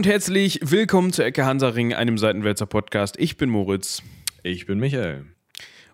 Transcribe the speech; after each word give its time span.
und 0.00 0.06
herzlich 0.06 0.60
willkommen 0.62 1.12
zur 1.12 1.26
Ecke 1.26 1.44
Hansaring, 1.44 1.92
einem 1.92 2.16
Seitenwälzer 2.16 2.64
Podcast. 2.64 3.16
Ich 3.18 3.36
bin 3.36 3.50
Moritz. 3.50 4.02
Ich 4.42 4.64
bin 4.64 4.78
Michael. 4.78 5.26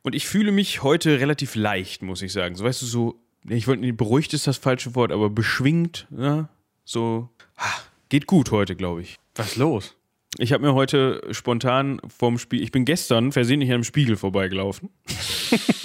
Und 0.02 0.14
ich 0.14 0.28
fühle 0.28 0.52
mich 0.52 0.84
heute 0.84 1.18
relativ 1.18 1.56
leicht, 1.56 2.02
muss 2.02 2.22
ich 2.22 2.32
sagen. 2.32 2.54
So 2.54 2.62
weißt 2.62 2.82
du, 2.82 2.86
so, 2.86 3.20
ich 3.48 3.66
wollte 3.66 3.80
nicht, 3.80 3.96
beruhigt 3.96 4.32
ist 4.32 4.46
das 4.46 4.58
falsche 4.58 4.94
Wort, 4.94 5.10
aber 5.10 5.28
beschwingt, 5.28 6.06
ja, 6.16 6.48
so, 6.84 7.30
geht 8.08 8.28
gut 8.28 8.52
heute, 8.52 8.76
glaube 8.76 9.02
ich. 9.02 9.16
Was 9.34 9.48
ist 9.48 9.56
los? 9.56 9.96
Ich 10.38 10.52
habe 10.52 10.64
mir 10.64 10.74
heute 10.74 11.20
spontan 11.32 12.00
vorm 12.06 12.38
Spiel, 12.38 12.62
ich 12.62 12.70
bin 12.70 12.84
gestern 12.84 13.32
versehentlich 13.32 13.70
an 13.70 13.74
einem 13.74 13.84
Spiegel 13.84 14.16
vorbeigelaufen. 14.16 14.88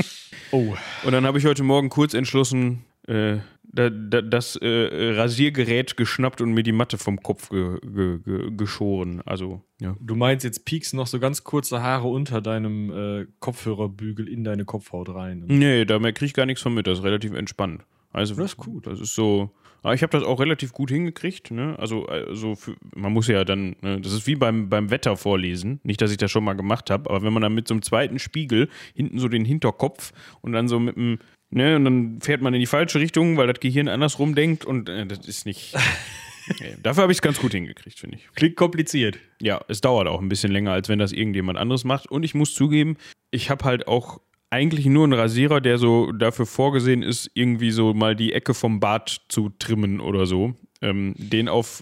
Oh. 0.54 0.76
Und 1.04 1.14
dann 1.14 1.26
habe 1.26 1.38
ich 1.38 1.46
heute 1.46 1.64
Morgen 1.64 1.88
kurz 1.88 2.14
entschlossen, 2.14 2.84
äh, 3.08 3.38
da, 3.74 3.90
da, 3.90 4.22
das 4.22 4.56
äh, 4.58 5.14
Rasiergerät 5.16 5.96
geschnappt 5.96 6.42
und 6.42 6.54
mir 6.54 6.64
die 6.64 6.72
Matte 6.72 6.98
vom 6.98 7.22
Kopf 7.22 7.50
ge, 7.50 7.80
ge, 7.82 8.20
ge, 8.20 8.52
geschoren. 8.56 9.22
Also, 9.26 9.62
ja. 9.80 9.96
Du 10.00 10.16
meinst, 10.16 10.44
jetzt 10.44 10.66
piekst 10.66 10.94
noch 10.94 11.08
so 11.08 11.20
ganz 11.20 11.44
kurze 11.44 11.82
Haare 11.82 12.08
unter 12.08 12.42
deinem 12.42 12.92
äh, 12.92 13.28
Kopfhörerbügel 13.40 14.28
in 14.28 14.44
deine 14.44 14.66
Kopfhaut 14.66 15.10
rein. 15.10 15.46
Nee, 15.48 15.86
da 15.86 16.00
kriege 16.00 16.26
ich 16.26 16.34
gar 16.34 16.46
nichts 16.46 16.62
von 16.62 16.74
mit. 16.74 16.88
Das 16.88 17.00
ist 17.00 17.04
relativ 17.04 17.34
entspannt. 17.34 17.84
Also, 18.12 18.36
Das 18.36 18.52
ist 18.52 18.58
gut. 18.58 18.88
Das 18.88 19.00
ist 19.00 19.16
so. 19.16 19.52
Ich 19.94 20.04
habe 20.04 20.12
das 20.12 20.24
auch 20.24 20.40
relativ 20.40 20.74
gut 20.74 20.92
hingekriegt. 20.92 21.50
Ne? 21.50 21.76
Also, 21.80 22.06
also 22.06 22.54
für, 22.54 22.76
man 22.96 23.12
muss 23.12 23.28
ja 23.28 23.44
dann, 23.44 23.76
ne? 23.82 24.00
das 24.00 24.14
ist 24.14 24.28
wie 24.28 24.36
beim, 24.36 24.70
beim 24.70 24.92
Wetter 24.92 25.18
vorlesen. 25.18 25.80
Nicht, 25.84 26.02
dass 26.02 26.12
ich 26.12 26.18
das 26.18 26.30
schon 26.30 26.44
mal 26.44 26.54
gemacht 26.54 26.92
habe, 26.92 27.10
aber 27.10 27.24
wenn 27.24 27.34
man 27.34 27.42
dann 27.42 27.56
mit 27.56 27.68
so 27.68 27.74
einem 27.74 27.82
zweiten 27.82 28.20
Spiegel 28.20 28.70
hinten 28.94 29.18
so 29.18 29.28
den 29.28 29.44
Hinterkopf 29.44 30.14
und 30.42 30.52
dann 30.52 30.68
so 30.68 30.80
mit 30.80 30.98
dem, 30.98 31.18
ne, 31.52 31.76
und 31.76 31.86
dann 31.86 32.22
fährt 32.22 32.42
man 32.42 32.54
in 32.54 32.60
die 32.60 32.66
falsche 32.66 33.00
Richtung, 33.00 33.38
weil 33.38 33.48
das 33.48 33.60
Gehirn 33.60 33.88
andersrum 33.88 34.36
denkt 34.36 34.66
und 34.66 34.90
äh, 34.90 35.06
das 35.06 35.28
ist 35.28 35.46
nicht. 35.46 35.76
nee, 36.60 36.76
dafür 36.82 37.04
habe 37.04 37.12
ich 37.12 37.18
es 37.18 37.22
ganz 37.22 37.40
gut 37.40 37.52
hingekriegt, 37.52 38.00
finde 38.00 38.18
ich. 38.18 38.28
Klingt 38.36 38.56
kompliziert. 38.56 39.20
Ja, 39.42 39.62
es 39.68 39.82
dauert 39.82 40.08
auch 40.08 40.22
ein 40.22 40.30
bisschen 40.30 40.52
länger, 40.52 40.72
als 40.72 40.90
wenn 40.90 41.00
das 41.00 41.12
irgendjemand 41.12 41.58
anderes 41.58 41.84
macht. 41.84 42.10
Und 42.10 42.24
ich 42.24 42.34
muss 42.34 42.56
zugeben, 42.56 42.98
ich 43.30 43.50
habe 43.50 43.66
halt 43.66 43.88
auch 43.88 44.20
eigentlich 44.50 44.86
nur 44.86 45.06
einen 45.06 45.14
Rasierer, 45.14 45.62
der 45.62 45.78
so 45.78 46.12
dafür 46.12 46.46
vorgesehen 46.46 47.04
ist, 47.04 47.32
irgendwie 47.34 47.72
so 47.72 47.94
mal 47.94 48.16
die 48.16 48.34
Ecke 48.34 48.54
vom 48.54 48.80
Bart 48.80 49.22
zu 49.30 49.50
trimmen 49.58 50.02
oder 50.02 50.26
so. 50.26 50.54
Ähm, 50.82 51.14
den 51.18 51.48
auf 51.48 51.82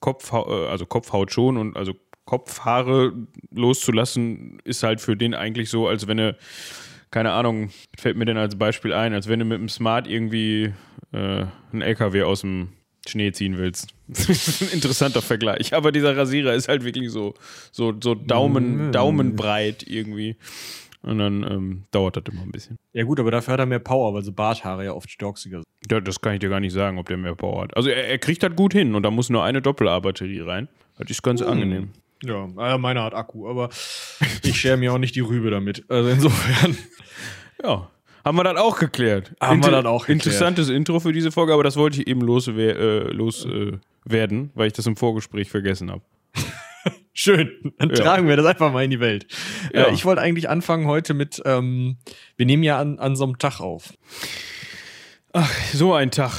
Kopfhaut, 0.00 0.48
also 0.68 0.86
Kopfhaut 0.86 1.32
schon 1.32 1.56
und 1.56 1.76
also 1.76 1.94
Kopfhaare 2.26 3.12
loszulassen, 3.50 4.60
ist 4.64 4.82
halt 4.82 5.00
für 5.00 5.16
den 5.16 5.34
eigentlich 5.34 5.70
so, 5.70 5.88
als 5.88 6.06
wenn 6.06 6.18
er, 6.18 6.36
keine 7.10 7.32
Ahnung, 7.32 7.70
fällt 7.98 8.16
mir 8.16 8.24
denn 8.24 8.36
als 8.36 8.56
Beispiel 8.56 8.92
ein, 8.92 9.12
als 9.12 9.28
wenn 9.28 9.40
du 9.40 9.44
mit 9.44 9.58
dem 9.58 9.68
Smart 9.68 10.06
irgendwie 10.06 10.72
äh, 11.12 11.44
einen 11.72 11.82
LKW 11.82 12.22
aus 12.22 12.42
dem 12.42 12.68
Schnee 13.06 13.32
ziehen 13.32 13.58
willst. 13.58 13.94
Das 14.08 14.28
ist 14.28 14.62
ein 14.62 14.68
interessanter 14.70 15.22
Vergleich. 15.22 15.74
Aber 15.74 15.92
dieser 15.92 16.16
Rasierer 16.16 16.54
ist 16.54 16.68
halt 16.68 16.84
wirklich 16.84 17.10
so, 17.10 17.34
so, 17.72 17.94
so 18.00 18.14
Daumen, 18.14 18.92
Daumenbreit 18.92 19.84
irgendwie. 19.86 20.36
Und 21.02 21.18
dann 21.18 21.42
ähm, 21.44 21.84
dauert 21.92 22.16
das 22.16 22.24
immer 22.30 22.42
ein 22.42 22.52
bisschen. 22.52 22.76
Ja, 22.92 23.04
gut, 23.04 23.18
aber 23.20 23.30
dafür 23.30 23.52
hat 23.52 23.60
er 23.60 23.66
mehr 23.66 23.78
Power, 23.78 24.12
weil 24.12 24.22
so 24.22 24.32
Barthaare 24.32 24.84
ja 24.84 24.92
oft 24.92 25.10
stoxiger 25.10 25.58
sind. 25.58 25.66
Ja, 25.90 26.00
das 26.00 26.20
kann 26.20 26.34
ich 26.34 26.40
dir 26.40 26.50
gar 26.50 26.60
nicht 26.60 26.72
sagen, 26.72 26.98
ob 26.98 27.08
der 27.08 27.16
mehr 27.16 27.34
Power 27.34 27.62
hat. 27.62 27.76
Also 27.76 27.88
er, 27.88 28.06
er 28.06 28.18
kriegt 28.18 28.42
das 28.42 28.54
gut 28.54 28.74
hin 28.74 28.94
und 28.94 29.02
da 29.02 29.10
muss 29.10 29.30
nur 29.30 29.42
eine 29.42 29.62
Doppel-A-Batterie 29.62 30.40
rein. 30.40 30.68
Das 30.98 31.08
ist 31.08 31.22
ganz 31.22 31.40
angenehm. 31.40 31.90
Ja, 32.22 32.44
äh, 32.74 32.78
meiner 32.78 33.02
hat 33.04 33.14
Akku, 33.14 33.48
aber 33.48 33.70
ich 34.42 34.60
schere 34.60 34.76
mir 34.76 34.92
auch 34.92 34.98
nicht 34.98 35.14
die 35.14 35.20
Rübe 35.20 35.50
damit. 35.50 35.84
Also 35.88 36.10
insofern. 36.10 36.76
Ja. 37.62 37.90
Haben 38.24 38.38
wir 38.38 38.44
das 38.44 38.56
auch 38.56 38.78
geklärt? 38.78 39.34
Haben 39.38 39.62
wir 39.62 39.70
das 39.70 39.84
auch 39.84 40.06
geklärt. 40.06 40.24
Interessantes 40.26 40.70
Intro 40.70 40.98
für 41.00 41.12
diese 41.12 41.30
Folge, 41.30 41.52
aber 41.52 41.62
das 41.62 41.76
wollte 41.76 42.00
ich 42.00 42.06
eben 42.06 42.22
loswer 42.22 42.76
äh, 42.76 43.12
loswerden, 43.12 43.74
äh, 44.06 44.10
werden, 44.10 44.50
weil 44.54 44.68
ich 44.68 44.72
das 44.72 44.86
im 44.86 44.96
Vorgespräch 44.96 45.50
vergessen 45.50 45.90
habe. 45.90 46.02
Schön. 47.12 47.50
Dann 47.78 47.90
Ja. 47.90 47.96
tragen 47.96 48.28
wir 48.28 48.36
das 48.36 48.46
einfach 48.46 48.72
mal 48.72 48.82
in 48.84 48.90
die 48.90 49.00
Welt. 49.00 49.26
Ja. 49.74 49.84
Äh, 49.88 49.92
ich 49.92 50.06
wollte 50.06 50.22
eigentlich 50.22 50.48
anfangen 50.48 50.86
heute 50.86 51.12
mit, 51.12 51.42
ähm, 51.44 51.98
wir 52.38 52.46
nehmen 52.46 52.62
ja 52.62 52.78
an, 52.78 52.98
an 52.98 53.14
so 53.14 53.24
einem 53.24 53.36
Tag 53.38 53.60
auf. 53.60 53.92
Ach, 55.34 55.50
so 55.74 55.92
ein 55.92 56.10
Tag. 56.10 56.32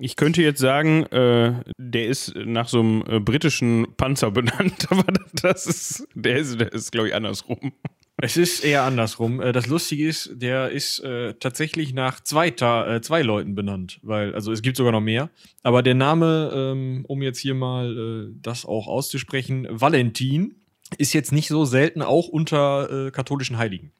Ich 0.00 0.16
könnte 0.16 0.42
jetzt 0.42 0.60
sagen, 0.60 1.04
äh, 1.06 1.62
der 1.78 2.06
ist 2.06 2.34
nach 2.36 2.68
so 2.68 2.80
einem 2.80 3.04
äh, 3.08 3.20
britischen 3.20 3.86
Panzer 3.96 4.30
benannt, 4.30 4.86
aber 4.90 5.04
das 5.42 5.66
ist, 5.66 6.08
der 6.14 6.36
ist, 6.36 6.60
der 6.60 6.72
ist 6.72 6.92
glaube 6.92 7.08
ich, 7.08 7.14
andersrum. 7.14 7.72
Es 8.18 8.36
ist 8.36 8.64
eher 8.64 8.82
andersrum. 8.82 9.40
Äh, 9.40 9.52
Das 9.52 9.66
Lustige 9.66 10.06
ist, 10.08 10.30
der 10.34 10.70
ist 10.70 11.00
äh, 11.00 11.34
tatsächlich 11.34 11.92
nach 11.92 12.20
zwei, 12.20 12.48
äh, 12.48 13.00
zwei 13.00 13.22
Leuten 13.22 13.54
benannt, 13.54 13.98
weil, 14.02 14.34
also 14.34 14.52
es 14.52 14.62
gibt 14.62 14.76
sogar 14.76 14.92
noch 14.92 15.00
mehr. 15.00 15.30
Aber 15.62 15.82
der 15.82 15.94
Name, 15.94 16.50
ähm, 16.54 17.04
um 17.08 17.22
jetzt 17.22 17.38
hier 17.38 17.54
mal 17.54 18.30
äh, 18.30 18.34
das 18.40 18.64
auch 18.64 18.86
auszusprechen, 18.88 19.66
Valentin, 19.70 20.54
ist 20.98 21.12
jetzt 21.12 21.32
nicht 21.32 21.48
so 21.48 21.64
selten 21.64 22.00
auch 22.00 22.28
unter 22.28 23.06
äh, 23.06 23.10
katholischen 23.10 23.58
Heiligen. 23.58 23.92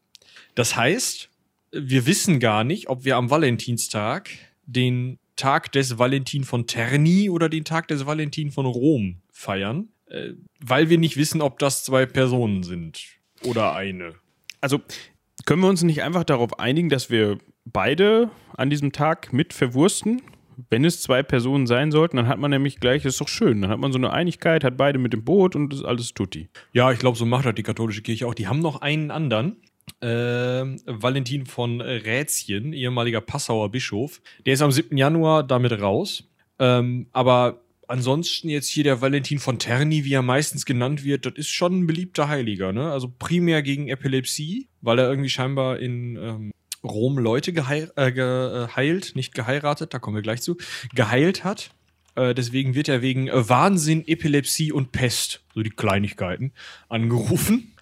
Das 0.54 0.76
heißt, 0.76 1.28
wir 1.72 2.06
wissen 2.06 2.40
gar 2.40 2.64
nicht, 2.64 2.88
ob 2.88 3.04
wir 3.04 3.16
am 3.16 3.28
Valentinstag 3.28 4.30
den 4.66 5.18
Tag 5.36 5.72
des 5.72 5.98
Valentin 5.98 6.44
von 6.44 6.66
Terni 6.66 7.30
oder 7.30 7.48
den 7.48 7.64
Tag 7.64 7.88
des 7.88 8.06
Valentin 8.06 8.50
von 8.50 8.66
Rom 8.66 9.22
feiern, 9.30 9.88
äh, 10.06 10.32
weil 10.60 10.88
wir 10.90 10.98
nicht 10.98 11.16
wissen, 11.16 11.42
ob 11.42 11.58
das 11.58 11.84
zwei 11.84 12.06
Personen 12.06 12.62
sind 12.62 13.04
oder 13.44 13.74
eine. 13.74 14.14
Also 14.60 14.80
können 15.44 15.62
wir 15.62 15.68
uns 15.68 15.82
nicht 15.82 16.02
einfach 16.02 16.24
darauf 16.24 16.58
einigen, 16.58 16.88
dass 16.88 17.10
wir 17.10 17.38
beide 17.64 18.30
an 18.56 18.70
diesem 18.70 18.92
Tag 18.92 19.32
mit 19.32 19.52
verwursten? 19.52 20.22
Wenn 20.70 20.86
es 20.86 21.02
zwei 21.02 21.22
Personen 21.22 21.66
sein 21.66 21.90
sollten, 21.90 22.16
dann 22.16 22.28
hat 22.28 22.38
man 22.38 22.50
nämlich 22.50 22.80
gleich, 22.80 23.04
ist 23.04 23.20
doch 23.20 23.28
schön, 23.28 23.60
dann 23.60 23.70
hat 23.70 23.78
man 23.78 23.92
so 23.92 23.98
eine 23.98 24.10
Einigkeit, 24.10 24.64
hat 24.64 24.78
beide 24.78 24.98
mit 24.98 25.12
dem 25.12 25.22
Boot 25.22 25.54
und 25.54 25.70
das 25.70 25.80
ist 25.80 25.84
alles 25.84 26.14
tutti. 26.14 26.48
Ja, 26.72 26.90
ich 26.92 26.98
glaube, 26.98 27.18
so 27.18 27.26
macht 27.26 27.44
das 27.44 27.54
die 27.54 27.62
katholische 27.62 28.00
Kirche 28.00 28.26
auch. 28.26 28.32
Die 28.32 28.48
haben 28.48 28.60
noch 28.60 28.80
einen 28.80 29.10
anderen. 29.10 29.56
Ähm, 30.02 30.80
Valentin 30.84 31.46
von 31.46 31.80
Rätien, 31.80 32.72
ehemaliger 32.72 33.20
Passauer 33.20 33.70
Bischof. 33.70 34.20
Der 34.44 34.54
ist 34.54 34.62
am 34.62 34.72
7. 34.72 34.96
Januar 34.96 35.42
damit 35.42 35.72
raus. 35.80 36.24
Ähm, 36.58 37.06
aber 37.12 37.62
ansonsten 37.88 38.48
jetzt 38.48 38.68
hier 38.68 38.84
der 38.84 39.00
Valentin 39.00 39.38
von 39.38 39.58
Terni, 39.58 40.04
wie 40.04 40.14
er 40.14 40.22
meistens 40.22 40.66
genannt 40.66 41.04
wird, 41.04 41.26
das 41.26 41.34
ist 41.36 41.48
schon 41.48 41.80
ein 41.80 41.86
beliebter 41.86 42.28
Heiliger. 42.28 42.72
Ne? 42.72 42.90
Also 42.90 43.12
primär 43.18 43.62
gegen 43.62 43.88
Epilepsie, 43.88 44.68
weil 44.80 44.98
er 44.98 45.08
irgendwie 45.08 45.30
scheinbar 45.30 45.78
in 45.78 46.16
ähm, 46.16 46.52
Rom 46.82 47.18
Leute 47.18 47.52
geheir 47.52 47.90
äh, 47.96 48.12
geheilt, 48.12 49.12
nicht 49.16 49.34
geheiratet, 49.34 49.92
da 49.94 49.98
kommen 49.98 50.16
wir 50.16 50.22
gleich 50.22 50.42
zu, 50.42 50.56
geheilt 50.94 51.44
hat. 51.44 51.70
Äh, 52.14 52.34
deswegen 52.34 52.74
wird 52.74 52.88
er 52.88 53.02
wegen 53.02 53.28
äh, 53.28 53.48
Wahnsinn, 53.48 54.06
Epilepsie 54.06 54.72
und 54.72 54.92
Pest, 54.92 55.42
so 55.54 55.62
die 55.62 55.70
Kleinigkeiten, 55.70 56.52
angerufen. 56.88 57.72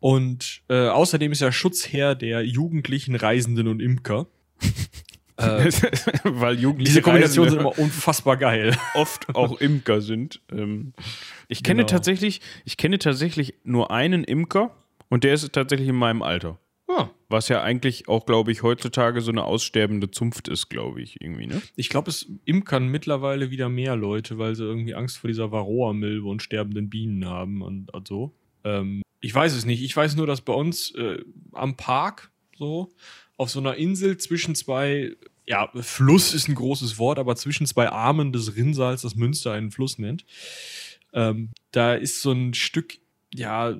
Und 0.00 0.62
äh, 0.68 0.88
außerdem 0.88 1.30
ist 1.32 1.42
er 1.42 1.52
Schutzherr 1.52 2.14
der 2.14 2.44
jugendlichen 2.44 3.14
Reisenden 3.14 3.68
und 3.68 3.80
Imker. 3.80 4.26
Äh, 5.36 5.70
Weil 6.24 6.58
Jugendliche 6.60 6.90
diese 6.90 7.00
Kombination 7.02 7.48
sind 7.48 7.60
immer 7.60 7.78
unfassbar 7.78 8.36
geil. 8.36 8.76
oft 8.94 9.34
auch 9.34 9.58
Imker 9.58 10.02
sind. 10.02 10.42
Ähm, 10.52 10.92
ich 11.48 11.62
kenne 11.62 11.78
Genau. 11.78 11.88
tatsächlich, 11.88 12.42
ich 12.66 12.76
kenne 12.76 12.98
tatsächlich 12.98 13.54
nur 13.64 13.90
einen 13.90 14.24
Imker 14.24 14.76
und 15.08 15.24
der 15.24 15.32
ist 15.32 15.50
tatsächlich 15.54 15.88
in 15.88 15.94
meinem 15.96 16.20
Alter. 16.20 16.58
Ah, 16.88 17.08
Was 17.30 17.48
ja 17.48 17.62
eigentlich 17.62 18.06
auch, 18.06 18.26
glaube 18.26 18.52
ich, 18.52 18.62
heutzutage 18.62 19.22
so 19.22 19.30
eine 19.30 19.44
aussterbende 19.44 20.10
Zunft 20.10 20.48
ist, 20.48 20.68
glaube 20.68 21.00
ich, 21.00 21.22
irgendwie, 21.22 21.46
ne? 21.46 21.62
ich 21.74 21.88
glaube, 21.88 22.10
es 22.10 22.26
imkern 22.44 22.88
mittlerweile 22.88 23.50
wieder 23.50 23.70
mehr 23.70 23.96
Leute, 23.96 24.36
weil 24.36 24.54
sie 24.56 24.64
irgendwie 24.64 24.94
Angst 24.94 25.16
vor 25.16 25.28
dieser 25.28 25.50
Varroa-Milbe 25.50 26.28
und 26.28 26.42
sterbenden 26.42 26.90
Bienen 26.90 27.24
haben 27.24 27.62
und, 27.62 27.94
und 27.94 28.06
so. 28.08 28.34
Ähm, 28.64 29.02
ich 29.20 29.34
weiß 29.34 29.54
es 29.54 29.64
nicht. 29.64 29.82
Ich 29.82 29.96
weiß 29.96 30.16
nur, 30.16 30.26
dass 30.26 30.40
bei 30.40 30.52
uns 30.52 30.94
äh, 30.94 31.22
am 31.52 31.76
Park 31.76 32.30
so 32.56 32.92
auf 33.36 33.50
so 33.50 33.58
einer 33.58 33.76
Insel 33.76 34.18
zwischen 34.18 34.54
zwei, 34.54 35.16
ja, 35.46 35.70
Fluss 35.74 36.34
ist 36.34 36.48
ein 36.48 36.54
großes 36.54 36.98
Wort, 36.98 37.18
aber 37.18 37.36
zwischen 37.36 37.66
zwei 37.66 37.88
Armen 37.88 38.32
des 38.32 38.56
Rinnsals, 38.56 39.02
das 39.02 39.14
Münster 39.14 39.52
einen 39.52 39.70
Fluss 39.70 39.98
nennt, 39.98 40.24
ähm, 41.12 41.50
da 41.72 41.94
ist 41.94 42.22
so 42.22 42.32
ein 42.32 42.54
Stück, 42.54 42.98
ja, 43.34 43.76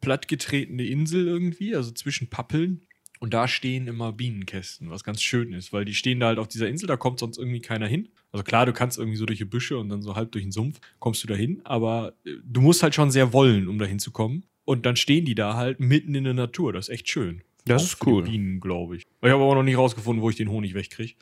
plattgetretene 0.00 0.84
Insel 0.84 1.26
irgendwie, 1.26 1.76
also 1.76 1.92
zwischen 1.92 2.28
Pappeln. 2.28 2.82
Und 3.20 3.32
da 3.32 3.48
stehen 3.48 3.86
immer 3.86 4.12
Bienenkästen, 4.12 4.90
was 4.90 5.04
ganz 5.04 5.22
schön 5.22 5.52
ist, 5.52 5.72
weil 5.72 5.84
die 5.84 5.94
stehen 5.94 6.20
da 6.20 6.26
halt 6.26 6.38
auf 6.38 6.48
dieser 6.48 6.68
Insel, 6.68 6.86
da 6.86 6.96
kommt 6.96 7.20
sonst 7.20 7.38
irgendwie 7.38 7.60
keiner 7.60 7.86
hin. 7.86 8.08
Also 8.32 8.42
klar, 8.42 8.66
du 8.66 8.72
kannst 8.72 8.98
irgendwie 8.98 9.16
so 9.16 9.24
durch 9.24 9.38
die 9.38 9.44
Büsche 9.44 9.78
und 9.78 9.88
dann 9.88 10.02
so 10.02 10.16
halb 10.16 10.32
durch 10.32 10.44
den 10.44 10.52
Sumpf 10.52 10.80
kommst 10.98 11.22
du 11.22 11.28
da 11.28 11.34
hin, 11.34 11.60
aber 11.64 12.14
äh, 12.24 12.32
du 12.44 12.60
musst 12.60 12.82
halt 12.82 12.94
schon 12.94 13.10
sehr 13.10 13.32
wollen, 13.32 13.68
um 13.68 13.78
da 13.78 13.84
hinzukommen. 13.84 14.44
Und 14.64 14.86
dann 14.86 14.96
stehen 14.96 15.24
die 15.24 15.34
da 15.34 15.54
halt 15.56 15.78
mitten 15.78 16.14
in 16.14 16.24
der 16.24 16.34
Natur. 16.34 16.72
Das 16.72 16.88
ist 16.88 16.94
echt 16.94 17.08
schön. 17.08 17.42
Das 17.66 17.82
Auch 17.82 17.86
ist 17.86 18.06
cool. 18.06 18.22
Bienen, 18.24 18.60
glaube 18.60 18.96
ich. 18.96 19.02
Ich 19.22 19.30
habe 19.30 19.42
aber 19.42 19.54
noch 19.54 19.62
nicht 19.62 19.78
rausgefunden, 19.78 20.22
wo 20.22 20.28
ich 20.28 20.36
den 20.36 20.50
Honig 20.50 20.74
wegkriege. 20.74 21.14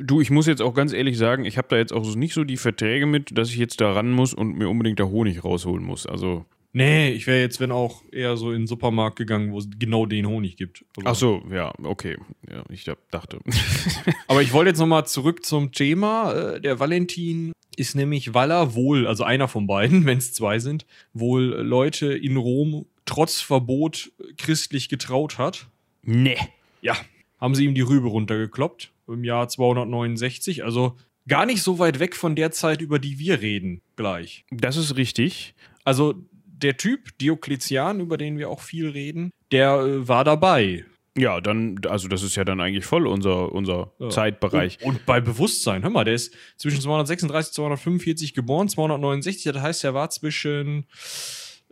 Du, 0.00 0.20
ich 0.20 0.30
muss 0.30 0.46
jetzt 0.46 0.62
auch 0.62 0.74
ganz 0.74 0.92
ehrlich 0.92 1.18
sagen, 1.18 1.44
ich 1.44 1.58
habe 1.58 1.68
da 1.68 1.76
jetzt 1.76 1.92
auch 1.92 2.04
so 2.04 2.18
nicht 2.18 2.34
so 2.34 2.44
die 2.44 2.56
Verträge 2.56 3.06
mit, 3.06 3.36
dass 3.36 3.50
ich 3.50 3.56
jetzt 3.56 3.80
da 3.80 3.92
ran 3.92 4.10
muss 4.10 4.32
und 4.32 4.56
mir 4.56 4.68
unbedingt 4.68 5.00
da 5.00 5.04
Honig 5.04 5.42
rausholen 5.44 5.84
muss. 5.84 6.06
Also, 6.06 6.46
Nee, 6.72 7.10
ich 7.10 7.26
wäre 7.26 7.40
jetzt, 7.40 7.60
wenn 7.60 7.72
auch, 7.72 8.02
eher 8.12 8.36
so 8.36 8.52
in 8.52 8.62
den 8.62 8.66
Supermarkt 8.66 9.16
gegangen, 9.16 9.52
wo 9.52 9.58
es 9.58 9.68
genau 9.78 10.06
den 10.06 10.26
Honig 10.26 10.56
gibt. 10.56 10.84
Aber, 10.96 11.10
ach 11.10 11.14
so, 11.14 11.42
ja, 11.50 11.72
okay. 11.82 12.16
Ja, 12.50 12.62
ich 12.68 12.84
dachte. 13.10 13.40
aber 14.28 14.42
ich 14.42 14.52
wollte 14.52 14.70
jetzt 14.70 14.78
nochmal 14.78 15.06
zurück 15.06 15.44
zum 15.46 15.72
Thema. 15.72 16.32
Äh, 16.32 16.60
Der 16.60 16.78
Valentin 16.78 17.52
ist 17.76 17.94
nämlich, 17.94 18.34
weil 18.34 18.50
er 18.50 18.74
wohl, 18.74 19.06
also 19.06 19.24
einer 19.24 19.48
von 19.48 19.66
beiden, 19.66 20.04
wenn 20.06 20.18
es 20.18 20.34
zwei 20.34 20.58
sind, 20.58 20.86
wohl 21.14 21.42
Leute 21.42 22.12
in 22.12 22.36
Rom 22.36 22.86
trotz 23.06 23.40
Verbot 23.40 24.12
christlich 24.36 24.88
getraut 24.90 25.38
hat. 25.38 25.68
Nee. 26.02 26.36
Ja, 26.82 26.96
haben 27.40 27.54
sie 27.54 27.64
ihm 27.64 27.74
die 27.74 27.80
Rübe 27.80 28.08
runtergekloppt 28.08 28.92
im 29.06 29.24
Jahr 29.24 29.48
269. 29.48 30.64
Also 30.64 30.96
gar 31.26 31.46
nicht 31.46 31.62
so 31.62 31.78
weit 31.78 31.98
weg 31.98 32.14
von 32.14 32.36
der 32.36 32.50
Zeit, 32.50 32.82
über 32.82 32.98
die 32.98 33.18
wir 33.18 33.40
reden, 33.40 33.80
gleich. 33.96 34.44
Das 34.50 34.76
ist 34.76 34.96
richtig. 34.96 35.54
Also 35.84 36.14
der 36.62 36.76
Typ, 36.76 37.16
Diokletian, 37.18 38.00
über 38.00 38.16
den 38.16 38.38
wir 38.38 38.50
auch 38.50 38.60
viel 38.60 38.88
reden, 38.88 39.32
der 39.52 39.78
äh, 39.80 40.08
war 40.08 40.24
dabei. 40.24 40.84
Ja, 41.16 41.40
dann, 41.40 41.80
also 41.88 42.06
das 42.06 42.22
ist 42.22 42.36
ja 42.36 42.44
dann 42.44 42.60
eigentlich 42.60 42.84
voll 42.84 43.06
unser, 43.06 43.50
unser 43.52 43.92
Ja. 43.98 44.08
Zeitbereich. 44.08 44.78
Und, 44.82 44.96
und 44.96 45.06
bei 45.06 45.20
Bewusstsein, 45.20 45.82
hör 45.82 45.90
mal, 45.90 46.04
der 46.04 46.14
ist 46.14 46.32
zwischen 46.56 46.80
236 46.80 47.50
und 47.50 47.54
245 47.54 48.34
geboren, 48.34 48.68
269, 48.68 49.52
das 49.52 49.62
heißt, 49.62 49.84
er 49.84 49.94
war 49.94 50.10
zwischen 50.10 50.86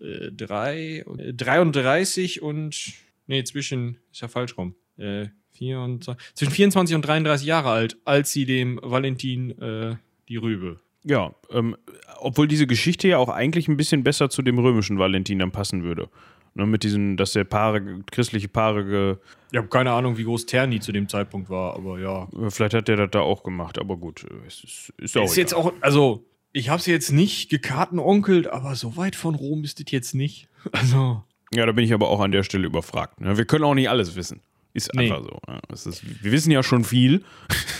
äh, 0.00 0.32
drei, 0.32 1.04
äh, 1.18 1.32
33 1.32 2.42
und, 2.42 2.94
nee, 3.26 3.44
zwischen, 3.44 3.98
ist 4.10 4.20
ja 4.22 4.28
falsch 4.28 4.56
rum, 4.58 4.74
äh, 4.98 5.26
24, 5.52 6.16
zwischen 6.34 6.52
24 6.52 6.96
und 6.96 7.02
33 7.02 7.46
Jahre 7.46 7.70
alt, 7.70 7.96
als 8.04 8.32
sie 8.32 8.46
dem 8.46 8.80
Valentin 8.82 9.50
äh, 9.60 9.96
die 10.28 10.36
Rübe. 10.36 10.80
Ja, 11.06 11.35
ähm, 11.53 11.76
obwohl 12.19 12.49
diese 12.49 12.67
Geschichte 12.67 13.06
ja 13.06 13.19
auch 13.19 13.29
eigentlich 13.29 13.69
ein 13.69 13.76
bisschen 13.76 14.03
besser 14.03 14.29
zu 14.29 14.43
dem 14.43 14.58
römischen 14.58 14.99
Valentin 14.99 15.38
dann 15.38 15.53
passen 15.53 15.85
würde. 15.85 16.08
Ne, 16.55 16.67
mit 16.67 16.82
diesen, 16.82 17.17
dass 17.17 17.32
der 17.32 17.44
Paare, 17.44 18.03
christliche 18.11 18.49
Paare, 18.49 18.85
ge, 18.85 19.17
Ich 19.53 19.58
habe 19.58 19.69
keine 19.69 19.93
Ahnung, 19.93 20.17
wie 20.17 20.25
groß 20.25 20.47
Terni 20.47 20.81
zu 20.81 20.91
dem 20.91 21.08
Zeitpunkt 21.08 21.49
war, 21.50 21.75
aber 21.75 22.00
ja. 22.00 22.29
vielleicht 22.49 22.75
hat 22.75 22.88
der 22.88 22.97
das 22.97 23.11
da 23.12 23.20
auch 23.20 23.44
gemacht, 23.44 23.79
aber 23.79 23.97
gut, 23.99 24.25
äh, 24.25 24.47
es 24.47 24.64
ist, 24.64 24.93
ist 24.97 25.17
auch. 25.17 25.25
Ist 25.25 25.37
jetzt 25.37 25.53
egal. 25.53 25.64
auch, 25.64 25.73
also, 25.82 26.25
ich 26.53 26.70
habe 26.70 26.81
es 26.81 26.87
jetzt 26.87 27.12
nicht 27.12 27.50
gekartenonkelt, 27.50 28.49
aber 28.49 28.75
so 28.75 28.97
weit 28.97 29.14
von 29.17 29.35
Rom 29.35 29.64
ist 29.64 29.79
das 29.81 29.91
jetzt 29.91 30.14
nicht. 30.14 30.49
Also, 30.73 31.23
Ja, 31.55 31.64
da 31.64 31.70
bin 31.70 31.85
ich 31.85 31.93
aber 31.93 32.08
auch 32.08 32.19
an 32.20 32.32
der 32.32 32.43
Stelle 32.43 32.67
überfragt. 32.67 33.20
Ne? 33.20 33.37
Wir 33.38 33.44
können 33.44 33.64
auch 33.64 33.75
nicht 33.75 33.88
alles 33.88 34.17
wissen. 34.17 34.41
Ist 34.76 34.94
Nee. 34.94 35.11
einfach 35.11 35.25
so. 35.25 35.38
Ja. 35.49 35.61
Ist, 35.73 36.23
wir 36.23 36.32
wissen 36.32 36.50
ja 36.50 36.62
schon 36.62 36.84
viel. 36.84 37.25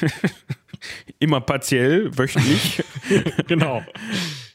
Immer 1.19 1.41
partiell, 1.41 2.17
wöchentlich. 2.17 2.83
genau. 3.47 3.83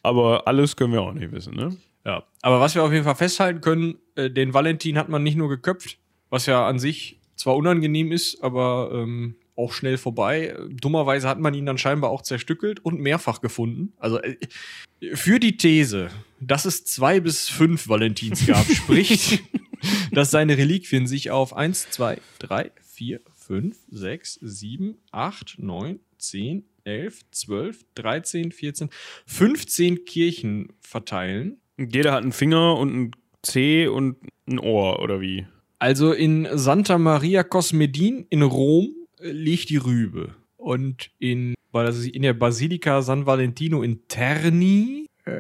aber 0.04 0.48
alles 0.48 0.76
können 0.76 0.94
wir 0.94 1.02
auch 1.02 1.14
nicht 1.14 1.32
wissen. 1.32 1.56
Ne? 1.56 1.78
Ja, 2.06 2.24
aber 2.42 2.60
was 2.60 2.74
wir 2.74 2.84
auf 2.84 2.92
jeden 2.92 3.04
Fall 3.04 3.16
festhalten 3.16 3.62
können, 3.62 3.96
äh, 4.16 4.30
den 4.30 4.54
Valentin 4.54 4.98
hat 4.98 5.08
man 5.10 5.22
nicht 5.24 5.38
nur 5.38 5.50
geköpft, 5.50 6.00
was 6.30 6.48
ja 6.48 6.68
an 6.68 6.80
sich 6.80 7.20
zwar 7.36 7.56
unangenehm 7.56 8.12
ist, 8.12 8.44
aber 8.44 8.90
ähm, 8.94 9.36
auch 9.56 9.74
schnell 9.74 9.98
vorbei. 9.98 10.56
Dummerweise 10.70 11.28
hat 11.28 11.40
man 11.40 11.54
ihn 11.54 11.66
dann 11.66 11.78
scheinbar 11.78 12.10
auch 12.10 12.22
zerstückelt 12.24 12.80
und 12.84 13.00
mehrfach 13.00 13.42
gefunden. 13.42 13.94
Also 14.00 14.20
äh, 14.22 14.38
für 15.14 15.40
die 15.40 15.58
These, 15.58 16.10
dass 16.40 16.66
es 16.66 16.86
zwei 16.86 17.20
bis 17.20 17.50
fünf 17.50 17.88
Valentins 17.88 18.46
gab, 18.48 18.66
spricht, 18.72 19.44
dass 20.12 20.32
seine 20.32 20.58
Reliquien 20.58 21.08
sich 21.08 21.32
auf 21.32 21.56
1, 21.56 21.90
2, 21.92 22.20
3, 22.40 22.72
4, 22.82 23.22
5, 23.36 23.78
6, 23.90 24.40
7, 24.42 24.98
8, 25.12 25.56
9, 25.60 26.00
10, 26.18 26.66
11, 26.84 27.22
12, 27.32 27.86
13, 27.96 28.52
14, 28.52 28.90
15 29.26 30.06
Kirchen 30.06 30.74
verteilen. 30.80 31.58
Jeder 31.78 32.14
hat 32.14 32.24
einen 32.24 32.32
Finger 32.32 32.78
und 32.78 32.90
einen 32.90 33.12
Zeh 33.44 33.88
und 33.88 34.18
ein 34.48 34.60
Ohr, 34.60 35.02
oder 35.02 35.22
wie? 35.22 35.48
Also 35.80 36.14
in 36.14 36.48
Santa 36.54 36.98
Maria 36.98 37.44
Cosmedin 37.44 38.26
in 38.30 38.44
Rom 38.44 38.94
äh, 39.20 39.32
liegt 39.32 39.70
die 39.70 39.78
Rübe. 39.78 40.36
Und 40.58 41.10
in, 41.18 41.56
weil 41.72 41.88
das 41.88 41.98
ist 41.98 42.08
in 42.08 42.22
der 42.22 42.34
Basilika 42.34 43.02
San 43.02 43.26
Valentino 43.26 43.82
in 43.82 44.08
Terni, 44.08 45.08
äh, 45.26 45.32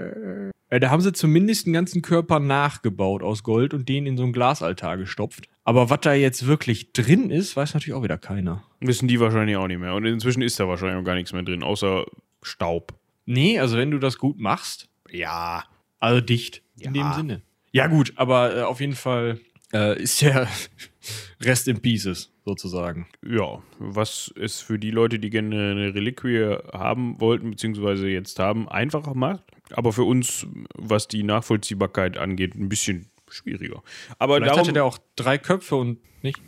äh, 0.71 0.79
da 0.79 0.89
haben 0.89 1.01
sie 1.01 1.13
zumindest 1.13 1.67
den 1.67 1.73
ganzen 1.73 2.01
Körper 2.01 2.39
nachgebaut 2.39 3.21
aus 3.21 3.43
Gold 3.43 3.73
und 3.75 3.87
den 3.87 4.07
in 4.07 4.17
so 4.17 4.23
einen 4.23 4.33
Glasaltar 4.33 4.97
gestopft. 4.97 5.47
Aber 5.63 5.91
was 5.91 5.99
da 6.01 6.13
jetzt 6.13 6.47
wirklich 6.47 6.91
drin 6.93 7.29
ist, 7.29 7.55
weiß 7.55 7.75
natürlich 7.75 7.93
auch 7.93 8.01
wieder 8.03 8.17
keiner. 8.17 8.63
Wissen 8.79 9.07
die 9.07 9.19
wahrscheinlich 9.19 9.55
auch 9.57 9.67
nicht 9.67 9.79
mehr. 9.79 9.93
Und 9.93 10.05
inzwischen 10.05 10.41
ist 10.41 10.59
da 10.59 10.67
wahrscheinlich 10.67 10.97
auch 10.99 11.05
gar 11.05 11.13
nichts 11.15 11.33
mehr 11.33 11.43
drin, 11.43 11.61
außer 11.61 12.05
Staub. 12.41 12.93
Nee, 13.27 13.59
also 13.59 13.77
wenn 13.77 13.91
du 13.91 13.99
das 13.99 14.17
gut 14.17 14.39
machst, 14.39 14.89
Ja. 15.11 15.63
also 15.99 16.19
dicht 16.21 16.63
in 16.79 16.95
Ja. 16.95 17.11
dem 17.11 17.13
Sinne. 17.15 17.41
Ja 17.71 17.85
gut, 17.87 18.13
aber 18.15 18.57
äh, 18.57 18.61
auf 18.63 18.81
jeden 18.81 18.95
Fall 18.95 19.39
äh, 19.73 20.01
ist 20.01 20.21
der 20.21 20.47
Rest 21.41 21.67
in 21.67 21.79
Pieces 21.81 22.31
sozusagen. 22.43 23.07
Ja, 23.25 23.61
was 23.79 24.33
es 24.39 24.59
für 24.61 24.79
die 24.79 24.91
Leute, 24.91 25.19
die 25.19 25.29
gerne 25.29 25.71
eine 25.71 25.93
Reliquie 25.93 26.57
haben 26.73 27.19
wollten, 27.21 27.51
beziehungsweise 27.51 28.07
jetzt 28.07 28.39
haben, 28.39 28.67
einfacher 28.67 29.13
macht. 29.13 29.43
Aber 29.73 29.93
für 29.93 30.03
uns, 30.03 30.45
was 30.75 31.07
die 31.07 31.23
Nachvollziehbarkeit 31.23 32.17
angeht, 32.17 32.55
ein 32.55 32.69
bisschen 32.69 33.09
schwieriger. 33.29 33.81
Aber 34.19 34.35
Vielleicht 34.35 34.49
darum, 34.51 34.61
hatte 34.61 34.73
der 34.73 34.85
auch 34.85 34.97
drei 35.15 35.37
Köpfe 35.37 35.75
und 35.75 35.99
nicht. 36.21 36.39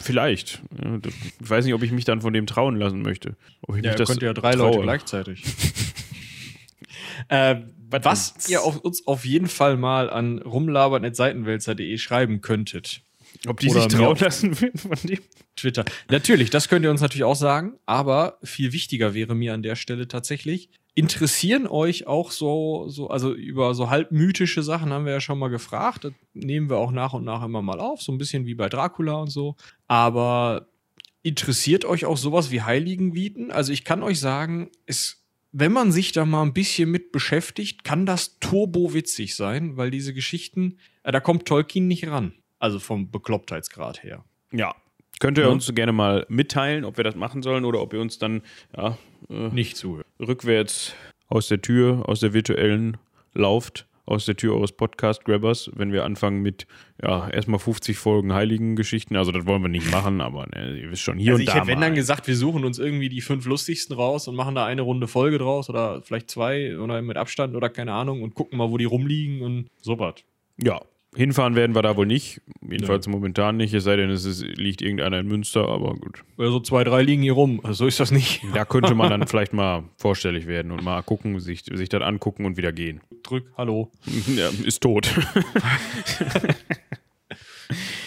vielleicht. 0.00 0.62
Ich 1.40 1.50
weiß 1.50 1.64
nicht, 1.64 1.74
ob 1.74 1.82
ich 1.82 1.92
mich 1.92 2.04
dann 2.04 2.22
von 2.22 2.32
dem 2.32 2.46
trauen 2.46 2.76
lassen 2.76 3.02
möchte. 3.02 3.36
Ob 3.62 3.76
ich 3.76 3.84
Ja, 3.84 3.94
das 3.94 4.08
könnte 4.08 4.26
ja 4.26 4.32
drei 4.32 4.52
traue. 4.52 4.70
Leute 4.70 4.82
gleichzeitig. 4.82 5.42
äh, 7.28 7.56
was 7.90 8.48
ihr 8.48 8.62
auf, 8.62 8.78
uns 8.78 9.06
auf 9.06 9.24
jeden 9.24 9.48
Fall 9.48 9.76
mal 9.76 10.08
an 10.08 10.38
rumlabern.seitenwälzer.de 10.38 11.98
schreiben 11.98 12.40
könntet. 12.40 13.02
Ob 13.46 13.60
die 13.60 13.68
Oder 13.68 13.82
sich 13.82 13.92
trauen 13.92 14.16
lassen 14.18 14.60
würden 14.60 14.78
von 14.78 14.98
dem. 15.02 15.20
Twitter. 15.56 15.84
Natürlich, 16.08 16.50
das 16.50 16.68
könnt 16.68 16.84
ihr 16.84 16.90
uns 16.90 17.00
natürlich 17.00 17.24
auch 17.24 17.36
sagen, 17.36 17.74
aber 17.84 18.38
viel 18.42 18.72
wichtiger 18.72 19.14
wäre 19.14 19.34
mir 19.34 19.52
an 19.54 19.62
der 19.62 19.76
Stelle 19.76 20.08
tatsächlich, 20.08 20.70
interessieren 20.94 21.66
euch 21.66 22.06
auch 22.06 22.30
so, 22.30 22.88
so, 22.88 23.08
also 23.08 23.32
über 23.34 23.74
so 23.74 23.90
halb 23.90 24.10
mythische 24.10 24.62
Sachen 24.62 24.92
haben 24.92 25.04
wir 25.04 25.12
ja 25.12 25.20
schon 25.20 25.38
mal 25.38 25.48
gefragt. 25.48 26.04
Das 26.04 26.12
nehmen 26.34 26.68
wir 26.68 26.78
auch 26.78 26.92
nach 26.92 27.12
und 27.12 27.24
nach 27.24 27.44
immer 27.44 27.62
mal 27.62 27.80
auf, 27.80 28.02
so 28.02 28.12
ein 28.12 28.18
bisschen 28.18 28.46
wie 28.46 28.54
bei 28.54 28.68
Dracula 28.68 29.14
und 29.14 29.30
so. 29.30 29.56
Aber 29.86 30.68
interessiert 31.22 31.84
euch 31.84 32.04
auch 32.04 32.16
sowas 32.16 32.50
wie 32.50 32.62
Heiligenviten? 32.62 33.50
Also 33.50 33.72
ich 33.72 33.84
kann 33.84 34.02
euch 34.02 34.18
sagen, 34.20 34.70
es, 34.86 35.24
wenn 35.52 35.72
man 35.72 35.92
sich 35.92 36.12
da 36.12 36.24
mal 36.24 36.42
ein 36.42 36.54
bisschen 36.54 36.90
mit 36.90 37.12
beschäftigt, 37.12 37.84
kann 37.84 38.06
das 38.06 38.38
turbo 38.38 38.94
witzig 38.94 39.34
sein, 39.36 39.76
weil 39.76 39.90
diese 39.90 40.14
Geschichten, 40.14 40.78
äh, 41.02 41.12
da 41.12 41.20
kommt 41.20 41.46
Tolkien 41.46 41.86
nicht 41.86 42.06
ran. 42.08 42.34
Also 42.58 42.78
vom 42.78 43.10
Beklopptheitsgrad 43.10 44.02
her. 44.02 44.24
Ja. 44.52 44.74
Könnt 45.20 45.38
ihr 45.38 45.44
Ja. 45.44 45.50
uns 45.50 45.72
gerne 45.74 45.92
mal 45.92 46.26
mitteilen, 46.28 46.84
ob 46.84 46.96
wir 46.96 47.04
das 47.04 47.14
machen 47.14 47.42
sollen 47.42 47.64
oder 47.64 47.80
ob 47.80 47.92
ihr 47.94 48.00
uns 48.00 48.18
dann 48.18 48.42
ja, 48.76 48.98
äh, 49.30 49.48
Nicht 49.50 49.76
zuhören. 49.76 50.04
rückwärts 50.18 50.94
aus 51.28 51.46
der 51.48 51.62
Tür, 51.62 52.02
aus 52.08 52.18
der 52.20 52.32
virtuellen 52.32 52.96
lauft, 53.34 53.86
aus 54.06 54.24
der 54.24 54.34
Tür 54.34 54.54
eures 54.56 54.72
Podcast-Grabbers, 54.72 55.70
wenn 55.76 55.92
wir 55.92 56.04
anfangen 56.04 56.42
mit, 56.42 56.66
ja, 57.00 57.28
erstmal 57.30 57.60
50 57.60 57.96
Folgen 57.96 58.32
Heiligen-Geschichten. 58.32 59.14
Also, 59.14 59.30
das 59.30 59.46
wollen 59.46 59.62
wir 59.62 59.68
nicht 59.68 59.88
machen, 59.92 60.20
aber 60.20 60.46
ne, 60.46 60.76
ihr 60.80 60.90
wisst 60.90 61.02
schon, 61.02 61.16
hier 61.18 61.32
Also 61.32 61.36
und 61.36 61.42
ich 61.42 61.46
da. 61.48 61.54
hätte, 61.54 61.66
wenn 61.68 61.80
dann 61.80 61.94
gesagt, 61.94 62.26
wir 62.26 62.34
suchen 62.34 62.64
uns 62.64 62.80
irgendwie 62.80 63.08
die 63.08 63.20
fünf 63.20 63.46
lustigsten 63.46 63.94
raus 63.94 64.26
und 64.26 64.34
machen 64.34 64.56
da 64.56 64.64
eine 64.64 64.82
Runde 64.82 65.06
Folge 65.06 65.38
draus 65.38 65.70
oder 65.70 66.02
vielleicht 66.02 66.28
zwei 66.30 66.76
oder 66.76 67.00
mit 67.02 67.16
Abstand 67.16 67.54
oder 67.54 67.68
keine 67.68 67.92
Ahnung 67.92 68.22
und 68.22 68.34
gucken 68.34 68.58
mal, 68.58 68.70
wo 68.70 68.78
die 68.78 68.84
rumliegen 68.86 69.42
und 69.42 69.68
sowas. 69.80 70.14
Ja, 70.60 70.80
hinfahren 71.14 71.56
werden 71.56 71.74
wir 71.74 71.82
da 71.82 71.96
wohl 71.96 72.06
nicht. 72.06 72.40
Jedenfalls 72.62 73.06
momentan 73.08 73.56
nicht, 73.56 73.74
es 73.74 73.84
sei 73.84 73.96
denn, 73.96 74.10
es 74.10 74.24
ist, 74.24 74.42
liegt 74.42 74.82
irgendeiner 74.82 75.18
in 75.18 75.26
Münster, 75.26 75.68
aber 75.68 75.94
gut. 75.94 76.22
Oder 76.36 76.50
so 76.50 76.60
zwei, 76.60 76.84
drei 76.84 77.02
liegen 77.02 77.22
hier 77.22 77.32
rum. 77.32 77.60
Also 77.62 77.84
so 77.84 77.86
ist 77.86 77.98
das 78.00 78.10
nicht. 78.10 78.42
Da 78.54 78.64
könnte 78.64 78.94
man 78.94 79.10
dann 79.10 79.26
vielleicht 79.28 79.52
mal 79.52 79.84
vorstellig 79.96 80.46
werden 80.46 80.70
und 80.72 80.82
mal 80.82 81.02
gucken, 81.02 81.40
sich, 81.40 81.64
sich 81.64 81.88
das 81.88 82.02
angucken 82.02 82.44
und 82.44 82.56
wieder 82.56 82.72
gehen. 82.72 83.00
Drück, 83.22 83.52
hallo. 83.56 83.90
Ja, 84.36 84.48
ist 84.64 84.82
tot. 84.82 85.10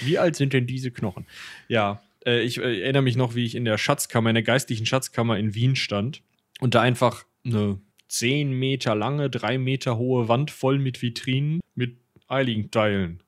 Wie 0.02 0.18
alt 0.18 0.36
sind 0.36 0.54
denn 0.54 0.68
diese 0.68 0.92
Knochen? 0.92 1.26
Ja, 1.68 2.02
äh, 2.26 2.42
ich 2.42 2.58
äh, 2.58 2.82
erinnere 2.82 3.04
mich 3.04 3.16
noch, 3.16 3.36
wie 3.36 3.46
ich 3.46 3.56
in 3.56 3.66
der 3.66 3.78
Schatzkammer, 3.78 4.30
in 4.30 4.36
der 4.36 4.44
geistlichen 4.44 4.86
Schatzkammer 4.86 5.38
in 5.38 5.54
Wien 5.54 5.76
stand 5.76 6.22
und 6.60 6.76
da 6.76 6.82
einfach 6.82 7.26
eine 7.46 7.80
10 8.08 8.52
Meter 8.52 8.96
lange, 8.96 9.30
3 9.30 9.58
Meter 9.58 9.98
hohe 9.98 10.28
Wand 10.28 10.52
voll 10.52 10.80
mit 10.80 11.02
Vitrinen 11.02 11.62
mit 11.76 11.98
Heiligenteilen 12.34 13.22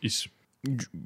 ist. 0.00 0.28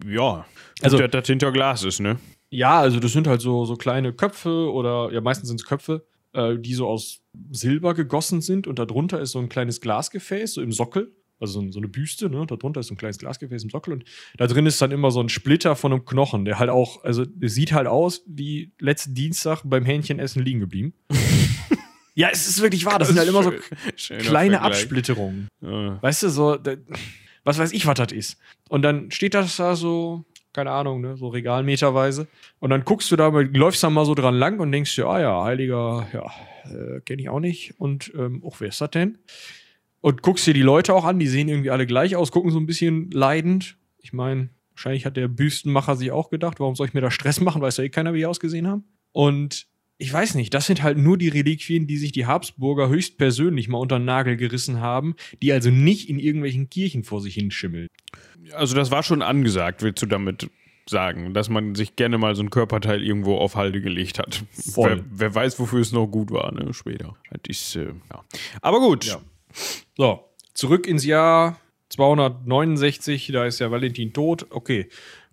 ja, 0.06 0.46
Also- 0.82 0.98
dass 0.98 1.10
das 1.10 1.26
hinter 1.26 1.50
Glas 1.52 1.82
ist, 1.84 2.00
ne? 2.00 2.18
Ja, 2.50 2.78
also 2.80 2.98
das 3.00 3.12
sind 3.12 3.26
halt 3.26 3.40
so, 3.42 3.64
so 3.66 3.76
kleine 3.76 4.12
Köpfe 4.12 4.72
oder 4.72 5.10
ja, 5.12 5.20
meistens 5.20 5.48
sind 5.48 5.60
es 5.60 5.66
Köpfe, 5.66 6.06
äh, 6.32 6.56
die 6.58 6.72
so 6.74 6.88
aus 6.88 7.20
Silber 7.50 7.92
gegossen 7.94 8.40
sind 8.40 8.66
und 8.66 8.78
darunter 8.78 9.20
ist 9.20 9.32
so 9.32 9.38
ein 9.38 9.48
kleines 9.50 9.80
Glasgefäß, 9.80 10.54
so 10.54 10.62
im 10.62 10.72
Sockel. 10.72 11.12
Also 11.40 11.60
so, 11.60 11.70
so 11.70 11.78
eine 11.78 11.88
Büste, 11.88 12.28
ne? 12.30 12.44
Darunter 12.46 12.80
ist 12.80 12.86
so 12.88 12.94
ein 12.94 12.96
kleines 12.96 13.18
Glasgefäß 13.18 13.62
im 13.64 13.70
Sockel 13.70 13.92
und 13.92 14.04
da 14.38 14.46
drin 14.46 14.66
ist 14.66 14.80
dann 14.82 14.90
immer 14.92 15.10
so 15.10 15.20
ein 15.20 15.28
Splitter 15.28 15.76
von 15.76 15.92
einem 15.92 16.04
Knochen, 16.04 16.44
der 16.44 16.58
halt 16.58 16.70
auch, 16.70 17.04
also 17.04 17.24
der 17.26 17.48
sieht 17.48 17.72
halt 17.72 17.86
aus 17.86 18.22
wie 18.26 18.72
letzten 18.80 19.14
Dienstag 19.14 19.62
beim 19.64 19.84
Hähnchenessen 19.84 20.42
liegen 20.42 20.58
geblieben. 20.60 20.94
ja, 22.14 22.28
es 22.32 22.48
ist 22.48 22.60
wirklich 22.62 22.84
wahr, 22.86 22.98
das, 22.98 23.08
sind 23.08 23.18
halt 23.18 23.28
immer 23.28 23.42
so 23.44 23.52
Schöner 23.94 24.20
kleine. 24.20 24.60
Absplitterungen. 24.62 25.48
Ja. 25.60 26.02
Weißt 26.02 26.22
du, 26.24 26.28
so, 26.30 26.56
da, 26.56 26.74
was 27.44 27.58
weiß 27.58 27.72
ich, 27.72 27.86
was 27.86 27.94
das 27.94 28.12
ist. 28.12 28.38
Und 28.68 28.82
dann 28.82 29.10
steht 29.10 29.34
das 29.34 29.56
da 29.56 29.76
so 29.76 30.24
keine 30.58 30.72
Ahnung, 30.72 31.00
ne, 31.00 31.16
so 31.16 31.28
regalmeterweise. 31.28 32.26
Und 32.58 32.70
dann 32.70 32.84
guckst 32.84 33.12
du 33.12 33.16
da, 33.16 33.28
läufst 33.28 33.80
da 33.84 33.90
mal 33.90 34.04
so 34.04 34.16
dran 34.16 34.34
lang 34.34 34.58
und 34.58 34.72
denkst 34.72 34.96
dir, 34.96 35.06
ah 35.06 35.20
ja, 35.20 35.44
Heiliger, 35.44 36.08
ja, 36.12 36.24
äh, 36.68 37.00
kenne 37.02 37.22
ich 37.22 37.28
auch 37.28 37.38
nicht. 37.38 37.78
Und, 37.78 38.12
ähm, 38.16 38.42
auch 38.44 38.58
wer 38.58 38.66
ist 38.66 38.80
das 38.80 38.90
denn? 38.90 39.18
Und 40.00 40.22
guckst 40.22 40.48
dir 40.48 40.54
die 40.54 40.62
Leute 40.62 40.94
auch 40.94 41.04
an, 41.04 41.20
die 41.20 41.28
sehen 41.28 41.48
irgendwie 41.48 41.70
alle 41.70 41.86
gleich 41.86 42.16
aus, 42.16 42.32
gucken 42.32 42.50
so 42.50 42.58
ein 42.58 42.66
bisschen 42.66 43.08
leidend. 43.12 43.76
Ich 43.98 44.12
meine, 44.12 44.48
wahrscheinlich 44.72 45.06
hat 45.06 45.16
der 45.16 45.28
Büstenmacher 45.28 45.94
sich 45.94 46.10
auch 46.10 46.28
gedacht, 46.28 46.58
warum 46.58 46.74
soll 46.74 46.88
ich 46.88 46.94
mir 46.94 47.02
da 47.02 47.12
Stress 47.12 47.40
machen, 47.40 47.62
weiß 47.62 47.76
ja 47.76 47.84
eh 47.84 47.88
keiner, 47.88 48.12
wie 48.12 48.18
die 48.18 48.26
ausgesehen 48.26 48.66
haben. 48.66 48.82
Und 49.12 49.67
ich 49.98 50.12
weiß 50.12 50.36
nicht, 50.36 50.54
das 50.54 50.66
sind 50.66 50.82
halt 50.82 50.96
nur 50.96 51.18
die 51.18 51.28
Reliquien, 51.28 51.88
die 51.88 51.98
sich 51.98 52.12
die 52.12 52.26
Habsburger 52.26 52.88
höchstpersönlich 52.88 53.68
mal 53.68 53.78
unter 53.78 53.98
den 53.98 54.04
Nagel 54.04 54.36
gerissen 54.36 54.80
haben, 54.80 55.16
die 55.42 55.52
also 55.52 55.70
nicht 55.70 56.08
in 56.08 56.20
irgendwelchen 56.20 56.70
Kirchen 56.70 57.02
vor 57.02 57.20
sich 57.20 57.34
hinschimmeln. 57.34 57.88
Also 58.52 58.76
das 58.76 58.92
war 58.92 59.02
schon 59.02 59.22
angesagt, 59.22 59.82
willst 59.82 60.00
du 60.02 60.06
damit 60.06 60.48
sagen, 60.88 61.34
dass 61.34 61.48
man 61.48 61.74
sich 61.74 61.96
gerne 61.96 62.16
mal 62.16 62.34
so 62.36 62.42
ein 62.42 62.50
Körperteil 62.50 63.02
irgendwo 63.02 63.36
auf 63.36 63.56
Halde 63.56 63.80
gelegt 63.80 64.18
hat. 64.20 64.44
Wer, 64.76 65.04
wer 65.10 65.34
weiß, 65.34 65.58
wofür 65.58 65.80
es 65.80 65.92
noch 65.92 66.06
gut 66.06 66.30
war, 66.30 66.52
ne, 66.52 66.72
später. 66.72 67.16
Ist, 67.46 67.76
äh, 67.76 67.92
ja. 68.10 68.24
Aber 68.62 68.80
gut. 68.80 69.04
Ja. 69.04 69.20
So, 69.96 70.24
zurück 70.54 70.86
ins 70.86 71.04
Jahr 71.04 71.60
269, 71.90 73.30
da 73.32 73.46
ist 73.46 73.58
ja 73.58 73.70
Valentin 73.70 74.12
tot. 74.12 74.46
Okay, 74.50 74.88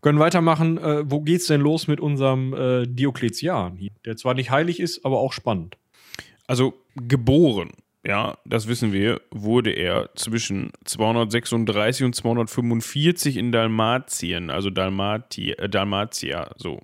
können 0.05 0.19
weitermachen. 0.19 0.77
Äh, 0.77 1.09
wo 1.09 1.21
geht's 1.21 1.47
denn 1.47 1.62
los 1.62 1.88
mit 1.88 2.00
unserem 2.00 2.53
äh, 2.53 2.85
Diokletian? 2.85 3.89
Der 4.05 4.15
zwar 4.15 4.35
nicht 4.35 4.51
heilig 4.51 4.79
ist, 4.79 5.03
aber 5.03 5.17
auch 5.17 5.33
spannend. 5.33 5.77
Also 6.45 6.75
geboren, 6.95 7.71
ja, 8.05 8.38
das 8.45 8.67
wissen 8.67 8.93
wir, 8.93 9.19
wurde 9.31 9.71
er 9.71 10.12
zwischen 10.13 10.71
236 10.83 12.05
und 12.05 12.13
245 12.13 13.38
in 13.38 13.51
Dalmatien, 13.51 14.51
also 14.51 14.69
Dalmati, 14.69 15.53
äh, 15.53 15.67
Dalmatia, 15.67 16.51
so. 16.55 16.81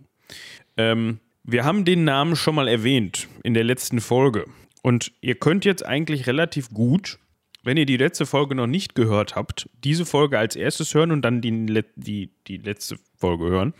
Ähm, 0.75 1.19
wir 1.43 1.63
haben 1.63 1.85
den 1.85 2.03
Namen 2.03 2.35
schon 2.35 2.55
mal 2.55 2.67
erwähnt 2.67 3.27
in 3.43 3.53
der 3.53 3.63
letzten 3.63 4.01
Folge. 4.01 4.45
Und 4.81 5.11
ihr 5.21 5.35
könnt 5.35 5.63
jetzt 5.63 5.85
eigentlich 5.85 6.25
relativ 6.25 6.71
gut, 6.71 7.19
wenn 7.61 7.77
ihr 7.77 7.85
die 7.85 7.97
letzte 7.97 8.25
Folge 8.25 8.55
noch 8.55 8.65
nicht 8.65 8.95
gehört 8.95 9.35
habt, 9.35 9.69
diese 9.83 10.07
Folge 10.07 10.39
als 10.39 10.55
erstes 10.55 10.95
hören 10.95 11.11
und 11.11 11.21
dann 11.21 11.39
die, 11.41 11.83
die, 11.95 12.31
die 12.47 12.57
letzte 12.57 12.97
Folge 13.21 13.45
hören. 13.45 13.73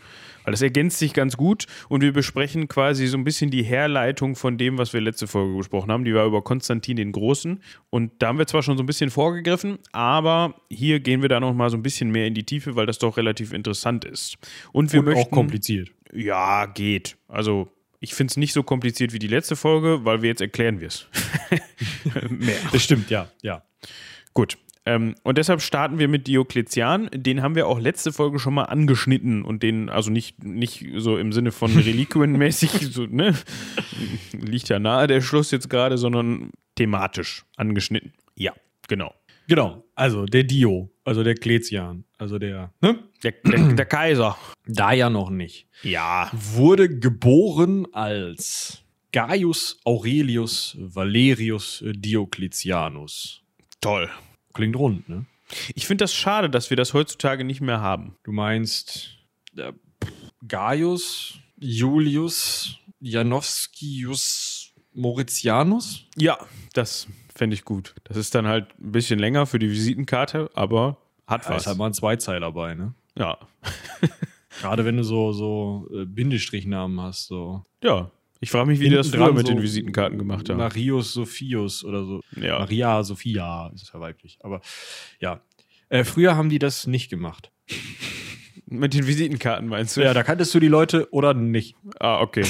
Weil 0.44 0.52
das 0.52 0.62
ergänzt 0.62 0.98
sich 0.98 1.12
ganz 1.14 1.36
gut 1.36 1.66
und 1.88 2.00
wir 2.00 2.12
besprechen 2.12 2.66
quasi 2.66 3.06
so 3.06 3.16
ein 3.16 3.22
bisschen 3.22 3.50
die 3.50 3.62
Herleitung 3.62 4.34
von 4.34 4.58
dem, 4.58 4.76
was 4.76 4.92
wir 4.92 5.00
letzte 5.00 5.28
Folge 5.28 5.56
besprochen 5.56 5.92
haben. 5.92 6.04
Die 6.04 6.14
war 6.14 6.26
über 6.26 6.42
Konstantin 6.42 6.96
den 6.96 7.12
Großen. 7.12 7.62
Und 7.90 8.10
da 8.18 8.28
haben 8.28 8.38
wir 8.38 8.46
zwar 8.48 8.62
schon 8.64 8.76
so 8.76 8.82
ein 8.82 8.86
bisschen 8.86 9.10
vorgegriffen, 9.10 9.78
aber 9.92 10.54
hier 10.68 10.98
gehen 10.98 11.22
wir 11.22 11.28
da 11.28 11.38
noch 11.38 11.54
mal 11.54 11.70
so 11.70 11.76
ein 11.76 11.82
bisschen 11.82 12.10
mehr 12.10 12.26
in 12.26 12.34
die 12.34 12.44
Tiefe, 12.44 12.74
weil 12.74 12.86
das 12.86 12.98
doch 12.98 13.16
relativ 13.18 13.52
interessant 13.52 14.04
ist. 14.04 14.36
Und 14.72 14.92
wir 14.92 15.00
Und 15.00 15.06
möchten. 15.06 15.26
auch 15.26 15.30
kompliziert. 15.30 15.90
Ja, 16.12 16.66
geht. 16.66 17.16
Also 17.28 17.68
ich 18.00 18.14
finde 18.14 18.32
es 18.32 18.36
nicht 18.36 18.52
so 18.52 18.64
kompliziert 18.64 19.12
wie 19.12 19.20
die 19.20 19.28
letzte 19.28 19.54
Folge, 19.54 20.04
weil 20.04 20.22
wir 20.22 20.28
jetzt 20.28 20.40
erklären 20.40 20.80
wir 20.80 20.88
es. 20.88 21.06
Mehr. 22.30 22.56
Das 22.72 22.82
stimmt, 22.82 23.10
ja, 23.10 23.30
ja. 23.42 23.62
Gut. 24.34 24.58
Ähm, 24.84 25.14
und 25.22 25.38
deshalb 25.38 25.60
starten 25.62 25.98
wir 25.98 26.08
mit 26.08 26.26
Diokletian. 26.26 27.08
Den 27.14 27.42
haben 27.42 27.54
wir 27.54 27.68
auch 27.68 27.78
letzte 27.78 28.12
Folge 28.12 28.38
schon 28.38 28.54
mal 28.54 28.64
angeschnitten 28.64 29.42
und 29.42 29.62
den, 29.62 29.88
also 29.88 30.10
nicht, 30.10 30.42
nicht 30.42 30.84
so 30.96 31.16
im 31.16 31.32
Sinne 31.32 31.52
von 31.52 31.72
Reliquienmäßig, 31.76 32.70
so, 32.92 33.06
ne? 33.06 33.36
Liegt 34.32 34.68
ja 34.68 34.78
nahe 34.78 35.06
der 35.06 35.20
Schluss 35.20 35.50
jetzt 35.52 35.70
gerade, 35.70 35.98
sondern 35.98 36.50
thematisch 36.74 37.44
angeschnitten. 37.56 38.12
Ja, 38.34 38.52
genau. 38.88 39.14
Genau, 39.48 39.84
also 39.94 40.24
der 40.24 40.44
Dio, 40.44 40.90
also 41.04 41.22
der 41.22 41.34
Kletian, 41.34 42.04
also 42.18 42.38
der, 42.38 42.72
ne? 42.80 42.98
Der, 43.22 43.32
der, 43.44 43.72
der 43.74 43.86
Kaiser. 43.86 44.36
Da 44.66 44.92
ja 44.92 45.10
noch 45.10 45.30
nicht. 45.30 45.66
Ja. 45.82 46.30
Wurde 46.32 46.88
geboren 46.88 47.86
als 47.92 48.82
Gaius 49.12 49.78
Aurelius 49.84 50.76
Valerius 50.78 51.84
Diokletianus. 51.86 53.42
Toll. 53.80 54.08
Klingt 54.54 54.76
rund, 54.76 55.08
ne? 55.08 55.24
Ich 55.74 55.86
finde 55.86 56.04
das 56.04 56.14
schade, 56.14 56.48
dass 56.48 56.70
wir 56.70 56.76
das 56.76 56.94
heutzutage 56.94 57.44
nicht 57.44 57.60
mehr 57.60 57.80
haben. 57.80 58.16
Du 58.24 58.32
meinst 58.32 59.18
äh, 59.56 59.72
Gaius 60.46 61.34
Julius 61.58 62.78
Janowskius 63.00 64.72
Mauritianus? 64.94 66.04
Ja, 66.16 66.38
das 66.74 67.06
fände 67.34 67.54
ich 67.54 67.64
gut. 67.64 67.94
Das 68.04 68.16
ist 68.16 68.34
dann 68.34 68.46
halt 68.46 68.66
ein 68.78 68.92
bisschen 68.92 69.18
länger 69.18 69.46
für 69.46 69.58
die 69.58 69.70
Visitenkarte, 69.70 70.50
aber 70.54 70.98
hat 71.26 71.46
Da 71.46 71.50
was. 71.50 71.62
ist 71.62 71.66
halt 71.66 71.78
mal 71.78 71.86
ein 71.86 71.94
Zweizeiler 71.94 72.52
bei, 72.52 72.74
ne? 72.74 72.94
ja. 73.16 73.38
Gerade 74.60 74.84
wenn 74.84 74.98
du 74.98 75.02
so, 75.02 75.32
so 75.32 75.88
äh, 75.94 76.04
Bindestrichnamen 76.04 77.00
hast, 77.00 77.26
so. 77.26 77.64
Ja. 77.82 78.10
Ich 78.42 78.50
frage 78.50 78.66
mich, 78.66 78.80
wie 78.80 78.88
die 78.88 78.96
das 78.96 79.10
früher 79.10 79.32
mit 79.32 79.46
so 79.46 79.52
den 79.52 79.62
Visitenkarten 79.62 80.18
gemacht 80.18 80.50
haben. 80.50 80.58
Marius 80.58 81.12
Sophius 81.12 81.84
oder 81.84 82.04
so. 82.04 82.22
Ja. 82.34 82.58
Maria 82.58 83.04
Sophia 83.04 83.70
ist 83.72 83.92
ja 83.94 84.00
weiblich. 84.00 84.38
Aber 84.42 84.60
ja. 85.20 85.40
Äh, 85.90 86.02
früher 86.02 86.34
haben 86.34 86.48
die 86.48 86.58
das 86.58 86.88
nicht 86.88 87.08
gemacht. 87.08 87.52
Mit 88.66 88.94
den 88.94 89.06
Visitenkarten 89.06 89.68
meinst 89.68 89.96
du? 89.96 90.00
Ja, 90.00 90.12
da 90.12 90.24
kanntest 90.24 90.52
du 90.54 90.58
die 90.58 90.66
Leute 90.66 91.08
oder 91.12 91.34
nicht. 91.34 91.76
Ah, 92.00 92.20
okay. 92.20 92.44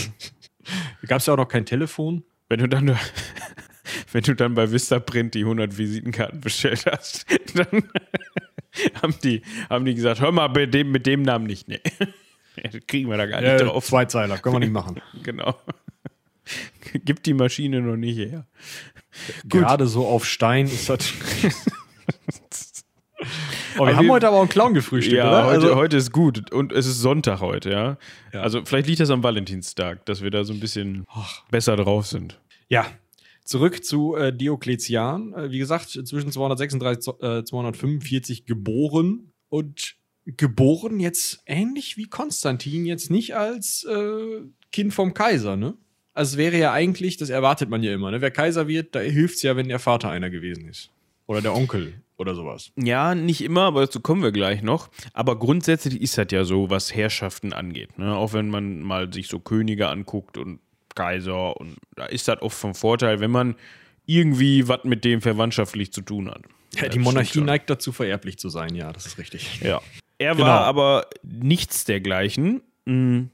Gab 1.07 1.19
es 1.19 1.27
ja 1.27 1.35
auch 1.35 1.37
noch 1.37 1.49
kein 1.49 1.67
Telefon. 1.67 2.25
Wenn 2.49 2.61
du 2.61 2.69
dann, 2.69 2.97
wenn 4.13 4.23
du 4.23 4.35
dann 4.35 4.55
bei 4.55 4.73
Vistaprint 4.73 5.35
die 5.35 5.41
100 5.41 5.77
Visitenkarten 5.77 6.41
bestellt 6.41 6.87
hast, 6.91 7.27
dann 7.55 7.85
haben 9.03 9.15
die, 9.23 9.43
haben 9.69 9.85
die 9.85 9.95
gesagt, 9.95 10.23
hör 10.23 10.33
mal, 10.33 10.49
mit 10.49 10.73
dem, 10.73 10.91
mit 10.91 11.05
dem 11.05 11.21
Namen 11.21 11.45
nicht. 11.45 11.69
Nee. 11.69 11.81
Kriegen 12.87 13.11
wir 13.11 13.19
da 13.19 13.27
gar 13.27 13.43
nicht 13.43 13.61
drauf. 13.61 13.85
Zweizeiler, 13.85 14.39
können 14.39 14.55
wir 14.55 14.61
nicht 14.61 14.73
machen. 14.73 15.01
Genau. 15.23 15.55
Gibt 17.05 17.27
die 17.27 17.35
Maschine 17.35 17.81
noch 17.81 17.97
nicht 17.97 18.19
her. 18.19 18.47
Gerade 19.49 19.87
so 19.87 20.07
auf 20.07 20.25
Stein 20.25 20.67
ist 20.67 20.89
das. 20.89 21.13
oh, 23.19 23.25
wir 23.25 23.81
Aber 23.81 23.97
haben 23.97 24.07
wir- 24.07 24.13
heute 24.13 24.29
aber 24.29 24.37
auch 24.37 24.41
einen 24.43 24.49
Clown 24.49 24.75
gefrühstückt, 24.75 25.17
ja, 25.17 25.29
oder? 25.29 25.45
heute, 25.47 25.55
Also- 25.67 25.77
heute 25.77 25.97
ist 25.97 26.13
gut 26.13 26.51
und 26.53 26.73
es 26.73 26.87
ist 26.87 26.99
Sonntag 27.01 27.41
heute, 27.41 27.71
ja? 27.71 27.99
Ja. 28.33 28.41
Also 28.43 28.65
vielleicht 28.65 28.87
liegt 28.89 29.01
das 29.01 29.11
am 29.11 29.23
Valentinstag, 29.23 30.05
dass 30.07 30.23
wir 30.23 30.31
da 30.31 30.45
so 30.45 30.53
ein 30.53 30.61
bisschen 30.61 31.05
besser 31.51 31.77
drauf 31.77 32.07
sind. 32.07 32.41
Ja, 32.69 32.87
zurück 33.45 33.85
zu 33.85 34.17
äh, 34.17 34.35
Diokletian. 34.37 35.35
Äh, 35.35 35.51
wie 35.51 35.59
gesagt, 35.59 35.91
zwischen 35.91 36.33
236 36.33 37.15
äh, 37.21 37.45
245 37.45 38.47
geboren 38.47 39.33
und 39.49 39.97
geboren 40.25 41.01
jetzt 41.01 41.43
ähnlich 41.47 41.97
wie 41.97 42.05
Konstantin, 42.09 42.87
jetzt 42.87 43.11
nicht 43.11 43.35
als 43.37 43.85
äh, 43.85 44.43
Kind 44.71 44.95
vom 44.95 45.15
Kaiser, 45.15 45.57
ne? 45.57 45.75
Also 46.15 46.33
es 46.35 46.37
wäre 46.39 46.59
ja 46.59 46.73
eigentlich, 46.73 47.17
das 47.17 47.31
erwartet 47.31 47.71
man 47.71 47.83
ja 47.83 47.93
immer, 47.95 48.11
ne? 48.11 48.21
Wer 48.21 48.31
Kaiser 48.31 48.69
wird, 48.69 48.95
da 48.95 49.01
hilft 49.01 49.37
es 49.37 49.43
ja, 49.43 49.57
wenn 49.57 49.69
der 49.69 49.79
Vater 49.79 50.11
einer 50.11 50.31
gewesen 50.31 50.69
ist. 50.69 50.91
Oder 51.27 51.41
der 51.41 51.55
Onkel 51.55 51.95
oder 52.19 52.35
sowas. 52.35 52.71
Ja, 52.77 53.15
nicht 53.15 53.41
immer, 53.43 53.63
aber 53.63 53.81
dazu 53.83 54.01
kommen 54.01 54.23
wir 54.23 54.33
gleich 54.33 54.63
noch. 54.63 54.91
Aber 55.15 55.39
grundsätzlich 55.39 56.01
ist 56.03 56.19
das 56.19 56.27
ja 56.31 56.45
so, 56.45 56.69
was 56.69 56.95
Herrschaften 56.95 57.53
angeht. 57.53 57.99
Ne? 57.99 58.15
Auch 58.15 58.33
wenn 58.35 58.49
man 58.51 58.81
mal 58.83 59.13
sich 59.13 59.29
so 59.29 59.39
Könige 59.39 59.89
anguckt 59.89 60.37
und 60.37 60.61
Kaiser 60.95 61.57
und 61.57 61.77
da 61.97 62.05
ist 62.07 62.29
das 62.29 62.43
oft 62.43 62.57
vom 62.59 62.75
Vorteil, 62.75 63.21
wenn 63.21 63.31
man 63.31 63.55
irgendwie 64.05 64.69
was 64.69 64.85
mit 64.85 65.05
dem 65.05 65.23
verwandtschaftlich 65.23 65.93
zu 65.93 66.03
tun 66.03 66.31
hat. 66.31 66.43
Ja, 66.75 66.89
die 66.89 66.99
Monarchie 66.99 67.41
neigt 67.41 67.71
dazu, 67.71 67.93
vererblich 67.93 68.39
zu 68.39 68.49
sein, 68.49 68.75
ja, 68.75 68.93
das 68.93 69.07
ist 69.07 69.19
richtig. 69.19 69.61
Ja. 69.63 69.81
Er 70.19 70.35
Genau. 70.35 70.47
war 70.47 70.61
aber 70.65 71.07
nichts 71.23 71.85
dergleichen. 71.85 72.63
Mm, 72.85 73.25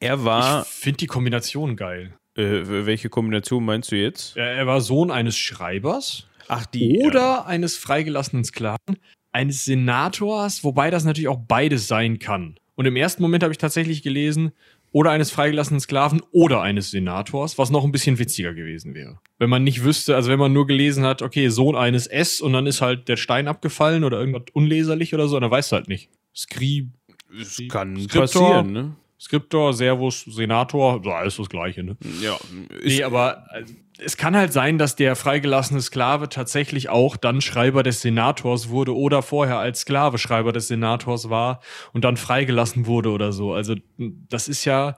Er 0.00 0.24
war, 0.24 0.62
Ich 0.62 0.68
finde 0.68 0.98
die 0.98 1.06
Kombination 1.06 1.76
geil. 1.76 2.14
Äh, 2.36 2.86
welche 2.86 3.08
Kombination 3.08 3.64
meinst 3.64 3.92
du 3.92 3.96
jetzt? 3.96 4.36
Er, 4.36 4.66
war 4.66 4.80
Sohn 4.80 5.10
eines 5.10 5.36
Schreibers 5.36 6.26
Ach, 6.48 6.66
die. 6.66 7.00
oder 7.04 7.46
eines 7.46 7.76
freigelassenen 7.76 8.44
Sklaven, 8.44 8.98
eines 9.32 9.64
Senators, 9.64 10.64
wobei 10.64 10.90
das 10.90 11.04
natürlich 11.04 11.28
auch 11.28 11.40
beides 11.48 11.88
sein 11.88 12.18
kann. 12.18 12.56
Und 12.74 12.86
im 12.86 12.96
ersten 12.96 13.22
Moment 13.22 13.42
habe 13.42 13.52
ich 13.52 13.58
tatsächlich 13.58 14.02
gelesen, 14.02 14.52
oder 14.92 15.10
eines 15.10 15.30
freigelassenen 15.30 15.80
Sklaven 15.80 16.22
oder 16.32 16.62
eines 16.62 16.90
Senators, 16.90 17.58
was 17.58 17.70
noch 17.70 17.84
ein 17.84 17.92
bisschen 17.92 18.18
witziger 18.18 18.54
gewesen 18.54 18.94
wäre. 18.94 19.18
Wenn 19.38 19.50
man 19.50 19.62
nicht 19.62 19.84
wüsste, 19.84 20.14
also 20.14 20.30
wenn 20.30 20.38
man 20.38 20.54
nur 20.54 20.66
gelesen 20.66 21.04
hat, 21.04 21.20
okay, 21.20 21.48
Sohn 21.48 21.76
eines 21.76 22.06
S 22.06 22.40
und 22.40 22.54
dann 22.54 22.66
ist 22.66 22.80
halt 22.80 23.06
der 23.08 23.16
Stein 23.18 23.46
abgefallen 23.46 24.04
oder 24.04 24.18
irgendwas 24.18 24.44
unleserlich 24.54 25.12
oder 25.12 25.28
so, 25.28 25.38
dann 25.38 25.50
weißt 25.50 25.72
du 25.72 25.76
halt 25.76 25.88
nicht. 25.88 26.08
Skrib, 26.34 26.88
Es 27.38 27.60
kann 27.68 27.96
Skriptor. 27.96 28.22
passieren, 28.22 28.72
ne? 28.72 28.96
Skriptor, 29.18 29.72
Servus, 29.72 30.22
Senator, 30.22 31.00
so 31.02 31.10
alles 31.10 31.36
das 31.36 31.48
Gleiche, 31.48 31.82
ne? 31.82 31.96
Ja, 32.20 32.36
Nee, 32.84 33.02
aber 33.02 33.50
also, 33.50 33.74
es 33.98 34.16
kann 34.16 34.36
halt 34.36 34.52
sein, 34.52 34.76
dass 34.76 34.94
der 34.94 35.16
freigelassene 35.16 35.80
Sklave 35.80 36.28
tatsächlich 36.28 36.88
auch 36.90 37.16
dann 37.16 37.40
Schreiber 37.40 37.82
des 37.82 38.02
Senators 38.02 38.68
wurde 38.68 38.94
oder 38.94 39.22
vorher 39.22 39.58
als 39.58 39.80
Sklave 39.80 40.18
Schreiber 40.18 40.52
des 40.52 40.68
Senators 40.68 41.30
war 41.30 41.60
und 41.92 42.04
dann 42.04 42.16
freigelassen 42.16 42.86
wurde 42.86 43.10
oder 43.10 43.32
so. 43.32 43.54
Also 43.54 43.74
das 43.96 44.48
ist 44.48 44.64
ja 44.64 44.96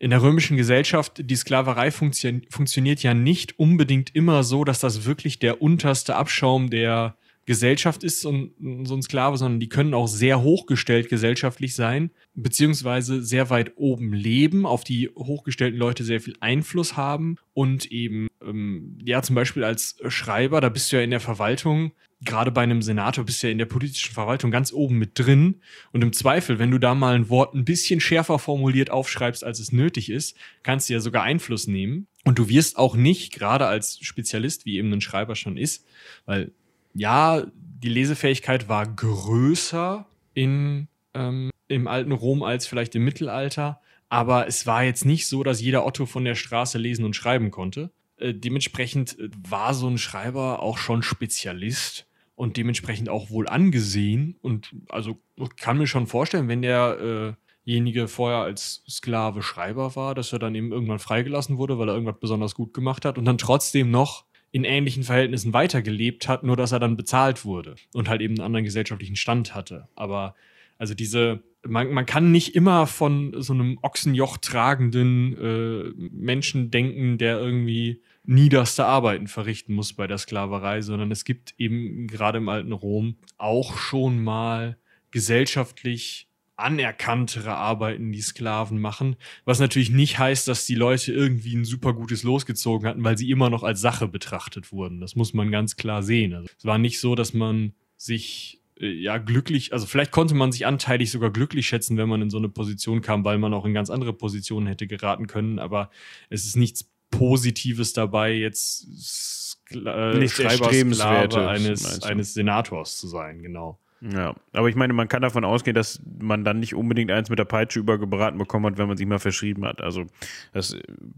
in 0.00 0.10
der 0.10 0.22
römischen 0.22 0.56
Gesellschaft, 0.56 1.12
die 1.18 1.36
Sklaverei 1.36 1.90
funktio 1.90 2.40
funktioniert 2.48 3.02
ja 3.02 3.14
nicht 3.14 3.58
unbedingt 3.58 4.14
immer 4.14 4.42
so, 4.42 4.64
dass 4.64 4.80
das 4.80 5.04
wirklich 5.04 5.38
der 5.38 5.62
unterste 5.62 6.16
Abschaum 6.16 6.70
der 6.70 7.16
Gesellschaft 7.46 8.04
ist 8.04 8.24
ein, 8.26 8.84
so 8.84 8.94
ein 8.94 9.02
Sklave, 9.02 9.36
sondern 9.36 9.60
die 9.60 9.68
können 9.68 9.94
auch 9.94 10.06
sehr 10.06 10.42
hochgestellt 10.42 11.08
gesellschaftlich 11.08 11.74
sein, 11.74 12.10
beziehungsweise 12.34 13.22
sehr 13.22 13.50
weit 13.50 13.72
oben 13.76 14.12
leben, 14.12 14.66
auf 14.66 14.84
die 14.84 15.08
hochgestellten 15.08 15.78
Leute 15.78 16.04
sehr 16.04 16.20
viel 16.20 16.36
Einfluss 16.40 16.96
haben 16.96 17.36
und 17.52 17.90
eben, 17.90 18.28
ähm, 18.42 18.98
ja, 19.04 19.22
zum 19.22 19.34
Beispiel 19.34 19.64
als 19.64 19.96
Schreiber, 20.08 20.60
da 20.60 20.68
bist 20.68 20.92
du 20.92 20.96
ja 20.96 21.02
in 21.02 21.10
der 21.10 21.20
Verwaltung, 21.20 21.92
gerade 22.22 22.50
bei 22.50 22.62
einem 22.62 22.82
Senator 22.82 23.24
bist 23.24 23.42
du 23.42 23.46
ja 23.46 23.52
in 23.52 23.58
der 23.58 23.66
politischen 23.66 24.12
Verwaltung 24.12 24.50
ganz 24.50 24.72
oben 24.72 24.98
mit 24.98 25.18
drin 25.18 25.60
und 25.92 26.02
im 26.02 26.12
Zweifel, 26.12 26.58
wenn 26.58 26.70
du 26.70 26.78
da 26.78 26.94
mal 26.94 27.14
ein 27.14 27.30
Wort 27.30 27.54
ein 27.54 27.64
bisschen 27.64 28.00
schärfer 28.00 28.38
formuliert 28.38 28.90
aufschreibst, 28.90 29.42
als 29.42 29.58
es 29.58 29.72
nötig 29.72 30.10
ist, 30.10 30.36
kannst 30.62 30.88
du 30.88 30.92
ja 30.92 31.00
sogar 31.00 31.22
Einfluss 31.22 31.66
nehmen. 31.66 32.06
Und 32.24 32.38
du 32.38 32.50
wirst 32.50 32.76
auch 32.76 32.96
nicht, 32.96 33.32
gerade 33.32 33.66
als 33.66 33.98
Spezialist, 34.02 34.66
wie 34.66 34.76
eben 34.76 34.92
ein 34.92 35.00
Schreiber 35.00 35.36
schon 35.36 35.56
ist, 35.56 35.86
weil 36.26 36.52
ja, 36.94 37.44
die 37.54 37.88
Lesefähigkeit 37.88 38.68
war 38.68 38.86
größer 38.86 40.06
in, 40.34 40.88
ähm, 41.14 41.50
im 41.68 41.88
alten 41.88 42.12
Rom 42.12 42.42
als 42.42 42.66
vielleicht 42.66 42.94
im 42.94 43.04
Mittelalter, 43.04 43.80
aber 44.08 44.46
es 44.46 44.66
war 44.66 44.84
jetzt 44.84 45.04
nicht 45.04 45.28
so, 45.28 45.42
dass 45.42 45.60
jeder 45.60 45.86
Otto 45.86 46.04
von 46.04 46.24
der 46.24 46.34
Straße 46.34 46.78
lesen 46.78 47.04
und 47.04 47.14
schreiben 47.14 47.50
konnte. 47.50 47.90
Äh, 48.16 48.34
dementsprechend 48.34 49.18
äh, 49.18 49.30
war 49.48 49.72
so 49.72 49.88
ein 49.88 49.98
Schreiber 49.98 50.62
auch 50.62 50.78
schon 50.78 51.02
Spezialist 51.02 52.06
und 52.34 52.56
dementsprechend 52.56 53.08
auch 53.08 53.30
wohl 53.30 53.48
angesehen. 53.48 54.36
Und 54.42 54.74
also 54.88 55.18
kann 55.56 55.78
mir 55.78 55.86
schon 55.86 56.06
vorstellen, 56.06 56.48
wenn 56.48 56.62
derjenige 56.62 58.08
vorher 58.08 58.38
als 58.38 58.82
Sklave 58.88 59.42
Schreiber 59.42 59.94
war, 59.94 60.14
dass 60.14 60.32
er 60.32 60.38
dann 60.38 60.54
eben 60.54 60.72
irgendwann 60.72 60.98
freigelassen 60.98 61.58
wurde, 61.58 61.78
weil 61.78 61.88
er 61.88 61.94
irgendwas 61.94 62.18
besonders 62.18 62.54
gut 62.54 62.72
gemacht 62.72 63.04
hat 63.04 63.18
und 63.18 63.26
dann 63.26 63.36
trotzdem 63.36 63.90
noch 63.90 64.24
in 64.52 64.64
ähnlichen 64.64 65.04
Verhältnissen 65.04 65.52
weitergelebt 65.52 66.28
hat, 66.28 66.42
nur 66.42 66.56
dass 66.56 66.72
er 66.72 66.80
dann 66.80 66.96
bezahlt 66.96 67.44
wurde 67.44 67.76
und 67.92 68.08
halt 68.08 68.20
eben 68.20 68.34
einen 68.34 68.46
anderen 68.46 68.64
gesellschaftlichen 68.64 69.16
Stand 69.16 69.54
hatte. 69.54 69.88
Aber 69.94 70.34
also 70.78 70.94
diese, 70.94 71.42
man, 71.62 71.92
man 71.92 72.06
kann 72.06 72.32
nicht 72.32 72.54
immer 72.56 72.86
von 72.86 73.34
so 73.42 73.52
einem 73.52 73.78
Ochsenjoch 73.82 74.38
tragenden 74.38 75.36
äh, 75.36 75.92
Menschen 76.10 76.70
denken, 76.70 77.18
der 77.18 77.38
irgendwie 77.38 78.00
niederste 78.24 78.86
Arbeiten 78.86 79.28
verrichten 79.28 79.74
muss 79.74 79.92
bei 79.92 80.06
der 80.06 80.18
Sklaverei, 80.18 80.80
sondern 80.82 81.10
es 81.10 81.24
gibt 81.24 81.54
eben 81.58 82.06
gerade 82.06 82.38
im 82.38 82.48
alten 82.48 82.72
Rom 82.72 83.16
auch 83.38 83.76
schon 83.76 84.22
mal 84.22 84.78
gesellschaftlich 85.10 86.29
anerkanntere 86.60 87.54
Arbeiten 87.54 88.12
die 88.12 88.20
Sklaven 88.20 88.80
machen, 88.80 89.16
was 89.44 89.58
natürlich 89.58 89.90
nicht 89.90 90.18
heißt, 90.18 90.48
dass 90.48 90.66
die 90.66 90.74
Leute 90.74 91.12
irgendwie 91.12 91.54
ein 91.54 91.64
super 91.64 91.92
gutes 91.92 92.22
Los 92.22 92.46
gezogen 92.46 92.86
hatten, 92.86 93.04
weil 93.04 93.18
sie 93.18 93.30
immer 93.30 93.50
noch 93.50 93.62
als 93.62 93.80
Sache 93.80 94.08
betrachtet 94.08 94.72
wurden. 94.72 95.00
Das 95.00 95.16
muss 95.16 95.34
man 95.34 95.50
ganz 95.50 95.76
klar 95.76 96.02
sehen. 96.02 96.34
Also, 96.34 96.48
es 96.56 96.64
war 96.64 96.78
nicht 96.78 97.00
so, 97.00 97.14
dass 97.14 97.34
man 97.34 97.72
sich 97.96 98.60
äh, 98.80 98.88
ja 98.90 99.18
glücklich, 99.18 99.72
also 99.72 99.86
vielleicht 99.86 100.10
konnte 100.10 100.34
man 100.34 100.52
sich 100.52 100.66
anteilig 100.66 101.10
sogar 101.10 101.30
glücklich 101.30 101.66
schätzen, 101.66 101.96
wenn 101.96 102.08
man 102.08 102.22
in 102.22 102.30
so 102.30 102.38
eine 102.38 102.48
Position 102.48 103.02
kam, 103.02 103.24
weil 103.24 103.38
man 103.38 103.54
auch 103.54 103.64
in 103.64 103.74
ganz 103.74 103.90
andere 103.90 104.12
Positionen 104.12 104.66
hätte 104.66 104.86
geraten 104.86 105.26
können, 105.26 105.58
aber 105.58 105.90
es 106.28 106.46
ist 106.46 106.56
nichts 106.56 106.90
Positives 107.10 107.92
dabei, 107.92 108.32
jetzt 108.32 109.58
äh, 109.72 110.18
Nicht 110.18 110.34
Schreibersklave 110.34 111.48
eines, 111.48 112.02
eines 112.02 112.34
Senators 112.34 112.98
zu 112.98 113.08
sein, 113.08 113.42
genau. 113.42 113.78
Ja, 114.02 114.34
aber 114.54 114.68
ich 114.68 114.76
meine, 114.76 114.94
man 114.94 115.08
kann 115.08 115.20
davon 115.20 115.44
ausgehen, 115.44 115.74
dass 115.74 116.00
man 116.18 116.42
dann 116.42 116.58
nicht 116.58 116.74
unbedingt 116.74 117.10
eins 117.10 117.28
mit 117.28 117.38
der 117.38 117.44
Peitsche 117.44 117.80
übergebraten 117.80 118.38
bekommen 118.38 118.64
hat, 118.64 118.78
wenn 118.78 118.88
man 118.88 118.96
sich 118.96 119.06
mal 119.06 119.18
verschrieben 119.18 119.66
hat. 119.66 119.82
Also 119.82 120.06
das 120.54 120.74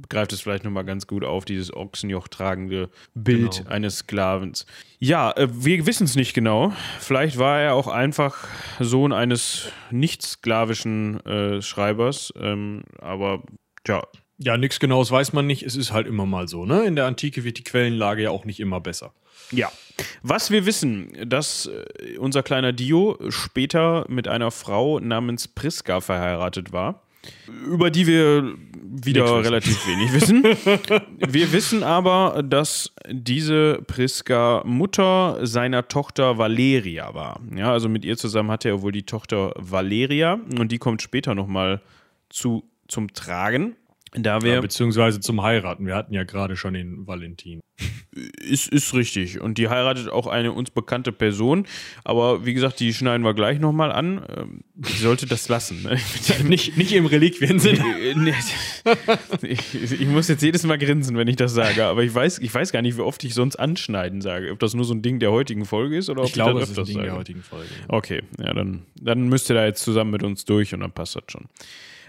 greift 0.09 0.33
es 0.33 0.41
vielleicht 0.41 0.65
nochmal 0.65 0.85
ganz 0.85 1.07
gut 1.07 1.23
auf, 1.23 1.45
dieses 1.45 1.73
Ochsenjoch 1.73 2.27
tragende 2.27 2.91
Bild 3.15 3.59
genau. 3.59 3.71
eines 3.71 3.99
Sklavens. 3.99 4.67
Ja, 4.99 5.31
äh, 5.31 5.49
wir 5.51 5.87
wissen 5.87 6.05
es 6.05 6.17
nicht 6.17 6.35
genau. 6.35 6.73
Vielleicht 6.99 7.39
war 7.39 7.61
er 7.61 7.75
auch 7.75 7.87
einfach 7.87 8.49
Sohn 8.81 9.13
eines 9.13 9.71
nicht 9.93 10.23
sklavischen 10.23 11.25
äh, 11.25 11.63
Schreibers, 11.63 12.33
ähm, 12.37 12.83
aber 12.99 13.45
tja. 13.85 14.03
Ja, 14.39 14.57
nichts 14.57 14.81
Genaues 14.81 15.13
weiß 15.13 15.35
man 15.35 15.47
nicht. 15.47 15.63
Es 15.63 15.77
ist 15.77 15.93
halt 15.93 16.09
immer 16.09 16.27
mal 16.27 16.49
so, 16.49 16.65
ne? 16.65 16.85
In 16.85 16.97
der 16.97 17.07
Antike 17.07 17.45
wird 17.45 17.59
die 17.59 17.65
Quellenlage 17.65 18.23
ja 18.23 18.31
auch 18.31 18.45
nicht 18.45 18.59
immer 18.59 18.81
besser. 18.81 19.13
Ja. 19.53 19.71
Was 20.23 20.51
wir 20.51 20.67
wissen, 20.67 21.13
dass 21.27 21.67
äh, 21.67 22.17
unser 22.19 22.43
kleiner 22.43 22.73
Dio 22.73 23.19
später 23.29 24.05
mit 24.09 24.29
einer 24.29 24.51
Frau 24.51 25.01
namens 25.01 25.49
Priska 25.49 26.01
verheiratet 26.01 26.73
war, 26.73 27.03
über 27.67 27.91
die 27.91 28.07
wir 28.07 28.55
wieder 28.75 29.45
relativ 29.45 29.87
wenig 29.87 30.13
wissen. 30.13 30.43
wir 31.19 31.53
wissen 31.53 31.83
aber, 31.83 32.43
dass 32.43 32.93
diese 33.09 33.81
Priska 33.87 34.63
Mutter 34.65 35.47
seiner 35.47 35.89
Tochter 35.89 36.39
Valeria 36.39 37.15
war. 37.15 37.41
Ja, 37.55 37.73
also 37.73 37.89
mit 37.89 38.05
ihr 38.05 38.17
zusammen 38.17 38.51
hatte 38.51 38.69
er 38.69 38.83
wohl 38.83 38.93
die 38.93 39.05
Tochter 39.05 39.55
Valeria 39.57 40.41
und 40.59 40.73
die 40.73 40.79
kommt 40.79 41.01
später 41.01 41.35
nochmal 41.35 41.81
zu, 42.29 42.65
zum 42.89 43.13
Tragen. 43.13 43.77
Da 44.15 44.43
wir, 44.43 44.55
ja, 44.55 44.61
beziehungsweise 44.61 45.21
zum 45.21 45.43
Heiraten. 45.43 45.87
Wir 45.87 45.95
hatten 45.95 46.13
ja 46.13 46.25
gerade 46.25 46.57
schon 46.57 46.75
den 46.75 47.07
Valentin. 47.07 47.61
Ist, 48.13 48.69
ist 48.69 48.93
richtig. 48.93 49.41
Und 49.41 49.57
die 49.57 49.71
heiratet 49.71 50.11
auch 50.11 50.27
eine 50.27 50.53
uns 50.53 50.71
bekannte 50.71 51.13
Person. 51.13 51.67
Aber 52.05 52.45
wie 52.45 52.53
gesagt, 52.53 52.79
die 52.81 52.93
schneiden 52.93 53.25
wir 53.25 53.33
gleich 53.33 53.59
nochmal 53.59 53.91
an. 53.91 54.63
Ich 54.87 55.01
sollte 55.01 55.25
das 55.25 55.49
lassen. 55.49 55.83
Ne? 55.83 55.99
nicht, 56.45 56.77
nicht 56.77 56.93
im 56.93 57.07
Reliquiensinn. 57.07 57.83
ich, 59.43 59.75
ich 59.75 60.07
muss 60.07 60.29
jetzt 60.29 60.43
jedes 60.43 60.65
Mal 60.65 60.77
grinsen, 60.77 61.17
wenn 61.17 61.29
ich 61.29 61.37
das 61.37 61.55
sage. 61.55 61.87
Aber 61.87 62.03
ich 62.03 62.15
weiß, 62.15 62.41
ich 62.41 62.53
weiß 62.53 62.71
gar 62.71 62.83
nicht, 62.83 62.99
wie 62.99 63.03
oft 63.03 63.25
ich 63.25 63.33
sonst 63.33 63.57
anschneiden 63.57 64.21
sage. 64.21 64.53
Ob 64.53 64.59
das 64.59 64.75
nur 64.75 64.85
so 64.85 64.93
ein 64.93 65.01
Ding 65.01 65.19
der 65.19 65.33
heutigen 65.33 65.65
Folge 65.65 65.97
ist 65.97 66.11
oder 66.11 66.21
ob 66.21 66.27
ich 66.27 66.35
glaube, 66.35 66.61
das, 66.61 66.75
das 66.75 66.77
ist 66.77 66.79
ein 66.79 66.85
Ding 66.85 66.95
sage. 66.97 67.07
der 67.07 67.17
heutigen 67.17 67.43
Folge. 67.43 67.69
Okay, 67.89 68.23
ja, 68.39 68.53
dann, 68.53 68.83
dann 69.01 69.31
müsst 69.31 69.49
ihr 69.51 69.55
da 69.55 69.65
jetzt 69.65 69.83
zusammen 69.83 70.11
mit 70.11 70.23
uns 70.23 70.45
durch 70.45 70.75
und 70.75 70.81
dann 70.81 70.93
passt 70.93 71.17
das 71.17 71.25
schon. 71.29 71.47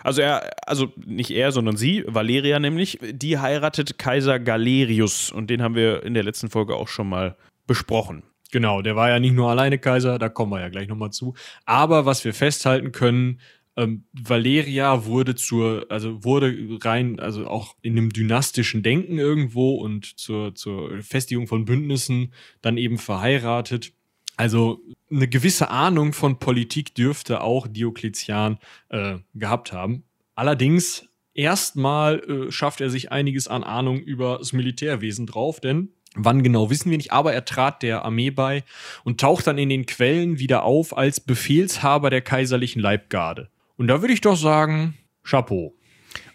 Also 0.03 0.21
er, 0.21 0.51
also 0.67 0.91
nicht 1.05 1.31
er, 1.31 1.51
sondern 1.51 1.77
sie, 1.77 2.03
Valeria 2.07 2.59
nämlich, 2.59 2.99
die 3.01 3.39
heiratet 3.39 3.97
Kaiser 3.97 4.39
Galerius 4.39 5.31
und 5.31 5.49
den 5.49 5.61
haben 5.61 5.75
wir 5.75 6.03
in 6.03 6.13
der 6.13 6.23
letzten 6.23 6.49
Folge 6.49 6.75
auch 6.75 6.87
schon 6.87 7.09
mal 7.09 7.37
besprochen. 7.67 8.23
Genau, 8.51 8.81
der 8.81 8.95
war 8.95 9.09
ja 9.09 9.19
nicht 9.19 9.33
nur 9.33 9.49
alleine 9.49 9.79
Kaiser, 9.79 10.19
da 10.19 10.29
kommen 10.29 10.51
wir 10.51 10.59
ja 10.59 10.69
gleich 10.69 10.87
nochmal 10.87 11.11
zu. 11.11 11.33
Aber 11.65 12.05
was 12.05 12.23
wir 12.23 12.33
festhalten 12.33 12.91
können, 12.91 13.39
ähm, 13.75 14.05
Valeria 14.13 15.05
wurde 15.05 15.35
zur, 15.35 15.87
also 15.89 16.23
wurde 16.23 16.55
rein, 16.83 17.19
also 17.19 17.47
auch 17.47 17.75
in 17.81 17.97
einem 17.97 18.11
dynastischen 18.11 18.83
Denken 18.83 19.17
irgendwo 19.17 19.75
und 19.75 20.19
zur, 20.19 20.53
zur 20.53 21.01
Festigung 21.01 21.47
von 21.47 21.65
Bündnissen 21.65 22.33
dann 22.61 22.77
eben 22.77 22.99
verheiratet. 22.99 23.93
Also 24.35 24.79
eine 25.11 25.27
gewisse 25.27 25.69
Ahnung 25.69 26.13
von 26.13 26.39
Politik 26.39 26.95
dürfte 26.95 27.41
auch 27.41 27.67
Diokletian 27.67 28.57
äh, 28.89 29.17
gehabt 29.35 29.71
haben. 29.71 30.03
Allerdings 30.35 31.07
erstmal 31.33 32.19
äh, 32.19 32.51
schafft 32.51 32.81
er 32.81 32.89
sich 32.89 33.11
einiges 33.11 33.47
an 33.47 33.63
Ahnung 33.63 33.99
über 33.99 34.37
das 34.39 34.53
Militärwesen 34.53 35.27
drauf, 35.27 35.59
denn 35.59 35.89
wann 36.15 36.43
genau 36.43 36.69
wissen 36.69 36.89
wir 36.89 36.97
nicht, 36.97 37.11
aber 37.11 37.33
er 37.33 37.45
trat 37.45 37.83
der 37.83 38.05
Armee 38.05 38.31
bei 38.31 38.63
und 39.03 39.19
taucht 39.19 39.47
dann 39.47 39.57
in 39.57 39.69
den 39.69 39.85
Quellen 39.85 40.39
wieder 40.39 40.63
auf 40.63 40.95
als 40.95 41.19
Befehlshaber 41.19 42.09
der 42.09 42.21
kaiserlichen 42.21 42.81
Leibgarde. 42.81 43.49
Und 43.77 43.87
da 43.87 44.01
würde 44.01 44.13
ich 44.13 44.21
doch 44.21 44.37
sagen, 44.37 44.95
Chapeau. 45.23 45.75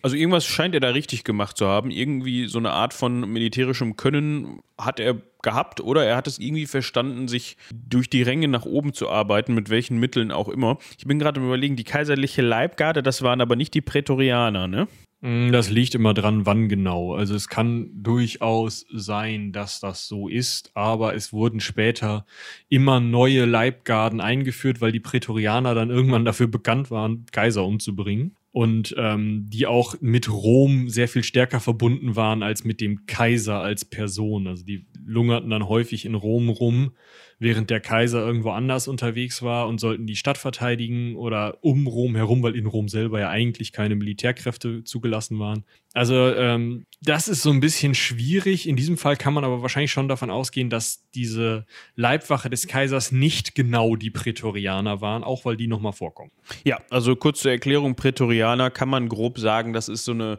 Also 0.03 0.17
irgendwas 0.17 0.47
scheint 0.47 0.75
er 0.75 0.81
da 0.81 0.91
richtig 0.91 1.25
gemacht 1.25 1.57
zu 1.57 1.67
haben. 1.67 1.91
Irgendwie 1.91 2.47
so 2.47 2.59
eine 2.59 2.71
Art 2.71 2.95
von 2.95 3.21
militärischem 3.33 3.97
Können 3.97 4.61
hat 4.77 5.01
er 5.01 5.21
gehabt 5.43 5.81
oder 5.81 6.05
er 6.05 6.17
hat 6.17 6.27
es 6.27 6.39
irgendwie 6.39 6.67
verstanden, 6.67 7.29
sich 7.29 7.57
durch 7.73 8.11
die 8.11 8.23
Ränge 8.23 8.49
nach 8.49 8.65
oben 8.65 8.93
zu 8.93 9.09
arbeiten, 9.09 9.55
mit 9.55 9.71
welchen 9.71 9.99
Mitteln 9.99 10.31
auch 10.33 10.49
immer. 10.49 10.79
Ich 10.99 11.07
bin 11.07 11.19
gerade 11.19 11.41
am 11.41 11.47
überlegen, 11.47 11.77
die 11.77 11.85
kaiserliche 11.85 12.43
Leibgarde, 12.43 13.03
das 13.03 13.23
waren 13.23 13.41
aber 13.41 13.57
nicht 13.57 13.75
die 13.75 13.81
Prätorianer, 13.81 14.69
ne? 14.69 14.89
Mm, 15.21 15.51
das 15.51 15.69
liegt 15.69 15.95
immer 15.95 16.15
dran, 16.15 16.47
wann 16.47 16.69
genau. 16.69 17.15
Also 17.15 17.35
es 17.35 17.49
kann 17.49 17.91
durchaus 17.93 18.87
sein, 18.93 19.53
dass 19.53 19.81
das 19.81 20.07
so 20.07 20.29
ist, 20.29 20.71
aber 20.75 21.15
es 21.15 21.33
wurden 21.33 21.61
später 21.61 22.25
immer 22.69 23.01
neue 23.01 23.45
Leibgarden 23.45 24.21
eingeführt, 24.21 24.81
weil 24.81 24.93
die 24.93 25.01
Prätorianer 25.01 25.75
dann 25.75 25.91
irgendwann 25.91 26.25
dafür 26.25 26.47
bekannt 26.47 26.91
waren, 26.91 27.27
Kaiser 27.33 27.65
umzubringen 27.65 28.37
und 28.53 28.95
ähm, 28.99 29.47
die 29.49 29.67
auch 29.67 29.95
mit 30.01 30.31
Rom 30.31 30.89
sehr 30.89 31.09
viel 31.09 31.23
stärker 31.23 31.61
verbunden 31.61 32.17
waren 32.17 32.43
als 32.43 32.65
mit 32.65 32.81
dem 32.81 33.07
Kaiser 33.07 33.61
als 33.61 33.85
Person. 33.85 34.47
Also 34.47 34.65
die 34.65 34.87
lungerten 35.09 35.51
dann 35.51 35.69
häufig 35.69 36.05
in 36.05 36.15
Rom 36.15 36.49
rum 36.49 36.93
während 37.41 37.71
der 37.71 37.81
Kaiser 37.81 38.19
irgendwo 38.27 38.51
anders 38.51 38.89
unterwegs 38.89 39.43
war 39.43 39.69
und 39.69 39.79
sollten 39.79 40.07
die 40.07 40.17
Stadt 40.17 40.39
verteidigen 40.39 41.15
oder 41.17 41.59
um 41.63 41.87
Rom 41.87 42.17
herum, 42.17 42.43
weil 42.43 42.57
in 42.57 42.67
Rom 42.67 42.89
selber 42.89 43.21
ja 43.21 43.31
eigentlich 43.31 43.73
keine 43.73 43.95
Militärkräfte 43.95 44.83
zugelassen 44.83 45.39
waren. 45.39 45.65
Also 45.95 46.35
ähm, 46.35 46.87
das 47.01 47.29
ist 47.29 47.43
so 47.43 47.51
ein 47.51 47.61
bisschen 47.61 47.95
schwierig. 47.95 48.69
In 48.69 48.77
diesem 48.77 48.99
Fall 48.99 49.17
kann 49.17 49.35
man 49.35 49.45
aber 49.45 49.63
wahrscheinlich 49.63 49.93
schon 49.93 50.09
davon 50.09 50.31
ausgehen, 50.31 50.69
dass 50.69 51.09
diese 51.15 51.65
Leibwache 51.95 52.51
des 52.51 52.67
Kaisers 52.67 53.13
nicht 53.13 53.55
genau 53.55 53.95
die 53.95 54.11
Prätorianer 54.11 55.01
waren, 55.01 55.23
auch 55.23 55.45
weil 55.45 55.57
die 55.57 55.69
nochmal 55.69 55.93
vorkommen. 55.93 56.33
Ja, 56.65 56.81
also 56.91 57.15
kurz 57.15 57.41
zur 57.41 57.53
Erklärung, 57.53 57.95
Prätorianer 57.95 58.71
kann 58.71 58.89
man 58.89 59.09
grob 59.09 59.39
sagen, 59.39 59.73
das 59.73 59.89
ist 59.89 60.05
so 60.05 60.13
eine 60.13 60.39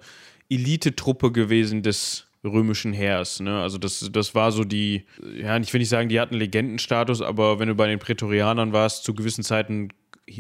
Elitetruppe 0.49 1.31
gewesen 1.31 1.81
des 1.81 2.28
römischen 2.43 2.93
Heers. 2.93 3.39
Ne? 3.39 3.61
Also 3.61 3.77
das, 3.77 4.09
das 4.11 4.35
war 4.35 4.51
so 4.51 4.63
die, 4.63 5.05
ja, 5.35 5.57
ich 5.57 5.73
will 5.73 5.79
nicht 5.79 5.89
sagen, 5.89 6.09
die 6.09 6.19
hatten 6.19 6.35
Legendenstatus, 6.35 7.21
aber 7.21 7.59
wenn 7.59 7.67
du 7.67 7.75
bei 7.75 7.87
den 7.87 7.99
Prätorianern 7.99 8.73
warst, 8.73 9.03
zu 9.03 9.13
gewissen 9.13 9.43
Zeiten 9.43 9.89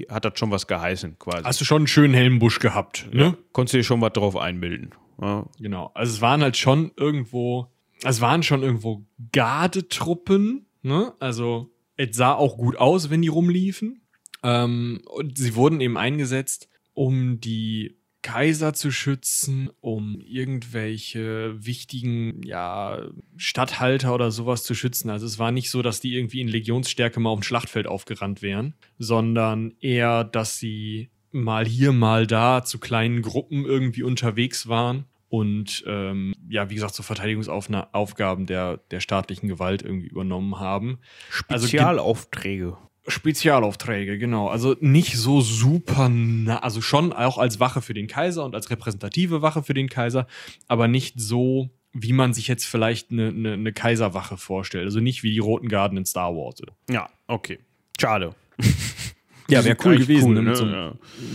hat 0.09 0.23
das 0.23 0.37
schon 0.37 0.51
was 0.51 0.67
geheißen, 0.67 1.17
quasi. 1.17 1.43
Hast 1.43 1.61
du 1.61 1.65
schon 1.65 1.77
einen 1.77 1.87
schönen 1.87 2.13
Helmbusch 2.13 2.59
gehabt, 2.59 3.07
ne? 3.11 3.23
Ja, 3.23 3.37
konntest 3.51 3.73
du 3.73 3.77
dir 3.79 3.83
schon 3.83 4.01
was 4.01 4.13
drauf 4.13 4.37
einbilden. 4.37 4.91
Ja. 5.19 5.45
Genau. 5.59 5.91
Also 5.95 6.13
es 6.13 6.21
waren 6.21 6.41
halt 6.41 6.57
schon 6.57 6.91
irgendwo, 6.95 7.67
es 8.03 8.21
waren 8.21 8.43
schon 8.43 8.61
irgendwo 8.61 9.03
Gardetruppen, 9.31 10.67
ne? 10.83 11.13
Also 11.19 11.71
es 11.97 12.15
sah 12.15 12.33
auch 12.33 12.57
gut 12.57 12.77
aus, 12.77 13.09
wenn 13.09 13.21
die 13.21 13.27
rumliefen. 13.27 14.01
Ähm, 14.43 15.01
und 15.05 15.37
sie 15.37 15.55
wurden 15.55 15.81
eben 15.81 15.97
eingesetzt, 15.97 16.69
um 16.93 17.41
die 17.41 17.98
Kaiser 18.21 18.73
zu 18.73 18.91
schützen, 18.91 19.69
um 19.79 20.19
irgendwelche 20.19 21.55
wichtigen, 21.65 22.41
ja, 22.43 23.09
Statthalter 23.37 24.13
oder 24.13 24.31
sowas 24.31 24.63
zu 24.63 24.75
schützen. 24.75 25.09
Also 25.09 25.25
es 25.25 25.39
war 25.39 25.51
nicht 25.51 25.69
so, 25.69 25.81
dass 25.81 26.01
die 26.01 26.15
irgendwie 26.15 26.41
in 26.41 26.47
Legionsstärke 26.47 27.19
mal 27.19 27.29
auf 27.29 27.39
dem 27.39 27.43
Schlachtfeld 27.43 27.87
aufgerannt 27.87 28.41
wären, 28.41 28.73
sondern 28.97 29.73
eher, 29.79 30.23
dass 30.23 30.57
sie 30.57 31.09
mal 31.31 31.65
hier, 31.65 31.93
mal 31.93 32.27
da 32.27 32.63
zu 32.63 32.79
kleinen 32.79 33.21
Gruppen 33.21 33.65
irgendwie 33.65 34.03
unterwegs 34.03 34.67
waren 34.67 35.05
und 35.29 35.83
ähm, 35.85 36.33
ja, 36.49 36.69
wie 36.69 36.75
gesagt, 36.75 36.95
so 36.95 37.03
Verteidigungsaufgaben 37.03 38.47
der, 38.47 38.77
der 38.89 38.99
staatlichen 38.99 39.47
Gewalt 39.47 39.83
irgendwie 39.83 40.07
übernommen 40.07 40.59
haben. 40.59 40.99
Also 41.47 41.67
Spezialaufträge. 41.67 42.73
Also, 42.73 42.88
Spezialaufträge, 43.09 44.17
genau. 44.17 44.47
Also 44.47 44.75
nicht 44.79 45.17
so 45.17 45.41
super, 45.41 46.09
nah, 46.09 46.59
also 46.59 46.81
schon 46.81 47.13
auch 47.13 47.37
als 47.37 47.59
Wache 47.59 47.81
für 47.81 47.93
den 47.93 48.07
Kaiser 48.07 48.45
und 48.45 48.55
als 48.55 48.69
repräsentative 48.69 49.41
Wache 49.41 49.63
für 49.63 49.73
den 49.73 49.89
Kaiser, 49.89 50.27
aber 50.67 50.87
nicht 50.87 51.19
so, 51.19 51.69
wie 51.93 52.13
man 52.13 52.33
sich 52.33 52.47
jetzt 52.47 52.65
vielleicht 52.65 53.11
eine, 53.11 53.29
eine, 53.29 53.53
eine 53.53 53.73
Kaiserwache 53.73 54.37
vorstellt. 54.37 54.85
Also 54.85 54.99
nicht 54.99 55.23
wie 55.23 55.31
die 55.31 55.39
Roten 55.39 55.67
Garden 55.67 55.97
in 55.97 56.05
Star 56.05 56.33
Wars. 56.35 56.61
Ja, 56.89 57.09
okay. 57.27 57.59
Schade. 57.99 58.35
ja, 59.49 59.63
wäre 59.63 59.77
cool 59.83 59.97
gewesen, 59.97 60.29
cool, 60.29 60.35
ne? 60.35 60.41
mit 60.41 60.57
so 60.57 60.63
einem 60.63 60.73
ja. 60.73 60.93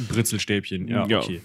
Britzelstäbchen. 0.08 0.88
Ja, 0.88 1.06
ja, 1.06 1.18
okay. 1.18 1.40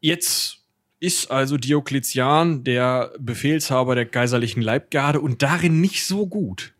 Jetzt 0.00 0.58
ist 1.00 1.30
also 1.30 1.56
Diokletian 1.56 2.64
der 2.64 3.12
Befehlshaber 3.18 3.94
der 3.94 4.06
kaiserlichen 4.06 4.62
Leibgarde 4.62 5.20
und 5.20 5.42
darin 5.42 5.80
nicht 5.80 6.04
so 6.04 6.26
gut 6.26 6.72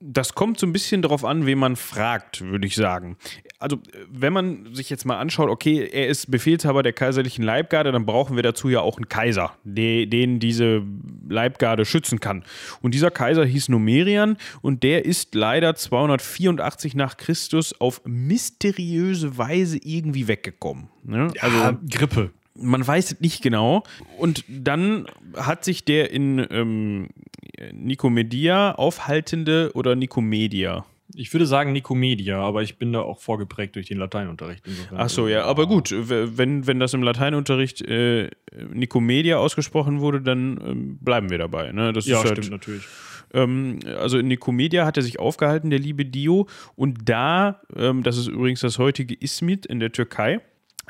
das 0.00 0.34
kommt 0.34 0.58
so 0.58 0.66
ein 0.66 0.72
bisschen 0.72 1.02
darauf 1.02 1.24
an, 1.24 1.44
wen 1.44 1.58
man 1.58 1.76
fragt, 1.76 2.40
würde 2.40 2.66
ich 2.66 2.74
sagen. 2.74 3.18
Also, 3.58 3.78
wenn 4.10 4.32
man 4.32 4.74
sich 4.74 4.88
jetzt 4.88 5.04
mal 5.04 5.18
anschaut, 5.18 5.50
okay, 5.50 5.86
er 5.92 6.08
ist 6.08 6.30
Befehlshaber 6.30 6.82
der 6.82 6.94
kaiserlichen 6.94 7.44
Leibgarde, 7.44 7.92
dann 7.92 8.06
brauchen 8.06 8.34
wir 8.34 8.42
dazu 8.42 8.70
ja 8.70 8.80
auch 8.80 8.96
einen 8.96 9.10
Kaiser, 9.10 9.52
den 9.64 10.40
diese 10.40 10.82
Leibgarde 11.28 11.84
schützen 11.84 12.18
kann. 12.18 12.44
Und 12.80 12.94
dieser 12.94 13.10
Kaiser 13.10 13.44
hieß 13.44 13.68
Numerian 13.68 14.38
und 14.62 14.82
der 14.82 15.04
ist 15.04 15.34
leider 15.34 15.74
284 15.74 16.94
nach 16.94 17.18
Christus 17.18 17.78
auf 17.78 18.00
mysteriöse 18.06 19.36
Weise 19.36 19.78
irgendwie 19.82 20.28
weggekommen. 20.28 20.88
Ne? 21.04 21.30
Also, 21.40 21.56
ja, 21.58 21.78
Grippe 21.90 22.30
man 22.60 22.86
weiß 22.86 23.12
es 23.12 23.20
nicht 23.20 23.42
genau. 23.42 23.84
Und 24.18 24.44
dann 24.48 25.06
hat 25.36 25.64
sich 25.64 25.84
der 25.84 26.10
in 26.10 26.46
ähm, 26.50 27.08
Nikomedia 27.72 28.72
aufhaltende 28.72 29.70
oder 29.74 29.96
Nikomedia? 29.96 30.84
Ich 31.14 31.32
würde 31.32 31.46
sagen 31.46 31.72
Nikomedia, 31.72 32.40
aber 32.40 32.62
ich 32.62 32.78
bin 32.78 32.92
da 32.92 33.00
auch 33.00 33.18
vorgeprägt 33.18 33.74
durch 33.74 33.86
den 33.88 33.98
Lateinunterricht. 33.98 34.64
Ach 34.94 35.08
so, 35.08 35.26
ja, 35.26 35.44
aber 35.44 35.66
gut, 35.66 35.92
wenn, 35.92 36.66
wenn 36.66 36.78
das 36.78 36.94
im 36.94 37.02
Lateinunterricht 37.02 37.82
äh, 37.82 38.30
Nikomedia 38.72 39.38
ausgesprochen 39.38 40.00
wurde, 40.00 40.20
dann 40.20 40.60
ähm, 40.64 40.98
bleiben 41.00 41.30
wir 41.30 41.38
dabei. 41.38 41.72
Ne? 41.72 41.92
Das 41.92 42.06
ja, 42.06 42.18
halt, 42.18 42.28
stimmt 42.28 42.50
natürlich. 42.50 42.84
Ähm, 43.32 43.80
also 43.98 44.18
in 44.18 44.28
Nikomedia 44.28 44.86
hat 44.86 44.96
er 44.96 45.02
sich 45.02 45.18
aufgehalten, 45.18 45.70
der 45.70 45.78
liebe 45.78 46.04
Dio. 46.04 46.48
Und 46.76 47.08
da, 47.08 47.60
ähm, 47.76 48.02
das 48.02 48.16
ist 48.16 48.28
übrigens 48.28 48.60
das 48.60 48.78
heutige 48.78 49.14
Ismit 49.14 49.66
in 49.66 49.80
der 49.80 49.92
Türkei, 49.92 50.40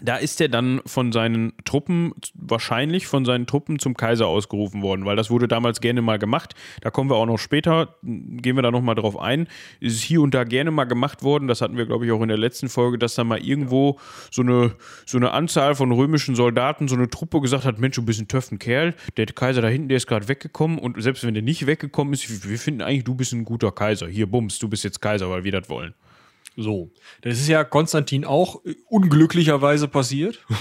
da 0.03 0.17
ist 0.17 0.41
er 0.41 0.49
dann 0.49 0.81
von 0.87 1.13
seinen 1.13 1.53
Truppen, 1.65 2.13
wahrscheinlich 2.35 3.07
von 3.07 3.25
seinen 3.25 3.47
Truppen 3.47 3.79
zum 3.79 3.97
Kaiser 3.97 4.27
ausgerufen 4.27 4.83
worden, 4.83 5.05
weil 5.05 5.17
das 5.17 5.31
wurde 5.31 5.49
damals 5.49 5.81
gerne 5.81 6.03
mal 6.03 6.19
gemacht. 6.19 6.55
Da 6.81 6.91
kommen 6.91 7.11
wir 7.11 7.17
auch 7.17 7.27
noch 7.27 7.39
später, 7.39 7.97
gehen 8.03 8.57
wir 8.57 8.63
da 8.63 8.71
nochmal 8.71 8.95
drauf 8.95 9.19
ein. 9.19 9.49
Ist 9.81 10.03
hier 10.03 10.23
und 10.23 10.35
da 10.35 10.45
gerne 10.45 10.71
mal 10.71 10.85
gemacht 10.85 11.23
worden, 11.23 11.49
das 11.49 11.61
hatten 11.61 11.77
wir, 11.77 11.87
glaube 11.87 12.07
ich, 12.07 12.13
auch 12.13 12.23
in 12.23 12.29
der 12.29 12.39
letzten 12.39 12.69
Folge, 12.69 12.99
dass 12.99 13.15
da 13.15 13.25
mal 13.25 13.39
irgendwo 13.39 13.99
so 14.31 14.43
eine, 14.43 14.75
so 15.07 15.19
eine 15.19 15.33
Anzahl 15.33 15.75
von 15.75 15.93
römischen 15.93 16.35
Soldaten, 16.35 16.89
so 16.89 16.97
eine 16.97 17.09
Truppe 17.09 17.41
gesagt 17.41 17.65
hat: 17.65 17.79
Mensch, 17.79 17.97
du 17.97 18.03
bist 18.05 18.21
ein 18.21 18.29
töffen 18.29 18.59
Kerl, 18.59 18.95
der 19.17 19.27
Kaiser 19.27 19.63
da 19.63 19.69
hinten, 19.69 19.89
der 19.89 19.97
ist 19.97 20.07
gerade 20.07 20.29
weggekommen 20.29 20.79
und 20.79 21.01
selbst 21.03 21.25
wenn 21.25 21.35
der 21.35 21.43
nicht 21.43 21.67
weggekommen 21.67 22.15
ist, 22.15 22.49
wir 22.49 22.59
finden 22.59 22.83
eigentlich, 22.83 23.05
du 23.05 23.15
bist 23.15 23.33
ein 23.33 23.45
guter 23.45 23.73
Kaiser. 23.73 24.09
Hier, 24.09 24.27
Bums, 24.27 24.59
du 24.59 24.69
bist 24.69 24.85
jetzt 24.85 25.01
Kaiser, 25.01 25.31
weil 25.31 25.45
wir 25.45 25.53
das 25.53 25.69
wollen. 25.69 25.95
So. 26.61 26.93
Das 27.23 27.41
ist 27.41 27.49
ja 27.49 27.65
Konstantin 27.65 28.25
auch 28.25 28.65
äh, 28.65 28.75
unglücklicherweise 28.89 29.89
passiert. 29.89 30.45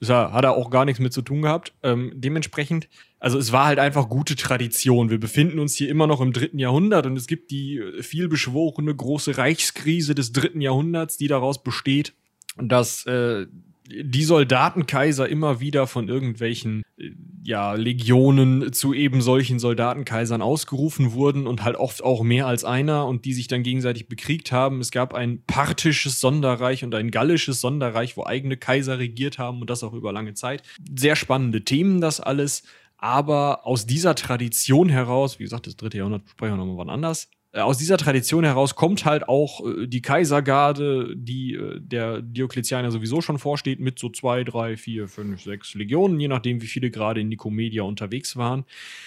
Das 0.00 0.10
hat 0.10 0.44
er 0.44 0.52
auch 0.52 0.70
gar 0.70 0.84
nichts 0.84 1.00
mit 1.00 1.12
zu 1.12 1.22
tun 1.22 1.42
gehabt. 1.42 1.72
Ähm, 1.82 2.12
dementsprechend, 2.14 2.88
also 3.18 3.36
es 3.36 3.50
war 3.50 3.66
halt 3.66 3.80
einfach 3.80 4.08
gute 4.08 4.36
Tradition. 4.36 5.10
Wir 5.10 5.18
befinden 5.18 5.58
uns 5.58 5.74
hier 5.74 5.88
immer 5.88 6.06
noch 6.06 6.20
im 6.20 6.32
dritten 6.32 6.60
Jahrhundert 6.60 7.06
und 7.06 7.16
es 7.16 7.26
gibt 7.26 7.50
die 7.50 7.78
äh, 7.78 8.00
vielbeschworene 8.00 8.94
große 8.94 9.36
Reichskrise 9.36 10.14
des 10.14 10.30
dritten 10.30 10.60
Jahrhunderts, 10.60 11.16
die 11.16 11.26
daraus 11.26 11.64
besteht, 11.64 12.14
dass 12.56 13.06
äh, 13.06 13.46
die 13.88 14.24
Soldatenkaiser 14.24 15.28
immer 15.28 15.60
wieder 15.60 15.86
von 15.86 16.08
irgendwelchen 16.08 16.82
äh, 16.98 17.10
ja, 17.44 17.72
Legionen 17.72 18.72
zu 18.72 18.92
eben 18.92 19.22
solchen 19.22 19.58
Soldatenkaisern 19.58 20.42
ausgerufen 20.42 21.12
wurden 21.12 21.46
und 21.46 21.64
halt 21.64 21.76
oft 21.76 22.04
auch 22.04 22.22
mehr 22.22 22.46
als 22.46 22.64
einer 22.64 23.06
und 23.06 23.24
die 23.24 23.32
sich 23.32 23.48
dann 23.48 23.62
gegenseitig 23.62 24.08
bekriegt 24.08 24.52
haben. 24.52 24.80
Es 24.80 24.90
gab 24.90 25.14
ein 25.14 25.42
parthisches 25.46 26.20
Sonderreich 26.20 26.84
und 26.84 26.94
ein 26.94 27.10
gallisches 27.10 27.60
Sonderreich, 27.60 28.16
wo 28.16 28.24
eigene 28.24 28.56
Kaiser 28.56 28.98
regiert 28.98 29.38
haben 29.38 29.60
und 29.62 29.70
das 29.70 29.82
auch 29.82 29.94
über 29.94 30.12
lange 30.12 30.34
Zeit. 30.34 30.62
Sehr 30.96 31.16
spannende 31.16 31.64
Themen, 31.64 32.00
das 32.00 32.20
alles. 32.20 32.64
Aber 32.98 33.66
aus 33.66 33.86
dieser 33.86 34.14
Tradition 34.14 34.88
heraus, 34.88 35.38
wie 35.38 35.44
gesagt, 35.44 35.66
das 35.66 35.76
dritte 35.76 35.98
Jahrhundert 35.98 36.28
sprechen 36.28 36.54
wir 36.54 36.56
nochmal 36.56 36.78
wann 36.78 36.90
anders, 36.90 37.30
aus 37.52 37.78
dieser 37.78 37.96
Tradition 37.96 38.44
heraus 38.44 38.74
kommt 38.74 39.04
halt 39.04 39.28
auch 39.28 39.64
äh, 39.66 39.86
die 39.86 40.02
Kaisergarde, 40.02 41.14
die 41.16 41.54
äh, 41.54 41.80
der 41.80 42.20
Diokletian 42.20 42.84
ja 42.84 42.90
sowieso 42.90 43.20
schon 43.20 43.38
vorsteht, 43.38 43.80
mit 43.80 43.98
so 43.98 44.10
zwei, 44.10 44.44
drei, 44.44 44.76
vier, 44.76 45.08
fünf, 45.08 45.42
sechs 45.42 45.74
Legionen, 45.74 46.20
je 46.20 46.28
nachdem, 46.28 46.60
wie 46.60 46.66
viele 46.66 46.90
gerade 46.90 47.20
in 47.20 47.28
Nikomedia 47.28 47.82
unterwegs 47.82 48.36
waren. 48.36 48.64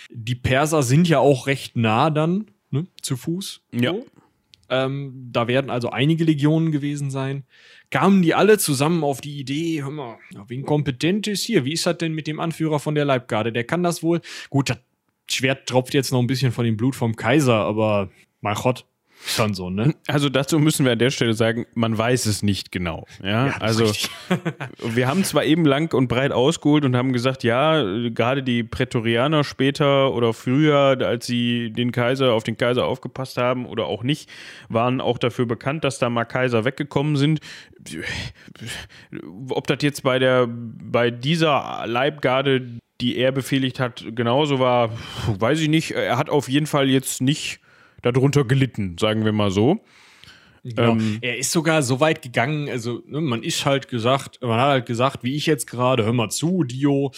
Die 0.09 0.35
Perser 0.35 0.81
sind 0.83 1.07
ja 1.07 1.19
auch 1.19 1.47
recht 1.47 1.77
nah 1.77 2.09
dann, 2.09 2.45
ne, 2.71 2.87
zu 3.01 3.15
Fuß. 3.15 3.61
Ja. 3.73 3.93
Ähm, 4.69 5.29
da 5.31 5.47
werden 5.47 5.69
also 5.69 5.89
einige 5.89 6.23
Legionen 6.23 6.71
gewesen 6.71 7.11
sein. 7.11 7.43
Kamen 7.89 8.21
die 8.21 8.33
alle 8.33 8.57
zusammen 8.57 9.03
auf 9.03 9.19
die 9.19 9.37
Idee, 9.37 9.83
hör 9.83 9.91
mal, 9.91 10.17
wen 10.47 10.65
kompetent 10.65 11.27
ist 11.27 11.43
hier? 11.43 11.65
Wie 11.65 11.73
ist 11.73 11.85
das 11.85 11.97
denn 11.97 12.13
mit 12.13 12.25
dem 12.25 12.39
Anführer 12.39 12.79
von 12.79 12.95
der 12.95 13.03
Leibgarde? 13.03 13.51
Der 13.51 13.65
kann 13.65 13.83
das 13.83 14.01
wohl. 14.01 14.21
Gut, 14.49 14.69
das 14.69 14.77
Schwert 15.29 15.67
tropft 15.67 15.93
jetzt 15.93 16.11
noch 16.11 16.19
ein 16.19 16.27
bisschen 16.27 16.53
von 16.53 16.65
dem 16.65 16.77
Blut 16.77 16.95
vom 16.95 17.15
Kaiser, 17.15 17.55
aber 17.55 18.09
mein 18.41 18.55
Gott. 18.55 18.85
Schon 19.25 19.53
so, 19.53 19.69
ne? 19.69 19.93
Also 20.07 20.29
dazu 20.29 20.57
müssen 20.57 20.83
wir 20.83 20.93
an 20.93 20.99
der 20.99 21.11
Stelle 21.11 21.33
sagen, 21.33 21.67
man 21.75 21.95
weiß 21.95 22.25
es 22.25 22.41
nicht 22.41 22.71
genau. 22.71 23.05
Ja, 23.23 23.47
ja 23.47 23.57
also 23.59 23.91
wir 24.83 25.07
haben 25.07 25.23
zwar 25.23 25.43
eben 25.45 25.63
lang 25.63 25.93
und 25.93 26.07
breit 26.07 26.31
ausgeholt 26.31 26.85
und 26.85 26.95
haben 26.95 27.13
gesagt, 27.13 27.43
ja, 27.43 27.83
gerade 28.09 28.41
die 28.41 28.63
Prätorianer 28.63 29.43
später 29.43 30.11
oder 30.13 30.33
früher, 30.33 30.97
als 31.01 31.27
sie 31.27 31.71
den 31.71 31.91
Kaiser 31.91 32.33
auf 32.33 32.43
den 32.43 32.57
Kaiser 32.57 32.85
aufgepasst 32.85 33.37
haben 33.37 33.67
oder 33.67 33.85
auch 33.85 34.03
nicht, 34.03 34.27
waren 34.69 34.99
auch 34.99 35.19
dafür 35.19 35.45
bekannt, 35.45 35.83
dass 35.83 35.99
da 35.99 36.09
mal 36.09 36.25
Kaiser 36.25 36.65
weggekommen 36.65 37.15
sind. 37.15 37.41
Ob 39.49 39.67
das 39.67 39.77
jetzt 39.81 40.01
bei 40.03 40.17
der 40.17 40.47
bei 40.49 41.11
dieser 41.11 41.83
Leibgarde, 41.85 42.79
die 42.99 43.17
er 43.17 43.31
befehligt 43.31 43.79
hat, 43.79 44.03
genauso 44.15 44.59
war, 44.59 44.89
weiß 45.27 45.59
ich 45.59 45.69
nicht. 45.69 45.91
Er 45.91 46.17
hat 46.17 46.29
auf 46.29 46.49
jeden 46.49 46.67
Fall 46.67 46.89
jetzt 46.89 47.21
nicht 47.21 47.59
darunter 48.01 48.45
gelitten, 48.45 48.97
sagen 48.99 49.25
wir 49.25 49.31
mal 49.31 49.51
so. 49.51 49.81
Genau. 50.63 50.91
Ähm, 50.91 51.17
er 51.21 51.37
ist 51.37 51.51
sogar 51.51 51.81
so 51.81 51.99
weit 51.99 52.21
gegangen, 52.21 52.69
also 52.69 53.01
ne, 53.07 53.19
man 53.19 53.41
ist 53.41 53.65
halt 53.65 53.87
gesagt, 53.87 54.39
man 54.41 54.59
hat 54.59 54.67
halt 54.67 54.85
gesagt, 54.85 55.23
wie 55.23 55.35
ich 55.35 55.47
jetzt 55.47 55.65
gerade, 55.65 56.05
hör 56.05 56.13
mal 56.13 56.29
zu, 56.29 56.63
Dio, 56.63 57.11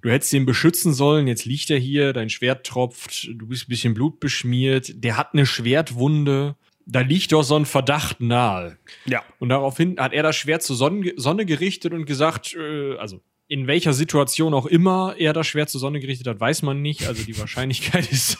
du 0.00 0.10
hättest 0.10 0.32
ihn 0.32 0.46
beschützen 0.46 0.94
sollen, 0.94 1.26
jetzt 1.26 1.44
liegt 1.44 1.68
er 1.68 1.78
hier, 1.78 2.14
dein 2.14 2.30
Schwert 2.30 2.66
tropft, 2.66 3.28
du 3.34 3.46
bist 3.46 3.64
ein 3.64 3.68
bisschen 3.68 3.92
blutbeschmiert, 3.92 5.04
der 5.04 5.18
hat 5.18 5.34
eine 5.34 5.44
Schwertwunde, 5.44 6.56
da 6.86 7.00
liegt 7.00 7.32
doch 7.32 7.42
so 7.42 7.56
ein 7.56 7.66
Verdacht 7.66 8.22
nahe. 8.22 8.78
Ja. 9.04 9.22
Und 9.38 9.50
daraufhin 9.50 9.98
hat 10.00 10.14
er 10.14 10.22
das 10.22 10.36
Schwert 10.36 10.62
zur 10.62 10.76
Sonne, 10.76 11.12
Sonne 11.16 11.44
gerichtet 11.44 11.92
und 11.92 12.06
gesagt, 12.06 12.54
äh, 12.54 12.96
also 12.96 13.20
in 13.48 13.66
welcher 13.66 13.92
Situation 13.92 14.54
auch 14.54 14.66
immer 14.66 15.14
er 15.18 15.32
das 15.32 15.46
Schwert 15.46 15.70
zur 15.70 15.80
Sonne 15.80 16.00
gerichtet 16.00 16.26
hat, 16.26 16.40
weiß 16.40 16.62
man 16.62 16.80
nicht. 16.80 17.06
Also 17.06 17.22
die 17.24 17.38
Wahrscheinlichkeit 17.38 18.10
ist 18.10 18.38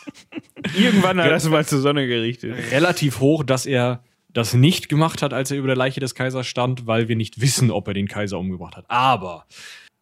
irgendwann 0.75 1.17
hat 1.17 1.25
er 1.25 1.31
das 1.31 1.49
mal 1.49 1.65
zur 1.65 1.79
Sonne 1.79 2.07
gerichtet. 2.07 2.55
Relativ 2.71 3.19
hoch, 3.19 3.43
dass 3.43 3.65
er 3.65 4.03
das 4.31 4.53
nicht 4.53 4.89
gemacht 4.89 5.21
hat, 5.21 5.33
als 5.33 5.51
er 5.51 5.57
über 5.57 5.67
der 5.67 5.75
Leiche 5.75 5.99
des 5.99 6.15
Kaisers 6.15 6.47
stand, 6.47 6.87
weil 6.87 7.07
wir 7.07 7.15
nicht 7.15 7.41
wissen, 7.41 7.71
ob 7.71 7.87
er 7.87 7.93
den 7.93 8.07
Kaiser 8.07 8.37
umgebracht 8.37 8.75
hat. 8.75 8.85
Aber 8.87 9.45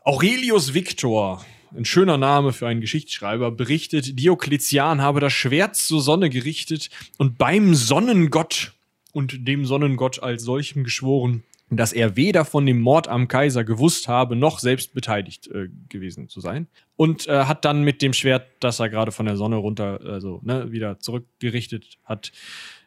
Aurelius 0.03 0.73
Victor 0.73 1.45
ein 1.75 1.85
schöner 1.85 2.17
Name 2.17 2.53
für 2.53 2.67
einen 2.67 2.81
Geschichtsschreiber, 2.81 3.51
berichtet, 3.51 4.19
Diokletian 4.19 5.01
habe 5.01 5.19
das 5.19 5.33
Schwert 5.33 5.75
zur 5.75 6.01
Sonne 6.01 6.29
gerichtet 6.29 6.89
und 7.17 7.37
beim 7.37 7.75
Sonnengott 7.75 8.73
und 9.11 9.47
dem 9.47 9.65
Sonnengott 9.65 10.21
als 10.21 10.43
solchem 10.43 10.83
geschworen, 10.83 11.43
dass 11.69 11.91
er 11.91 12.15
weder 12.15 12.45
von 12.45 12.65
dem 12.65 12.79
Mord 12.79 13.07
am 13.07 13.27
Kaiser 13.27 13.63
gewusst 13.63 14.07
habe, 14.07 14.35
noch 14.35 14.59
selbst 14.59 14.93
beteiligt 14.93 15.47
äh, 15.47 15.67
gewesen 15.89 16.29
zu 16.29 16.39
sein. 16.39 16.67
Und 16.95 17.27
äh, 17.27 17.43
hat 17.43 17.65
dann 17.65 17.83
mit 17.83 18.01
dem 18.01 18.13
Schwert, 18.13 18.47
das 18.59 18.79
er 18.79 18.89
gerade 18.89 19.11
von 19.11 19.25
der 19.25 19.35
Sonne 19.35 19.57
runter, 19.57 19.99
also 20.03 20.39
ne, 20.43 20.71
wieder 20.71 20.99
zurückgerichtet 20.99 21.97
hat, 22.05 22.31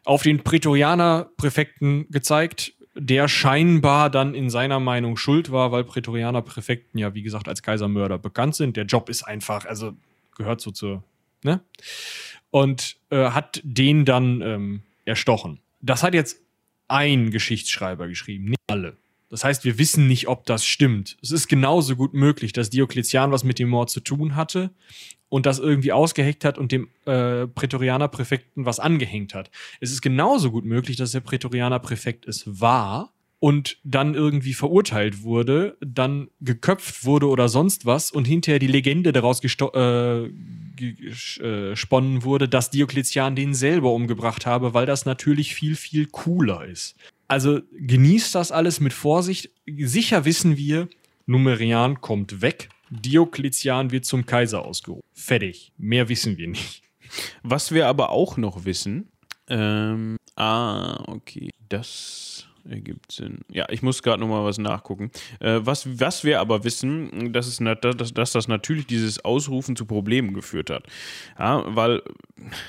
auf 0.03 0.23
den 0.23 0.43
Prätorianer-Präfekten 0.43 2.07
gezeigt, 2.09 2.73
der 2.95 3.27
scheinbar 3.27 4.09
dann 4.09 4.33
in 4.33 4.49
seiner 4.49 4.79
Meinung 4.79 5.15
schuld 5.15 5.51
war, 5.51 5.71
weil 5.71 5.83
Prätorianer-Präfekten 5.83 6.99
ja, 6.99 7.13
wie 7.13 7.21
gesagt, 7.21 7.47
als 7.47 7.61
Kaisermörder 7.61 8.17
bekannt 8.17 8.55
sind. 8.55 8.75
Der 8.77 8.85
Job 8.85 9.09
ist 9.09 9.23
einfach, 9.23 9.65
also 9.65 9.93
gehört 10.35 10.59
so 10.59 10.71
zur, 10.71 11.03
ne? 11.43 11.61
Und 12.49 12.97
äh, 13.11 13.29
hat 13.29 13.61
den 13.63 14.03
dann 14.03 14.41
ähm, 14.41 14.81
erstochen. 15.05 15.59
Das 15.81 16.03
hat 16.03 16.13
jetzt 16.13 16.41
ein 16.91 17.31
Geschichtsschreiber 17.31 18.07
geschrieben, 18.07 18.45
nicht 18.45 18.59
alle. 18.67 18.97
Das 19.29 19.45
heißt, 19.45 19.63
wir 19.63 19.77
wissen 19.77 20.07
nicht, 20.07 20.27
ob 20.27 20.45
das 20.45 20.65
stimmt. 20.65 21.17
Es 21.21 21.31
ist 21.31 21.47
genauso 21.47 21.95
gut 21.95 22.13
möglich, 22.13 22.51
dass 22.51 22.69
Diokletian 22.69 23.31
was 23.31 23.45
mit 23.45 23.59
dem 23.59 23.69
Mord 23.69 23.89
zu 23.89 24.01
tun 24.01 24.35
hatte 24.35 24.71
und 25.29 25.45
das 25.45 25.57
irgendwie 25.59 25.93
ausgeheckt 25.93 26.43
hat 26.43 26.57
und 26.57 26.73
dem 26.73 26.89
äh, 27.05 27.47
Prätorianerpräfekten 27.47 28.65
was 28.65 28.81
angehängt 28.81 29.33
hat. 29.33 29.49
Es 29.79 29.91
ist 29.91 30.01
genauso 30.01 30.51
gut 30.51 30.65
möglich, 30.65 30.97
dass 30.97 31.13
der 31.13 31.21
Prätorianerpräfekt 31.21 32.27
es 32.27 32.59
war 32.59 33.13
und 33.41 33.77
dann 33.83 34.13
irgendwie 34.13 34.53
verurteilt 34.53 35.23
wurde, 35.23 35.75
dann 35.81 36.29
geköpft 36.39 37.03
wurde 37.03 37.27
oder 37.27 37.49
sonst 37.49 37.85
was 37.85 38.11
und 38.11 38.25
hinterher 38.25 38.59
die 38.59 38.67
Legende 38.67 39.11
daraus 39.11 39.41
äh, 39.43 40.29
gesponnen 40.77 42.17
äh, 42.17 42.23
wurde, 42.23 42.47
dass 42.47 42.69
Diokletian 42.69 43.35
den 43.35 43.53
selber 43.53 43.91
umgebracht 43.91 44.45
habe, 44.45 44.73
weil 44.73 44.85
das 44.85 45.05
natürlich 45.05 45.55
viel, 45.55 45.75
viel 45.75 46.05
cooler 46.05 46.65
ist. 46.65 46.95
Also 47.27 47.61
genießt 47.77 48.35
das 48.35 48.51
alles 48.51 48.79
mit 48.79 48.93
Vorsicht. 48.93 49.49
Sicher 49.65 50.23
wissen 50.23 50.55
wir, 50.55 50.87
Numerian 51.25 51.99
kommt 51.99 52.41
weg 52.41 52.69
Diokletian 52.91 53.91
wird 53.91 54.05
zum 54.05 54.25
Kaiser 54.25 54.65
ausgerufen. 54.65 55.03
Fertig. 55.13 55.71
Mehr 55.77 56.09
wissen 56.09 56.37
wir 56.37 56.47
nicht. 56.47 56.83
Was 57.41 57.71
wir 57.71 57.87
aber 57.87 58.09
auch 58.09 58.37
noch 58.37 58.65
wissen, 58.65 59.09
ähm, 59.47 60.17
ah, 60.35 61.01
okay, 61.07 61.49
das 61.69 62.47
ergibt 62.69 63.11
Sinn. 63.11 63.39
Ja, 63.51 63.65
ich 63.69 63.81
muss 63.81 64.03
gerade 64.03 64.19
nochmal 64.19 64.43
was 64.43 64.57
nachgucken. 64.57 65.11
Äh, 65.39 65.59
was, 65.63 65.99
was 65.99 66.23
wir 66.23 66.39
aber 66.39 66.63
wissen, 66.63 67.33
dass, 67.33 67.47
es, 67.47 67.59
dass, 67.81 68.13
dass 68.13 68.31
das 68.31 68.47
natürlich 68.47 68.87
dieses 68.87 69.23
Ausrufen 69.23 69.75
zu 69.75 69.85
Problemen 69.85 70.33
geführt 70.33 70.69
hat. 70.69 70.83
Ja, 71.37 71.63
weil 71.67 72.01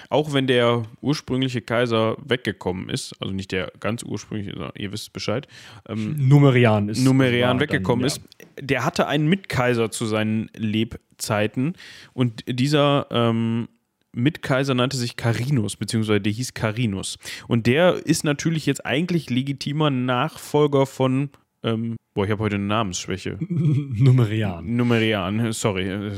auch 0.08 0.32
wenn 0.32 0.46
der 0.46 0.84
ursprüngliche 1.00 1.62
Kaiser 1.62 2.16
weggekommen 2.24 2.88
ist, 2.88 3.14
also 3.20 3.32
nicht 3.32 3.52
der 3.52 3.72
ganz 3.80 4.02
ursprüngliche, 4.02 4.72
ihr 4.76 4.92
wisst 4.92 5.12
Bescheid, 5.12 5.48
ähm, 5.88 6.28
Numerian 6.28 6.88
ist 6.88 7.02
Numerian 7.02 7.60
weggekommen 7.60 8.02
dann, 8.02 8.10
ja. 8.10 8.16
ist, 8.16 8.22
der 8.60 8.84
hatte 8.84 9.06
einen 9.06 9.28
Mitkaiser 9.28 9.90
zu 9.90 10.06
seinen 10.06 10.50
Lebzeiten 10.56 11.74
und 12.12 12.44
dieser 12.46 13.06
ähm, 13.10 13.68
Mitkaiser 14.14 14.74
nannte 14.74 14.96
sich 14.96 15.16
Carinus, 15.16 15.76
beziehungsweise 15.76 16.20
der 16.20 16.32
hieß 16.32 16.54
Carinus. 16.54 17.18
Und 17.48 17.66
der 17.66 18.06
ist 18.06 18.24
natürlich 18.24 18.66
jetzt 18.66 18.84
eigentlich 18.84 19.30
legitimer 19.30 19.90
Nachfolger 19.90 20.86
von 20.86 21.30
ähm, 21.64 21.96
boah, 22.14 22.24
ich 22.24 22.30
habe 22.30 22.42
heute 22.42 22.56
eine 22.56 22.64
Namensschwäche. 22.64 23.38
Numerian. 23.48 24.76
Numerian, 24.76 25.52
sorry. 25.52 26.10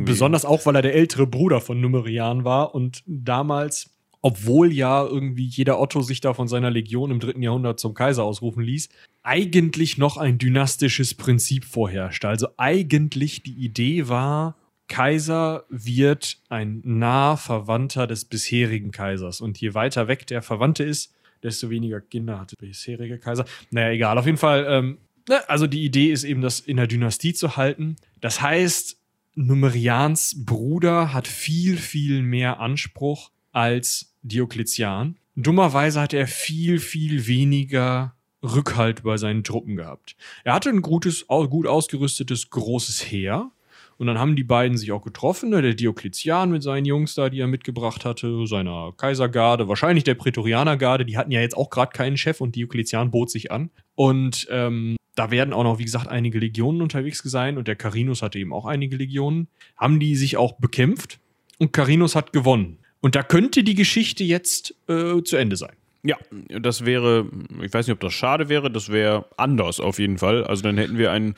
Besonders 0.00 0.44
auch, 0.44 0.66
weil 0.66 0.76
er 0.76 0.82
der 0.82 0.94
ältere 0.94 1.26
Bruder 1.26 1.60
von 1.60 1.80
Numerian 1.80 2.44
war 2.44 2.74
und 2.74 3.02
damals, 3.06 3.90
obwohl 4.22 4.72
ja 4.72 5.04
irgendwie 5.04 5.46
jeder 5.46 5.80
Otto 5.80 6.02
sich 6.02 6.20
da 6.20 6.34
von 6.34 6.48
seiner 6.48 6.70
Legion 6.70 7.10
im 7.10 7.20
dritten 7.20 7.42
Jahrhundert 7.42 7.78
zum 7.78 7.94
Kaiser 7.94 8.24
ausrufen 8.24 8.62
ließ, 8.62 8.88
eigentlich 9.22 9.98
noch 9.98 10.16
ein 10.16 10.38
dynastisches 10.38 11.14
Prinzip 11.14 11.64
vorherrschte. 11.64 12.28
Also 12.28 12.48
eigentlich 12.56 13.42
die 13.42 13.54
Idee 13.54 14.08
war, 14.08 14.56
Kaiser 14.88 15.64
wird 15.68 16.38
ein 16.48 16.80
nah 16.84 17.36
Verwandter 17.36 18.06
des 18.06 18.24
bisherigen 18.24 18.90
Kaisers. 18.90 19.40
Und 19.40 19.60
je 19.60 19.74
weiter 19.74 20.08
weg 20.08 20.26
der 20.26 20.42
Verwandte 20.42 20.84
ist, 20.84 21.14
desto 21.42 21.70
weniger 21.70 22.00
Kinder 22.00 22.40
hatte 22.40 22.56
der 22.56 22.66
bisherige 22.66 23.18
Kaiser. 23.18 23.44
Naja, 23.70 23.90
egal. 23.90 24.18
Auf 24.18 24.26
jeden 24.26 24.38
Fall, 24.38 24.66
ähm, 24.68 24.98
ne, 25.28 25.48
also 25.48 25.66
die 25.66 25.84
Idee 25.84 26.10
ist 26.10 26.24
eben, 26.24 26.40
das 26.40 26.60
in 26.60 26.78
der 26.78 26.86
Dynastie 26.86 27.34
zu 27.34 27.56
halten. 27.56 27.96
Das 28.20 28.40
heißt, 28.40 28.96
Numerians 29.34 30.44
Bruder 30.44 31.12
hat 31.12 31.28
viel, 31.28 31.76
viel 31.76 32.22
mehr 32.22 32.58
Anspruch 32.58 33.30
als 33.52 34.16
Diokletian. 34.22 35.16
Dummerweise 35.36 36.00
hat 36.00 36.12
er 36.12 36.26
viel, 36.26 36.80
viel 36.80 37.28
weniger 37.28 38.16
Rückhalt 38.42 39.04
bei 39.04 39.16
seinen 39.16 39.44
Truppen 39.44 39.76
gehabt. 39.76 40.16
Er 40.44 40.54
hatte 40.54 40.70
ein 40.70 40.82
gutes, 40.82 41.26
gut 41.28 41.66
ausgerüstetes, 41.66 42.50
großes 42.50 43.10
Heer, 43.10 43.52
und 43.98 44.06
dann 44.06 44.18
haben 44.18 44.36
die 44.36 44.44
beiden 44.44 44.78
sich 44.78 44.92
auch 44.92 45.02
getroffen, 45.02 45.50
ne? 45.50 45.60
der 45.60 45.74
Diokletian 45.74 46.50
mit 46.50 46.62
seinen 46.62 46.84
Jungs 46.84 47.14
da, 47.14 47.28
die 47.28 47.40
er 47.40 47.48
mitgebracht 47.48 48.04
hatte, 48.04 48.46
seiner 48.46 48.92
Kaisergarde, 48.96 49.68
wahrscheinlich 49.68 50.04
der 50.04 50.14
Prätorianergarde, 50.14 51.04
die 51.04 51.18
hatten 51.18 51.32
ja 51.32 51.40
jetzt 51.40 51.56
auch 51.56 51.68
gerade 51.68 51.92
keinen 51.92 52.16
Chef 52.16 52.40
und 52.40 52.54
Diokletian 52.54 53.10
bot 53.10 53.30
sich 53.30 53.50
an. 53.50 53.70
Und 53.96 54.46
ähm, 54.50 54.96
da 55.16 55.32
werden 55.32 55.52
auch 55.52 55.64
noch, 55.64 55.80
wie 55.80 55.84
gesagt, 55.84 56.06
einige 56.06 56.38
Legionen 56.38 56.80
unterwegs 56.80 57.18
sein 57.24 57.58
und 57.58 57.66
der 57.66 57.74
Carinus 57.74 58.22
hatte 58.22 58.38
eben 58.38 58.52
auch 58.52 58.66
einige 58.66 58.96
Legionen. 58.96 59.48
Haben 59.76 59.98
die 59.98 60.14
sich 60.14 60.36
auch 60.36 60.52
bekämpft 60.52 61.18
und 61.58 61.72
Carinus 61.72 62.14
hat 62.14 62.32
gewonnen. 62.32 62.78
Und 63.00 63.16
da 63.16 63.24
könnte 63.24 63.64
die 63.64 63.74
Geschichte 63.74 64.22
jetzt 64.22 64.76
äh, 64.88 65.22
zu 65.24 65.36
Ende 65.36 65.56
sein. 65.56 65.74
Ja, 66.08 66.16
das 66.30 66.86
wäre, 66.86 67.26
ich 67.60 67.74
weiß 67.74 67.86
nicht, 67.86 67.92
ob 67.92 68.00
das 68.00 68.14
schade 68.14 68.48
wäre, 68.48 68.70
das 68.70 68.88
wäre 68.88 69.26
anders 69.36 69.78
auf 69.78 69.98
jeden 69.98 70.16
Fall. 70.16 70.42
Also 70.42 70.62
dann 70.62 70.78
hätten 70.78 70.96
wir 70.96 71.12
einen 71.12 71.34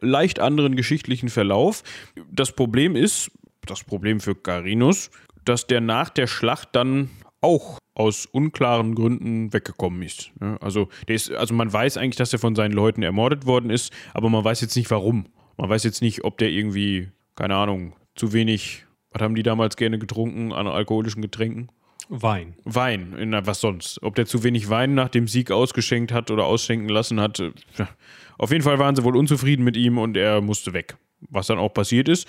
leicht 0.00 0.38
anderen 0.38 0.76
geschichtlichen 0.76 1.28
Verlauf. 1.28 1.82
Das 2.30 2.52
Problem 2.52 2.94
ist, 2.94 3.32
das 3.66 3.82
Problem 3.82 4.20
für 4.20 4.36
Carinus, 4.36 5.10
dass 5.44 5.66
der 5.66 5.80
nach 5.80 6.10
der 6.10 6.28
Schlacht 6.28 6.68
dann 6.76 7.10
auch 7.40 7.80
aus 7.94 8.24
unklaren 8.26 8.94
Gründen 8.94 9.52
weggekommen 9.52 10.02
ist. 10.02 10.30
Also, 10.60 10.90
ist. 11.08 11.32
also 11.32 11.52
man 11.52 11.72
weiß 11.72 11.96
eigentlich, 11.96 12.14
dass 12.14 12.32
er 12.32 12.38
von 12.38 12.54
seinen 12.54 12.72
Leuten 12.72 13.02
ermordet 13.02 13.46
worden 13.46 13.70
ist, 13.70 13.92
aber 14.12 14.30
man 14.30 14.44
weiß 14.44 14.60
jetzt 14.60 14.76
nicht 14.76 14.92
warum. 14.92 15.26
Man 15.56 15.68
weiß 15.68 15.82
jetzt 15.82 16.02
nicht, 16.02 16.22
ob 16.22 16.38
der 16.38 16.50
irgendwie, 16.50 17.08
keine 17.34 17.56
Ahnung, 17.56 17.94
zu 18.14 18.32
wenig, 18.32 18.86
was 19.10 19.22
haben 19.22 19.34
die 19.34 19.42
damals 19.42 19.74
gerne 19.74 19.98
getrunken 19.98 20.52
an 20.52 20.68
alkoholischen 20.68 21.20
Getränken? 21.20 21.68
Wein. 22.08 22.54
Wein, 22.64 23.14
na, 23.30 23.46
was 23.46 23.60
sonst? 23.60 24.02
Ob 24.02 24.14
der 24.14 24.26
zu 24.26 24.42
wenig 24.42 24.68
Wein 24.68 24.94
nach 24.94 25.08
dem 25.08 25.26
Sieg 25.26 25.50
ausgeschenkt 25.50 26.12
hat 26.12 26.30
oder 26.30 26.44
ausschenken 26.44 26.88
lassen 26.88 27.20
hat. 27.20 27.40
Äh, 27.40 27.52
auf 28.38 28.50
jeden 28.50 28.62
Fall 28.62 28.78
waren 28.78 28.94
sie 28.94 29.04
wohl 29.04 29.16
unzufrieden 29.16 29.64
mit 29.64 29.76
ihm 29.76 29.98
und 29.98 30.16
er 30.16 30.40
musste 30.40 30.72
weg. 30.72 30.96
Was 31.30 31.46
dann 31.46 31.58
auch 31.58 31.72
passiert 31.72 32.08
ist. 32.08 32.28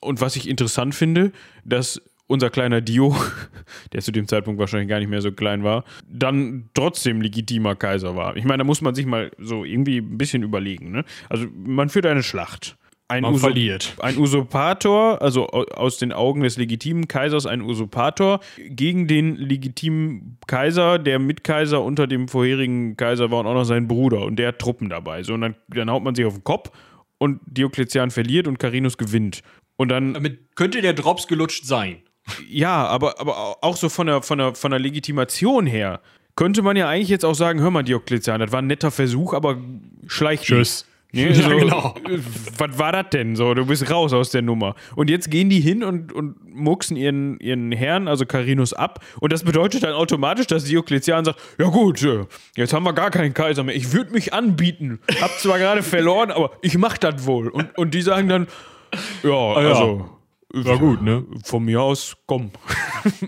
Und 0.00 0.20
was 0.20 0.36
ich 0.36 0.48
interessant 0.48 0.94
finde, 0.94 1.32
dass 1.64 2.00
unser 2.26 2.48
kleiner 2.50 2.80
Dio, 2.80 3.14
der 3.92 4.00
zu 4.00 4.12
dem 4.12 4.26
Zeitpunkt 4.26 4.58
wahrscheinlich 4.58 4.88
gar 4.88 4.98
nicht 4.98 5.10
mehr 5.10 5.20
so 5.20 5.32
klein 5.32 5.62
war, 5.62 5.84
dann 6.08 6.70
trotzdem 6.74 7.20
legitimer 7.20 7.76
Kaiser 7.76 8.16
war. 8.16 8.36
Ich 8.36 8.44
meine, 8.44 8.58
da 8.58 8.64
muss 8.64 8.80
man 8.80 8.94
sich 8.94 9.04
mal 9.04 9.30
so 9.38 9.64
irgendwie 9.64 9.98
ein 9.98 10.16
bisschen 10.16 10.42
überlegen. 10.42 10.90
Ne? 10.90 11.04
Also 11.28 11.46
man 11.54 11.90
führt 11.90 12.06
eine 12.06 12.22
Schlacht 12.22 12.76
ein, 13.08 13.24
Usurp 13.24 13.40
verliert. 13.40 13.94
ein 14.00 14.16
Usurpator, 14.18 15.20
also 15.20 15.46
aus 15.48 15.98
den 15.98 16.12
Augen 16.12 16.42
des 16.42 16.56
legitimen 16.56 17.06
Kaisers 17.06 17.46
ein 17.46 17.60
Usurpator, 17.60 18.40
gegen 18.56 19.06
den 19.06 19.36
legitimen 19.36 20.38
Kaiser, 20.46 20.98
der 20.98 21.18
Mitkaiser 21.18 21.82
unter 21.82 22.06
dem 22.06 22.28
vorherigen 22.28 22.96
Kaiser 22.96 23.30
war 23.30 23.40
und 23.40 23.46
auch 23.46 23.54
noch 23.54 23.64
sein 23.64 23.88
Bruder. 23.88 24.22
Und 24.22 24.36
der 24.36 24.48
hat 24.48 24.58
Truppen 24.58 24.88
dabei. 24.88 25.22
So, 25.22 25.34
und 25.34 25.42
dann, 25.42 25.54
dann 25.68 25.90
haut 25.90 26.02
man 26.02 26.14
sich 26.14 26.24
auf 26.24 26.34
den 26.34 26.44
Kopf 26.44 26.70
und 27.18 27.40
Diokletian 27.46 28.10
verliert 28.10 28.48
und 28.48 28.58
Carinus 28.58 28.96
gewinnt. 28.96 29.42
Und 29.76 29.88
dann. 29.88 30.14
Damit 30.14 30.56
könnte 30.56 30.80
der 30.80 30.94
Drops 30.94 31.26
gelutscht 31.26 31.66
sein. 31.66 31.98
Ja, 32.48 32.86
aber, 32.86 33.20
aber 33.20 33.62
auch 33.62 33.76
so 33.76 33.90
von 33.90 34.06
der, 34.06 34.22
von, 34.22 34.38
der, 34.38 34.54
von 34.54 34.70
der 34.70 34.80
Legitimation 34.80 35.66
her 35.66 36.00
könnte 36.36 36.62
man 36.62 36.76
ja 36.76 36.88
eigentlich 36.88 37.10
jetzt 37.10 37.24
auch 37.24 37.34
sagen: 37.34 37.60
Hör 37.60 37.70
mal, 37.70 37.82
Diokletian, 37.82 38.40
das 38.40 38.50
war 38.50 38.62
ein 38.62 38.66
netter 38.66 38.90
Versuch, 38.90 39.34
aber 39.34 39.58
schleicht. 40.06 40.44
Tschüss. 40.44 40.86
Nee, 41.14 41.28
ja, 41.32 41.34
so, 41.34 41.48
genau. 41.56 41.94
Was 42.58 42.78
war 42.78 42.92
das 42.92 43.10
denn? 43.10 43.36
So, 43.36 43.54
du 43.54 43.64
bist 43.66 43.88
raus 43.90 44.12
aus 44.12 44.30
der 44.30 44.42
Nummer. 44.42 44.74
Und 44.96 45.08
jetzt 45.08 45.30
gehen 45.30 45.48
die 45.48 45.60
hin 45.60 45.84
und, 45.84 46.12
und 46.12 46.36
mucksen 46.52 46.96
ihren, 46.96 47.38
ihren 47.38 47.70
Herrn, 47.72 48.08
also 48.08 48.26
Carinus, 48.26 48.72
ab. 48.72 49.04
Und 49.20 49.32
das 49.32 49.44
bedeutet 49.44 49.84
dann 49.84 49.92
automatisch, 49.92 50.48
dass 50.48 50.64
Diokletian 50.64 51.24
sagt: 51.24 51.40
Ja, 51.58 51.68
gut, 51.68 52.02
äh, 52.02 52.24
jetzt 52.56 52.72
haben 52.72 52.84
wir 52.84 52.92
gar 52.92 53.10
keinen 53.10 53.32
Kaiser 53.32 53.62
mehr. 53.62 53.76
Ich 53.76 53.92
würde 53.92 54.12
mich 54.12 54.34
anbieten. 54.34 54.98
Hab 55.20 55.30
zwar 55.38 55.58
gerade 55.58 55.82
verloren, 55.84 56.32
aber 56.32 56.50
ich 56.62 56.76
mach 56.76 56.98
das 56.98 57.26
wohl. 57.26 57.48
Und, 57.48 57.78
und 57.78 57.94
die 57.94 58.02
sagen 58.02 58.28
dann: 58.28 58.48
Ja, 59.22 59.30
ah, 59.30 59.62
ja. 59.62 59.68
also. 59.68 60.10
War 60.56 60.78
gut, 60.78 61.02
ne? 61.02 61.24
Von 61.42 61.64
mir 61.64 61.82
aus, 61.82 62.16
komm. 62.26 62.52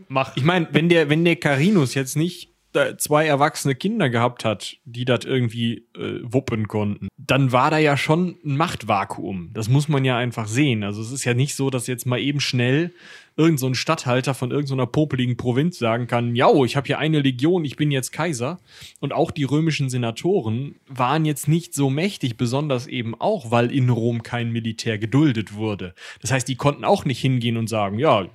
Mach. 0.06 0.36
Ich 0.36 0.44
meine, 0.44 0.68
wenn 0.70 0.88
der, 0.88 1.10
wenn 1.10 1.24
der 1.24 1.34
Carinus 1.34 1.94
jetzt 1.94 2.16
nicht 2.16 2.55
zwei 2.98 3.26
erwachsene 3.26 3.74
Kinder 3.74 4.10
gehabt 4.10 4.44
hat, 4.44 4.76
die 4.84 5.04
das 5.04 5.24
irgendwie 5.24 5.86
äh, 5.96 6.20
wuppen 6.22 6.68
konnten, 6.68 7.08
dann 7.16 7.52
war 7.52 7.70
da 7.70 7.78
ja 7.78 7.96
schon 7.96 8.36
ein 8.44 8.56
Machtvakuum. 8.56 9.50
Das 9.52 9.68
muss 9.68 9.88
man 9.88 10.04
ja 10.04 10.16
einfach 10.16 10.46
sehen. 10.46 10.84
Also 10.84 11.02
es 11.02 11.12
ist 11.12 11.24
ja 11.24 11.34
nicht 11.34 11.54
so, 11.54 11.70
dass 11.70 11.86
jetzt 11.86 12.06
mal 12.06 12.20
eben 12.20 12.40
schnell 12.40 12.92
irgend 13.36 13.60
so 13.60 13.66
ein 13.66 13.74
Statthalter 13.74 14.34
von 14.34 14.50
irgendeiner 14.50 14.84
so 14.84 14.90
popeligen 14.90 15.36
Provinz 15.36 15.78
sagen 15.78 16.06
kann, 16.06 16.34
ja, 16.34 16.52
ich 16.64 16.76
habe 16.76 16.86
hier 16.86 16.98
eine 16.98 17.20
Legion, 17.20 17.64
ich 17.64 17.76
bin 17.76 17.90
jetzt 17.90 18.10
Kaiser. 18.10 18.58
Und 19.00 19.12
auch 19.12 19.30
die 19.30 19.44
römischen 19.44 19.90
Senatoren 19.90 20.76
waren 20.88 21.24
jetzt 21.24 21.46
nicht 21.46 21.74
so 21.74 21.90
mächtig, 21.90 22.36
besonders 22.36 22.86
eben 22.86 23.14
auch, 23.14 23.50
weil 23.50 23.70
in 23.70 23.90
Rom 23.90 24.22
kein 24.22 24.50
Militär 24.52 24.98
geduldet 24.98 25.54
wurde. 25.54 25.94
Das 26.22 26.32
heißt, 26.32 26.48
die 26.48 26.56
konnten 26.56 26.84
auch 26.84 27.04
nicht 27.04 27.20
hingehen 27.20 27.58
und 27.58 27.68
sagen, 27.68 27.98
ja, 27.98 28.22
äh, 28.22 28.28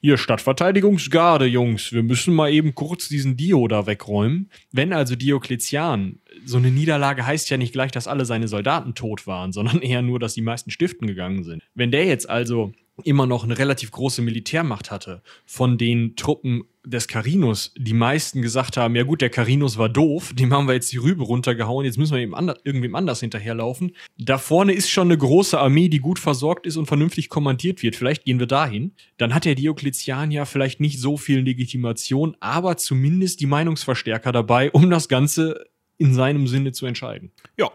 hier 0.00 0.18
Stadtverteidigungsgarde, 0.18 1.46
Jungs, 1.46 1.92
wir 1.92 2.02
müssen 2.02 2.34
mal 2.34 2.52
eben 2.52 2.74
kurz 2.74 3.08
diesen 3.08 3.36
Dio 3.36 3.68
da 3.68 3.86
wegräumen. 3.86 4.50
Wenn 4.72 4.92
also 4.92 5.14
Diokletian, 5.14 6.18
so 6.44 6.58
eine 6.58 6.70
Niederlage 6.70 7.24
heißt 7.24 7.48
ja 7.50 7.56
nicht 7.56 7.72
gleich, 7.72 7.92
dass 7.92 8.08
alle 8.08 8.24
seine 8.24 8.48
Soldaten 8.48 8.94
tot 8.94 9.26
waren, 9.26 9.52
sondern 9.52 9.78
eher 9.82 10.02
nur, 10.02 10.18
dass 10.18 10.34
die 10.34 10.42
meisten 10.42 10.70
Stiften 10.70 11.06
gegangen 11.06 11.44
sind. 11.44 11.62
Wenn 11.74 11.92
der 11.92 12.06
jetzt 12.06 12.28
also 12.28 12.72
immer 13.04 13.26
noch 13.26 13.44
eine 13.44 13.58
relativ 13.58 13.90
große 13.90 14.22
Militärmacht 14.22 14.90
hatte, 14.90 15.22
von 15.44 15.78
den 15.78 16.16
Truppen 16.16 16.64
des 16.84 17.08
Carinus 17.08 17.74
die 17.76 17.92
meisten 17.92 18.42
gesagt 18.42 18.76
haben, 18.76 18.94
ja 18.94 19.02
gut, 19.02 19.20
der 19.20 19.28
Carinus 19.28 19.76
war 19.76 19.88
doof, 19.88 20.32
dem 20.34 20.52
haben 20.54 20.68
wir 20.68 20.74
jetzt 20.74 20.92
die 20.92 20.98
Rübe 20.98 21.24
runtergehauen, 21.24 21.84
jetzt 21.84 21.98
müssen 21.98 22.14
wir 22.14 22.22
eben 22.22 22.34
ander, 22.34 22.56
irgendwem 22.64 22.94
anders 22.94 23.20
hinterherlaufen. 23.20 23.94
Da 24.18 24.38
vorne 24.38 24.72
ist 24.72 24.88
schon 24.88 25.08
eine 25.08 25.18
große 25.18 25.58
Armee, 25.58 25.88
die 25.88 25.98
gut 25.98 26.18
versorgt 26.18 26.66
ist 26.66 26.76
und 26.76 26.86
vernünftig 26.86 27.28
kommandiert 27.28 27.82
wird. 27.82 27.96
Vielleicht 27.96 28.24
gehen 28.24 28.38
wir 28.38 28.46
dahin. 28.46 28.92
Dann 29.18 29.34
hat 29.34 29.44
der 29.44 29.56
Diokletian 29.56 30.30
ja 30.30 30.44
vielleicht 30.44 30.80
nicht 30.80 31.00
so 31.00 31.16
viel 31.16 31.40
Legitimation, 31.40 32.36
aber 32.40 32.76
zumindest 32.76 33.40
die 33.40 33.46
Meinungsverstärker 33.46 34.32
dabei, 34.32 34.70
um 34.70 34.88
das 34.88 35.08
Ganze 35.08 35.66
in 35.98 36.14
seinem 36.14 36.46
Sinne 36.46 36.72
zu 36.72 36.86
entscheiden. 36.86 37.32
Ja, 37.58 37.70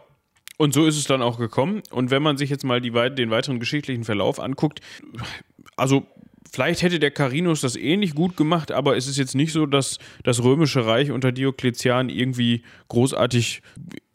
und 0.62 0.76
so 0.76 0.86
ist 0.86 0.95
es 0.95 1.06
dann 1.06 1.24
auch 1.24 1.39
gekommen. 1.39 1.82
Und 1.89 2.12
wenn 2.12 2.21
man 2.21 2.38
sich 2.38 2.52
jetzt 2.52 2.63
mal 2.63 2.80
die, 2.80 2.91
den 2.91 3.32
weiteren 3.32 3.60
geschichtlichen 3.60 4.04
Verlauf 4.04 4.39
anguckt, 4.39 4.80
also 5.76 6.06
vielleicht 6.52 6.84
hätte 6.84 7.00
der 7.00 7.10
Carinus 7.10 7.62
das 7.62 7.76
ähnlich 7.76 8.13
gut 8.13 8.38
gemacht, 8.38 8.71
aber 8.71 8.95
es 8.95 9.08
ist 9.08 9.17
jetzt 9.17 9.34
nicht 9.34 9.54
so, 9.54 9.65
dass 9.65 9.97
das 10.24 10.43
Römische 10.43 10.86
Reich 10.86 11.10
unter 11.10 11.32
Diokletian 11.32 12.10
irgendwie 12.10 12.62
großartig 12.89 13.63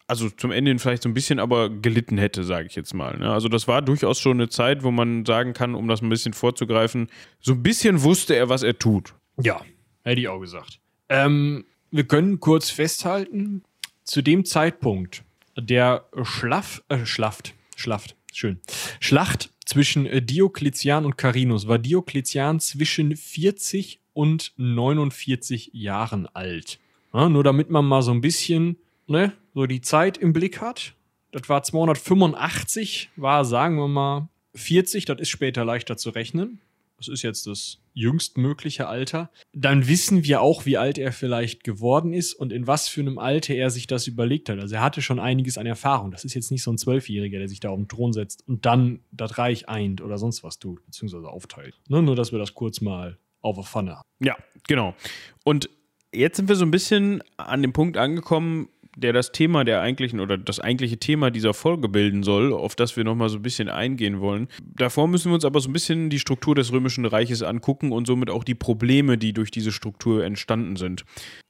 also 0.06 0.30
zum 0.30 0.52
Ende 0.52 0.78
vielleicht 0.78 1.02
so 1.02 1.08
ein 1.08 1.14
bisschen 1.14 1.40
aber 1.40 1.68
gelitten 1.68 2.16
hätte, 2.16 2.44
sage 2.44 2.68
ich 2.68 2.76
jetzt 2.76 2.94
mal. 2.94 3.18
Ne? 3.18 3.28
Also 3.28 3.48
das 3.48 3.66
war 3.66 3.82
durchaus 3.82 4.20
schon 4.20 4.36
eine 4.36 4.48
Zeit, 4.48 4.84
wo 4.84 4.92
man 4.92 5.24
sagen 5.24 5.52
kann, 5.52 5.74
um 5.74 5.88
das 5.88 6.00
ein 6.00 6.08
bisschen 6.08 6.32
vorzugreifen, 6.32 7.08
so 7.40 7.54
ein 7.54 7.64
bisschen 7.64 8.04
wusste 8.04 8.36
er, 8.36 8.48
was 8.48 8.62
er 8.62 8.78
tut. 8.78 9.14
Ja, 9.42 9.62
hätte 10.04 10.20
ich 10.20 10.28
auch 10.28 10.38
gesagt. 10.38 10.78
Ähm, 11.08 11.64
wir 11.90 12.04
können 12.04 12.38
kurz 12.38 12.70
festhalten, 12.70 13.64
zu 14.04 14.22
dem 14.22 14.44
Zeitpunkt, 14.44 15.24
der 15.56 16.06
Schlaff, 16.22 16.82
äh, 16.88 17.04
Schlaft, 17.04 17.54
Schlaft, 17.76 18.16
schön. 18.32 18.60
Schlacht 19.00 19.50
zwischen 19.64 20.06
äh, 20.06 20.22
Diokletian 20.22 21.04
und 21.04 21.16
Carinus 21.16 21.66
war 21.66 21.78
Diokletian 21.78 22.60
zwischen 22.60 23.16
40 23.16 24.00
und 24.12 24.52
49 24.56 25.70
Jahren 25.72 26.26
alt. 26.26 26.78
Ja, 27.12 27.28
nur 27.28 27.44
damit 27.44 27.70
man 27.70 27.84
mal 27.84 28.02
so 28.02 28.12
ein 28.12 28.20
bisschen 28.20 28.76
ne, 29.06 29.32
so 29.54 29.66
die 29.66 29.80
Zeit 29.80 30.18
im 30.18 30.32
Blick 30.32 30.60
hat. 30.60 30.94
Das 31.32 31.48
war 31.48 31.62
285, 31.62 33.10
war, 33.16 33.44
sagen 33.44 33.76
wir 33.76 33.88
mal, 33.88 34.28
40, 34.54 35.04
das 35.04 35.20
ist 35.20 35.28
später 35.28 35.64
leichter 35.64 35.96
zu 35.96 36.10
rechnen 36.10 36.60
das 36.96 37.08
ist 37.08 37.22
jetzt 37.22 37.46
das 37.46 37.78
jüngstmögliche 37.96 38.86
Alter, 38.86 39.30
dann 39.54 39.88
wissen 39.88 40.22
wir 40.22 40.42
auch, 40.42 40.66
wie 40.66 40.76
alt 40.76 40.98
er 40.98 41.12
vielleicht 41.12 41.64
geworden 41.64 42.12
ist 42.12 42.34
und 42.34 42.52
in 42.52 42.66
was 42.66 42.88
für 42.88 43.00
einem 43.00 43.18
Alter 43.18 43.54
er 43.54 43.70
sich 43.70 43.86
das 43.86 44.06
überlegt 44.06 44.50
hat. 44.50 44.58
Also 44.58 44.74
er 44.76 44.82
hatte 44.82 45.00
schon 45.00 45.18
einiges 45.18 45.56
an 45.56 45.64
Erfahrung. 45.64 46.10
Das 46.10 46.24
ist 46.24 46.34
jetzt 46.34 46.50
nicht 46.50 46.62
so 46.62 46.70
ein 46.70 46.76
Zwölfjähriger, 46.76 47.38
der 47.38 47.48
sich 47.48 47.58
da 47.58 47.70
auf 47.70 47.78
den 47.78 47.88
Thron 47.88 48.12
setzt 48.12 48.46
und 48.46 48.66
dann 48.66 49.00
das 49.12 49.38
Reich 49.38 49.68
eint 49.68 50.02
oder 50.02 50.18
sonst 50.18 50.44
was 50.44 50.58
tut, 50.58 50.84
beziehungsweise 50.84 51.28
aufteilt. 51.28 51.80
Nur, 51.88 52.02
nur 52.02 52.14
dass 52.14 52.32
wir 52.32 52.38
das 52.38 52.52
kurz 52.52 52.82
mal 52.82 53.18
auf 53.40 53.56
der 53.56 53.64
Pfanne 53.64 53.96
haben. 53.96 54.08
Ja, 54.20 54.36
genau. 54.68 54.94
Und 55.42 55.70
jetzt 56.12 56.36
sind 56.36 56.50
wir 56.50 56.56
so 56.56 56.66
ein 56.66 56.70
bisschen 56.70 57.22
an 57.38 57.62
dem 57.62 57.72
Punkt 57.72 57.96
angekommen, 57.96 58.68
der 58.96 59.12
das 59.12 59.30
Thema 59.30 59.64
der 59.64 59.82
eigentlichen 59.82 60.20
oder 60.20 60.38
das 60.38 60.58
eigentliche 60.58 60.96
Thema 60.96 61.30
dieser 61.30 61.54
Folge 61.54 61.88
bilden 61.88 62.22
soll, 62.22 62.52
auf 62.52 62.74
das 62.74 62.96
wir 62.96 63.04
nochmal 63.04 63.28
so 63.28 63.36
ein 63.36 63.42
bisschen 63.42 63.68
eingehen 63.68 64.20
wollen. 64.20 64.48
Davor 64.74 65.06
müssen 65.06 65.30
wir 65.30 65.34
uns 65.34 65.44
aber 65.44 65.60
so 65.60 65.68
ein 65.68 65.74
bisschen 65.74 66.10
die 66.10 66.18
Struktur 66.18 66.54
des 66.54 66.72
Römischen 66.72 67.04
Reiches 67.04 67.42
angucken 67.42 67.92
und 67.92 68.06
somit 68.06 68.30
auch 68.30 68.42
die 68.42 68.54
Probleme, 68.54 69.18
die 69.18 69.32
durch 69.32 69.50
diese 69.50 69.70
Struktur 69.70 70.24
entstanden 70.24 70.76
sind. 70.76 71.04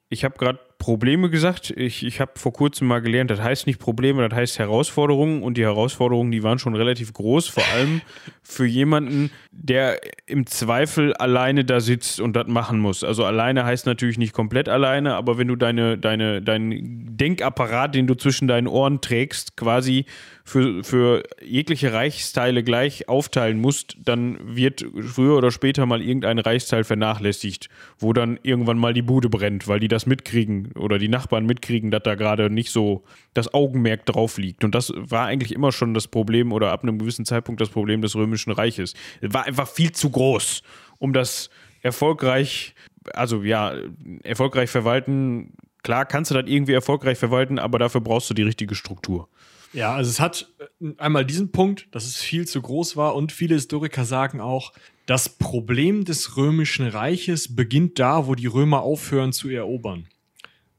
Ich 0.09 0.24
habe 0.24 0.38
gerade 0.38 0.59
Probleme 0.78 1.30
gesagt. 1.30 1.70
Ich, 1.76 2.04
ich 2.04 2.20
habe 2.20 2.32
vor 2.36 2.52
kurzem 2.52 2.88
mal 2.88 3.00
gelernt, 3.00 3.30
das 3.30 3.40
heißt 3.40 3.66
nicht 3.66 3.78
Probleme, 3.78 4.28
das 4.28 4.36
heißt 4.36 4.58
Herausforderungen. 4.58 5.42
Und 5.42 5.56
die 5.56 5.62
Herausforderungen, 5.62 6.30
die 6.30 6.42
waren 6.42 6.58
schon 6.58 6.74
relativ 6.74 7.12
groß, 7.12 7.48
vor 7.48 7.64
allem 7.74 8.02
für 8.42 8.66
jemanden, 8.66 9.30
der 9.50 10.00
im 10.26 10.46
Zweifel 10.46 11.14
alleine 11.14 11.64
da 11.64 11.80
sitzt 11.80 12.20
und 12.20 12.34
das 12.36 12.46
machen 12.46 12.78
muss. 12.78 13.02
Also 13.02 13.24
alleine 13.24 13.64
heißt 13.64 13.86
natürlich 13.86 14.18
nicht 14.18 14.32
komplett 14.32 14.68
alleine, 14.68 15.14
aber 15.14 15.38
wenn 15.38 15.48
du 15.48 15.56
deine, 15.56 15.98
deine, 15.98 16.42
deinen 16.42 17.16
Denkapparat, 17.16 17.94
den 17.94 18.06
du 18.06 18.14
zwischen 18.14 18.46
deinen 18.46 18.66
Ohren 18.66 19.00
trägst, 19.00 19.56
quasi 19.56 20.04
für, 20.44 20.84
für 20.84 21.24
jegliche 21.44 21.92
Reichsteile 21.92 22.62
gleich 22.62 23.08
aufteilen 23.08 23.60
musst, 23.60 23.96
dann 24.04 24.38
wird 24.42 24.86
früher 25.00 25.36
oder 25.36 25.50
später 25.50 25.86
mal 25.86 26.00
irgendein 26.00 26.38
Reichsteil 26.38 26.84
vernachlässigt, 26.84 27.68
wo 27.98 28.12
dann 28.12 28.38
irgendwann 28.44 28.78
mal 28.78 28.94
die 28.94 29.02
Bude 29.02 29.28
brennt, 29.28 29.66
weil 29.66 29.80
die 29.80 29.88
das 29.88 30.06
mitkriegen 30.06 30.65
oder 30.74 30.98
die 30.98 31.09
Nachbarn 31.09 31.46
mitkriegen, 31.46 31.90
dass 31.90 32.02
da 32.02 32.14
gerade 32.14 32.50
nicht 32.50 32.70
so 32.70 33.05
das 33.35 33.52
Augenmerk 33.55 34.07
drauf 34.07 34.38
liegt. 34.38 34.64
Und 34.64 34.74
das 34.74 34.92
war 34.94 35.26
eigentlich 35.26 35.52
immer 35.52 35.72
schon 35.72 35.94
das 35.94 36.09
Problem 36.09 36.52
oder 36.52 36.72
ab 36.72 36.83
einem 36.83 36.98
gewissen 36.98 37.24
Zeitpunkt 37.24 37.61
das 37.61 37.68
Problem 37.68 38.02
des 38.02 38.14
Römischen 38.16 38.52
Reiches. 38.52 38.94
Es 39.20 39.33
war 39.33 39.44
einfach 39.44 39.68
viel 39.68 39.92
zu 39.92 40.11
groß, 40.11 40.62
um 40.98 41.12
das 41.12 41.50
erfolgreich, 41.83 42.74
also 43.12 43.42
ja, 43.42 43.74
erfolgreich 44.22 44.70
verwalten. 44.70 45.52
Klar 45.83 46.05
kannst 46.05 46.31
du 46.31 46.35
das 46.35 46.44
irgendwie 46.46 46.72
erfolgreich 46.72 47.18
verwalten, 47.18 47.59
aber 47.59 47.79
dafür 47.79 48.00
brauchst 48.00 48.29
du 48.31 48.35
die 48.35 48.42
richtige 48.42 48.74
Struktur. 48.74 49.29
Ja, 49.72 49.94
also 49.94 50.11
es 50.11 50.20
hat 50.20 50.48
äh, 50.81 50.92
einmal 50.98 51.24
diesen 51.24 51.52
Punkt, 51.52 51.88
dass 51.90 52.07
es 52.07 52.16
viel 52.16 52.46
zu 52.46 52.62
groß 52.62 52.96
war 52.96 53.14
und 53.14 53.33
viele 53.33 53.55
Historiker 53.55 54.05
sagen 54.05 54.40
auch, 54.40 54.72
das 55.07 55.29
Problem 55.29 56.05
des 56.05 56.37
römischen 56.37 56.87
Reiches 56.87 57.55
beginnt 57.55 57.98
da, 57.98 58.26
wo 58.26 58.35
die 58.35 58.46
Römer 58.46 58.83
aufhören 58.83 59.33
zu 59.33 59.48
erobern. 59.48 60.09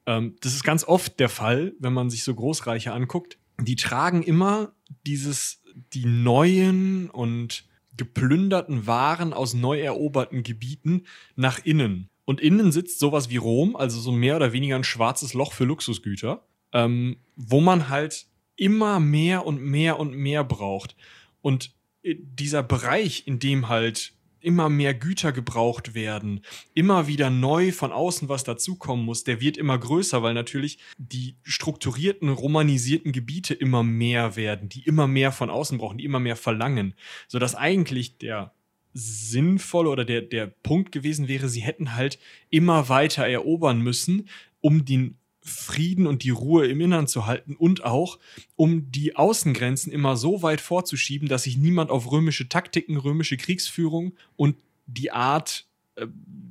Ähm, 0.08 0.36
das 0.42 0.56
ist 0.56 0.64
ganz 0.64 0.84
oft 0.84 1.20
der 1.20 1.30
Fall, 1.30 1.76
wenn 1.80 1.94
man 1.94 2.10
sich 2.10 2.24
so 2.24 2.34
Großreiche 2.34 2.92
anguckt. 2.92 3.38
Die 3.62 3.76
tragen 3.76 4.24
immer 4.24 4.74
dieses, 5.06 5.62
die 5.94 6.06
neuen 6.06 7.10
und 7.12 7.66
geplünderten 7.96 8.88
Waren 8.88 9.34
aus 9.34 9.54
neu 9.54 9.80
eroberten 9.80 10.44
Gebieten 10.44 11.04
nach 11.36 11.64
innen. 11.64 12.10
Und 12.26 12.42
innen 12.42 12.72
sitzt 12.72 13.00
sowas 13.00 13.30
wie 13.30 13.38
Rom, 13.38 13.76
also 13.76 14.00
so 14.00 14.12
mehr 14.12 14.36
oder 14.36 14.54
weniger 14.54 14.76
ein 14.76 14.84
schwarzes 14.84 15.34
Loch 15.34 15.54
für 15.54 15.66
Luxusgüter, 15.66 16.46
ähm, 16.74 17.18
wo 17.36 17.62
man 17.62 17.90
halt 17.90 18.28
immer 18.56 19.00
mehr 19.00 19.46
und 19.46 19.62
mehr 19.62 20.00
und 20.00 20.14
mehr 20.14 20.44
braucht. 20.44 20.96
Und 21.42 21.74
äh, 22.04 22.16
dieser 22.20 22.64
Bereich, 22.64 23.28
in 23.28 23.40
dem 23.40 23.70
halt 23.70 24.14
immer 24.42 24.70
mehr 24.70 24.94
Güter 24.94 25.32
gebraucht 25.32 25.94
werden, 25.94 26.42
immer 26.74 27.08
wieder 27.08 27.30
neu 27.30 27.72
von 27.72 27.92
außen 27.92 28.30
was 28.30 28.44
dazukommen 28.44 29.06
muss, 29.06 29.24
der 29.24 29.42
wird 29.42 29.58
immer 29.58 29.78
größer, 29.78 30.24
weil 30.24 30.34
natürlich 30.34 30.80
die 30.98 31.36
strukturierten, 31.44 32.30
romanisierten 32.30 33.12
Gebiete 33.12 33.54
immer 33.54 33.84
mehr 33.84 34.36
werden, 34.36 34.70
die 34.70 34.82
immer 34.82 35.08
mehr 35.08 35.32
von 35.32 35.50
außen 35.50 35.78
brauchen, 35.78 35.98
die 35.98 36.06
immer 36.06 36.20
mehr 36.20 36.36
verlangen, 36.36 36.94
sodass 37.28 37.56
eigentlich 37.56 38.18
der 38.18 38.54
sinnvolle 38.94 39.90
oder 39.90 40.06
der, 40.06 40.22
der 40.22 40.48
Punkt 40.48 40.92
gewesen 40.92 41.28
wäre, 41.28 41.50
sie 41.50 41.62
hätten 41.62 41.96
halt 41.96 42.18
immer 42.50 42.90
weiter 42.90 43.28
erobern 43.28 43.80
müssen, 43.82 44.28
um 44.60 44.86
den 44.86 45.18
Frieden 45.48 46.08
und 46.08 46.24
die 46.24 46.30
Ruhe 46.30 46.68
im 46.68 46.82
Innern 46.82 47.08
zu 47.08 47.26
halten 47.26 47.56
und 47.56 47.84
auch, 47.84 48.20
um 48.56 48.92
die 48.92 49.16
Außengrenzen 49.16 49.92
immer 49.92 50.18
so 50.18 50.42
weit 50.42 50.62
vorzuschieben, 50.62 51.28
dass 51.28 51.44
sich 51.44 51.58
niemand 51.58 51.90
auf 51.90 52.12
römische 52.12 52.50
Taktiken, 52.50 52.98
römische 52.98 53.38
Kriegsführung 53.38 54.14
und 54.36 54.58
die 54.86 55.12
Art, 55.12 55.66
äh, 55.96 56.08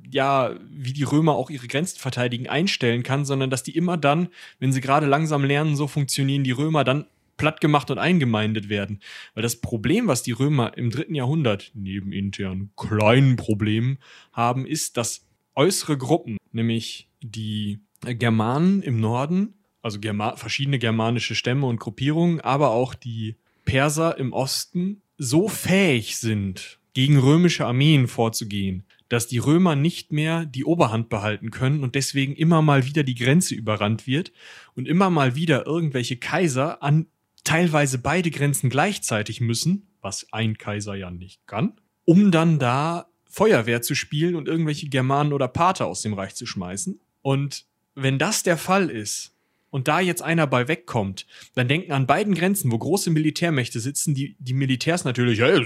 ja, 0.09 0.55
wie 0.69 0.93
die 0.93 1.03
Römer 1.03 1.33
auch 1.33 1.49
ihre 1.49 1.67
Grenzen 1.67 1.99
verteidigen, 1.99 2.47
einstellen 2.47 3.03
kann, 3.03 3.25
sondern 3.25 3.49
dass 3.49 3.63
die 3.63 3.75
immer 3.75 3.97
dann, 3.97 4.29
wenn 4.59 4.71
sie 4.71 4.81
gerade 4.81 5.05
langsam 5.05 5.43
lernen, 5.43 5.75
so 5.75 5.87
funktionieren 5.87 6.43
die 6.43 6.51
Römer, 6.51 6.83
dann 6.83 7.05
platt 7.37 7.61
gemacht 7.61 7.91
und 7.91 7.99
eingemeindet 7.99 8.67
werden. 8.69 8.99
Weil 9.33 9.43
das 9.43 9.57
Problem, 9.57 10.07
was 10.07 10.23
die 10.23 10.31
Römer 10.31 10.75
im 10.75 10.89
dritten 10.89 11.15
Jahrhundert 11.15 11.71
neben 11.73 12.11
internen 12.11 12.71
kleinen 12.75 13.35
Problemen 13.35 13.99
haben, 14.33 14.65
ist, 14.65 14.97
dass 14.97 15.25
äußere 15.55 15.97
Gruppen, 15.97 16.37
nämlich 16.51 17.09
die 17.21 17.79
Germanen 18.01 18.81
im 18.81 18.99
Norden, 18.99 19.53
also 19.81 19.99
Germa 19.99 20.35
verschiedene 20.35 20.79
germanische 20.79 21.35
Stämme 21.35 21.65
und 21.65 21.79
Gruppierungen, 21.79 22.41
aber 22.41 22.71
auch 22.71 22.93
die 22.93 23.35
Perser 23.65 24.17
im 24.17 24.33
Osten 24.33 25.01
so 25.17 25.47
fähig 25.47 26.17
sind, 26.17 26.79
gegen 26.93 27.19
römische 27.19 27.65
Armeen 27.65 28.07
vorzugehen, 28.07 28.83
dass 29.07 29.27
die 29.27 29.37
Römer 29.37 29.75
nicht 29.75 30.11
mehr 30.11 30.45
die 30.45 30.65
Oberhand 30.65 31.09
behalten 31.09 31.51
können 31.51 31.83
und 31.83 31.95
deswegen 31.95 32.35
immer 32.35 32.61
mal 32.61 32.85
wieder 32.85 33.03
die 33.03 33.13
Grenze 33.15 33.53
überrannt 33.53 34.07
wird 34.07 34.31
und 34.75 34.87
immer 34.87 35.09
mal 35.09 35.35
wieder 35.35 35.65
irgendwelche 35.65 36.17
Kaiser 36.17 36.81
an 36.81 37.05
teilweise 37.43 37.99
beide 37.99 38.31
Grenzen 38.31 38.69
gleichzeitig 38.69 39.41
müssen, 39.41 39.87
was 40.01 40.27
ein 40.33 40.57
Kaiser 40.57 40.95
ja 40.95 41.11
nicht 41.11 41.45
kann, 41.45 41.73
um 42.03 42.31
dann 42.31 42.57
da 42.57 43.07
Feuerwehr 43.29 43.83
zu 43.83 43.93
spielen 43.93 44.35
und 44.35 44.47
irgendwelche 44.47 44.89
Germanen 44.89 45.33
oder 45.33 45.47
Pater 45.47 45.85
aus 45.85 46.01
dem 46.01 46.13
Reich 46.15 46.33
zu 46.33 46.47
schmeißen. 46.47 46.99
Und 47.21 47.66
wenn 47.97 48.19
das 48.19 48.43
der 48.43 48.57
Fall 48.57 48.89
ist 48.89 49.33
und 49.71 49.87
da 49.87 49.99
jetzt 49.99 50.21
einer 50.21 50.47
bei 50.47 50.67
wegkommt, 50.67 51.25
dann 51.55 51.67
denken 51.67 51.91
an 51.91 52.05
beiden 52.05 52.35
Grenzen, 52.35 52.71
wo 52.71 52.77
große 52.77 53.09
Militärmächte 53.09 53.79
sitzen, 53.79 54.13
die, 54.13 54.35
die 54.39 54.53
Militärs 54.53 55.03
natürlich, 55.03 55.41
hey, 55.41 55.65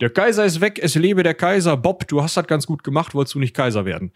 der 0.00 0.10
Kaiser 0.10 0.44
ist 0.44 0.60
weg, 0.60 0.80
es 0.82 0.94
lebe 0.94 1.22
der 1.22 1.34
Kaiser. 1.34 1.76
Bob, 1.76 2.08
du 2.08 2.22
hast 2.22 2.36
das 2.36 2.46
ganz 2.46 2.66
gut 2.66 2.82
gemacht, 2.82 3.14
wolltest 3.14 3.34
du 3.34 3.38
nicht 3.38 3.54
Kaiser 3.54 3.84
werden. 3.84 4.10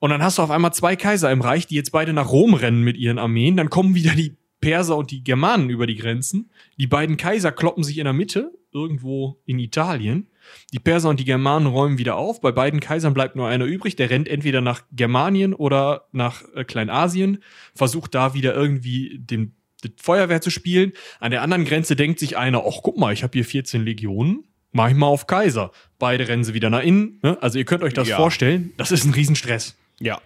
Und 0.00 0.10
dann 0.10 0.22
hast 0.22 0.38
du 0.38 0.42
auf 0.42 0.50
einmal 0.50 0.74
zwei 0.74 0.96
Kaiser 0.96 1.30
im 1.30 1.40
Reich, 1.40 1.66
die 1.66 1.76
jetzt 1.76 1.92
beide 1.92 2.12
nach 2.12 2.30
Rom 2.30 2.54
rennen 2.54 2.82
mit 2.82 2.96
ihren 2.96 3.18
Armeen. 3.18 3.56
Dann 3.56 3.70
kommen 3.70 3.94
wieder 3.94 4.12
die 4.12 4.36
Perser 4.60 4.96
und 4.96 5.12
die 5.12 5.22
Germanen 5.22 5.70
über 5.70 5.86
die 5.86 5.94
Grenzen. 5.94 6.50
Die 6.78 6.88
beiden 6.88 7.16
Kaiser 7.16 7.52
kloppen 7.52 7.84
sich 7.84 7.98
in 7.98 8.04
der 8.04 8.12
Mitte, 8.12 8.52
irgendwo 8.72 9.40
in 9.46 9.58
Italien. 9.58 10.26
Die 10.72 10.78
Perser 10.78 11.08
und 11.08 11.20
die 11.20 11.24
Germanen 11.24 11.66
räumen 11.66 11.98
wieder 11.98 12.16
auf. 12.16 12.40
Bei 12.40 12.52
beiden 12.52 12.80
Kaisern 12.80 13.14
bleibt 13.14 13.36
nur 13.36 13.48
einer 13.48 13.64
übrig. 13.64 13.96
Der 13.96 14.10
rennt 14.10 14.28
entweder 14.28 14.60
nach 14.60 14.82
Germanien 14.92 15.54
oder 15.54 16.08
nach 16.12 16.42
äh, 16.54 16.64
Kleinasien, 16.64 17.42
versucht 17.74 18.14
da 18.14 18.34
wieder 18.34 18.54
irgendwie 18.54 19.18
den, 19.18 19.56
den 19.82 19.92
Feuerwehr 20.00 20.40
zu 20.40 20.50
spielen. 20.50 20.92
An 21.20 21.30
der 21.30 21.42
anderen 21.42 21.64
Grenze 21.64 21.96
denkt 21.96 22.18
sich 22.18 22.36
einer, 22.36 22.64
ach 22.66 22.80
guck 22.82 22.98
mal, 22.98 23.12
ich 23.12 23.22
habe 23.22 23.32
hier 23.32 23.44
14 23.44 23.84
Legionen 23.84 24.44
mach 24.74 24.90
ich 24.90 24.96
mal 24.96 25.06
auf 25.06 25.26
Kaiser. 25.26 25.70
Beide 25.98 26.28
rennen 26.28 26.44
sie 26.44 26.52
wieder 26.52 26.68
nach 26.68 26.82
innen. 26.82 27.20
Ne? 27.22 27.38
Also 27.40 27.58
ihr 27.58 27.64
könnt 27.64 27.82
euch 27.82 27.94
das 27.94 28.08
ja. 28.08 28.16
vorstellen, 28.16 28.72
das 28.76 28.92
ist 28.92 29.04
ein 29.04 29.14
Riesenstress. 29.14 29.76
Ja. 30.00 30.20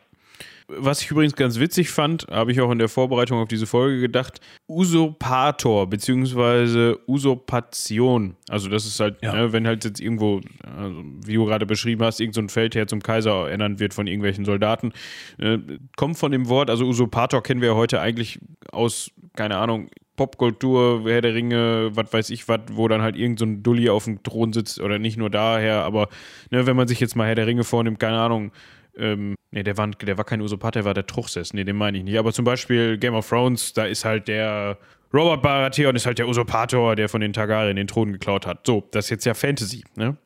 Was 0.70 1.00
ich 1.00 1.10
übrigens 1.10 1.34
ganz 1.34 1.58
witzig 1.58 1.88
fand, 1.88 2.26
habe 2.30 2.52
ich 2.52 2.60
auch 2.60 2.70
in 2.70 2.78
der 2.78 2.90
Vorbereitung 2.90 3.38
auf 3.38 3.48
diese 3.48 3.66
Folge 3.66 4.00
gedacht, 4.00 4.40
Usurpator 4.68 5.88
beziehungsweise 5.88 6.98
Usurpation. 7.06 8.36
Also 8.50 8.68
das 8.68 8.84
ist 8.84 9.00
halt, 9.00 9.16
ja. 9.22 9.32
ne, 9.32 9.52
wenn 9.54 9.66
halt 9.66 9.86
jetzt 9.86 9.98
irgendwo, 9.98 10.42
also 10.76 11.02
wie 11.24 11.34
du 11.34 11.46
gerade 11.46 11.64
beschrieben 11.64 12.04
hast, 12.04 12.20
irgendein 12.20 12.48
so 12.48 12.52
Feldherr 12.52 12.86
zum 12.86 13.02
Kaiser 13.02 13.48
ernannt 13.48 13.80
wird 13.80 13.94
von 13.94 14.06
irgendwelchen 14.06 14.44
Soldaten, 14.44 14.92
äh, 15.38 15.56
kommt 15.96 16.18
von 16.18 16.32
dem 16.32 16.50
Wort, 16.50 16.68
also 16.68 16.84
Usurpator 16.84 17.42
kennen 17.42 17.62
wir 17.62 17.70
ja 17.70 17.74
heute 17.74 18.02
eigentlich 18.02 18.38
aus, 18.70 19.10
keine 19.36 19.56
Ahnung, 19.56 19.88
Popkultur, 20.16 21.04
Herr 21.06 21.22
der 21.22 21.32
Ringe, 21.32 21.90
was 21.94 22.12
weiß 22.12 22.28
ich 22.30 22.46
was, 22.46 22.60
wo 22.72 22.88
dann 22.88 23.00
halt 23.00 23.16
irgendein 23.16 23.56
so 23.56 23.62
Dulli 23.62 23.88
auf 23.88 24.04
dem 24.04 24.22
Thron 24.22 24.52
sitzt 24.52 24.80
oder 24.80 24.98
nicht 24.98 25.16
nur 25.16 25.30
daher, 25.30 25.84
aber 25.84 26.08
ne, 26.50 26.66
wenn 26.66 26.76
man 26.76 26.88
sich 26.88 27.00
jetzt 27.00 27.16
mal 27.16 27.26
Herr 27.26 27.36
der 27.36 27.46
Ringe 27.46 27.64
vornimmt, 27.64 27.98
keine 27.98 28.18
Ahnung, 28.18 28.52
ähm, 28.98 29.34
ne, 29.50 29.64
der 29.64 29.76
war, 29.76 29.88
der 29.88 30.18
war 30.18 30.24
kein 30.24 30.40
Usurpator, 30.40 30.72
der 30.72 30.84
war 30.84 30.94
der 30.94 31.06
Truchsess, 31.06 31.54
ne, 31.54 31.64
den 31.64 31.76
meine 31.76 31.98
ich 31.98 32.04
nicht, 32.04 32.18
aber 32.18 32.32
zum 32.32 32.44
Beispiel 32.44 32.98
Game 32.98 33.14
of 33.14 33.28
Thrones, 33.28 33.72
da 33.72 33.84
ist 33.84 34.04
halt 34.04 34.28
der 34.28 34.78
Robert 35.12 35.42
Baratheon 35.42 35.96
ist 35.96 36.04
halt 36.06 36.18
der 36.18 36.28
Usurpator, 36.28 36.94
der 36.94 37.08
von 37.08 37.20
den 37.20 37.32
Targaryen 37.32 37.76
den 37.76 37.86
Thron 37.86 38.12
geklaut 38.12 38.46
hat. 38.46 38.66
So, 38.66 38.86
das 38.90 39.06
ist 39.06 39.10
jetzt 39.10 39.24
ja 39.24 39.34
Fantasy, 39.34 39.84
ne? 39.96 40.18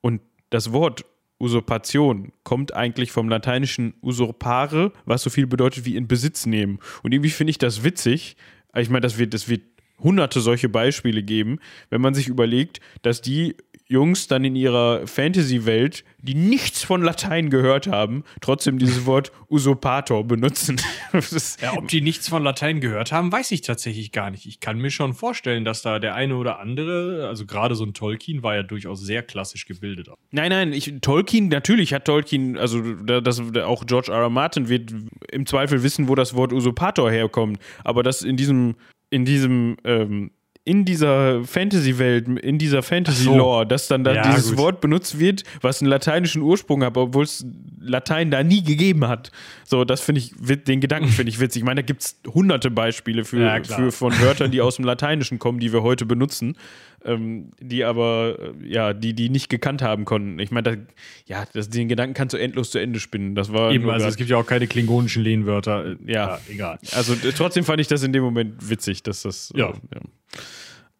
Und 0.00 0.20
das 0.50 0.72
Wort 0.72 1.04
Usurpation 1.40 2.32
kommt 2.44 2.74
eigentlich 2.74 3.12
vom 3.12 3.28
lateinischen 3.28 3.94
usurpare, 4.02 4.92
was 5.04 5.22
so 5.22 5.30
viel 5.30 5.46
bedeutet 5.46 5.84
wie 5.84 5.96
in 5.96 6.06
Besitz 6.06 6.46
nehmen. 6.46 6.78
Und 7.02 7.12
irgendwie 7.12 7.30
finde 7.30 7.50
ich 7.50 7.58
das 7.58 7.82
witzig, 7.82 8.36
ich 8.76 8.90
meine, 8.90 9.00
das 9.00 9.18
wird, 9.18 9.34
das 9.34 9.48
wird 9.48 9.62
hunderte 9.98 10.40
solche 10.40 10.68
Beispiele 10.68 11.22
geben, 11.22 11.58
wenn 11.88 12.00
man 12.00 12.14
sich 12.14 12.28
überlegt, 12.28 12.80
dass 13.02 13.20
die 13.20 13.56
Jungs 13.90 14.28
dann 14.28 14.44
in 14.44 14.54
ihrer 14.54 15.04
Fantasy-Welt, 15.08 16.04
die 16.18 16.36
nichts 16.36 16.84
von 16.84 17.02
Latein 17.02 17.50
gehört 17.50 17.88
haben, 17.88 18.22
trotzdem 18.40 18.78
dieses 18.78 19.04
Wort 19.06 19.32
Usurpator 19.50 20.24
benutzen. 20.24 20.80
ja, 21.60 21.76
ob 21.76 21.88
die 21.88 22.00
nichts 22.00 22.28
von 22.28 22.44
Latein 22.44 22.80
gehört 22.80 23.10
haben, 23.10 23.32
weiß 23.32 23.50
ich 23.50 23.62
tatsächlich 23.62 24.12
gar 24.12 24.30
nicht. 24.30 24.46
Ich 24.46 24.60
kann 24.60 24.78
mir 24.78 24.90
schon 24.90 25.12
vorstellen, 25.12 25.64
dass 25.64 25.82
da 25.82 25.98
der 25.98 26.14
eine 26.14 26.36
oder 26.36 26.60
andere, 26.60 27.26
also 27.26 27.46
gerade 27.46 27.74
so 27.74 27.84
ein 27.84 27.92
Tolkien 27.92 28.44
war 28.44 28.54
ja 28.54 28.62
durchaus 28.62 29.00
sehr 29.00 29.24
klassisch 29.24 29.66
gebildet. 29.66 30.08
Nein, 30.30 30.50
nein, 30.50 30.72
ich, 30.72 30.94
Tolkien, 31.00 31.48
natürlich 31.48 31.92
hat 31.92 32.04
Tolkien, 32.04 32.58
also 32.58 32.80
das, 32.94 33.40
auch 33.56 33.86
George 33.86 34.12
R. 34.12 34.20
R. 34.20 34.30
Martin 34.30 34.68
wird 34.68 34.94
im 35.32 35.46
Zweifel 35.46 35.82
wissen, 35.82 36.06
wo 36.06 36.14
das 36.14 36.34
Wort 36.34 36.52
Usurpator 36.52 37.10
herkommt. 37.10 37.58
Aber 37.82 38.04
das 38.04 38.22
in 38.22 38.36
diesem, 38.36 38.76
in 39.10 39.24
diesem 39.24 39.78
ähm, 39.82 40.30
in 40.70 40.84
dieser 40.84 41.42
Fantasy-Welt, 41.42 42.28
in 42.28 42.56
dieser 42.56 42.84
Fantasy-Lore, 42.84 43.62
so. 43.62 43.64
dass 43.64 43.88
dann 43.88 44.04
da 44.04 44.14
ja, 44.14 44.22
dieses 44.22 44.50
gut. 44.50 44.58
Wort 44.58 44.80
benutzt 44.80 45.18
wird, 45.18 45.42
was 45.62 45.82
einen 45.82 45.90
lateinischen 45.90 46.42
Ursprung 46.42 46.84
hat, 46.84 46.96
obwohl 46.96 47.24
es 47.24 47.44
Latein 47.80 48.30
da 48.30 48.44
nie 48.44 48.62
gegeben 48.62 49.08
hat. 49.08 49.32
So, 49.64 49.84
das 49.84 50.00
finde 50.00 50.20
ich, 50.20 50.32
den 50.38 50.80
Gedanken 50.80 51.08
finde 51.08 51.30
ich 51.30 51.40
witzig. 51.40 51.62
Ich 51.62 51.66
meine, 51.66 51.82
da 51.82 51.86
gibt 51.86 52.02
es 52.02 52.20
hunderte 52.24 52.70
Beispiele 52.70 53.24
für, 53.24 53.40
ja, 53.40 53.64
für, 53.64 53.90
von 53.90 54.12
Wörtern, 54.20 54.52
die 54.52 54.60
aus 54.60 54.76
dem 54.76 54.84
Lateinischen 54.84 55.40
kommen, 55.40 55.58
die 55.58 55.72
wir 55.72 55.82
heute 55.82 56.06
benutzen, 56.06 56.56
ähm, 57.04 57.50
die 57.60 57.82
aber, 57.82 58.36
äh, 58.38 58.68
ja, 58.68 58.92
die, 58.92 59.12
die 59.12 59.28
nicht 59.28 59.48
gekannt 59.48 59.82
haben 59.82 60.04
konnten. 60.04 60.38
Ich 60.38 60.52
meine, 60.52 60.76
da, 60.76 60.82
ja, 61.26 61.46
das, 61.52 61.68
den 61.68 61.88
Gedanken 61.88 62.14
kannst 62.14 62.32
du 62.32 62.38
endlos 62.38 62.70
zu 62.70 62.78
Ende 62.78 63.00
spinnen. 63.00 63.34
Das 63.34 63.52
war 63.52 63.72
Eben, 63.72 63.90
also 63.90 64.06
es 64.06 64.14
gibt 64.14 64.30
ja 64.30 64.36
auch 64.36 64.46
keine 64.46 64.68
klingonischen 64.68 65.24
Lehnwörter. 65.24 65.96
Ja, 66.06 66.28
ja 66.28 66.40
egal. 66.48 66.78
Also 66.92 67.16
trotzdem 67.36 67.64
fand 67.64 67.80
ich 67.80 67.88
das 67.88 68.04
in 68.04 68.12
dem 68.12 68.22
Moment 68.22 68.70
witzig, 68.70 69.02
dass 69.02 69.22
das. 69.22 69.52
Ja. 69.56 69.70
Äh, 69.70 69.74
ja. 69.94 70.00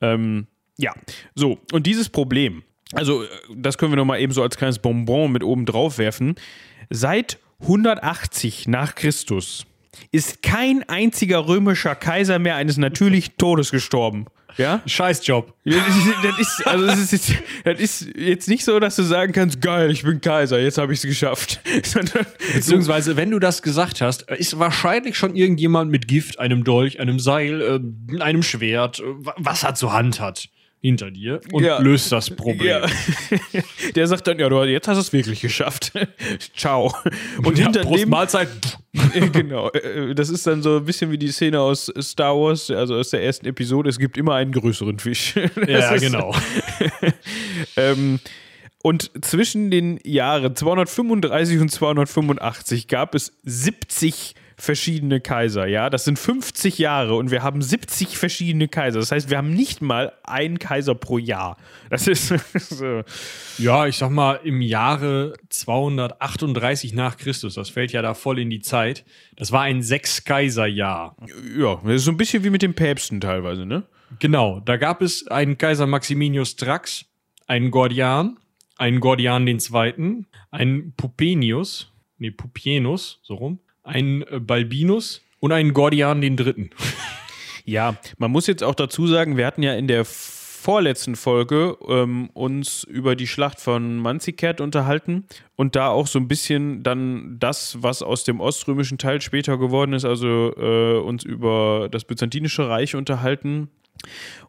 Ähm, 0.00 0.46
ja, 0.78 0.94
so, 1.34 1.58
und 1.72 1.86
dieses 1.86 2.08
Problem, 2.08 2.62
also 2.92 3.24
das 3.54 3.78
können 3.78 3.92
wir 3.92 3.96
nochmal 3.96 4.20
eben 4.20 4.32
so 4.32 4.42
als 4.42 4.56
kleines 4.56 4.78
Bonbon 4.78 5.30
mit 5.30 5.44
oben 5.44 5.66
drauf 5.66 5.98
werfen. 5.98 6.34
Seit 6.88 7.38
180 7.60 8.68
nach 8.68 8.94
Christus 8.94 9.66
ist 10.12 10.42
kein 10.42 10.88
einziger 10.88 11.46
römischer 11.46 11.94
Kaiser 11.94 12.38
mehr 12.38 12.56
eines 12.56 12.78
natürlichen 12.78 13.34
Todes 13.36 13.70
gestorben. 13.70 14.26
Ja? 14.56 14.82
Scheißjob. 14.86 15.52
Das 15.64 16.38
ist, 16.38 16.66
also 16.66 16.86
das 16.86 16.98
ist, 16.98 17.12
jetzt, 17.12 17.34
das 17.64 17.80
ist 17.80 18.16
jetzt 18.16 18.48
nicht 18.48 18.64
so, 18.64 18.78
dass 18.80 18.96
du 18.96 19.02
sagen 19.02 19.32
kannst, 19.32 19.60
geil, 19.60 19.90
ich 19.90 20.02
bin 20.02 20.20
Kaiser, 20.20 20.60
jetzt 20.60 20.78
habe 20.78 20.92
ich 20.92 20.98
es 21.00 21.06
geschafft. 21.06 21.60
Beziehungsweise, 22.54 23.16
wenn 23.16 23.30
du 23.30 23.38
das 23.38 23.62
gesagt 23.62 24.00
hast, 24.00 24.22
ist 24.30 24.58
wahrscheinlich 24.58 25.16
schon 25.16 25.34
irgendjemand 25.36 25.90
mit 25.90 26.08
Gift, 26.08 26.38
einem 26.38 26.64
Dolch, 26.64 27.00
einem 27.00 27.18
Seil, 27.18 27.60
äh, 27.60 28.20
einem 28.20 28.42
Schwert, 28.42 29.00
äh, 29.00 29.02
was 29.36 29.62
er 29.62 29.74
zur 29.74 29.92
Hand 29.92 30.20
hat 30.20 30.48
hinter 30.80 31.10
dir 31.10 31.40
und 31.52 31.62
ja. 31.62 31.78
löst 31.78 32.10
das 32.10 32.30
Problem. 32.30 32.66
Ja. 32.66 32.86
Der 33.94 34.06
sagt 34.06 34.26
dann, 34.26 34.38
ja, 34.38 34.48
du, 34.48 34.62
jetzt 34.64 34.88
hast 34.88 34.96
du 34.96 35.00
es 35.00 35.12
wirklich 35.12 35.40
geschafft. 35.40 35.92
Ciao. 36.56 36.94
Und 37.44 37.58
ja, 37.58 37.64
hinter 37.64 37.82
Prost 37.82 38.02
dem 38.02 38.08
Mahlzeit. 38.08 38.48
genau. 39.32 39.70
Äh, 39.70 40.14
das 40.14 40.30
ist 40.30 40.46
dann 40.46 40.62
so 40.62 40.78
ein 40.78 40.84
bisschen 40.84 41.10
wie 41.10 41.18
die 41.18 41.28
Szene 41.28 41.60
aus 41.60 41.92
Star 42.00 42.34
Wars, 42.34 42.70
also 42.70 42.96
aus 42.96 43.10
der 43.10 43.22
ersten 43.22 43.46
Episode. 43.46 43.90
Es 43.90 43.98
gibt 43.98 44.16
immer 44.16 44.34
einen 44.36 44.52
größeren 44.52 44.98
Fisch. 44.98 45.34
ja, 45.66 45.96
genau. 45.96 46.34
ähm, 47.76 48.18
und 48.82 49.10
zwischen 49.22 49.70
den 49.70 50.00
Jahren 50.04 50.56
235 50.56 51.60
und 51.60 51.70
285 51.70 52.88
gab 52.88 53.14
es 53.14 53.32
70 53.42 54.34
verschiedene 54.60 55.20
Kaiser, 55.20 55.66
ja. 55.66 55.90
Das 55.90 56.04
sind 56.04 56.18
50 56.18 56.78
Jahre 56.78 57.14
und 57.14 57.30
wir 57.30 57.42
haben 57.42 57.62
70 57.62 58.18
verschiedene 58.18 58.68
Kaiser. 58.68 59.00
Das 59.00 59.12
heißt, 59.12 59.30
wir 59.30 59.38
haben 59.38 59.52
nicht 59.52 59.80
mal 59.80 60.12
einen 60.22 60.58
Kaiser 60.58 60.94
pro 60.94 61.18
Jahr. 61.18 61.56
Das 61.88 62.06
ist 62.06 62.28
so. 62.54 63.02
Ja, 63.58 63.86
ich 63.86 63.96
sag 63.96 64.10
mal, 64.10 64.40
im 64.44 64.60
Jahre 64.62 65.34
238 65.48 66.94
nach 66.94 67.16
Christus, 67.16 67.54
das 67.54 67.70
fällt 67.70 67.92
ja 67.92 68.02
da 68.02 68.14
voll 68.14 68.38
in 68.38 68.50
die 68.50 68.60
Zeit, 68.60 69.04
das 69.36 69.52
war 69.52 69.62
ein 69.62 69.82
Sechs-Kaiser-Jahr. 69.82 71.16
Ja, 71.58 71.80
das 71.84 71.94
ist 71.94 72.04
so 72.04 72.10
ein 72.10 72.16
bisschen 72.16 72.44
wie 72.44 72.50
mit 72.50 72.62
den 72.62 72.74
Päpsten 72.74 73.20
teilweise, 73.20 73.66
ne? 73.66 73.84
Genau, 74.18 74.60
da 74.60 74.76
gab 74.76 75.02
es 75.02 75.26
einen 75.28 75.56
Kaiser 75.56 75.86
Maximinius 75.86 76.56
Trax, 76.56 77.06
einen 77.46 77.70
Gordian, 77.70 78.38
einen 78.76 79.00
Gordian 79.00 79.46
II., 79.46 80.24
einen 80.50 80.94
Pupenius, 80.96 81.92
nee, 82.18 82.30
Pupienus, 82.30 83.20
so 83.22 83.34
rum, 83.34 83.60
einen 83.90 84.22
äh, 84.22 84.40
Balbinus 84.40 85.22
und 85.40 85.52
einen 85.52 85.74
Gordian 85.74 86.20
den 86.20 86.36
Dritten. 86.36 86.70
Ja, 87.66 87.94
man 88.16 88.32
muss 88.32 88.48
jetzt 88.48 88.64
auch 88.64 88.74
dazu 88.74 89.06
sagen, 89.06 89.36
wir 89.36 89.46
hatten 89.46 89.62
ja 89.62 89.74
in 89.74 89.86
der 89.86 90.04
vorletzten 90.04 91.14
Folge 91.14 91.76
ähm, 91.88 92.28
uns 92.32 92.84
über 92.84 93.14
die 93.16 93.26
Schlacht 93.26 93.60
von 93.60 93.98
Manzikert 93.98 94.60
unterhalten 94.60 95.26
und 95.56 95.76
da 95.76 95.88
auch 95.88 96.06
so 96.06 96.18
ein 96.18 96.26
bisschen 96.26 96.82
dann 96.82 97.36
das, 97.38 97.82
was 97.82 98.02
aus 98.02 98.24
dem 98.24 98.40
oströmischen 98.40 98.98
Teil 98.98 99.20
später 99.20 99.56
geworden 99.56 99.92
ist, 99.92 100.04
also 100.04 100.52
äh, 100.56 100.98
uns 100.98 101.22
über 101.22 101.88
das 101.90 102.04
Byzantinische 102.04 102.68
Reich 102.68 102.96
unterhalten 102.96 103.68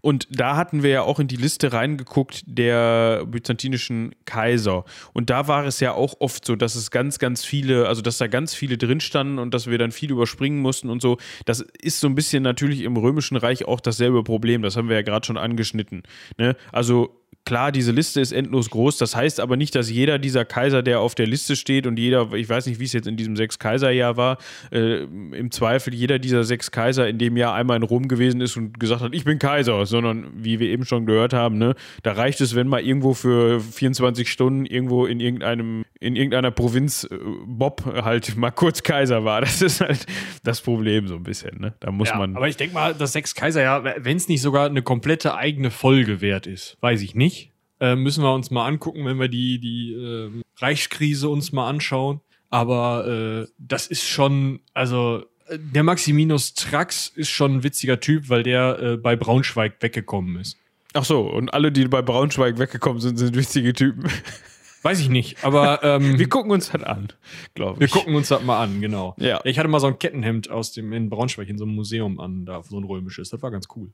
und 0.01 0.27
da 0.31 0.55
hatten 0.55 0.83
wir 0.83 0.89
ja 0.89 1.01
auch 1.03 1.19
in 1.19 1.27
die 1.27 1.35
Liste 1.35 1.73
reingeguckt 1.73 2.43
der 2.45 3.25
byzantinischen 3.25 4.15
Kaiser. 4.25 4.85
Und 5.13 5.29
da 5.29 5.47
war 5.47 5.65
es 5.65 5.79
ja 5.79 5.93
auch 5.93 6.15
oft 6.19 6.45
so, 6.45 6.55
dass 6.55 6.75
es 6.75 6.91
ganz, 6.91 7.19
ganz 7.19 7.45
viele, 7.45 7.87
also 7.87 8.01
dass 8.01 8.17
da 8.17 8.27
ganz 8.27 8.53
viele 8.53 8.77
drin 8.77 8.99
standen 8.99 9.39
und 9.39 9.53
dass 9.53 9.67
wir 9.67 9.77
dann 9.77 9.91
viel 9.91 10.11
überspringen 10.11 10.59
mussten 10.59 10.89
und 10.89 11.01
so. 11.01 11.17
Das 11.45 11.61
ist 11.81 11.99
so 11.99 12.07
ein 12.07 12.15
bisschen 12.15 12.43
natürlich 12.43 12.81
im 12.81 12.97
Römischen 12.97 13.37
Reich 13.37 13.65
auch 13.65 13.79
dasselbe 13.79 14.23
Problem. 14.23 14.61
Das 14.61 14.75
haben 14.75 14.89
wir 14.89 14.95
ja 14.95 15.01
gerade 15.03 15.25
schon 15.25 15.37
angeschnitten. 15.37 16.03
Ne? 16.37 16.55
Also 16.71 17.20
klar, 17.45 17.71
diese 17.71 17.91
Liste 17.91 18.21
ist 18.21 18.31
endlos 18.31 18.69
groß. 18.69 18.97
Das 18.97 19.15
heißt 19.15 19.39
aber 19.39 19.57
nicht, 19.57 19.75
dass 19.75 19.89
jeder 19.89 20.19
dieser 20.19 20.45
Kaiser, 20.45 20.83
der 20.83 20.99
auf 20.99 21.15
der 21.15 21.27
Liste 21.27 21.55
steht 21.55 21.87
und 21.87 21.97
jeder, 21.97 22.31
ich 22.33 22.47
weiß 22.47 22.65
nicht, 22.67 22.79
wie 22.79 22.85
es 22.85 22.93
jetzt 22.93 23.07
in 23.07 23.17
diesem 23.17 23.35
Sechs-Kaiser-Jahr 23.35 24.17
war, 24.17 24.37
äh, 24.71 25.03
im 25.03 25.51
Zweifel 25.51 25.93
jeder 25.93 26.19
dieser 26.19 26.43
sechs 26.43 26.71
Kaiser 26.71 27.07
in 27.07 27.17
dem 27.17 27.37
Jahr 27.37 27.53
einmal 27.53 27.77
in 27.77 27.83
Rom 27.83 28.07
gewesen 28.07 28.41
ist 28.41 28.57
und 28.57 28.79
gesagt 28.79 29.01
hat, 29.01 29.13
ich 29.13 29.25
bin 29.25 29.39
Kaiser, 29.39 29.85
sondern 29.85 30.31
wie 30.35 30.59
wir 30.59 30.69
eben 30.69 30.85
schon 30.85 31.05
gehört 31.05 31.33
haben, 31.33 31.57
ne, 31.57 31.75
da 32.03 32.13
reicht 32.13 32.41
es, 32.41 32.55
wenn 32.55 32.67
mal 32.67 32.81
irgendwo 32.81 33.13
für 33.13 33.59
24 33.59 34.31
Stunden 34.31 34.65
irgendwo 34.65 35.05
in 35.05 35.19
irgendeinem, 35.19 35.83
in 35.99 36.15
irgendeiner 36.15 36.51
Provinz 36.51 37.07
äh, 37.09 37.17
Bob 37.45 37.83
halt 37.85 38.35
mal 38.35 38.51
kurz 38.51 38.83
Kaiser 38.83 39.25
war. 39.25 39.41
Das 39.41 39.61
ist 39.61 39.81
halt 39.81 40.05
das 40.43 40.61
Problem 40.61 41.07
so 41.07 41.15
ein 41.15 41.23
bisschen, 41.23 41.59
ne? 41.59 41.73
Da 41.79 41.91
muss 41.91 42.09
ja, 42.09 42.17
man. 42.17 42.35
Aber 42.35 42.47
ich 42.47 42.57
denke 42.57 42.73
mal, 42.73 42.93
das 42.93 43.13
Sechs-Kaiser-Jahr, 43.13 43.83
wenn 43.97 44.17
es 44.17 44.27
nicht 44.27 44.41
sogar 44.41 44.67
eine 44.67 44.81
komplette 44.81 45.35
eigene 45.35 45.71
Folge 45.71 46.21
wert 46.21 46.47
ist, 46.47 46.77
weiß 46.81 47.01
ich 47.01 47.15
nicht. 47.15 47.40
Äh, 47.81 47.95
müssen 47.95 48.23
wir 48.23 48.33
uns 48.33 48.51
mal 48.51 48.67
angucken, 48.67 49.05
wenn 49.05 49.19
wir 49.19 49.27
die, 49.27 49.59
die 49.59 49.93
äh, 49.93 50.29
Reichskrise 50.57 51.27
uns 51.27 51.51
mal 51.51 51.67
anschauen. 51.67 52.21
Aber 52.51 53.07
äh, 53.07 53.47
das 53.57 53.87
ist 53.87 54.07
schon, 54.07 54.59
also 54.75 55.23
äh, 55.47 55.57
der 55.57 55.81
Maximinus 55.81 56.53
Trax 56.53 57.07
ist 57.15 57.29
schon 57.29 57.55
ein 57.55 57.63
witziger 57.63 57.99
Typ, 57.99 58.29
weil 58.29 58.43
der 58.43 58.79
äh, 58.79 58.97
bei 58.97 59.15
Braunschweig 59.15 59.81
weggekommen 59.81 60.39
ist. 60.39 60.57
Ach 60.93 61.05
so, 61.05 61.21
und 61.21 61.53
alle, 61.53 61.71
die 61.71 61.87
bei 61.87 62.03
Braunschweig 62.03 62.59
weggekommen 62.59 63.01
sind, 63.01 63.17
sind 63.17 63.35
witzige 63.35 63.73
Typen. 63.73 64.03
Weiß 64.83 64.99
ich 64.99 65.09
nicht, 65.09 65.43
aber 65.43 65.83
ähm, 65.83 66.17
wir 66.17 66.27
gucken 66.27 66.51
uns 66.51 66.71
das 66.71 66.81
an, 66.83 67.09
glaube 67.53 67.75
ich. 67.75 67.79
Wir 67.79 67.99
gucken 67.99 68.15
uns 68.15 68.29
das 68.29 68.43
mal 68.43 68.61
an, 68.61 68.81
genau. 68.81 69.15
Ja. 69.17 69.39
Ich 69.43 69.59
hatte 69.59 69.67
mal 69.69 69.79
so 69.79 69.87
ein 69.87 69.99
Kettenhemd 69.99 70.49
aus 70.49 70.71
dem 70.71 70.91
in 70.91 71.09
Braunschweig 71.09 71.47
in 71.49 71.59
so 71.59 71.65
einem 71.65 71.75
Museum 71.75 72.19
an, 72.19 72.45
da 72.45 72.63
so 72.63 72.79
ein 72.79 72.83
römisches. 72.83 73.29
Das 73.29 73.43
war 73.43 73.51
ganz 73.51 73.67
cool. 73.75 73.91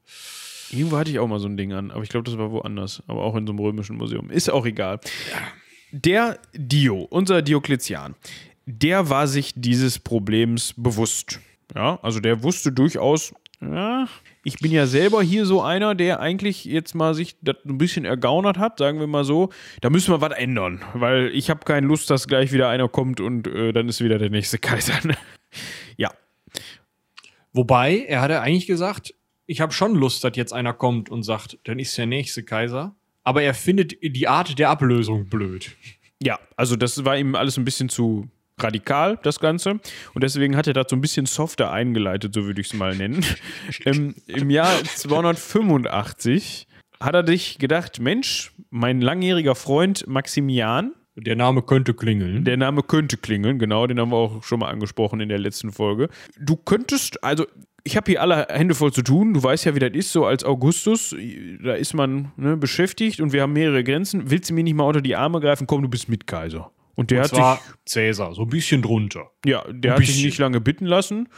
Irgendwo 0.72 0.98
hatte 0.98 1.12
ich 1.12 1.20
auch 1.20 1.28
mal 1.28 1.40
so 1.40 1.48
ein 1.48 1.58
Ding 1.58 1.74
an, 1.74 1.92
aber 1.92 2.04
ich 2.04 2.10
glaube, 2.10 2.30
das 2.30 2.38
war 2.38 2.52
woanders, 2.52 3.04
aber 3.08 3.24
auch 3.24 3.36
in 3.36 3.46
so 3.46 3.54
einem 3.54 3.60
römischen 3.60 3.98
Museum. 3.98 4.30
Ist 4.30 4.50
auch 4.50 4.66
egal. 4.66 5.00
Der 5.92 6.40
Dio, 6.54 7.08
unser 7.10 7.42
Diokletian, 7.42 8.16
der 8.66 9.10
war 9.10 9.28
sich 9.28 9.54
dieses 9.56 10.00
Problems 10.00 10.74
bewusst. 10.76 11.40
Ja, 11.76 12.00
also 12.02 12.20
der 12.20 12.44
wusste 12.44 12.72
durchaus, 12.72 13.34
ja, 13.62 14.08
ich 14.44 14.60
bin 14.60 14.72
ja 14.72 14.86
selber 14.86 15.24
hier 15.24 15.46
so 15.46 15.62
einer, 15.62 15.96
der 15.96 16.20
eigentlich 16.20 16.64
jetzt 16.66 16.94
mal 16.94 17.14
sich 17.14 17.36
das 17.42 17.58
ein 17.66 17.78
bisschen 17.78 18.06
ergaunert 18.06 18.58
hat, 18.58 18.78
sagen 18.78 19.00
wir 19.00 19.08
mal 19.08 19.24
so. 19.24 19.50
Da 19.82 19.90
müssen 19.90 20.14
wir 20.14 20.22
was 20.22 20.38
ändern, 20.38 20.82
weil 20.94 21.32
ich 21.34 21.50
habe 21.50 21.66
keine 21.66 21.88
Lust, 21.88 22.10
dass 22.10 22.28
gleich 22.28 22.52
wieder 22.52 22.70
einer 22.70 22.88
kommt 22.88 23.20
und 23.20 23.48
äh, 23.48 23.74
dann 23.74 23.90
ist 23.90 24.04
wieder 24.04 24.20
der 24.20 24.30
nächste 24.30 24.60
Kaiser. 24.60 24.94
ja. 25.98 26.12
Wobei, 27.52 28.06
er 28.08 28.22
hatte 28.22 28.42
eigentlich 28.42 28.68
gesagt, 28.68 29.16
ich 29.48 29.62
habe 29.62 29.74
schon 29.74 29.96
Lust, 29.96 30.24
dass 30.24 30.36
jetzt 30.36 30.54
einer 30.54 30.74
kommt 30.74 31.10
und 31.10 31.24
sagt, 31.24 31.58
dann 31.64 31.80
ist 31.80 31.98
der 31.98 32.06
nächste 32.06 32.44
Kaiser. 32.44 32.96
Aber 33.24 33.42
er 33.42 33.54
findet 33.54 33.98
die 34.02 34.28
Art 34.28 34.60
der 34.60 34.70
Ablösung 34.70 35.28
blöd. 35.28 35.76
Ja, 36.22 36.40
also 36.56 36.76
das 36.76 37.04
war 37.06 37.18
ihm 37.18 37.36
alles 37.36 37.58
ein 37.58 37.66
bisschen 37.66 37.90
zu 37.90 38.30
radikal, 38.60 39.20
das 39.24 39.40
Ganze. 39.40 39.80
Und 40.14 40.24
deswegen 40.24 40.56
hat 40.56 40.68
er 40.68 40.74
das 40.74 40.88
so 40.90 40.96
ein 40.96 41.02
bisschen 41.02 41.26
softer 41.26 41.72
eingeleitet, 41.72 42.34
so 42.34 42.46
würde 42.46 42.62
ich 42.62 42.68
es 42.68 42.74
mal 42.74 42.96
nennen. 42.96 43.24
ähm, 43.86 44.16
Im 44.28 44.50
Jahr 44.50 44.84
285 44.84 46.68
hat 47.00 47.16
er 47.16 47.26
sich 47.26 47.60
gedacht, 47.60 48.00
Mensch, 48.00 48.52
mein 48.70 49.02
langjähriger 49.02 49.56
Freund 49.56 50.08
Maximian, 50.08 50.94
der 51.16 51.36
Name 51.36 51.64
könnte 51.64 51.94
klingeln. 51.94 52.44
Der 52.46 52.58
Name 52.58 52.84
könnte 52.84 53.18
klingeln, 53.18 53.60
genau, 53.60 53.88
den 53.88 54.00
haben 54.00 54.12
wir 54.12 54.18
auch 54.18 54.44
schon 54.44 54.60
mal 54.60 54.70
angesprochen 54.70 55.20
in 55.20 55.30
der 55.30 55.40
letzten 55.40 55.72
Folge. 55.72 56.10
Du 56.40 56.56
könntest, 56.56 57.24
also 57.24 57.46
ich 57.88 57.96
habe 57.96 58.12
hier 58.12 58.22
alle 58.22 58.48
Hände 58.50 58.76
voll 58.76 58.92
zu 58.92 59.02
tun. 59.02 59.34
Du 59.34 59.42
weißt 59.42 59.66
ja, 59.66 59.74
wie 59.74 59.80
das 59.80 59.92
ist, 59.94 60.12
so 60.12 60.26
als 60.26 60.44
Augustus. 60.44 61.16
Da 61.64 61.74
ist 61.74 61.94
man 61.94 62.34
ne, 62.36 62.58
beschäftigt 62.58 63.22
und 63.22 63.32
wir 63.32 63.42
haben 63.42 63.54
mehrere 63.54 63.84
Grenzen. 63.84 64.30
Willst 64.30 64.50
du 64.50 64.54
mir 64.54 64.64
nicht 64.64 64.76
mal 64.76 64.84
unter 64.84 65.02
die 65.02 65.16
Arme 65.16 65.40
greifen? 65.40 65.66
Komm, 65.68 65.82
du 65.82 65.88
bist 65.88 66.10
Mitkaiser. 66.10 66.70
Und 66.96 67.12
der 67.12 67.20
und 67.20 67.24
hat 67.24 67.30
zwar 67.30 67.56
sich. 67.56 67.76
Cäsar, 67.86 68.34
so 68.34 68.42
ein 68.42 68.50
bisschen 68.50 68.82
drunter. 68.82 69.32
Ja, 69.46 69.64
der 69.72 69.92
ein 69.92 69.94
hat 69.94 70.00
bisschen. 70.00 70.16
sich 70.16 70.26
nicht 70.26 70.38
lange 70.38 70.60
bitten 70.60 70.86
lassen. 70.86 71.30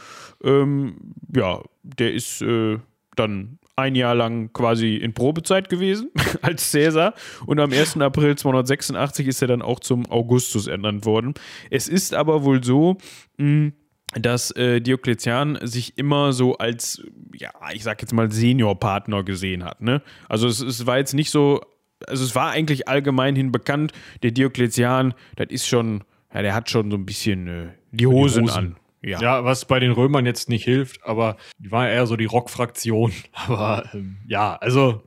Ähm, 0.42 1.14
ja, 1.34 1.62
der 1.82 2.12
ist 2.12 2.42
äh, 2.42 2.78
dann 3.14 3.58
ein 3.76 3.94
Jahr 3.94 4.16
lang 4.16 4.52
quasi 4.52 4.96
in 4.96 5.14
Probezeit 5.14 5.68
gewesen 5.68 6.10
als 6.42 6.70
Cäsar 6.70 7.14
und 7.46 7.60
am 7.60 7.72
1. 7.72 7.98
April 7.98 8.36
286 8.36 9.28
ist 9.28 9.40
er 9.40 9.48
dann 9.48 9.62
auch 9.62 9.80
zum 9.80 10.10
Augustus 10.10 10.66
ernannt 10.66 11.06
worden. 11.06 11.34
Es 11.70 11.88
ist 11.88 12.12
aber 12.12 12.42
wohl 12.44 12.62
so, 12.64 12.98
mh, 13.38 13.72
dass 14.14 14.50
äh, 14.52 14.80
Diokletian 14.80 15.58
sich 15.62 15.96
immer 15.98 16.32
so 16.32 16.58
als, 16.58 17.02
ja, 17.34 17.50
ich 17.72 17.84
sag 17.84 18.00
jetzt 18.02 18.12
mal 18.12 18.30
Seniorpartner 18.30 19.22
gesehen 19.22 19.64
hat. 19.64 19.80
Ne? 19.80 20.02
Also 20.28 20.48
es, 20.48 20.60
es 20.60 20.86
war 20.86 20.98
jetzt 20.98 21.14
nicht 21.14 21.30
so, 21.30 21.60
also 22.06 22.24
es 22.24 22.34
war 22.34 22.50
eigentlich 22.50 22.88
allgemeinhin 22.88 23.52
bekannt, 23.52 23.92
der 24.22 24.32
Diokletian, 24.32 25.14
das 25.36 25.48
ist 25.50 25.66
schon, 25.66 26.02
ja, 26.34 26.42
der 26.42 26.54
hat 26.54 26.70
schon 26.70 26.90
so 26.90 26.96
ein 26.96 27.06
bisschen 27.06 27.46
äh, 27.46 27.68
die, 27.92 28.06
Hosen 28.06 28.46
die 28.46 28.50
Hosen 28.50 28.58
an. 28.58 28.76
Ja. 29.02 29.20
ja, 29.20 29.44
was 29.44 29.64
bei 29.64 29.80
den 29.80 29.92
Römern 29.92 30.26
jetzt 30.26 30.50
nicht 30.50 30.64
hilft, 30.64 31.02
aber 31.04 31.38
die 31.58 31.70
war 31.70 31.88
eher 31.88 32.06
so 32.06 32.16
die 32.16 32.26
Rockfraktion. 32.26 33.12
Aber 33.32 33.88
ähm, 33.94 34.18
ja, 34.28 34.56
also 34.56 35.02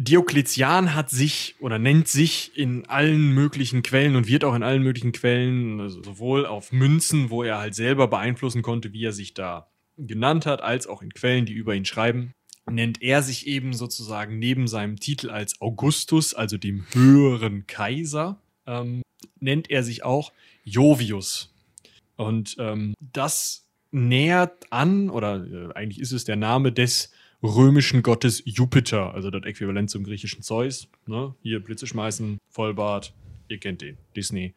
Diokletian 0.00 0.94
hat 0.94 1.10
sich 1.10 1.56
oder 1.58 1.80
nennt 1.80 2.06
sich 2.06 2.56
in 2.56 2.86
allen 2.86 3.32
möglichen 3.32 3.82
Quellen 3.82 4.14
und 4.14 4.28
wird 4.28 4.44
auch 4.44 4.54
in 4.54 4.62
allen 4.62 4.84
möglichen 4.84 5.10
Quellen, 5.10 5.80
also 5.80 6.00
sowohl 6.04 6.46
auf 6.46 6.70
Münzen, 6.70 7.30
wo 7.30 7.42
er 7.42 7.58
halt 7.58 7.74
selber 7.74 8.06
beeinflussen 8.06 8.62
konnte, 8.62 8.92
wie 8.92 9.04
er 9.04 9.12
sich 9.12 9.34
da 9.34 9.66
genannt 9.96 10.46
hat, 10.46 10.62
als 10.62 10.86
auch 10.86 11.02
in 11.02 11.12
Quellen, 11.12 11.46
die 11.46 11.52
über 11.52 11.74
ihn 11.74 11.84
schreiben, 11.84 12.30
nennt 12.70 13.02
er 13.02 13.24
sich 13.24 13.48
eben 13.48 13.72
sozusagen 13.72 14.38
neben 14.38 14.68
seinem 14.68 15.00
Titel 15.00 15.30
als 15.30 15.60
Augustus, 15.60 16.32
also 16.32 16.58
dem 16.58 16.86
höheren 16.92 17.66
Kaiser, 17.66 18.40
ähm, 18.68 19.02
nennt 19.40 19.68
er 19.68 19.82
sich 19.82 20.04
auch 20.04 20.32
Jovius. 20.62 21.52
Und 22.14 22.54
ähm, 22.60 22.94
das 23.00 23.66
nähert 23.90 24.72
an, 24.72 25.10
oder 25.10 25.44
äh, 25.44 25.74
eigentlich 25.74 25.98
ist 25.98 26.12
es 26.12 26.24
der 26.24 26.36
Name 26.36 26.70
des 26.70 27.12
römischen 27.42 28.02
Gottes 28.02 28.42
Jupiter, 28.44 29.14
also 29.14 29.30
das 29.30 29.44
Äquivalent 29.44 29.90
zum 29.90 30.04
griechischen 30.04 30.42
Zeus. 30.42 30.88
Ne? 31.06 31.34
Hier 31.42 31.60
Blitze 31.60 31.86
schmeißen, 31.86 32.38
Vollbart, 32.48 33.14
ihr 33.48 33.58
kennt 33.58 33.80
den, 33.82 33.96
Disney. 34.16 34.54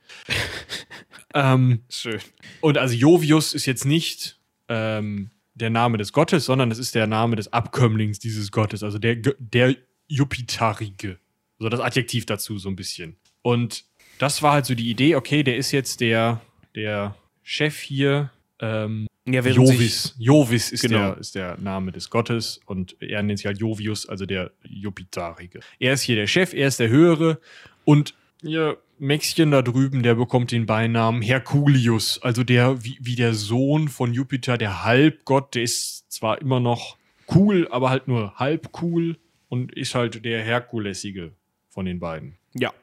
ähm, 1.34 1.82
Schön. 1.90 2.20
Und 2.62 2.78
also 2.78 2.96
Jovius 2.96 3.54
ist 3.54 3.66
jetzt 3.66 3.86
nicht 3.86 4.40
ähm, 4.68 5.32
der 5.54 5.70
Name 5.70 5.98
des 5.98 6.14
Gottes, 6.14 6.46
sondern 6.46 6.72
es 6.72 6.80
ist 6.80 6.96
der 6.96 7.08
Name 7.08 7.36
des 7.36 7.54
Abkömmlings 7.54 8.20
dieses 8.20 8.52
Gottes, 8.52 8.84
also 8.84 8.98
der, 8.98 9.16
der 9.16 9.76
Jupiterige. 10.08 11.20
So 11.60 11.70
das 11.70 11.80
Adjektiv 11.80 12.26
dazu 12.26 12.58
so 12.58 12.70
ein 12.70 12.76
bisschen. 12.76 13.18
Und 13.44 13.86
das 14.18 14.42
war 14.42 14.54
halt 14.54 14.66
so 14.66 14.76
die 14.76 14.90
Idee, 14.90 15.16
okay, 15.16 15.44
der 15.44 15.58
ist 15.58 15.72
jetzt 15.72 16.02
der, 16.02 16.42
der 16.76 17.16
Chef 17.44 17.80
hier 17.80 18.32
ähm, 18.62 19.08
ja, 19.28 19.42
Jovis. 19.42 20.16
Jovis 20.18 20.72
ist, 20.72 20.82
genau. 20.82 21.12
der, 21.12 21.18
ist 21.18 21.36
der 21.36 21.58
Name 21.60 21.92
des 21.92 22.10
Gottes 22.10 22.60
und 22.66 22.96
er 23.02 23.22
nennt 23.22 23.40
sich 23.40 23.46
halt 23.46 23.60
Jovius, 23.60 24.08
also 24.08 24.26
der 24.26 24.52
Jupitarige. 24.64 25.60
Er 25.80 25.94
ist 25.94 26.02
hier 26.02 26.16
der 26.16 26.28
Chef, 26.28 26.54
er 26.54 26.68
ist 26.68 26.80
der 26.80 26.90
Höhere 26.90 27.40
und 27.86 28.16
ihr 28.42 28.78
Mäxchen 28.98 29.52
da 29.52 29.62
drüben, 29.62 30.04
der 30.04 30.16
bekommt 30.16 30.52
den 30.52 30.66
Beinamen 30.66 31.22
Herculius, 31.22 32.20
also 32.22 32.44
der 32.44 32.84
wie, 32.84 32.98
wie 33.02 33.16
der 33.16 33.34
Sohn 33.34 33.90
von 33.90 34.14
Jupiter, 34.14 34.58
der 34.58 34.84
Halbgott, 34.84 35.56
der 35.56 35.64
ist 35.64 36.12
zwar 36.12 36.42
immer 36.42 36.60
noch 36.60 36.98
cool, 37.34 37.68
aber 37.72 37.90
halt 37.90 38.08
nur 38.08 38.36
halb 38.36 38.70
cool 38.82 39.18
und 39.50 39.74
ist 39.76 39.96
halt 39.96 40.26
der 40.26 40.44
Herkulesige 40.44 41.34
von 41.70 41.86
den 41.86 42.00
beiden. 42.00 42.38
Ja, 42.54 42.74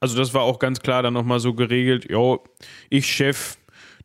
also 0.00 0.16
das 0.16 0.34
war 0.34 0.42
auch 0.42 0.58
ganz 0.58 0.80
klar 0.80 1.02
dann 1.02 1.14
nochmal 1.14 1.40
so 1.40 1.54
geregelt, 1.54 2.08
jo, 2.10 2.44
ich 2.90 3.06
Chef, 3.06 3.56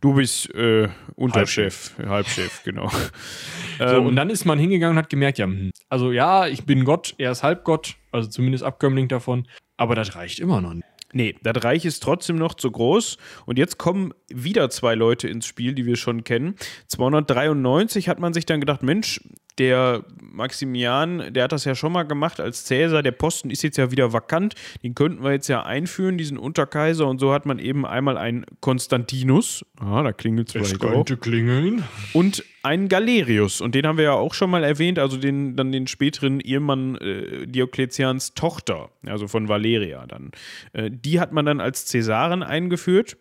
Du 0.02 0.16
bist 0.16 0.54
äh, 0.56 0.90
Unterchef, 1.16 1.94
Halbchef, 1.98 2.10
Halbchef 2.10 2.64
genau. 2.64 2.90
so, 3.80 3.86
ähm, 3.86 4.08
und 4.08 4.16
dann 4.16 4.30
ist 4.30 4.46
man 4.46 4.58
hingegangen 4.58 4.98
und 4.98 5.04
hat 5.04 5.10
gemerkt, 5.10 5.38
ja, 5.38 5.46
hm, 5.46 5.72
also 5.90 6.12
ja, 6.12 6.48
ich 6.48 6.66
bin 6.66 6.84
Gott, 6.86 7.14
er 7.20 7.32
ist 7.32 7.44
Halbgott, 7.44 7.96
also 8.12 8.28
zumindest 8.28 8.64
Abkömmling 8.64 9.08
davon, 9.08 9.48
aber 9.78 9.96
das 9.96 10.16
reicht 10.16 10.40
immer 10.40 10.60
noch 10.60 10.74
nicht. 10.74 10.86
Nee, 11.14 11.36
das 11.44 11.64
Reich 11.64 11.86
ist 11.86 12.02
trotzdem 12.02 12.38
noch 12.38 12.54
zu 12.54 12.72
groß. 12.72 13.18
Und 13.46 13.58
jetzt 13.58 13.78
kommen 13.78 14.14
wieder 14.30 14.70
zwei 14.70 14.96
Leute 14.96 15.28
ins 15.28 15.46
Spiel, 15.46 15.74
die 15.74 15.86
wir 15.86 15.98
schon 15.98 16.24
kennen. 16.24 16.56
293 16.88 18.08
hat 18.08 18.20
man 18.20 18.34
sich 18.34 18.46
dann 18.46 18.62
gedacht, 18.62 18.82
Mensch, 18.82 19.20
der 19.62 20.04
Maximian, 20.20 21.32
der 21.34 21.44
hat 21.44 21.52
das 21.52 21.66
ja 21.66 21.76
schon 21.76 21.92
mal 21.92 22.02
gemacht 22.02 22.40
als 22.40 22.66
Cäsar. 22.66 23.04
Der 23.04 23.12
Posten 23.12 23.52
ist 23.52 23.62
jetzt 23.62 23.78
ja 23.78 23.92
wieder 23.92 24.12
vakant. 24.12 24.56
Den 24.82 24.96
könnten 24.96 25.24
wir 25.24 25.34
jetzt 25.34 25.48
ja 25.50 25.62
einführen, 25.64 26.18
diesen 26.18 26.40
Unterkaiser. 26.40 27.08
Und 27.08 27.20
so 27.20 27.32
hat 27.32 27.46
man 27.46 27.60
eben 27.60 27.86
einmal 27.86 28.18
einen 28.18 28.46
Konstantinus. 28.60 29.64
Ah, 29.80 30.02
da 30.02 30.14
klingelt 30.14 30.48
es 30.48 30.54
vielleicht 30.54 30.80
könnte 30.80 31.14
auch. 31.14 31.20
klingeln. 31.20 31.84
Und 32.14 32.44
einen 32.64 32.90
Galerius. 32.90 33.62
Und 33.62 33.76
den 33.76 33.86
haben 33.86 33.98
wir 33.98 34.06
ja 34.06 34.14
auch 34.14 34.34
schon 34.34 34.50
mal 34.50 34.64
erwähnt. 34.64 34.98
Also 34.98 35.18
den, 35.18 35.56
dann 35.56 35.72
den 35.72 35.86
späteren 35.86 36.40
Ehemann 36.40 36.96
äh, 36.96 37.46
Diokletians 37.46 38.34
Tochter. 38.34 38.90
Also 39.06 39.28
von 39.28 39.48
Valeria 39.48 40.08
dann. 40.08 40.32
Äh, 40.74 40.90
die 40.90 41.20
hat 41.20 41.34
man 41.34 41.46
dann 41.46 41.62
als 41.62 41.86
Cäsaren 41.86 42.42
eingeführt. 42.42 43.18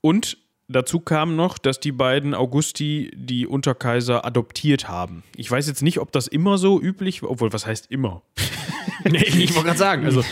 Und 0.00 0.38
Dazu 0.68 0.98
kam 0.98 1.36
noch, 1.36 1.58
dass 1.58 1.78
die 1.78 1.92
beiden 1.92 2.34
Augusti 2.34 3.12
die 3.14 3.46
Unterkaiser 3.46 4.24
adoptiert 4.24 4.88
haben. 4.88 5.22
Ich 5.36 5.48
weiß 5.48 5.68
jetzt 5.68 5.82
nicht, 5.82 6.00
ob 6.00 6.10
das 6.10 6.26
immer 6.26 6.58
so 6.58 6.80
üblich 6.80 7.22
war, 7.22 7.30
obwohl, 7.30 7.52
was 7.52 7.66
heißt 7.66 7.86
immer? 7.90 8.22
nee, 9.04 9.18
ich 9.18 9.54
wollte 9.54 9.66
gerade 9.66 9.78
sagen, 9.78 10.04
also 10.04 10.24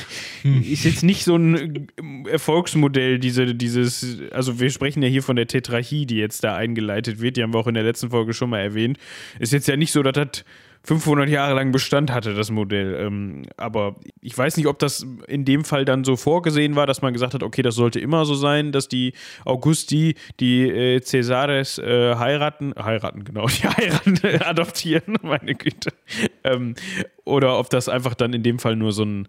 ist 0.42 0.84
jetzt 0.84 1.04
nicht 1.04 1.22
so 1.22 1.36
ein 1.36 1.86
Erfolgsmodell, 2.28 3.20
diese, 3.20 3.54
dieses, 3.54 4.18
also 4.32 4.58
wir 4.58 4.70
sprechen 4.70 5.04
ja 5.04 5.08
hier 5.08 5.22
von 5.22 5.36
der 5.36 5.46
Tetrarchie, 5.46 6.04
die 6.04 6.16
jetzt 6.16 6.42
da 6.42 6.56
eingeleitet 6.56 7.20
wird, 7.20 7.36
die 7.36 7.42
haben 7.44 7.54
wir 7.54 7.60
auch 7.60 7.68
in 7.68 7.74
der 7.74 7.84
letzten 7.84 8.10
Folge 8.10 8.34
schon 8.34 8.50
mal 8.50 8.58
erwähnt. 8.58 8.98
Ist 9.38 9.52
jetzt 9.52 9.68
ja 9.68 9.76
nicht 9.76 9.92
so, 9.92 10.02
dass 10.02 10.14
das 10.14 10.44
500 10.84 11.30
Jahre 11.30 11.54
lang 11.54 11.72
Bestand 11.72 12.12
hatte, 12.12 12.34
das 12.34 12.50
Modell. 12.50 12.94
Ähm, 13.00 13.42
aber 13.56 13.96
ich 14.20 14.36
weiß 14.36 14.56
nicht, 14.58 14.66
ob 14.66 14.78
das 14.78 15.06
in 15.26 15.46
dem 15.46 15.64
Fall 15.64 15.86
dann 15.86 16.04
so 16.04 16.16
vorgesehen 16.16 16.76
war, 16.76 16.86
dass 16.86 17.00
man 17.00 17.14
gesagt 17.14 17.32
hat, 17.32 17.42
okay, 17.42 17.62
das 17.62 17.74
sollte 17.74 18.00
immer 18.00 18.26
so 18.26 18.34
sein, 18.34 18.70
dass 18.70 18.88
die 18.88 19.14
Augusti 19.46 20.14
die 20.40 20.68
äh, 20.68 21.00
Caesares 21.00 21.78
äh, 21.78 22.16
heiraten, 22.16 22.74
heiraten, 22.78 23.24
genau, 23.24 23.46
die 23.48 23.66
heiraten, 23.66 24.18
adoptieren, 24.42 25.16
meine 25.22 25.54
Güte. 25.54 25.90
Ähm, 26.44 26.74
oder 27.24 27.58
ob 27.58 27.70
das 27.70 27.88
einfach 27.88 28.14
dann 28.14 28.34
in 28.34 28.42
dem 28.42 28.58
Fall 28.58 28.76
nur 28.76 28.92
so 28.92 29.04
ein, 29.04 29.28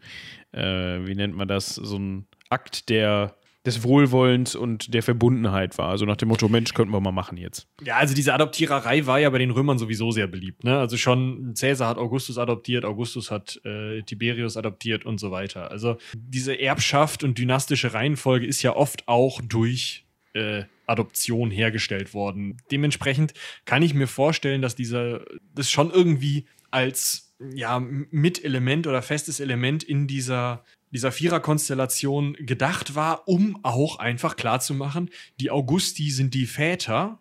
äh, 0.52 1.06
wie 1.06 1.16
nennt 1.16 1.36
man 1.36 1.48
das, 1.48 1.76
so 1.76 1.98
ein 1.98 2.28
Akt 2.50 2.90
der 2.90 3.34
des 3.66 3.84
Wohlwollens 3.84 4.56
und 4.56 4.94
der 4.94 5.04
Verbundenheit 5.04 5.78
war. 5.78 5.90
Also 5.90 6.06
nach 6.06 6.18
dem 6.18 6.30
Motto, 6.30 6.48
Mensch, 6.48 6.74
könnten 6.74 6.94
wir 6.94 7.02
mal 7.02 7.12
machen 7.12 7.38
jetzt. 7.38 7.68
Ja, 7.84 7.98
also 7.98 8.14
diese 8.14 8.34
Adoptiererei 8.34 9.06
war 9.06 9.20
ja 9.20 9.30
bei 9.30 9.40
den 9.40 9.52
Römern 9.52 9.78
sowieso 9.78 10.12
sehr 10.12 10.28
beliebt. 10.28 10.64
Ne? 10.64 10.78
Also 10.78 10.98
schon 10.98 11.54
Caesar 11.60 11.90
hat 11.90 11.98
Augustus 11.98 12.38
adoptiert, 12.38 12.86
Augustus 12.86 13.32
hat 13.32 13.60
äh, 13.66 14.02
Tiberius 14.04 14.58
adoptiert 14.58 15.06
und 15.06 15.20
so 15.20 15.32
weiter. 15.32 15.72
Also 15.72 15.98
diese 16.16 16.60
Erbschaft 16.60 17.24
und 17.24 17.38
dynastische 17.38 17.94
Reihenfolge 17.94 18.46
ist 18.46 18.62
ja 18.62 18.76
oft 18.76 19.08
auch 19.08 19.42
durch 19.42 20.06
äh, 20.34 20.64
Adoption 20.88 21.50
hergestellt 21.50 22.14
worden. 22.14 22.58
Dementsprechend 22.72 23.34
kann 23.66 23.82
ich 23.82 23.94
mir 23.94 24.08
vorstellen, 24.08 24.62
dass 24.62 24.76
dieser 24.76 25.26
das 25.54 25.72
schon 25.72 25.92
irgendwie 25.92 26.46
als 26.72 27.26
ja, 27.54 27.80
Mitelement 27.80 28.88
oder 28.88 29.02
festes 29.02 29.40
Element 29.40 29.84
in 29.84 30.08
dieser 30.08 30.64
dieser 30.96 31.12
Viererkonstellation 31.12 32.36
gedacht 32.36 32.96
war, 32.96 33.28
um 33.28 33.60
auch 33.64 34.00
einfach 34.00 34.38
klarzumachen, 34.38 35.10
die 35.42 35.52
Augusti 35.52 36.10
sind 36.10 36.34
die 36.34 36.46
Väter 36.46 37.20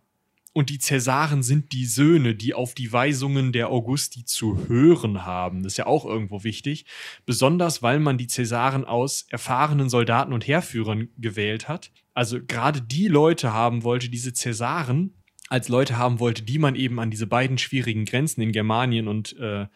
und 0.52 0.70
die 0.70 0.78
Cäsaren 0.78 1.42
sind 1.42 1.72
die 1.72 1.84
Söhne, 1.84 2.36
die 2.36 2.54
auf 2.54 2.74
die 2.74 2.92
Weisungen 2.92 3.50
der 3.50 3.70
Augusti 3.70 4.24
zu 4.24 4.68
hören 4.68 5.26
haben. 5.26 5.64
Das 5.64 5.72
ist 5.72 5.76
ja 5.78 5.86
auch 5.86 6.04
irgendwo 6.04 6.44
wichtig. 6.44 6.86
Besonders, 7.26 7.82
weil 7.82 7.98
man 7.98 8.16
die 8.16 8.28
Cäsaren 8.28 8.84
aus 8.84 9.26
erfahrenen 9.28 9.88
Soldaten 9.88 10.32
und 10.32 10.46
Heerführern 10.46 11.08
gewählt 11.18 11.66
hat. 11.66 11.90
Also 12.12 12.38
gerade 12.46 12.80
die 12.80 13.08
Leute 13.08 13.52
haben 13.52 13.82
wollte, 13.82 14.08
diese 14.08 14.32
Cäsaren 14.32 15.14
als 15.54 15.68
Leute 15.68 15.96
haben 15.96 16.18
wollte, 16.18 16.42
die 16.42 16.58
man 16.58 16.74
eben 16.74 16.98
an 16.98 17.12
diese 17.12 17.28
beiden 17.28 17.58
schwierigen 17.58 18.04
Grenzen 18.06 18.42
in 18.42 18.50
Germanien 18.50 19.06
und 19.06 19.38
äh, 19.38 19.66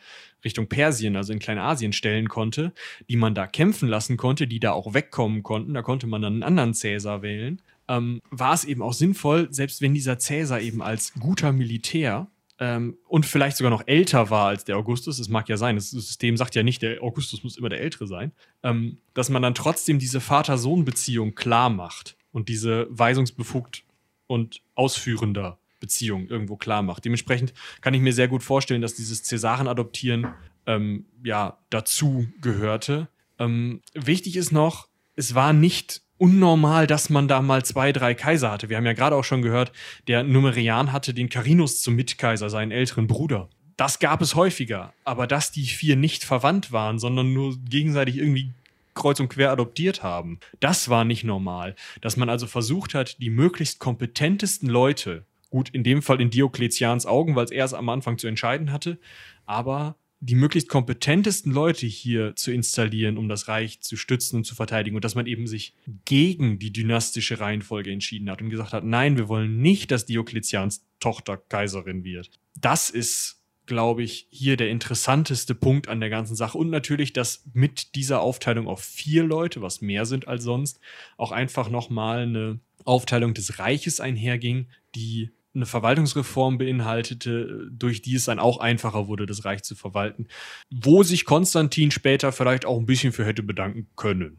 Richtung 0.44 0.66
Persien, 0.66 1.14
also 1.14 1.32
in 1.32 1.38
Kleinasien 1.38 1.92
stellen 1.92 2.28
konnte, 2.28 2.72
die 3.08 3.14
man 3.14 3.34
da 3.34 3.46
kämpfen 3.46 3.88
lassen 3.88 4.16
konnte, 4.16 4.48
die 4.48 4.58
da 4.58 4.72
auch 4.72 4.92
wegkommen 4.92 5.44
konnten, 5.44 5.74
da 5.74 5.82
konnte 5.82 6.08
man 6.08 6.20
dann 6.20 6.32
einen 6.34 6.42
anderen 6.42 6.74
Cäsar 6.74 7.22
wählen, 7.22 7.62
ähm, 7.86 8.20
war 8.30 8.54
es 8.54 8.64
eben 8.64 8.82
auch 8.82 8.92
sinnvoll, 8.92 9.46
selbst 9.52 9.80
wenn 9.80 9.94
dieser 9.94 10.18
Cäsar 10.18 10.60
eben 10.60 10.82
als 10.82 11.14
guter 11.14 11.52
Militär 11.52 12.26
ähm, 12.58 12.98
und 13.06 13.24
vielleicht 13.24 13.56
sogar 13.56 13.70
noch 13.70 13.86
älter 13.86 14.30
war 14.30 14.48
als 14.48 14.64
der 14.64 14.76
Augustus, 14.76 15.18
das 15.18 15.28
mag 15.28 15.48
ja 15.48 15.56
sein, 15.56 15.76
das 15.76 15.90
System 15.90 16.36
sagt 16.36 16.56
ja 16.56 16.64
nicht, 16.64 16.82
der 16.82 17.04
Augustus 17.04 17.44
muss 17.44 17.56
immer 17.56 17.68
der 17.68 17.80
Ältere 17.80 18.08
sein, 18.08 18.32
ähm, 18.64 18.98
dass 19.14 19.30
man 19.30 19.42
dann 19.42 19.54
trotzdem 19.54 20.00
diese 20.00 20.20
Vater-Sohn-Beziehung 20.20 21.36
klar 21.36 21.70
macht 21.70 22.16
und 22.32 22.48
diese 22.48 22.88
weisungsbefugt 22.90 23.84
und 24.26 24.60
ausführender 24.74 25.58
Beziehung 25.80 26.28
irgendwo 26.28 26.56
klar 26.56 26.82
macht. 26.82 27.04
Dementsprechend 27.04 27.52
kann 27.80 27.94
ich 27.94 28.00
mir 28.00 28.12
sehr 28.12 28.28
gut 28.28 28.42
vorstellen, 28.42 28.82
dass 28.82 28.94
dieses 28.94 29.22
Cäsaren-Adoptieren 29.22 30.28
ähm, 30.66 31.06
ja 31.24 31.58
dazu 31.70 32.28
gehörte. 32.40 33.08
Ähm, 33.38 33.80
wichtig 33.94 34.36
ist 34.36 34.52
noch, 34.52 34.88
es 35.16 35.34
war 35.34 35.52
nicht 35.52 36.02
unnormal, 36.18 36.86
dass 36.86 37.10
man 37.10 37.28
da 37.28 37.40
mal 37.40 37.64
zwei, 37.64 37.92
drei 37.92 38.14
Kaiser 38.14 38.50
hatte. 38.50 38.68
Wir 38.68 38.76
haben 38.76 38.86
ja 38.86 38.92
gerade 38.92 39.16
auch 39.16 39.24
schon 39.24 39.42
gehört, 39.42 39.72
der 40.08 40.24
Numerian 40.24 40.92
hatte 40.92 41.14
den 41.14 41.28
Carinus 41.28 41.80
zum 41.80 41.94
Mitkaiser, 41.94 42.50
seinen 42.50 42.72
älteren 42.72 43.06
Bruder. 43.06 43.48
Das 43.76 44.00
gab 44.00 44.20
es 44.20 44.34
häufiger, 44.34 44.92
aber 45.04 45.28
dass 45.28 45.52
die 45.52 45.66
vier 45.66 45.94
nicht 45.94 46.24
verwandt 46.24 46.72
waren, 46.72 46.98
sondern 46.98 47.32
nur 47.32 47.56
gegenseitig 47.58 48.18
irgendwie 48.18 48.52
kreuz 48.94 49.20
und 49.20 49.28
quer 49.28 49.52
adoptiert 49.52 50.02
haben, 50.02 50.40
das 50.58 50.88
war 50.88 51.04
nicht 51.04 51.22
normal. 51.22 51.76
Dass 52.00 52.16
man 52.16 52.28
also 52.28 52.48
versucht 52.48 52.94
hat, 52.94 53.20
die 53.22 53.30
möglichst 53.30 53.78
kompetentesten 53.78 54.68
Leute 54.68 55.24
Gut, 55.50 55.70
in 55.70 55.82
dem 55.82 56.02
Fall 56.02 56.20
in 56.20 56.30
Diokletians 56.30 57.06
Augen, 57.06 57.34
weil 57.34 57.44
es 57.44 57.50
er 57.50 57.64
es 57.64 57.74
am 57.74 57.88
Anfang 57.88 58.18
zu 58.18 58.26
entscheiden 58.26 58.70
hatte. 58.72 58.98
Aber 59.46 59.96
die 60.20 60.34
möglichst 60.34 60.68
kompetentesten 60.68 61.52
Leute 61.52 61.86
hier 61.86 62.34
zu 62.34 62.50
installieren, 62.50 63.18
um 63.18 63.28
das 63.28 63.46
Reich 63.48 63.80
zu 63.80 63.96
stützen 63.96 64.36
und 64.36 64.44
zu 64.44 64.54
verteidigen. 64.54 64.96
Und 64.96 65.04
dass 65.04 65.14
man 65.14 65.26
eben 65.26 65.46
sich 65.46 65.74
gegen 66.04 66.58
die 66.58 66.72
dynastische 66.72 67.38
Reihenfolge 67.38 67.92
entschieden 67.92 68.28
hat 68.28 68.42
und 68.42 68.50
gesagt 68.50 68.72
hat, 68.72 68.84
nein, 68.84 69.16
wir 69.16 69.28
wollen 69.28 69.60
nicht, 69.60 69.90
dass 69.90 70.06
Diokletians 70.06 70.84
Tochter 70.98 71.36
Kaiserin 71.36 72.02
wird. 72.02 72.30
Das 72.60 72.90
ist, 72.90 73.44
glaube 73.66 74.02
ich, 74.02 74.26
hier 74.30 74.56
der 74.56 74.70
interessanteste 74.70 75.54
Punkt 75.54 75.86
an 75.86 76.00
der 76.00 76.10
ganzen 76.10 76.34
Sache. 76.34 76.58
Und 76.58 76.70
natürlich, 76.70 77.12
dass 77.12 77.44
mit 77.52 77.94
dieser 77.94 78.20
Aufteilung 78.20 78.66
auf 78.66 78.80
vier 78.80 79.22
Leute, 79.22 79.62
was 79.62 79.80
mehr 79.80 80.04
sind 80.04 80.26
als 80.26 80.42
sonst, 80.42 80.80
auch 81.16 81.30
einfach 81.30 81.70
nochmal 81.70 82.22
eine 82.22 82.58
Aufteilung 82.84 83.34
des 83.34 83.60
Reiches 83.60 84.00
einherging, 84.00 84.66
die 84.96 85.30
eine 85.58 85.66
Verwaltungsreform 85.66 86.58
beinhaltete, 86.58 87.68
durch 87.70 88.02
die 88.02 88.14
es 88.14 88.24
dann 88.24 88.38
auch 88.38 88.58
einfacher 88.58 89.08
wurde, 89.08 89.26
das 89.26 89.44
Reich 89.44 89.62
zu 89.62 89.74
verwalten, 89.74 90.26
wo 90.70 91.02
sich 91.02 91.24
Konstantin 91.24 91.90
später 91.90 92.32
vielleicht 92.32 92.64
auch 92.64 92.78
ein 92.78 92.86
bisschen 92.86 93.12
für 93.12 93.24
hätte 93.24 93.42
bedanken 93.42 93.88
können. 93.96 94.38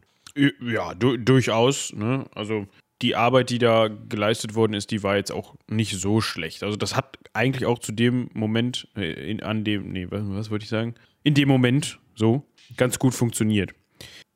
Ja, 0.60 0.94
du, 0.94 1.16
durchaus. 1.16 1.92
Ne? 1.92 2.26
Also 2.34 2.66
die 3.02 3.16
Arbeit, 3.16 3.50
die 3.50 3.58
da 3.58 3.88
geleistet 3.88 4.54
worden 4.54 4.74
ist, 4.74 4.90
die 4.90 5.02
war 5.02 5.16
jetzt 5.16 5.32
auch 5.32 5.54
nicht 5.68 5.98
so 5.98 6.20
schlecht. 6.20 6.62
Also 6.62 6.76
das 6.76 6.96
hat 6.96 7.18
eigentlich 7.32 7.66
auch 7.66 7.78
zu 7.78 7.92
dem 7.92 8.30
Moment, 8.34 8.88
äh, 8.96 9.30
in, 9.30 9.42
an 9.42 9.64
dem, 9.64 9.90
nee, 9.92 10.06
was, 10.10 10.22
was 10.24 10.50
wollte 10.50 10.64
ich 10.64 10.70
sagen? 10.70 10.94
In 11.22 11.34
dem 11.34 11.48
Moment 11.48 11.98
so 12.14 12.44
ganz 12.76 12.98
gut 12.98 13.14
funktioniert. 13.14 13.72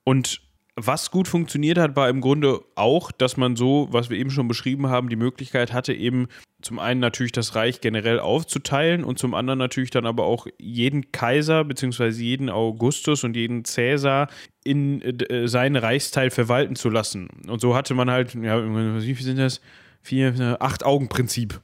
Und 0.04 0.40
was 0.76 1.10
gut 1.10 1.28
funktioniert 1.28 1.78
hat, 1.78 1.94
war 1.94 2.08
im 2.08 2.20
Grunde 2.20 2.60
auch, 2.74 3.12
dass 3.12 3.36
man 3.36 3.54
so, 3.54 3.88
was 3.90 4.10
wir 4.10 4.18
eben 4.18 4.30
schon 4.30 4.48
beschrieben 4.48 4.88
haben, 4.88 5.08
die 5.08 5.16
Möglichkeit 5.16 5.72
hatte, 5.72 5.92
eben 5.92 6.26
zum 6.62 6.78
einen 6.78 6.98
natürlich 6.98 7.32
das 7.32 7.54
Reich 7.54 7.80
generell 7.80 8.18
aufzuteilen 8.18 9.04
und 9.04 9.18
zum 9.18 9.34
anderen 9.34 9.58
natürlich 9.58 9.90
dann 9.90 10.06
aber 10.06 10.24
auch 10.24 10.46
jeden 10.58 11.12
Kaiser 11.12 11.64
bzw. 11.64 12.08
jeden 12.08 12.50
Augustus 12.50 13.22
und 13.22 13.36
jeden 13.36 13.64
Cäsar 13.64 14.28
in 14.64 15.00
äh, 15.02 15.46
seinen 15.46 15.76
Reichsteil 15.76 16.30
verwalten 16.30 16.74
zu 16.74 16.88
lassen. 16.88 17.28
Und 17.46 17.60
so 17.60 17.76
hatte 17.76 17.94
man 17.94 18.10
halt, 18.10 18.34
ja, 18.34 18.60
wie 18.60 19.14
sind 19.14 19.38
das? 19.38 19.60
Vier, 20.02 20.38
äh, 20.38 20.56
acht 20.60 20.84
Augen-Prinzip, 20.84 21.60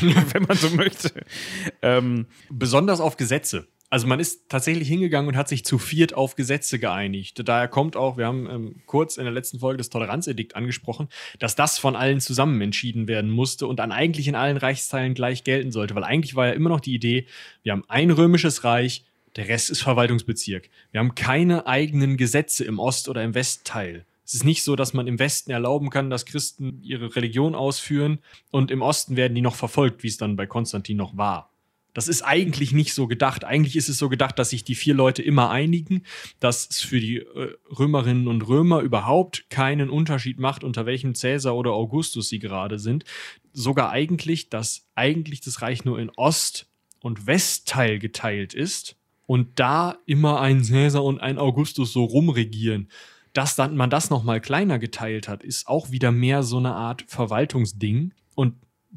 wenn 0.32 0.42
man 0.44 0.56
so 0.56 0.70
möchte. 0.70 1.10
Ähm, 1.82 2.26
Besonders 2.50 3.00
auf 3.00 3.16
Gesetze. 3.16 3.66
Also 3.94 4.08
man 4.08 4.18
ist 4.18 4.48
tatsächlich 4.48 4.88
hingegangen 4.88 5.28
und 5.28 5.36
hat 5.36 5.46
sich 5.46 5.64
zu 5.64 5.78
viert 5.78 6.14
auf 6.14 6.34
Gesetze 6.34 6.80
geeinigt. 6.80 7.40
Daher 7.44 7.68
kommt 7.68 7.94
auch, 7.94 8.16
wir 8.16 8.26
haben 8.26 8.50
ähm, 8.50 8.82
kurz 8.86 9.18
in 9.18 9.22
der 9.22 9.32
letzten 9.32 9.60
Folge 9.60 9.78
das 9.78 9.88
Toleranzedikt 9.88 10.56
angesprochen, 10.56 11.06
dass 11.38 11.54
das 11.54 11.78
von 11.78 11.94
allen 11.94 12.20
zusammen 12.20 12.60
entschieden 12.60 13.06
werden 13.06 13.30
musste 13.30 13.68
und 13.68 13.78
dann 13.78 13.92
eigentlich 13.92 14.26
in 14.26 14.34
allen 14.34 14.56
Reichsteilen 14.56 15.14
gleich 15.14 15.44
gelten 15.44 15.70
sollte. 15.70 15.94
Weil 15.94 16.02
eigentlich 16.02 16.34
war 16.34 16.48
ja 16.48 16.54
immer 16.54 16.70
noch 16.70 16.80
die 16.80 16.92
Idee, 16.92 17.26
wir 17.62 17.70
haben 17.70 17.84
ein 17.86 18.10
römisches 18.10 18.64
Reich, 18.64 19.04
der 19.36 19.46
Rest 19.46 19.70
ist 19.70 19.82
Verwaltungsbezirk. 19.82 20.70
Wir 20.90 20.98
haben 20.98 21.14
keine 21.14 21.68
eigenen 21.68 22.16
Gesetze 22.16 22.64
im 22.64 22.80
Ost- 22.80 23.08
oder 23.08 23.22
im 23.22 23.36
Westteil. 23.36 24.06
Es 24.26 24.34
ist 24.34 24.44
nicht 24.44 24.64
so, 24.64 24.74
dass 24.74 24.92
man 24.92 25.06
im 25.06 25.20
Westen 25.20 25.52
erlauben 25.52 25.90
kann, 25.90 26.10
dass 26.10 26.26
Christen 26.26 26.80
ihre 26.82 27.14
Religion 27.14 27.54
ausführen 27.54 28.18
und 28.50 28.72
im 28.72 28.82
Osten 28.82 29.14
werden 29.14 29.36
die 29.36 29.40
noch 29.40 29.54
verfolgt, 29.54 30.02
wie 30.02 30.08
es 30.08 30.16
dann 30.16 30.34
bei 30.34 30.46
Konstantin 30.46 30.96
noch 30.96 31.16
war. 31.16 31.53
Das 31.94 32.08
ist 32.08 32.22
eigentlich 32.22 32.72
nicht 32.72 32.92
so 32.92 33.06
gedacht. 33.06 33.44
Eigentlich 33.44 33.76
ist 33.76 33.88
es 33.88 33.96
so 33.96 34.08
gedacht, 34.08 34.38
dass 34.38 34.50
sich 34.50 34.64
die 34.64 34.74
vier 34.74 34.94
Leute 34.94 35.22
immer 35.22 35.50
einigen, 35.50 36.02
dass 36.40 36.68
es 36.68 36.82
für 36.82 37.00
die 37.00 37.18
äh, 37.18 37.54
Römerinnen 37.78 38.26
und 38.26 38.46
Römer 38.46 38.80
überhaupt 38.80 39.48
keinen 39.48 39.88
Unterschied 39.88 40.38
macht, 40.38 40.64
unter 40.64 40.86
welchem 40.86 41.14
Cäsar 41.14 41.56
oder 41.56 41.72
Augustus 41.72 42.28
sie 42.28 42.40
gerade 42.40 42.78
sind. 42.78 43.04
Sogar 43.52 43.90
eigentlich, 43.90 44.50
dass 44.50 44.88
eigentlich 44.96 45.40
das 45.40 45.62
Reich 45.62 45.84
nur 45.84 45.98
in 46.00 46.10
Ost- 46.16 46.66
und 47.00 47.26
Westteil 47.26 47.98
geteilt 48.00 48.54
ist 48.54 48.96
und 49.26 49.60
da 49.60 49.96
immer 50.04 50.40
ein 50.40 50.64
Cäsar 50.64 51.04
und 51.04 51.20
ein 51.20 51.38
Augustus 51.38 51.92
so 51.92 52.04
rumregieren. 52.04 52.88
Dass 53.32 53.56
dann 53.56 53.76
man 53.76 53.90
das 53.90 54.10
nochmal 54.10 54.40
kleiner 54.40 54.78
geteilt 54.78 55.28
hat, 55.28 55.42
ist 55.42 55.66
auch 55.68 55.90
wieder 55.90 56.12
mehr 56.12 56.42
so 56.42 56.58
eine 56.58 56.74
Art 56.74 57.04
Verwaltungsding. 57.06 58.12
Und 58.34 58.54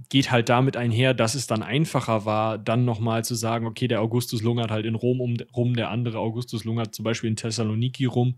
geht 0.10 0.32
halt 0.32 0.50
damit 0.50 0.78
einher, 0.78 1.14
dass 1.14 1.34
es 1.34 1.48
dann 1.48 1.64
einfacher 1.64 2.26
war, 2.26 2.58
dann 2.58 2.86
nochmal 2.86 3.26
zu 3.26 3.36
sagen, 3.36 3.66
okay, 3.66 3.88
der 3.88 4.02
Augustus 4.02 4.42
lungert 4.44 4.70
halt 4.70 4.86
in 4.86 4.96
Rom 4.96 5.22
um, 5.22 5.38
rum, 5.56 5.76
der 5.76 5.90
andere 5.90 6.20
Augustus 6.20 6.64
lungert 6.64 6.94
zum 6.94 7.04
Beispiel 7.04 7.30
in 7.30 7.36
Thessaloniki 7.36 8.06
rum. 8.06 8.36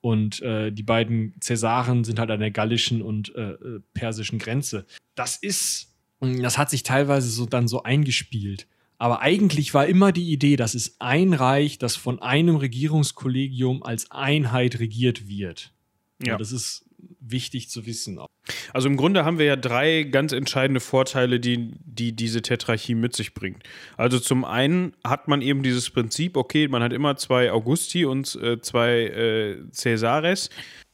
Und 0.00 0.40
äh, 0.42 0.72
die 0.72 0.82
beiden 0.82 1.34
Cäsaren 1.40 2.04
sind 2.04 2.18
halt 2.18 2.30
an 2.30 2.40
der 2.40 2.50
gallischen 2.50 3.02
und 3.02 3.34
äh, 3.34 3.50
äh 3.50 3.80
persischen 3.92 4.38
Grenze. 4.38 4.86
Das 5.14 5.36
ist, 5.36 5.94
das 6.20 6.56
hat 6.56 6.70
sich 6.70 6.84
teilweise 6.84 7.28
so 7.28 7.44
dann 7.44 7.68
so 7.68 7.82
eingespielt. 7.82 8.66
Aber 8.96 9.20
eigentlich 9.20 9.74
war 9.74 9.86
immer 9.86 10.10
die 10.10 10.32
Idee, 10.32 10.56
dass 10.56 10.74
es 10.74 10.96
ein 11.00 11.32
Reich, 11.32 11.78
das 11.78 11.96
von 11.96 12.20
einem 12.20 12.56
Regierungskollegium 12.56 13.82
als 13.82 14.10
Einheit 14.10 14.80
regiert 14.80 15.28
wird. 15.28 15.72
Ja. 16.20 16.32
ja 16.32 16.36
das 16.36 16.50
ist 16.50 16.87
wichtig 17.20 17.68
zu 17.68 17.86
wissen. 17.86 18.18
Also 18.72 18.88
im 18.88 18.96
Grunde 18.96 19.24
haben 19.24 19.38
wir 19.38 19.46
ja 19.46 19.56
drei 19.56 20.04
ganz 20.04 20.32
entscheidende 20.32 20.80
Vorteile, 20.80 21.40
die, 21.40 21.72
die 21.84 22.12
diese 22.12 22.42
Tetrarchie 22.42 22.94
mit 22.94 23.14
sich 23.14 23.34
bringt. 23.34 23.62
Also 23.96 24.18
zum 24.18 24.44
einen 24.44 24.94
hat 25.04 25.28
man 25.28 25.42
eben 25.42 25.62
dieses 25.62 25.90
Prinzip, 25.90 26.36
okay, 26.36 26.68
man 26.68 26.82
hat 26.82 26.92
immer 26.92 27.16
zwei 27.16 27.52
Augusti 27.52 28.04
und 28.04 28.34
äh, 28.36 28.60
zwei 28.60 29.02
äh, 29.04 29.56
Caesares. 29.76 30.50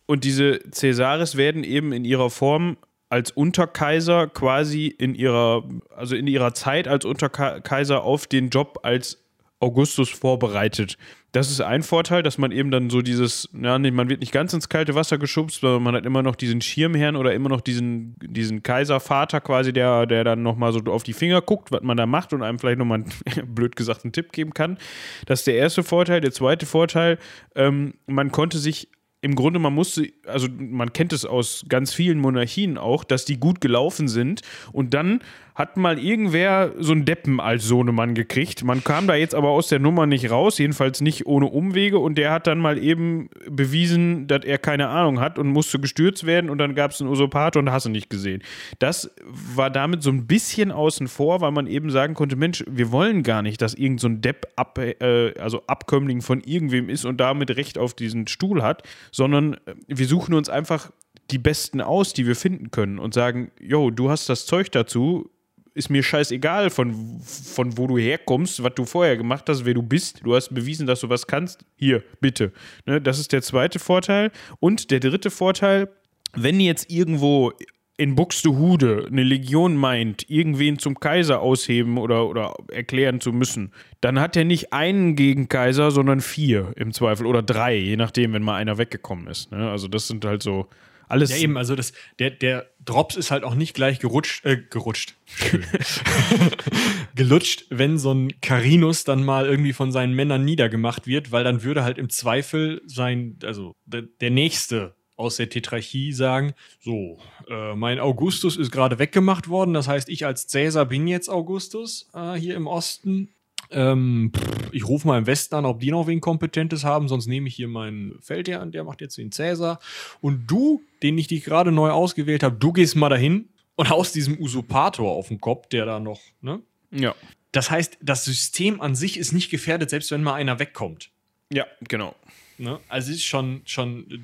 Und 0.07 0.25
diese 0.25 0.59
Caesares 0.59 1.37
werden 1.37 1.65
eben 1.65 1.93
in 1.93 2.05
ihrer 2.05 2.31
Form 2.31 2.77
als 3.09 3.31
Unterkaiser 3.31 4.27
quasi 4.27 4.87
in 4.87 5.15
ihrer, 5.15 5.65
also 5.95 6.17
in 6.17 6.27
ihrer 6.27 6.53
Zeit 6.53 6.89
als 6.89 7.05
Unterkaiser 7.05 8.03
auf 8.03 8.27
den 8.27 8.51
Job 8.51 8.81
als 8.83 9.24
Augustus 9.65 10.11
vorbereitet. 10.11 10.97
Das 11.33 11.51
ist 11.51 11.61
ein 11.61 11.83
Vorteil, 11.83 12.23
dass 12.23 12.39
man 12.39 12.53
eben 12.53 12.71
dann 12.71 12.91
so 12.91 13.03
dieses, 13.03 13.49
ja, 13.61 13.77
man 13.79 14.09
wird 14.09 14.21
nicht 14.21 14.31
ganz 14.31 14.53
ins 14.53 14.69
kalte 14.69 14.95
Wasser 14.95 15.19
geschubst, 15.19 15.61
sondern 15.61 15.83
man 15.83 15.97
hat 15.97 16.07
immer 16.07 16.23
noch 16.23 16.37
diesen 16.37 16.61
Schirmherrn 16.61 17.17
oder 17.17 17.35
immer 17.35 17.49
noch 17.49 17.61
diesen, 17.61 18.15
diesen 18.21 18.63
Kaiservater 18.63 19.41
quasi, 19.41 19.73
der, 19.73 20.07
der 20.07 20.23
dann 20.23 20.43
nochmal 20.43 20.73
so 20.73 20.81
auf 20.87 21.03
die 21.03 21.13
Finger 21.13 21.41
guckt, 21.41 21.73
was 21.73 21.83
man 21.83 21.97
da 21.97 22.07
macht 22.07 22.33
und 22.33 22.43
einem 22.43 22.59
vielleicht 22.59 22.79
nochmal, 22.79 23.05
blöd 23.47 23.75
gesagt, 23.75 24.05
einen 24.05 24.13
Tipp 24.13 24.31
geben 24.31 24.55
kann. 24.55 24.79
Das 25.27 25.41
ist 25.41 25.47
der 25.47 25.57
erste 25.57 25.83
Vorteil. 25.83 26.21
Der 26.21 26.31
zweite 26.31 26.67
Vorteil, 26.67 27.19
ähm, 27.57 27.95
man 28.07 28.31
konnte 28.31 28.59
sich 28.59 28.89
im 29.25 29.37
Grunde, 29.37 29.59
man 29.59 29.73
musste, 29.73 30.13
also 30.27 30.49
man 30.51 30.93
kennt 30.93 31.15
es 31.15 31.25
aus 31.25 31.65
ganz 31.71 31.95
vielen 31.95 32.19
Monarchien 32.19 32.77
auch, 32.77 33.05
dass 33.05 33.25
die 33.25 33.41
gut 33.41 33.63
gelaufen 33.63 34.07
sind 34.07 34.43
und 34.71 34.93
dann 34.93 35.21
hat 35.55 35.77
mal 35.77 35.99
irgendwer 36.01 36.73
so 36.79 36.93
einen 36.93 37.05
Deppen 37.05 37.39
als 37.39 37.65
Sohnemann 37.65 38.15
gekriegt. 38.15 38.65
Man 38.65 38.83
kam 38.83 39.07
da 39.07 39.15
jetzt 39.15 39.37
aber 39.37 39.51
aus 39.51 39.69
der 39.69 39.79
Nummer 39.79 40.05
nicht 40.07 40.29
raus, 40.31 40.59
jedenfalls 40.59 41.01
nicht 41.01 41.27
ohne 41.27 41.47
Umwege 41.47 42.01
und 42.01 42.19
der 42.19 42.33
hat 42.33 42.49
dann 42.49 42.59
mal 42.59 42.77
eben 42.77 43.31
bewiesen, 43.49 44.27
dass 44.27 44.45
er 44.45 44.59
keine 44.59 44.89
Ahnung 44.89 45.21
hat 45.21 45.39
und 45.39 45.49
musste 45.49 45.79
gestürzt 45.79 46.27
werden 46.27 46.51
und 46.51 46.59
dann 46.59 46.75
gab 46.75 46.91
es 46.91 47.01
einen 47.01 47.09
Usurpator 47.11 47.63
und 47.63 47.71
hast 47.71 47.87
du 47.87 47.91
nicht 47.91 48.11
gesehen. 48.11 48.43
Das 48.81 49.15
war 49.25 49.71
damit 49.71 50.03
so 50.03 50.11
ein 50.11 50.27
bisschen 50.27 50.73
außen 50.73 51.07
vor, 51.07 51.41
weil 51.41 51.53
man 51.53 51.69
eben 51.69 51.91
sagen 51.91 52.15
konnte, 52.15 52.35
Mensch, 52.35 52.65
wir 52.69 52.91
wollen 52.91 53.23
gar 53.23 53.43
nicht, 53.43 53.63
dass 53.63 53.75
irgend 53.75 54.01
so 54.01 54.09
ein 54.09 54.21
Depp, 54.21 54.49
ab, 54.57 54.79
äh, 54.79 55.35
also 55.39 55.63
Abkömmling 55.69 56.21
von 56.21 56.41
irgendwem 56.41 56.89
ist 56.89 57.05
und 57.05 57.19
damit 57.19 57.57
Recht 57.57 57.79
auf 57.79 57.95
diesen 57.95 58.27
Stuhl 58.27 58.63
hat, 58.63 58.83
sondern 59.13 59.57
wir 59.87 60.07
suchen 60.07 60.35
uns 60.35 60.49
einfach 60.49 60.91
die 61.31 61.39
Besten 61.39 61.81
aus, 61.81 62.13
die 62.13 62.27
wir 62.27 62.37
finden 62.37 62.71
können 62.71 62.99
und 62.99 63.15
sagen, 63.15 63.51
yo, 63.61 63.91
du 63.91 64.11
hast 64.11 64.29
das 64.29 64.47
Zeug 64.47 64.71
dazu, 64.73 65.31
ist 65.75 65.91
mir 65.91 66.03
scheißegal, 66.03 66.71
von, 66.71 67.21
von 67.21 67.77
wo 67.77 67.87
du 67.87 67.99
herkommst, 67.99 68.63
was 68.63 68.75
du 68.75 68.85
vorher 68.85 69.17
gemacht 69.17 69.49
hast, 69.49 69.65
wer 69.65 69.75
du 69.75 69.83
bist. 69.83 70.21
Du 70.25 70.35
hast 70.35 70.55
bewiesen, 70.55 70.87
dass 70.87 71.01
du 71.01 71.09
was 71.09 71.27
kannst. 71.27 71.65
Hier, 71.77 72.03
bitte. 72.21 72.53
Ne, 72.87 73.01
das 73.01 73.19
ist 73.19 73.33
der 73.33 73.43
zweite 73.43 73.81
Vorteil. 73.81 74.31
Und 74.61 74.91
der 74.93 75.01
dritte 75.01 75.31
Vorteil, 75.31 75.89
wenn 76.35 76.61
jetzt 76.61 76.91
irgendwo 76.91 77.53
in 77.97 78.17
Buxtehude 78.17 79.07
eine 79.07 79.23
Legion 79.23 79.77
meint, 79.77 80.29
irgendwen 80.29 80.79
zum 80.79 80.99
Kaiser 80.99 81.41
ausheben 81.41 81.99
oder, 81.99 82.29
oder 82.29 82.55
erklären 82.73 83.21
zu 83.21 83.33
müssen, 83.33 83.73
dann 84.01 84.19
hat 84.19 84.37
er 84.37 84.45
nicht 84.45 84.73
einen 84.73 85.15
Gegenkaiser, 85.15 85.91
sondern 85.93 86.21
vier 86.21 86.73
im 86.77 86.93
Zweifel 86.93 87.27
oder 87.27 87.43
drei, 87.43 87.77
je 87.77 87.97
nachdem, 87.97 88.33
wenn 88.33 88.43
mal 88.43 88.57
einer 88.57 88.79
weggekommen 88.79 89.29
ist. 89.29 89.53
Ne? 89.53 89.71
Also 89.71 89.87
das 89.87 90.09
sind 90.09 90.25
halt 90.25 90.43
so 90.43 90.67
alles. 91.09 91.31
Ja, 91.31 91.37
eben, 91.37 91.57
also 91.57 91.75
das, 91.75 91.93
der, 92.19 92.31
der 92.31 92.67
Drops 92.85 93.17
ist 93.17 93.31
halt 93.31 93.45
auch 93.45 93.55
nicht 93.55 93.75
gleich 93.75 93.99
gerutscht, 93.99 94.45
äh, 94.45 94.57
gerutscht. 94.71 95.15
Gelutscht, 97.15 97.67
wenn 97.71 97.99
so 97.99 98.13
ein 98.13 98.41
Carinus 98.41 99.05
dann 99.05 99.25
mal 99.25 99.47
irgendwie 99.47 99.73
von 99.73 99.93
seinen 99.93 100.15
Männern 100.15 100.45
niedergemacht 100.45 101.07
wird, 101.07 101.33
weil 101.33 101.45
dann 101.45 101.63
würde 101.63 101.85
halt 101.85 101.99
im 101.99 102.11
Zweifel 102.11 102.83
sein, 102.87 103.39
also 103.43 103.75
der, 103.87 104.03
der 104.03 104.31
nächste 104.31 104.95
aus 105.17 105.37
der 105.37 105.49
Tetrarchie 105.49 106.13
sagen, 106.13 106.55
so, 106.81 107.19
äh, 107.49 107.75
mein 107.75 108.01
Augustus 108.01 108.57
ist 108.57 108.71
gerade 108.71 108.99
weggemacht 108.99 109.49
worden, 109.49 109.75
das 109.75 109.87
heißt, 109.87 110.09
ich 110.09 110.27
als 110.27 110.49
Cäsar 110.49 110.87
bin 110.87 111.07
jetzt 111.07 111.29
Augustus 111.29 112.11
äh, 112.15 112.35
hier 112.35 112.57
im 112.57 112.67
Osten 112.67 113.34
ähm, 113.75 114.33
ich 114.73 114.87
rufe 114.87 115.07
mal 115.07 115.19
im 115.19 115.27
Westen 115.27 115.55
an, 115.57 115.67
ob 115.67 115.81
die 115.81 115.91
noch 115.91 116.07
wen 116.07 116.21
Kompetentes 116.21 116.85
haben, 116.85 117.09
sonst 117.09 117.27
nehme 117.27 117.49
ich 117.49 117.57
hier 117.57 117.69
meinen 117.69 118.19
Feldherr 118.21 118.61
an, 118.61 118.73
der 118.73 118.85
macht 118.85 119.01
jetzt 119.01 119.19
den 119.19 119.33
Cäsar. 119.33 119.81
Und 120.21 120.47
du, 120.47 120.83
den 121.03 121.19
ich 121.19 121.27
dich 121.27 121.45
gerade 121.45 121.73
neu 121.73 121.91
ausgewählt 121.91 122.43
habe, 122.43 122.57
du 122.57 122.73
gehst 122.73 122.97
mal 122.97 123.09
dahin 123.09 123.49
und 123.75 123.91
haust 123.91 124.15
diesem 124.15 124.39
Usurpator 124.39 125.11
auf 125.11 125.29
den 125.29 125.41
Kopf, 125.41 125.69
der 125.69 125.85
da 125.85 126.01
noch, 126.01 126.21
ne? 126.41 126.63
Ja. 126.91 127.15
Das 127.53 127.71
heißt, 127.71 127.99
das 128.01 128.25
System 128.25 128.81
an 128.81 128.95
sich 128.95 129.17
ist 129.17 129.33
nicht 129.33 129.51
gefährdet, 129.51 129.91
selbst 129.91 130.11
wenn 130.11 130.23
mal 130.23 130.35
einer 130.35 130.59
wegkommt. 130.59 131.11
Ja, 131.53 131.67
genau. 131.81 132.17
Ne? 132.59 132.81
Also 132.89 133.11
es 133.11 133.19
ist 133.19 133.25
schon, 133.25 133.63
schon 133.65 134.11
äh, 134.11 134.19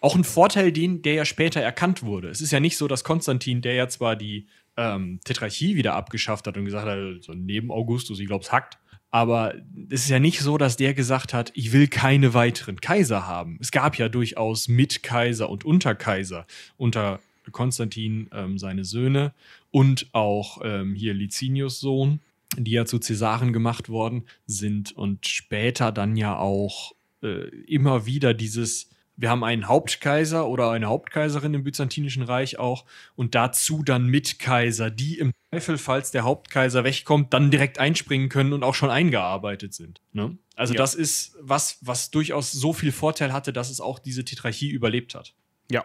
auch 0.00 0.16
ein 0.16 0.24
Vorteil, 0.24 0.72
den, 0.72 1.02
der 1.02 1.14
ja 1.14 1.24
später 1.24 1.60
erkannt 1.60 2.02
wurde. 2.02 2.28
Es 2.28 2.40
ist 2.40 2.52
ja 2.52 2.60
nicht 2.60 2.76
so, 2.76 2.88
dass 2.88 3.04
Konstantin, 3.04 3.62
der 3.62 3.74
ja 3.74 3.88
zwar 3.88 4.16
die 4.16 4.46
ähm, 4.78 5.20
Tetrarchie 5.24 5.74
wieder 5.74 5.94
abgeschafft 5.94 6.46
hat 6.46 6.56
und 6.56 6.64
gesagt 6.64 6.86
hat, 6.86 7.22
so 7.22 7.34
neben 7.34 7.70
Augustus, 7.70 8.20
ich 8.20 8.26
glaube, 8.26 8.44
es 8.44 8.52
hackt. 8.52 8.78
Aber 9.10 9.54
es 9.90 10.04
ist 10.04 10.10
ja 10.10 10.20
nicht 10.20 10.40
so, 10.40 10.58
dass 10.58 10.76
der 10.76 10.94
gesagt 10.94 11.34
hat, 11.34 11.50
ich 11.54 11.72
will 11.72 11.88
keine 11.88 12.34
weiteren 12.34 12.80
Kaiser 12.80 13.26
haben. 13.26 13.58
Es 13.60 13.70
gab 13.70 13.96
ja 13.96 14.08
durchaus 14.08 14.68
Mitkaiser 14.68 15.48
und 15.48 15.64
Unterkaiser 15.64 16.46
unter 16.76 17.20
Konstantin 17.50 18.28
ähm, 18.32 18.58
seine 18.58 18.84
Söhne 18.84 19.32
und 19.70 20.08
auch 20.12 20.60
ähm, 20.62 20.94
hier 20.94 21.14
Licinius 21.14 21.80
Sohn, 21.80 22.20
die 22.56 22.72
ja 22.72 22.84
zu 22.84 22.98
Cäsaren 22.98 23.54
gemacht 23.54 23.88
worden 23.88 24.24
sind 24.46 24.92
und 24.92 25.26
später 25.26 25.90
dann 25.90 26.14
ja 26.14 26.36
auch 26.36 26.92
äh, 27.22 27.48
immer 27.66 28.04
wieder 28.04 28.34
dieses 28.34 28.90
wir 29.18 29.30
haben 29.30 29.42
einen 29.42 29.66
Hauptkaiser 29.66 30.48
oder 30.48 30.70
eine 30.70 30.86
Hauptkaiserin 30.86 31.52
im 31.52 31.64
Byzantinischen 31.64 32.22
Reich 32.22 32.58
auch 32.58 32.84
und 33.16 33.34
dazu 33.34 33.82
dann 33.82 34.06
Mitkaiser, 34.06 34.90
die 34.90 35.18
im 35.18 35.32
Zweifel, 35.50 35.76
falls 35.76 36.12
der 36.12 36.22
Hauptkaiser 36.22 36.84
wegkommt, 36.84 37.34
dann 37.34 37.50
direkt 37.50 37.80
einspringen 37.80 38.28
können 38.28 38.52
und 38.52 38.62
auch 38.62 38.76
schon 38.76 38.90
eingearbeitet 38.90 39.74
sind. 39.74 40.00
Ne? 40.12 40.38
Also 40.54 40.74
ja. 40.74 40.78
das 40.78 40.94
ist 40.94 41.36
was, 41.40 41.78
was 41.80 42.12
durchaus 42.12 42.52
so 42.52 42.72
viel 42.72 42.92
Vorteil 42.92 43.32
hatte, 43.32 43.52
dass 43.52 43.70
es 43.70 43.80
auch 43.80 43.98
diese 43.98 44.24
Tetrarchie 44.24 44.70
überlebt 44.70 45.14
hat. 45.14 45.34
Ja, 45.70 45.84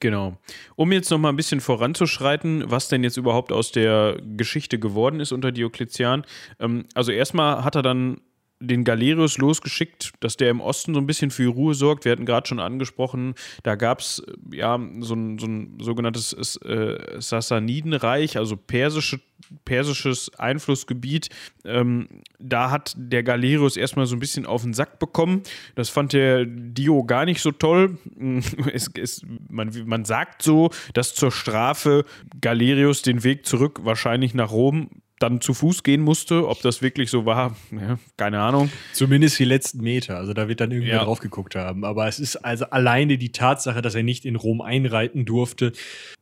Genau. 0.00 0.38
Um 0.74 0.90
jetzt 0.90 1.08
noch 1.10 1.18
mal 1.18 1.28
ein 1.28 1.36
bisschen 1.36 1.60
voranzuschreiten, 1.60 2.64
was 2.68 2.88
denn 2.88 3.04
jetzt 3.04 3.16
überhaupt 3.16 3.52
aus 3.52 3.70
der 3.70 4.20
Geschichte 4.36 4.80
geworden 4.80 5.20
ist 5.20 5.30
unter 5.30 5.52
Diokletian. 5.52 6.24
Ähm, 6.58 6.86
also 6.94 7.12
erstmal 7.12 7.62
hat 7.62 7.76
er 7.76 7.82
dann 7.82 8.20
den 8.62 8.84
Galerius 8.84 9.38
losgeschickt, 9.38 10.12
dass 10.20 10.36
der 10.36 10.50
im 10.50 10.60
Osten 10.60 10.94
so 10.94 11.00
ein 11.00 11.06
bisschen 11.06 11.30
für 11.30 11.48
Ruhe 11.48 11.74
sorgt. 11.74 12.04
Wir 12.04 12.12
hatten 12.12 12.26
gerade 12.26 12.46
schon 12.46 12.60
angesprochen, 12.60 13.34
da 13.62 13.74
gab 13.74 14.00
es 14.00 14.20
äh, 14.20 14.56
ja 14.56 14.78
so 15.00 15.14
ein, 15.14 15.38
so 15.38 15.46
ein 15.46 15.78
sogenanntes 15.80 16.32
äh, 16.62 17.20
Sassanidenreich, 17.20 18.36
also 18.36 18.56
persische, 18.56 19.20
persisches 19.64 20.30
Einflussgebiet. 20.38 21.28
Ähm, 21.64 22.08
da 22.38 22.70
hat 22.70 22.94
der 22.96 23.22
Galerius 23.22 23.76
erstmal 23.76 24.06
so 24.06 24.16
ein 24.16 24.20
bisschen 24.20 24.46
auf 24.46 24.62
den 24.62 24.74
Sack 24.74 24.98
bekommen. 24.98 25.42
Das 25.74 25.88
fand 25.88 26.12
der 26.12 26.44
Dio 26.46 27.04
gar 27.04 27.24
nicht 27.24 27.40
so 27.40 27.50
toll. 27.50 27.98
es, 28.72 28.90
es, 28.94 29.22
man, 29.48 29.72
man 29.86 30.04
sagt 30.04 30.42
so, 30.42 30.70
dass 30.94 31.14
zur 31.14 31.32
Strafe 31.32 32.04
Galerius 32.40 33.02
den 33.02 33.24
Weg 33.24 33.46
zurück 33.46 33.80
wahrscheinlich 33.82 34.34
nach 34.34 34.52
Rom 34.52 34.88
dann 35.22 35.40
zu 35.40 35.54
Fuß 35.54 35.82
gehen 35.82 36.02
musste. 36.02 36.48
Ob 36.48 36.60
das 36.62 36.82
wirklich 36.82 37.10
so 37.10 37.24
war, 37.24 37.56
ja, 37.70 37.98
keine 38.16 38.40
Ahnung. 38.40 38.70
Zumindest 38.92 39.38
die 39.38 39.44
letzten 39.44 39.80
Meter. 39.82 40.16
Also 40.16 40.32
da 40.32 40.48
wird 40.48 40.60
dann 40.60 40.70
irgendwer 40.70 40.96
ja. 40.96 41.04
drauf 41.04 41.20
geguckt 41.20 41.54
haben. 41.54 41.84
Aber 41.84 42.08
es 42.08 42.18
ist 42.18 42.36
also 42.36 42.66
alleine 42.66 43.18
die 43.18 43.32
Tatsache, 43.32 43.82
dass 43.82 43.94
er 43.94 44.02
nicht 44.02 44.24
in 44.24 44.36
Rom 44.36 44.60
einreiten 44.60 45.24
durfte, 45.24 45.72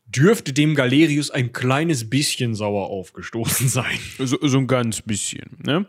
dürfte 0.06 0.52
dem 0.52 0.74
Galerius 0.74 1.30
ein 1.30 1.52
kleines 1.52 2.10
bisschen 2.10 2.54
sauer 2.54 2.88
aufgestoßen 2.90 3.68
sein. 3.70 3.98
So, 4.18 4.38
so 4.40 4.58
ein 4.58 4.66
ganz 4.66 5.02
bisschen. 5.02 5.56
Ne? 5.64 5.86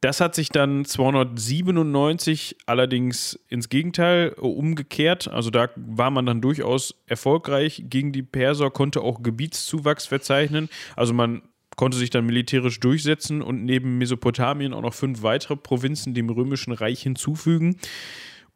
Das 0.00 0.20
hat 0.20 0.36
sich 0.36 0.50
dann 0.50 0.84
297 0.84 2.56
allerdings 2.66 3.38
ins 3.48 3.68
Gegenteil 3.68 4.30
umgekehrt. 4.34 5.26
Also 5.26 5.50
da 5.50 5.70
war 5.74 6.10
man 6.10 6.24
dann 6.24 6.40
durchaus 6.40 6.94
erfolgreich 7.06 7.82
gegen 7.88 8.12
die 8.12 8.22
Perser, 8.22 8.70
konnte 8.70 9.00
auch 9.00 9.24
Gebietszuwachs 9.24 10.06
verzeichnen. 10.06 10.68
Also 10.94 11.14
man 11.14 11.42
konnte 11.78 11.96
sich 11.96 12.10
dann 12.10 12.26
militärisch 12.26 12.80
durchsetzen 12.80 13.40
und 13.40 13.64
neben 13.64 13.98
Mesopotamien 13.98 14.74
auch 14.74 14.82
noch 14.82 14.94
fünf 14.94 15.22
weitere 15.22 15.54
Provinzen 15.54 16.12
dem 16.12 16.28
Römischen 16.28 16.72
Reich 16.72 17.00
hinzufügen. 17.02 17.76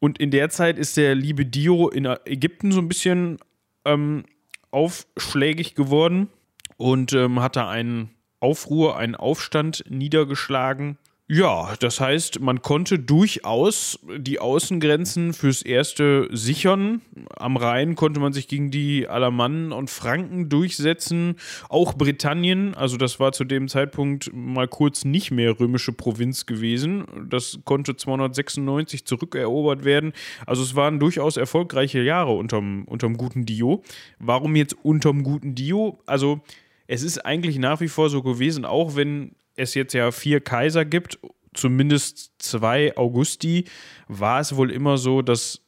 Und 0.01 0.19
in 0.19 0.33
der 0.33 0.51
Zeit 0.51 0.77
ist 0.77 0.97
der 0.97 1.15
liebe 1.15 1.47
Dio 1.47 1.89
in 1.89 2.05
Ägypten 2.05 2.73
so 2.73 2.81
ein 2.81 2.89
bisschen 2.89 3.39
ähm, 3.85 4.25
aufschlägig 4.73 5.77
geworden 5.77 6.31
und 6.77 7.13
ähm, 7.13 7.41
hat 7.41 7.55
da 7.55 7.71
einen 7.71 8.11
Aufruhr, 8.41 8.97
einen 8.97 9.15
Aufstand 9.15 9.85
niedergeschlagen 9.89 10.99
Ja, 11.35 11.77
das 11.81 11.99
heißt, 11.99 12.41
man 12.41 12.61
konnte 12.61 12.99
durchaus 12.99 13.99
die 14.19 14.39
Außengrenzen 14.39 15.33
fürs 15.33 15.63
Erste 15.63 16.29
sichern. 16.31 17.01
Am 17.37 17.57
Rhein 17.57 17.95
konnte 17.95 18.21
man 18.21 18.35
sich 18.35 18.49
gegen 18.49 18.71
die 18.71 19.09
Alamannen 19.09 19.73
und 19.73 19.89
Franken 19.89 20.51
durchsetzen. 20.51 21.37
Auch 21.71 21.95
Britannien, 21.95 22.75
also 22.75 22.99
das 22.99 23.19
war 23.19 23.33
zu 23.33 23.45
dem 23.45 23.69
Zeitpunkt 23.69 24.31
mal 24.35 24.69
kurz 24.69 25.07
nicht 25.07 25.31
mehr 25.31 25.59
römische 25.59 25.95
Provinz 25.95 26.45
gewesen. 26.45 27.07
Das 27.31 27.61
konnte 27.65 27.97
296 27.97 29.07
zurückerobert 29.07 29.87
werden. 29.87 30.13
Also 30.45 30.63
es 30.63 30.75
waren 30.75 31.01
durchaus 31.01 31.39
erfolgreiche 31.39 32.03
Jahre 32.03 32.33
unterm, 32.33 32.85
unterm 32.85 33.17
guten 33.17 33.47
Dio. 33.47 33.83
Warum 34.19 34.55
jetzt 34.55 34.77
unterm 34.83 35.23
guten 35.23 35.55
Dio? 35.55 35.99
Also 36.05 36.43
es 36.89 37.03
ist 37.03 37.25
eigentlich 37.25 37.57
nach 37.57 37.81
wie 37.81 37.89
vor 37.89 38.11
so 38.11 38.23
gewesen, 38.23 38.67
auch 38.67 38.97
wenn 38.97 39.35
es 39.63 39.75
jetzt 39.75 39.93
ja 39.95 40.11
vier 40.11 40.41
Kaiser 40.41 40.85
gibt, 40.85 41.19
zumindest 41.55 42.33
zwei 42.39 42.97
Augusti, 42.97 43.65
war 44.09 44.41
es 44.41 44.57
wohl 44.57 44.71
immer 44.71 44.99
so, 44.99 45.23
dass 45.23 45.61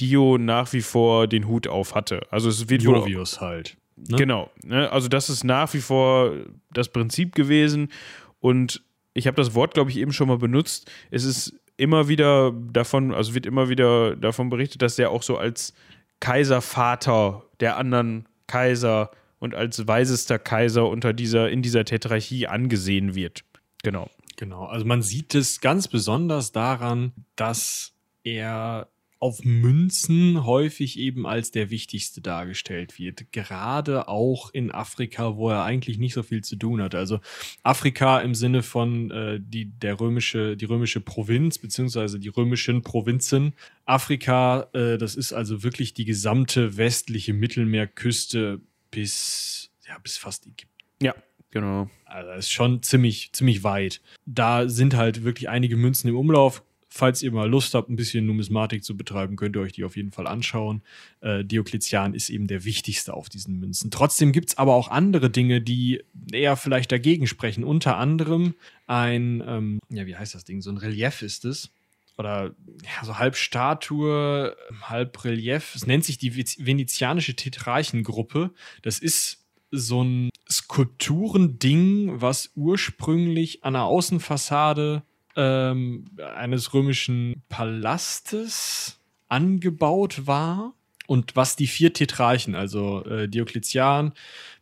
Dio 0.00 0.38
nach 0.38 0.72
wie 0.72 0.82
vor 0.82 1.26
den 1.26 1.48
Hut 1.48 1.66
auf 1.66 1.94
hatte. 1.94 2.20
Also 2.30 2.48
es 2.48 2.68
wird 2.68 2.82
Jovius 2.82 3.40
halt. 3.40 3.76
Ne? 3.96 4.16
Genau. 4.16 4.50
Ne? 4.62 4.90
Also 4.90 5.08
das 5.08 5.30
ist 5.30 5.44
nach 5.44 5.72
wie 5.74 5.80
vor 5.80 6.32
das 6.72 6.88
Prinzip 6.88 7.34
gewesen. 7.34 7.90
Und 8.40 8.82
ich 9.14 9.26
habe 9.26 9.36
das 9.36 9.54
Wort, 9.54 9.74
glaube 9.74 9.90
ich, 9.90 9.96
eben 9.96 10.12
schon 10.12 10.28
mal 10.28 10.38
benutzt. 10.38 10.90
Es 11.10 11.24
ist 11.24 11.54
immer 11.76 12.08
wieder 12.08 12.52
davon, 12.52 13.14
also 13.14 13.34
wird 13.34 13.46
immer 13.46 13.68
wieder 13.68 14.16
davon 14.16 14.50
berichtet, 14.50 14.82
dass 14.82 14.96
der 14.96 15.10
auch 15.10 15.22
so 15.22 15.38
als 15.38 15.72
Kaiservater 16.20 17.42
der 17.60 17.76
anderen 17.76 18.26
Kaiser 18.46 19.10
und 19.38 19.54
als 19.54 19.86
weisester 19.86 20.38
Kaiser 20.38 20.88
unter 20.88 21.12
dieser, 21.12 21.50
in 21.50 21.62
dieser 21.62 21.84
Tetrarchie 21.84 22.46
angesehen 22.46 23.14
wird. 23.14 23.44
Genau. 23.82 24.10
Genau, 24.36 24.66
also 24.66 24.84
man 24.84 25.02
sieht 25.02 25.34
es 25.34 25.60
ganz 25.60 25.88
besonders 25.88 26.52
daran, 26.52 27.12
dass 27.36 27.94
er 28.22 28.88
auf 29.18 29.44
Münzen 29.44 30.44
häufig 30.44 30.98
eben 30.98 31.26
als 31.26 31.50
der 31.50 31.70
wichtigste 31.70 32.20
dargestellt 32.20 32.98
wird. 32.98 33.32
Gerade 33.32 34.08
auch 34.08 34.50
in 34.52 34.70
Afrika, 34.70 35.36
wo 35.36 35.48
er 35.48 35.64
eigentlich 35.64 35.98
nicht 35.98 36.12
so 36.12 36.22
viel 36.22 36.44
zu 36.44 36.56
tun 36.56 36.82
hat. 36.82 36.94
Also 36.94 37.20
Afrika 37.62 38.20
im 38.20 38.34
Sinne 38.34 38.62
von 38.62 39.10
äh, 39.10 39.40
die, 39.40 39.70
der 39.70 39.98
römische, 39.98 40.56
die 40.56 40.66
römische 40.66 41.00
Provinz, 41.00 41.58
beziehungsweise 41.58 42.20
die 42.20 42.28
römischen 42.28 42.82
Provinzen. 42.82 43.54
Afrika, 43.86 44.68
äh, 44.74 44.98
das 44.98 45.14
ist 45.14 45.32
also 45.32 45.62
wirklich 45.62 45.94
die 45.94 46.04
gesamte 46.04 46.76
westliche 46.76 47.32
Mittelmeerküste 47.32 48.60
bis, 48.90 49.70
ja, 49.86 49.98
bis 49.98 50.16
fast 50.16 50.46
Ägypten. 50.46 50.72
Ja, 51.02 51.14
genau. 51.50 51.90
Also 52.04 52.30
das 52.30 52.38
ist 52.46 52.52
schon 52.52 52.82
ziemlich, 52.82 53.32
ziemlich 53.32 53.64
weit. 53.64 54.00
Da 54.24 54.68
sind 54.68 54.94
halt 54.94 55.24
wirklich 55.24 55.48
einige 55.48 55.76
Münzen 55.76 56.08
im 56.08 56.16
Umlauf. 56.16 56.62
Falls 56.88 57.22
ihr 57.22 57.30
mal 57.30 57.48
Lust 57.48 57.74
habt, 57.74 57.90
ein 57.90 57.96
bisschen 57.96 58.24
Numismatik 58.24 58.82
zu 58.82 58.96
betreiben, 58.96 59.36
könnt 59.36 59.54
ihr 59.54 59.60
euch 59.60 59.72
die 59.72 59.84
auf 59.84 59.96
jeden 59.96 60.12
Fall 60.12 60.26
anschauen. 60.26 60.82
Äh, 61.20 61.44
Diokletian 61.44 62.14
ist 62.14 62.30
eben 62.30 62.46
der 62.46 62.64
wichtigste 62.64 63.12
auf 63.12 63.28
diesen 63.28 63.58
Münzen. 63.58 63.90
Trotzdem 63.90 64.32
gibt 64.32 64.48
es 64.48 64.58
aber 64.58 64.74
auch 64.74 64.88
andere 64.88 65.28
Dinge, 65.28 65.60
die 65.60 66.02
eher 66.32 66.56
vielleicht 66.56 66.90
dagegen 66.92 67.26
sprechen. 67.26 67.64
Unter 67.64 67.98
anderem 67.98 68.54
ein, 68.86 69.42
ähm, 69.46 69.78
ja, 69.90 70.06
wie 70.06 70.16
heißt 70.16 70.34
das 70.34 70.44
Ding? 70.44 70.62
So 70.62 70.70
ein 70.70 70.78
Relief 70.78 71.20
ist 71.20 71.44
es 71.44 71.70
oder 72.18 72.54
ja, 72.82 73.04
so 73.04 73.18
halb 73.18 73.36
Statue, 73.36 74.56
halb 74.82 75.24
Relief. 75.24 75.74
Es 75.74 75.86
nennt 75.86 76.04
sich 76.04 76.18
die 76.18 76.34
venezianische 76.36 77.36
Tetrarchengruppe. 77.36 78.52
Das 78.82 78.98
ist 78.98 79.46
so 79.70 80.02
ein 80.02 80.30
Skulpturending, 80.50 82.20
was 82.20 82.52
ursprünglich 82.54 83.64
an 83.64 83.74
der 83.74 83.84
Außenfassade 83.84 85.02
ähm, 85.36 86.06
eines 86.34 86.72
römischen 86.72 87.42
Palastes 87.48 88.98
angebaut 89.28 90.26
war. 90.26 90.74
Und 91.08 91.36
was 91.36 91.54
die 91.54 91.68
vier 91.68 91.92
Tetrarchen, 91.92 92.56
also 92.56 93.04
äh, 93.04 93.28
Diokletian, 93.28 94.12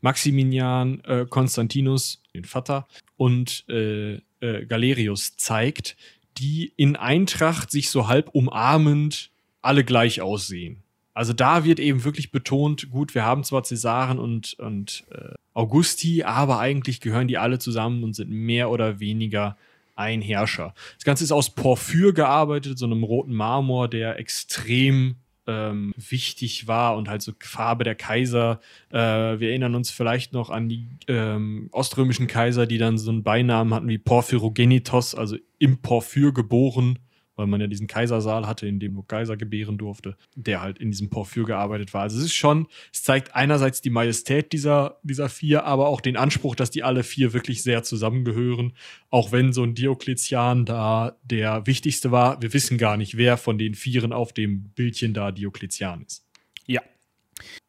Maximinian, 0.03 1.01
äh, 1.05 1.25
Konstantinus, 1.29 2.23
den 2.35 2.45
Vater, 2.45 2.87
und 3.17 3.65
äh, 3.71 4.17
äh 4.41 4.67
Galerius 4.67 5.39
zeigt, 5.39 5.97
die 6.39 6.73
in 6.77 6.97
Eintracht 6.97 7.71
sich 7.71 7.91
so 7.91 8.09
halb 8.09 8.31
umarmend 8.31 9.31
alle 9.63 9.85
gleich 9.85 10.21
aussehen. 10.21 10.83
Also 11.15 11.33
da 11.33 11.65
wird 11.65 11.79
eben 11.79 12.03
wirklich 12.05 12.33
betont, 12.33 12.91
gut, 12.91 13.15
wir 13.15 13.25
haben 13.25 13.45
zwar 13.45 13.63
Cäsaren 13.63 14.19
und, 14.19 14.55
und 14.55 15.05
äh, 15.13 15.35
Augusti, 15.53 16.25
aber 16.25 16.59
eigentlich 16.59 17.01
gehören 17.01 17.29
die 17.29 17.39
alle 17.39 17.61
zusammen 17.61 18.03
und 18.03 18.15
sind 18.15 18.31
mehr 18.31 18.69
oder 18.69 18.99
weniger 18.99 19.57
ein 19.95 20.21
Herrscher. 20.21 20.75
Das 20.97 21.05
Ganze 21.05 21.23
ist 21.23 21.31
aus 21.31 21.51
Porphyr 21.51 22.13
gearbeitet, 22.13 22.79
so 22.79 22.87
einem 22.87 23.05
roten 23.05 23.33
Marmor, 23.33 23.89
der 23.89 24.19
extrem 24.19 25.17
ähm, 25.47 25.95
wichtig 25.97 26.67
war 26.67 26.97
und 26.97 27.09
halt 27.09 27.23
so 27.23 27.33
Farbe 27.41 27.85
der 27.85 27.95
Kaiser. 27.95 28.61
Äh, 28.91 28.99
wir 28.99 29.49
erinnern 29.51 29.75
uns 29.75 29.91
vielleicht 29.91 30.33
noch 30.33 30.51
an 30.51 30.69
die 30.69 30.89
ähm, 31.09 31.69
oströmischen 31.73 32.27
Kaiser, 32.27 32.67
die 32.67 32.79
dann 32.79 32.99
so 32.99 33.11
einen 33.11 33.23
Beinamen 33.23 33.75
hatten 33.75 33.89
wie 33.89 33.99
Porphyrogenitos, 33.99 35.15
also 35.15 35.37
im 35.59 35.79
Porphyr 35.79 36.33
geboren 36.33 36.99
weil 37.37 37.47
man 37.47 37.61
ja 37.61 37.67
diesen 37.67 37.87
Kaisersaal 37.87 38.47
hatte, 38.47 38.67
in 38.67 38.81
dem 38.81 38.95
nur 38.95 39.07
Kaiser 39.07 39.37
gebären 39.37 39.79
durfte, 39.79 40.17
der 40.35 40.61
halt 40.61 40.79
in 40.79 40.91
diesem 40.91 41.11
Porphyr 41.11 41.45
gearbeitet 41.45 41.95
war. 41.95 42.03
Also 42.03 42.19
es 42.19 42.25
ist 42.25 42.35
schon, 42.35 42.67
es 42.93 43.03
zeigt 43.03 43.35
einerseits 43.35 43.81
die 43.81 43.91
Majestät 43.91 44.53
dieser, 44.53 44.99
dieser 45.03 45.29
vier, 45.29 45.65
aber 45.65 45.89
auch 45.89 46.01
den 46.01 46.17
Anspruch, 46.17 46.55
dass 46.55 46.71
die 46.71 46.83
alle 46.83 47.03
vier 47.03 47.33
wirklich 47.33 47.63
sehr 47.63 47.83
zusammengehören. 47.83 48.73
Auch 49.11 49.33
wenn 49.33 49.53
so 49.53 49.63
ein 49.63 49.75
Diokletian 49.75 50.65
da 50.65 51.17
der 51.25 51.67
wichtigste 51.67 52.11
war, 52.11 52.41
wir 52.43 52.53
wissen 52.53 52.79
gar 52.79 52.97
nicht, 52.97 53.17
wer 53.17 53.37
von 53.37 53.59
den 53.59 53.75
Vieren 53.75 54.13
auf 54.13 54.33
dem 54.33 54.71
Bildchen 54.71 55.15
da 55.15 55.33
Diokletian 55.33 56.03
ist. 56.03 56.25
Ja. 56.67 56.83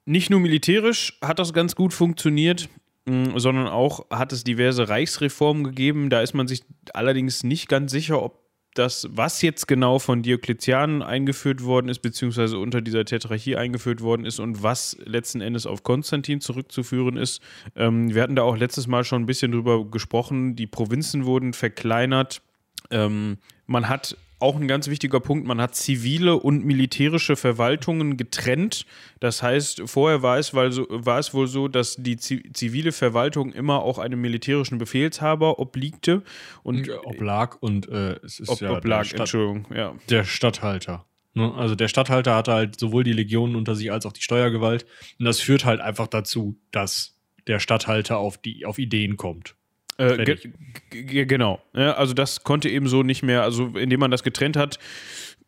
Nicht 0.06 0.30
nur 0.30 0.40
militärisch 0.40 1.18
hat 1.22 1.40
das 1.40 1.54
ganz 1.54 1.76
gut 1.76 1.94
funktioniert, 1.94 2.70
mm, 3.06 3.38
sondern 3.38 3.68
auch 3.68 4.10
hat 4.12 4.32
es 4.32 4.44
diverse 4.44 4.88
Reichsreformen 4.88 5.64
gegeben. 5.64 6.10
Da 6.10 6.22
ist 6.22 6.34
man 6.34 6.48
sich 6.48 6.64
allerdings 6.94 7.44
nicht 7.44 7.68
ganz 7.68 7.92
sicher, 7.92 8.22
ob 8.22 8.45
das, 8.78 9.08
was 9.12 9.42
jetzt 9.42 9.68
genau 9.68 10.00
von 10.00 10.22
Diokletian 10.22 11.02
eingeführt 11.02 11.64
worden 11.64 11.90
ist, 11.90 12.00
beziehungsweise 12.00 12.60
unter 12.60 12.82
dieser 12.82 13.06
Tetrarchie 13.06 13.56
eingeführt 13.56 14.02
worden 14.02 14.26
ist 14.26 14.40
und 14.40 14.62
was 14.62 14.98
letzten 15.06 15.42
Endes 15.42 15.66
auf 15.66 15.84
Konstantin 15.84 16.42
zurückzuführen 16.42 17.18
ist. 17.18 17.42
Ähm, 17.76 18.14
wir 18.14 18.22
hatten 18.22 18.36
da 18.36 18.44
auch 18.44 18.58
letztes 18.58 18.88
Mal 18.88 19.04
schon 19.04 19.24
ein 19.24 19.26
bisschen 19.26 19.52
drüber 19.52 19.86
gesprochen. 19.86 20.56
Die 20.56 20.68
Provinzen 20.68 21.26
wurden 21.26 21.54
verkleinert. 21.54 22.42
Ähm, 22.92 23.38
man 23.66 23.90
hat 23.90 24.18
auch 24.46 24.56
ein 24.56 24.68
ganz 24.68 24.88
wichtiger 24.88 25.20
Punkt, 25.20 25.48
man 25.48 25.60
hat 25.60 25.76
zivile 25.76 26.36
und 26.38 26.64
militärische 26.64 27.36
Verwaltungen 27.36 28.16
getrennt. 28.16 28.86
Das 29.20 29.42
heißt, 29.42 29.82
vorher 29.86 30.22
war 30.22 30.38
es, 30.38 30.54
weil 30.54 30.72
so, 30.72 30.86
war 30.90 31.18
es 31.18 31.34
wohl 31.34 31.48
so, 31.48 31.68
dass 31.68 31.96
die 31.98 32.18
zivile 32.18 32.92
Verwaltung 32.92 33.52
immer 33.52 33.82
auch 33.82 33.98
einem 33.98 34.22
militärischen 34.22 34.78
Befehlshaber 34.78 35.60
obliegte. 35.60 36.22
Und, 36.64 36.90
oblag 37.04 37.58
und 37.60 37.90
äh, 37.90 38.20
es 38.24 38.40
ist 38.40 38.50
ob, 38.50 38.62
ja 38.62 38.78
oblag, 38.78 39.06
Stadt, 39.06 39.22
Entschuldigung, 39.22 39.68
ja. 39.76 39.96
Der 40.10 40.24
Statthalter. 40.24 41.06
Ne? 41.34 41.54
Also 41.56 41.76
der 41.76 41.88
Statthalter 41.88 42.36
hatte 42.36 42.54
halt 42.54 42.80
sowohl 42.80 43.04
die 43.04 43.14
Legionen 43.14 43.56
unter 43.56 43.76
sich 43.76 43.92
als 43.92 44.06
auch 44.06 44.14
die 44.14 44.22
Steuergewalt. 44.22 44.86
Und 45.20 45.26
das 45.26 45.40
führt 45.40 45.66
halt 45.66 45.82
einfach 45.82 46.08
dazu, 46.08 46.60
dass 46.72 47.20
der 47.48 47.60
Statthalter 47.60 48.18
auf, 48.18 48.38
die, 48.38 48.66
auf 48.66 48.78
Ideen 48.78 49.18
kommt. 49.18 49.56
Äh, 49.98 50.36
genau. 50.90 51.62
Ja, 51.74 51.94
also 51.94 52.14
das 52.14 52.44
konnte 52.44 52.70
eben 52.70 52.88
so 52.88 53.04
nicht 53.04 53.24
mehr, 53.24 53.44
also 53.44 53.68
indem 53.78 54.00
man 54.00 54.12
das 54.12 54.24
getrennt 54.24 54.58
hat, 54.58 54.78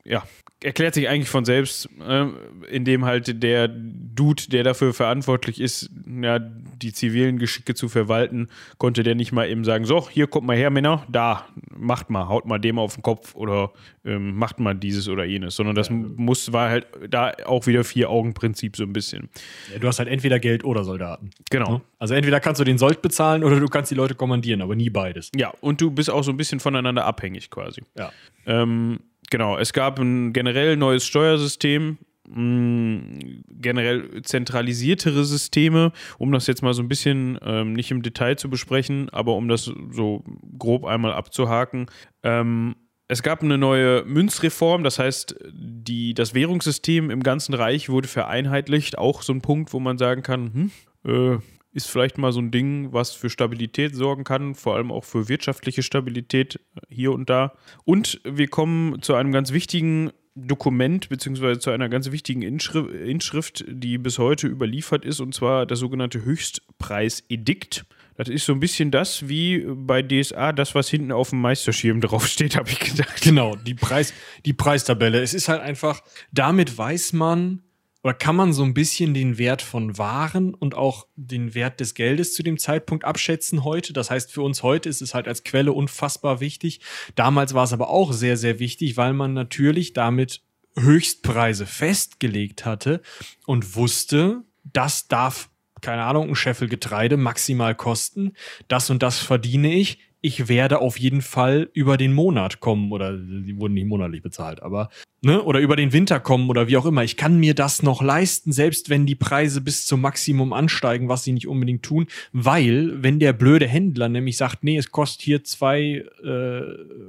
ja, 0.04 0.24
erklärt 0.64 0.96
sich 0.96 1.08
eigentlich 1.08 1.30
von 1.30 1.46
selbst, 1.46 1.88
äh, 2.06 2.26
indem 2.70 3.06
halt 3.06 3.44
der 3.44 3.68
Dude, 3.68 4.44
der 4.50 4.64
dafür 4.64 4.94
verantwortlich 4.94 5.62
ist, 5.62 5.92
ja, 6.22 6.40
die 6.40 6.94
zivilen 6.94 7.38
Geschicke 7.38 7.76
zu 7.76 7.90
verwalten, 7.90 8.50
konnte 8.80 9.04
der 9.04 9.14
nicht 9.14 9.32
mal 9.32 9.48
eben 9.50 9.64
sagen, 9.64 9.86
so, 9.86 10.10
hier 10.10 10.26
kommt 10.26 10.48
mal 10.48 10.58
her, 10.58 10.72
Männer, 10.72 11.06
da, 11.10 11.48
macht 11.76 12.10
mal, 12.10 12.28
haut 12.28 12.46
mal 12.46 12.58
dem 12.58 12.80
auf 12.80 12.96
den 12.96 13.04
Kopf 13.04 13.36
oder 13.36 13.72
ähm, 14.04 14.36
macht 14.36 14.60
mal 14.60 14.74
dieses 14.74 15.08
oder 15.10 15.26
jenes, 15.26 15.56
sondern 15.56 15.76
das 15.76 15.90
ja. 15.90 15.96
muss, 15.96 16.52
war 16.52 16.70
halt 16.70 16.88
da 17.08 17.34
auch 17.46 17.68
wieder 17.68 17.84
Vier-Augen-Prinzip 17.84 18.78
so 18.78 18.84
ein 18.84 18.94
bisschen. 18.94 19.30
Ja, 19.72 19.80
du 19.80 19.88
hast 19.88 20.00
halt 20.00 20.10
entweder 20.10 20.40
Geld 20.40 20.64
oder 20.64 20.84
Soldaten. 20.84 21.30
Genau. 21.52 21.74
Ne? 21.74 21.82
Also 22.00 22.16
entweder 22.16 22.40
kannst 22.40 22.60
du 22.60 22.66
den 22.66 22.80
Sold 22.80 23.04
bezahlen 23.04 23.44
oder 23.44 23.60
du 23.60 23.68
kannst 23.68 23.92
die 23.92 23.96
Leute 23.96 24.16
kommandieren, 24.16 24.64
aber 24.64 24.76
nie 24.76 24.90
beides. 24.90 25.30
Ja, 25.36 25.54
und 25.62 25.82
du 25.82 25.92
bist 25.92 26.10
auch 26.10 26.24
so 26.24 26.32
ein 26.32 26.38
bisschen 26.38 26.60
voneinander 26.60 27.06
abhängig 27.06 27.52
quasi. 27.52 27.84
Ja. 27.96 28.12
Ähm, 28.48 29.00
genau, 29.30 29.58
es 29.58 29.74
gab 29.74 30.00
ein 30.00 30.34
generell 30.34 30.78
neues 30.78 31.06
Steuersystem, 31.06 31.98
generell 32.30 34.22
zentralisiertere 34.24 35.24
Systeme, 35.24 35.94
um 36.18 36.32
das 36.34 36.48
jetzt 36.48 36.62
mal 36.62 36.74
so 36.74 36.82
ein 36.82 36.90
bisschen 36.90 37.40
ähm, 37.42 37.72
nicht 37.72 37.90
im 37.92 38.02
Detail 38.02 38.36
zu 38.36 38.50
besprechen, 38.50 39.10
aber 39.12 39.36
um 39.36 39.48
das 39.48 39.72
so 39.92 40.24
grob 40.58 40.84
einmal 40.84 41.14
abzuhaken. 41.14 41.86
Ähm, 42.24 42.76
es 43.08 43.24
gab 43.24 43.42
eine 43.42 43.58
neue 43.58 44.04
Münzreform, 44.04 44.84
das 44.84 45.00
heißt, 45.00 45.36
die, 45.54 46.14
das 46.14 46.34
Währungssystem 46.34 47.10
im 47.10 47.24
ganzen 47.24 47.54
Reich 47.54 47.88
wurde 47.88 48.10
vereinheitlicht. 48.10 48.98
Auch 48.98 49.22
so 49.22 49.32
ein 49.32 49.42
Punkt, 49.42 49.72
wo 49.72 49.80
man 49.80 49.98
sagen 49.98 50.24
kann, 50.24 50.72
hm, 51.06 51.36
äh, 51.36 51.38
ist 51.78 51.90
vielleicht 51.90 52.18
mal 52.18 52.32
so 52.32 52.42
ein 52.42 52.50
Ding, 52.50 52.92
was 52.92 53.12
für 53.12 53.30
Stabilität 53.30 53.96
sorgen 53.96 54.24
kann, 54.24 54.56
vor 54.56 54.76
allem 54.76 54.92
auch 54.92 55.04
für 55.04 55.30
wirtschaftliche 55.30 55.84
Stabilität 55.84 56.60
hier 56.90 57.12
und 57.12 57.30
da. 57.30 57.54
Und 57.86 58.20
wir 58.26 58.48
kommen 58.48 59.04
zu 59.04 59.14
einem 59.14 59.32
ganz 59.32 59.54
wichtigen 59.54 60.12
Dokument 60.34 61.08
beziehungsweise 61.08 61.60
zu 61.60 61.70
einer 61.70 61.88
ganz 61.88 62.12
wichtigen 62.12 62.42
Inschrift, 62.42 62.92
Inschrift, 62.92 63.64
die 63.68 64.00
bis 64.00 64.18
heute 64.18 64.48
überliefert 64.48 65.06
ist, 65.06 65.20
und 65.20 65.36
zwar 65.36 65.68
das 65.68 65.78
sogenannte 65.78 66.26
Höchstpreisedikt. 66.26 67.86
Das 68.16 68.28
ist 68.28 68.46
so 68.46 68.54
ein 68.54 68.60
bisschen 68.60 68.90
das 68.90 69.30
wie 69.30 69.64
bei 69.68 70.02
DSA, 70.02 70.52
das, 70.54 70.74
was 70.74 70.90
hinten 70.90 71.12
auf 71.12 71.30
dem 71.30 71.42
Meisterschirm 71.42 72.02
draufsteht, 72.02 72.56
habe 72.56 72.70
ich 72.70 72.80
gedacht. 72.80 73.22
Genau, 73.22 73.56
die, 73.56 73.76
Preis, 73.76 74.14
die 74.46 74.54
Preistabelle. 74.54 75.22
Es 75.22 75.36
ist 75.36 75.48
halt 75.48 75.62
einfach, 75.62 76.02
damit 76.32 76.76
weiß 76.76 77.14
man, 77.14 77.62
oder 78.08 78.14
kann 78.14 78.38
man 78.38 78.54
so 78.54 78.64
ein 78.64 78.74
bisschen 78.74 79.14
den 79.14 79.38
Wert 79.38 79.62
von 79.62 79.98
Waren 79.98 80.54
und 80.54 80.76
auch 80.76 81.08
den 81.18 81.54
Wert 81.56 81.82
des 81.82 81.94
Geldes 81.94 82.34
zu 82.34 82.42
dem 82.42 82.58
Zeitpunkt 82.58 83.04
abschätzen 83.04 83.66
heute? 83.66 83.92
Das 83.92 84.10
heißt, 84.10 84.32
für 84.32 84.44
uns 84.44 84.64
heute 84.64 84.88
ist 84.88 85.02
es 85.02 85.14
halt 85.14 85.28
als 85.28 85.44
Quelle 85.44 85.74
unfassbar 85.74 86.40
wichtig. 86.40 86.80
Damals 87.16 87.54
war 87.54 87.66
es 87.66 87.74
aber 87.74 87.90
auch 87.90 88.14
sehr, 88.14 88.38
sehr 88.38 88.60
wichtig, 88.60 88.96
weil 88.96 89.12
man 89.12 89.34
natürlich 89.34 89.92
damit 89.92 90.42
Höchstpreise 90.80 91.66
festgelegt 91.66 92.64
hatte 92.64 93.02
und 93.46 93.76
wusste, 93.76 94.44
das 94.64 95.10
darf, 95.10 95.50
keine 95.82 96.04
Ahnung, 96.04 96.30
ein 96.30 96.36
Scheffel 96.36 96.70
Getreide 96.70 97.18
maximal 97.18 97.76
kosten. 97.76 98.36
Das 98.70 98.90
und 98.90 99.04
das 99.04 99.20
verdiene 99.20 99.74
ich 99.74 100.00
ich 100.22 100.48
werde 100.48 100.80
auf 100.80 101.00
jeden 101.00 101.22
Fall 101.22 101.70
über 101.74 101.98
den 101.98 102.14
Monat 102.14 102.60
kommen 102.60 102.92
oder 102.92 103.16
die 103.16 103.60
wurden 103.60 103.76
nicht 103.76 103.88
monatlich 103.88 104.22
bezahlt, 104.22 104.62
aber 104.64 104.90
ne, 105.22 105.42
oder 105.44 105.60
über 105.60 105.76
den 105.76 105.94
Winter 105.94 106.20
kommen 106.20 106.50
oder 106.50 106.68
wie 106.68 106.78
auch 106.78 106.86
immer. 106.86 107.04
Ich 107.04 107.18
kann 107.18 107.40
mir 107.40 107.54
das 107.54 107.84
noch 107.84 108.02
leisten, 108.02 108.52
selbst 108.52 108.90
wenn 108.90 109.06
die 109.06 109.16
Preise 109.16 109.62
bis 109.62 109.86
zum 109.86 110.02
Maximum 110.02 110.54
ansteigen, 110.54 111.10
was 111.10 111.24
sie 111.24 111.34
nicht 111.34 111.48
unbedingt 111.48 111.84
tun, 111.84 112.08
weil 112.32 113.04
wenn 113.04 113.20
der 113.20 113.34
blöde 113.34 113.68
Händler 113.68 114.10
nämlich 114.10 114.38
sagt, 114.38 114.64
nee, 114.64 114.78
es 114.78 114.92
kostet 114.92 115.22
hier 115.22 115.44
zwei 115.44 116.04
äh, 116.24 116.62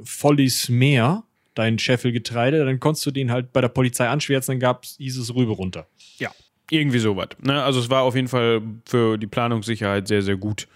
Vollis 0.03 0.69
mehr, 0.69 1.25
dein 1.55 1.79
Scheffel 1.79 2.13
Getreide, 2.13 2.65
dann 2.65 2.79
konntest 2.79 3.07
du 3.07 3.11
den 3.11 3.33
halt 3.33 3.53
bei 3.53 3.61
der 3.61 3.69
Polizei 3.69 4.09
anschwärzen, 4.09 4.61
dann 4.61 4.77
hieß 4.99 5.19
es 5.19 5.35
Rübe 5.35 5.53
runter. 5.53 5.89
Ja, 6.19 6.31
irgendwie 6.71 6.99
sowas. 6.99 7.29
Ne? 7.43 7.63
Also 7.63 7.81
es 7.81 7.91
war 7.91 8.03
auf 8.03 8.15
jeden 8.15 8.29
Fall 8.29 8.63
für 8.85 9.17
die 9.19 9.27
Planungssicherheit 9.27 10.07
sehr, 10.09 10.23
sehr 10.23 10.37
gut. 10.37 10.69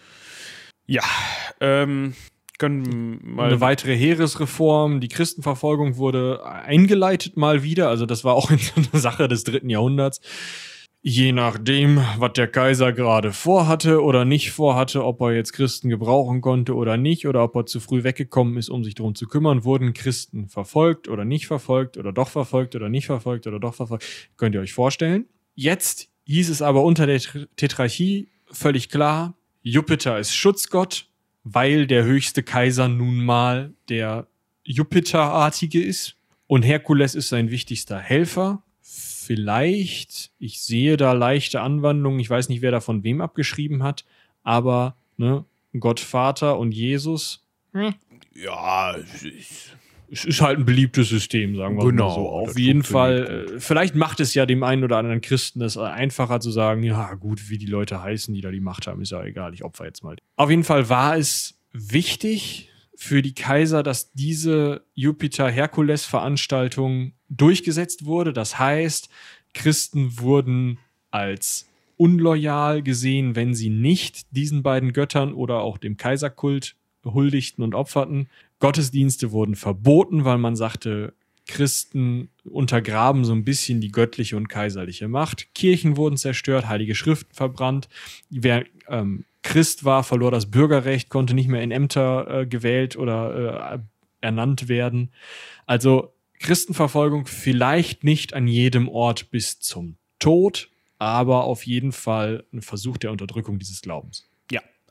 Ja, 0.93 1.05
ähm, 1.61 2.13
können 2.59 3.19
mal. 3.25 3.47
Eine 3.47 3.63
weitere 3.63 3.97
Heeresreform, 3.97 5.01
die 5.01 5.09
Christenverfolgung 5.09 5.97
wurde 5.97 6.45
eingeleitet 6.45 7.39
mal 7.39 7.63
wieder. 7.63 7.89
Also 7.89 8.05
das 8.05 8.25
war 8.25 8.35
auch 8.35 8.51
eine 8.51 9.01
Sache 9.01 9.27
des 9.27 9.45
dritten 9.45 9.71
Jahrhunderts. 9.71 10.21
Je 11.01 11.33
nachdem, 11.33 12.05
was 12.19 12.35
der 12.35 12.47
Kaiser 12.47 12.93
gerade 12.93 13.33
vorhatte 13.33 14.03
oder 14.03 14.27
nicht 14.27 14.51
vorhatte, 14.51 15.03
ob 15.03 15.23
er 15.23 15.33
jetzt 15.33 15.55
Christen 15.55 15.89
gebrauchen 15.89 16.43
konnte 16.43 16.75
oder 16.75 16.99
nicht, 16.99 17.27
oder 17.27 17.43
ob 17.43 17.57
er 17.57 17.65
zu 17.65 17.81
früh 17.81 18.05
weggekommen 18.05 18.59
ist, 18.59 18.69
um 18.69 18.85
sich 18.85 18.95
darum 18.95 19.15
zu 19.15 19.27
kümmern, 19.27 19.65
wurden 19.65 19.95
Christen 19.95 20.47
verfolgt 20.51 21.09
oder 21.09 21.25
nicht 21.25 21.47
verfolgt 21.47 21.97
oder 21.97 22.13
doch 22.13 22.29
verfolgt 22.29 22.77
oder 22.77 22.91
nicht 22.91 23.07
verfolgt 23.07 23.47
oder 23.47 23.59
doch 23.59 23.75
verfolgt. 23.75 24.05
Könnt 24.37 24.55
ihr 24.55 24.61
euch 24.61 24.75
vorstellen? 24.75 25.25
Jetzt 25.55 26.11
hieß 26.25 26.51
es 26.51 26.61
aber 26.61 26.85
unter 26.85 27.07
der 27.07 27.19
Tetrarchie 27.57 28.29
völlig 28.53 28.91
klar, 28.91 29.35
Jupiter 29.63 30.19
ist 30.19 30.35
Schutzgott, 30.35 31.07
weil 31.45 31.87
der 31.87 32.05
höchste 32.05 32.43
Kaiser 32.43 32.89
nun 32.89 33.25
mal 33.25 33.73
der 33.89 34.27
Jupiterartige 34.65 35.83
ist 35.83 36.17
und 36.47 36.63
Herkules 36.63 37.15
ist 37.15 37.29
sein 37.29 37.51
wichtigster 37.51 37.99
Helfer. 37.99 38.63
Vielleicht, 38.81 40.33
ich 40.39 40.61
sehe 40.61 40.97
da 40.97 41.13
leichte 41.13 41.61
Anwandlungen, 41.61 42.21
ich 42.21 42.29
weiß 42.29 42.49
nicht, 42.49 42.63
wer 42.63 42.73
da 42.73 42.81
von 42.81 43.05
wem 43.05 43.21
abgeschrieben 43.21 43.83
hat, 43.83 44.05
aber 44.43 44.97
ne, 45.17 45.45
Gott 45.79 46.01
Vater 46.01 46.59
und 46.59 46.73
Jesus. 46.73 47.47
Hm. 47.73 47.95
Ja, 48.35 48.97
ich, 49.23 49.73
es 50.13 50.25
ist 50.27 50.43
halt 50.43 50.59
ein 50.59 50.67
beliebtes 50.67 51.09
System, 51.09 51.57
sagen 51.57 51.79
wir 51.79 51.87
genau, 51.87 52.09
mal 52.09 52.15
so. 52.15 52.29
Auf 52.29 52.59
jeden 52.59 52.83
Fall, 52.83 53.47
gut. 53.47 53.57
Äh, 53.57 53.61
vielleicht 53.61 53.95
macht 53.95 54.21
es 54.21 54.35
ja 54.35 54.45
dem 54.45 54.63
einen 54.63 54.85
oder 54.85 54.99
anderen 54.99 55.23
Christen 55.23 55.63
es 55.63 55.79
einfacher 55.79 56.41
zu 56.41 56.51
sagen, 56.51 56.83
ja 56.83 57.15
gut, 57.15 57.49
wie 57.49 57.57
die 57.57 57.65
Leute 57.67 58.03
heißen, 58.03 58.35
die 58.35 58.43
da 58.43 58.51
die 58.51 58.61
Macht 58.61 58.87
haben, 58.87 59.01
ist 59.01 59.13
ja 59.13 59.25
egal, 59.25 59.55
ich 59.55 59.65
opfer 59.65 59.87
jetzt 59.87 60.05
mal. 60.05 60.17
Auf 60.37 60.51
jeden 60.51 60.65
Fall 60.65 60.91
war 60.91 61.17
es 61.17 61.59
wichtig 61.73 62.69
für 62.95 63.23
die 63.23 63.35
Kaiser, 63.35 63.83
dass 63.83 64.13
diese 64.13 64.85
Jupiter-Herkules-Veranstaltung 64.95 67.15
durchgesetzt 67.31 68.05
wurde. 68.05 68.35
Das 68.35 68.59
heißt, 68.59 69.09
Christen 69.55 70.19
wurden 70.19 70.79
als 71.11 71.71
unloyal 71.97 72.83
gesehen, 72.83 73.35
wenn 73.35 73.55
sie 73.55 73.71
nicht 73.71 74.27
diesen 74.31 74.63
beiden 74.63 74.93
Göttern 74.93 75.33
oder 75.33 75.63
auch 75.63 75.79
dem 75.79 75.97
Kaiserkult 75.97 76.77
huldigten 77.05 77.65
und 77.65 77.75
opferten. 77.75 78.29
Gottesdienste 78.63 79.33
wurden 79.33 79.57
verboten, 79.57 80.25
weil 80.25 80.39
man 80.39 80.55
sagte, 80.55 81.15
Christen 81.49 82.31
untergraben 82.45 83.25
so 83.25 83.33
ein 83.33 83.43
bisschen 83.45 83.81
die 83.81 83.91
göttliche 83.91 84.37
und 84.37 84.49
kaiserliche 84.49 85.09
Macht. 85.09 85.53
Kirchen 85.53 85.97
wurden 85.97 86.17
zerstört, 86.17 86.69
heilige 86.69 86.95
Schriften 86.95 87.35
verbrannt. 87.35 87.89
Wer 88.31 88.65
ähm, 88.87 89.25
Christ 89.43 89.85
war, 89.85 90.05
verlor 90.05 90.31
das 90.31 90.49
Bürgerrecht, 90.49 91.09
konnte 91.09 91.35
nicht 91.35 91.49
mehr 91.49 91.61
in 91.61 91.73
Ämter 91.73 92.43
äh, 92.43 92.47
gewählt 92.47 92.97
oder 92.97 93.75
äh, 93.75 93.79
ernannt 94.21 94.69
werden. 94.69 95.11
Also 95.67 96.15
Christenverfolgung 96.39 97.27
vielleicht 97.27 98.05
nicht 98.05 98.33
an 98.33 98.47
jedem 98.47 98.89
Ort 98.89 99.33
bis 99.33 99.59
zum 99.59 99.97
Tod, 100.21 100.71
aber 100.99 101.43
auf 101.43 101.67
jeden 101.67 101.91
Fall 101.91 102.45
ein 102.53 102.63
Versuch 102.63 102.97
der 102.97 103.11
Unterdrückung 103.11 103.59
dieses 103.59 103.83
Glaubens. 103.83 104.31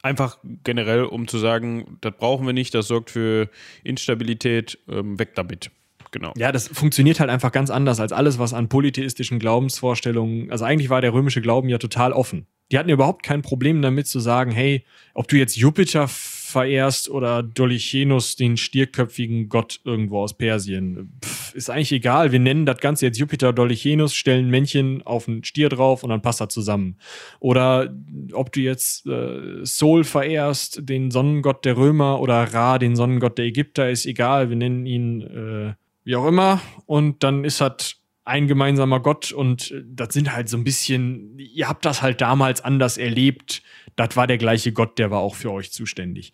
Einfach 0.03 0.39
generell, 0.63 1.03
um 1.03 1.27
zu 1.27 1.37
sagen, 1.37 1.97
das 2.01 2.13
brauchen 2.17 2.45
wir 2.45 2.53
nicht, 2.53 2.73
das 2.73 2.87
sorgt 2.87 3.11
für 3.11 3.49
Instabilität, 3.83 4.79
ähm, 4.89 5.19
weg 5.19 5.35
damit. 5.35 5.71
Genau. 6.11 6.33
Ja, 6.37 6.51
das 6.51 6.67
funktioniert 6.67 7.19
halt 7.19 7.29
einfach 7.29 7.51
ganz 7.51 7.69
anders 7.69 7.99
als 7.99 8.11
alles, 8.11 8.37
was 8.37 8.53
an 8.53 8.67
polytheistischen 8.67 9.39
Glaubensvorstellungen. 9.39 10.51
Also 10.51 10.65
eigentlich 10.65 10.89
war 10.89 11.01
der 11.01 11.13
römische 11.13 11.41
Glauben 11.41 11.69
ja 11.69 11.77
total 11.77 12.11
offen. 12.11 12.47
Die 12.71 12.77
hatten 12.77 12.89
überhaupt 12.89 13.23
kein 13.23 13.41
Problem 13.41 13.81
damit 13.81 14.07
zu 14.07 14.19
sagen, 14.19 14.51
hey, 14.51 14.83
ob 15.13 15.27
du 15.27 15.37
jetzt 15.37 15.55
Jupiter 15.55 16.07
verehrst 16.51 17.09
oder 17.09 17.41
Dolichenus, 17.41 18.35
den 18.35 18.57
stierköpfigen 18.57 19.49
Gott 19.49 19.79
irgendwo 19.83 20.21
aus 20.21 20.37
Persien. 20.37 21.13
Pff, 21.23 21.55
ist 21.55 21.69
eigentlich 21.69 21.91
egal. 21.91 22.31
Wir 22.31 22.39
nennen 22.39 22.65
das 22.65 22.77
Ganze 22.77 23.05
jetzt 23.05 23.17
Jupiter 23.17 23.53
Dolichenus, 23.53 24.13
stellen 24.13 24.49
Männchen 24.49 25.01
auf 25.03 25.27
einen 25.27 25.43
Stier 25.43 25.69
drauf 25.69 26.03
und 26.03 26.09
dann 26.09 26.21
passt 26.21 26.41
das 26.41 26.53
zusammen. 26.53 26.97
Oder 27.39 27.93
ob 28.33 28.51
du 28.51 28.59
jetzt 28.59 29.07
äh, 29.07 29.63
Sol 29.63 30.03
verehrst, 30.03 30.87
den 30.87 31.11
Sonnengott 31.11 31.65
der 31.65 31.77
Römer, 31.77 32.21
oder 32.21 32.43
Ra, 32.53 32.77
den 32.77 32.95
Sonnengott 32.95 33.37
der 33.37 33.45
Ägypter, 33.45 33.89
ist 33.89 34.05
egal. 34.05 34.49
Wir 34.49 34.57
nennen 34.57 34.85
ihn 34.85 35.21
äh, 35.21 35.73
wie 36.03 36.15
auch 36.15 36.27
immer. 36.27 36.61
Und 36.85 37.23
dann 37.23 37.43
ist 37.43 37.61
das 37.61 38.00
ein 38.23 38.47
gemeinsamer 38.47 38.99
Gott 38.99 39.31
und 39.31 39.73
das 39.83 40.13
sind 40.13 40.33
halt 40.33 40.47
so 40.47 40.57
ein 40.57 40.63
bisschen, 40.63 41.39
ihr 41.39 41.67
habt 41.67 41.85
das 41.85 42.01
halt 42.01 42.21
damals 42.21 42.61
anders 42.61 42.97
erlebt 42.97 43.63
das 43.95 44.15
war 44.15 44.27
der 44.27 44.37
gleiche 44.37 44.71
Gott, 44.71 44.97
der 44.99 45.11
war 45.11 45.19
auch 45.19 45.35
für 45.35 45.51
euch 45.51 45.71
zuständig. 45.71 46.33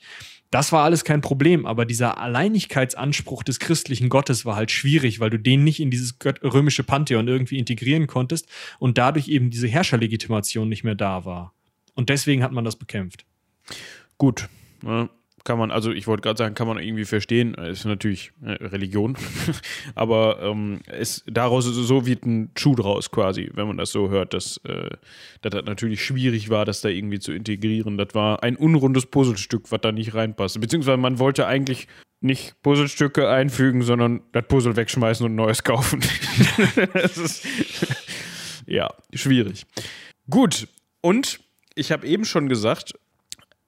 Das 0.50 0.72
war 0.72 0.84
alles 0.84 1.04
kein 1.04 1.20
Problem, 1.20 1.66
aber 1.66 1.86
dieser 1.86 2.20
Alleinigkeitsanspruch 2.20 3.44
des 3.44 3.60
christlichen 3.60 4.08
Gottes 4.08 4.46
war 4.46 4.56
halt 4.56 4.72
schwierig, 4.72 5.20
weil 5.20 5.30
du 5.30 5.38
den 5.38 5.64
nicht 5.66 5.82
in 5.82 5.92
dieses 5.92 6.16
römische 6.42 6.84
Pantheon 6.84 7.28
irgendwie 7.28 7.58
integrieren 7.58 8.08
konntest 8.08 8.48
und 8.80 8.98
dadurch 8.98 9.28
eben 9.28 9.50
diese 9.50 9.68
Herrscherlegitimation 9.68 10.70
nicht 10.70 10.86
mehr 10.86 10.96
da 10.96 11.26
war. 11.26 11.54
Und 11.96 12.10
deswegen 12.10 12.44
hat 12.44 12.54
man 12.54 12.64
das 12.64 12.78
bekämpft. 12.78 13.26
Gut. 14.18 14.48
Ne? 14.82 15.10
Kann 15.48 15.58
man, 15.58 15.72
also 15.72 15.94
ich 15.94 16.08
wollte 16.08 16.24
gerade 16.24 16.38
sagen, 16.38 16.56
kann 16.56 16.68
man 16.68 16.78
irgendwie 16.78 17.06
verstehen, 17.06 17.54
ist 17.54 17.86
natürlich 17.86 18.34
äh, 18.44 18.52
Religion, 18.66 19.18
aber 19.96 20.42
ähm, 20.42 20.82
es, 20.88 21.24
daraus 21.26 21.64
so 21.64 22.06
wird 22.06 22.26
ein 22.26 22.52
Schuh 22.58 22.76
draus 22.76 23.12
quasi, 23.12 23.50
wenn 23.54 23.66
man 23.66 23.78
das 23.78 23.94
so 23.94 24.10
hört, 24.10 24.34
dass, 24.34 24.58
äh, 24.66 24.90
dass 25.42 25.52
das 25.54 25.64
natürlich 25.64 26.04
schwierig 26.04 26.50
war, 26.50 26.66
das 26.66 26.82
da 26.82 26.90
irgendwie 26.90 27.20
zu 27.20 27.32
integrieren. 27.32 27.98
Das 27.98 28.10
war 28.14 28.44
ein 28.44 28.58
unrundes 28.58 29.06
Puzzlestück, 29.06 29.72
was 29.72 29.80
da 29.80 29.94
nicht 29.94 30.14
reinpasst. 30.14 30.60
Beziehungsweise 30.60 30.98
man 30.98 31.18
wollte 31.18 31.48
eigentlich 31.48 31.88
nicht 32.20 32.62
Puzzlestücke 32.62 33.30
einfügen, 33.30 33.84
sondern 33.84 34.24
das 34.34 34.46
Puzzle 34.50 34.76
wegschmeißen 34.76 35.26
und 35.26 35.36
neues 35.36 35.64
kaufen. 35.64 36.02
das 36.94 37.18
ist 37.18 37.48
ja 38.66 38.94
schwierig. 39.14 39.66
Gut, 40.30 40.68
und 41.00 41.40
ich 41.74 41.94
habe 41.94 42.06
eben 42.06 42.26
schon 42.26 42.50
gesagt, 42.50 42.96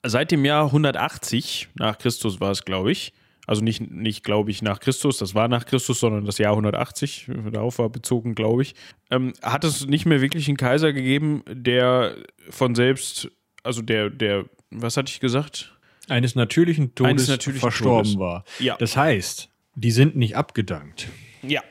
seit 0.03 0.31
dem 0.31 0.45
Jahr 0.45 0.65
180 0.65 1.69
nach 1.75 1.97
Christus 1.97 2.39
war 2.39 2.51
es, 2.51 2.65
glaube 2.65 2.91
ich. 2.91 3.13
Also 3.47 3.63
nicht, 3.63 3.81
nicht 3.89 4.23
glaube 4.23 4.51
ich, 4.51 4.61
nach 4.61 4.79
Christus, 4.79 5.17
das 5.17 5.33
war 5.33 5.47
nach 5.47 5.65
Christus, 5.65 5.99
sondern 5.99 6.23
das 6.23 6.37
Jahr 6.37 6.51
180, 6.51 7.31
darauf 7.51 7.79
war 7.79 7.89
bezogen, 7.89 8.35
glaube 8.35 8.61
ich. 8.61 8.75
Ähm, 9.09 9.33
hat 9.41 9.63
es 9.63 9.87
nicht 9.87 10.05
mehr 10.05 10.21
wirklich 10.21 10.47
einen 10.47 10.57
Kaiser 10.57 10.93
gegeben, 10.93 11.43
der 11.49 12.15
von 12.51 12.75
selbst, 12.75 13.31
also 13.63 13.81
der, 13.81 14.11
der, 14.11 14.45
was 14.69 14.97
hatte 14.97 15.11
ich 15.11 15.19
gesagt? 15.19 15.75
Eines 16.07 16.35
natürlichen 16.35 16.93
Todes 16.93 17.09
Eines 17.09 17.27
natürlichen 17.27 17.61
verstorben 17.61 18.03
Todes. 18.03 18.19
war. 18.19 18.43
Ja. 18.59 18.77
Das 18.77 18.95
heißt, 18.95 19.49
die 19.73 19.91
sind 19.91 20.15
nicht 20.15 20.35
abgedankt. 20.35 21.07
Ja. 21.41 21.63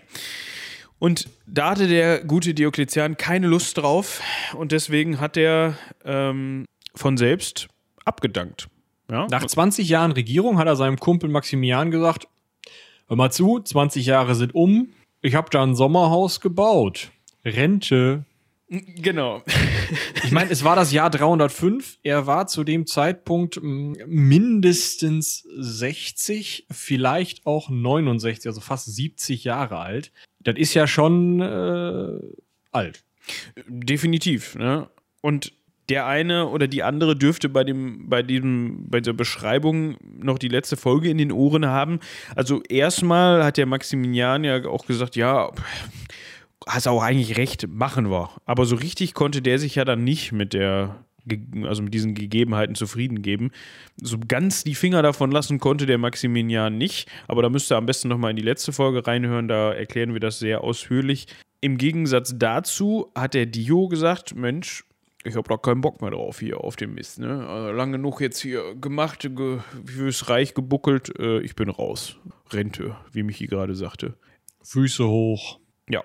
Und 0.99 1.29
da 1.47 1.71
hatte 1.71 1.87
der 1.87 2.25
gute 2.25 2.55
Diokletian 2.55 3.17
keine 3.17 3.47
Lust 3.47 3.79
drauf 3.79 4.21
und 4.57 4.73
deswegen 4.73 5.21
hat 5.21 5.37
er 5.37 5.79
ähm, 6.05 6.65
von 6.97 7.17
selbst 7.17 7.69
abgedankt. 8.09 8.69
Ja? 9.11 9.27
Nach 9.31 9.47
20 9.47 9.89
Jahren 9.89 10.13
Regierung 10.13 10.59
hat 10.59 10.67
er 10.67 10.77
seinem 10.77 10.99
Kumpel 10.99 11.31
Maximilian 11.31 11.91
gesagt, 11.91 12.29
hör 13.07 13.17
mal 13.17 13.31
zu, 13.31 13.61
20 13.61 14.05
Jahre 14.07 14.35
sind 14.35 14.55
um, 14.55 14.89
ich 15.21 15.35
habe 15.35 15.51
da 15.51 15.63
ein 15.63 15.75
Sommerhaus 15.75 16.41
gebaut. 16.41 17.11
Rente. 17.45 18.25
Genau. 18.69 19.43
Ich 20.25 20.33
meine, 20.33 20.51
es 20.51 20.63
war 20.63 20.77
das 20.77 20.93
Jahr 20.93 21.09
305. 21.09 22.01
Er 22.03 22.27
war 22.27 22.47
zu 22.49 22.63
dem 22.63 22.87
Zeitpunkt 22.87 23.59
mindestens 23.63 25.49
60, 25.57 26.67
vielleicht 26.71 27.47
auch 27.47 27.71
69, 27.71 28.47
also 28.47 28.61
fast 28.61 28.95
70 28.95 29.45
Jahre 29.45 29.79
alt. 29.79 30.13
Das 30.41 30.57
ist 30.59 30.75
ja 30.75 30.87
schon 30.87 31.41
äh, 31.41 32.21
alt. 32.71 33.05
Definitiv. 33.67 34.57
Ne? 34.57 34.91
Und 35.23 35.55
der 35.89 36.07
eine 36.07 36.49
oder 36.49 36.67
die 36.67 36.83
andere 36.83 37.17
dürfte 37.17 37.49
bei 37.49 37.65
dem, 37.65 38.09
bei 38.09 38.23
dem, 38.23 38.89
bei 38.89 39.01
der 39.01 39.15
Beschreibung 39.15 39.97
noch 40.03 40.39
die 40.39 40.49
letzte 40.49 40.77
Folge 40.77 41.09
in 41.09 41.19
den 41.19 41.33
Ohren 41.33 41.67
haben. 41.67 42.01
Also 42.37 42.63
erstmal 42.69 43.45
hat 43.45 43.57
der 43.57 43.67
Maximilian 43.67 44.45
ja 44.45 44.65
auch 44.67 44.87
gesagt, 44.87 45.17
ja, 45.17 45.51
hast 46.67 46.89
auch 46.89 47.03
eigentlich 47.03 47.39
recht, 47.39 47.67
machen 47.69 48.11
wir. 48.11 48.31
Aber 48.45 48.67
so 48.67 48.77
richtig 48.77 49.15
konnte 49.15 49.41
der 49.41 49.59
sich 49.59 49.77
ja 49.77 49.85
dann 49.85 50.05
nicht 50.05 50.33
mit 50.33 50.53
der, 50.53 50.97
also 51.65 51.83
mit 51.83 51.95
diesen 51.95 52.15
Gegebenheiten 52.15 52.75
zufrieden 52.75 53.23
geben. 53.23 53.51
So 53.97 54.19
ganz 54.19 54.65
die 54.65 54.75
Finger 54.75 55.03
davon 55.03 55.31
lassen 55.31 55.59
konnte 55.59 55.87
der 55.87 55.99
Maximilian 55.99 56.77
nicht. 56.77 57.09
Aber 57.29 57.41
da 57.41 57.49
müsst 57.49 57.73
ihr 57.73 57.77
am 57.77 57.87
besten 57.87 58.09
nochmal 58.09 58.31
in 58.31 58.37
die 58.37 58.43
letzte 58.43 58.73
Folge 58.73 59.07
reinhören, 59.07 59.49
da 59.49 59.73
erklären 59.73 60.13
wir 60.13 60.21
das 60.21 60.39
sehr 60.39 60.63
ausführlich. 60.63 61.27
Im 61.61 61.79
Gegensatz 61.79 62.35
dazu 62.37 63.11
hat 63.15 63.35
der 63.35 63.47
Dio 63.47 63.89
gesagt, 63.89 64.37
Mensch, 64.37 64.85
ich 65.25 65.37
habe 65.37 65.49
da 65.49 65.57
keinen 65.57 65.81
Bock 65.81 66.01
mehr 66.01 66.11
drauf 66.11 66.41
hier 66.41 66.59
auf 66.61 66.77
dem 66.77 66.95
Mist. 66.95 67.19
Ne? 67.19 67.47
Also 67.47 67.73
lang 67.73 67.93
genug 67.93 68.21
jetzt 68.21 68.41
hier 68.41 68.75
gemacht, 68.77 69.21
ge 69.21 69.59
fürs 69.85 70.29
Reich 70.29 70.55
gebuckelt, 70.55 71.19
äh, 71.19 71.41
ich 71.41 71.57
bin 71.57 71.69
raus. 71.69 72.17
Rente, 72.51 72.97
wie 73.13 73.23
Michi 73.23 73.47
gerade 73.47 73.75
sagte. 73.75 74.15
Füße 74.63 75.07
hoch. 75.07 75.59
Ja. 75.89 76.03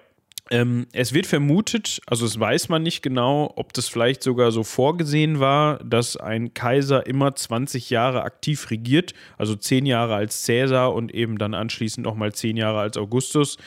Ähm, 0.50 0.88
es 0.94 1.14
wird 1.14 1.28
vermutet, 1.28 2.02
also 2.06 2.26
es 2.26 2.40
weiß 2.40 2.70
man 2.70 2.84
nicht 2.84 3.02
genau, 3.02 3.54
ob 3.56 3.74
das 3.74 3.88
vielleicht 3.88 4.24
sogar 4.24 4.52
so 4.52 4.64
vorgesehen 4.64 5.40
war, 5.40 5.78
dass 5.84 6.18
ein 6.18 6.54
Kaiser 6.54 7.06
immer 7.06 7.36
20 7.36 7.90
Jahre 7.90 8.24
aktiv 8.24 8.70
regiert, 8.72 9.14
also 9.38 9.56
10 9.56 9.86
Jahre 9.86 10.16
als 10.16 10.44
Cäsar 10.44 10.94
und 10.94 11.14
eben 11.14 11.38
dann 11.38 11.54
anschließend 11.54 12.06
nochmal 12.06 12.34
10 12.34 12.58
Jahre 12.58 12.80
als 12.80 12.98
Augustus. 12.98 13.58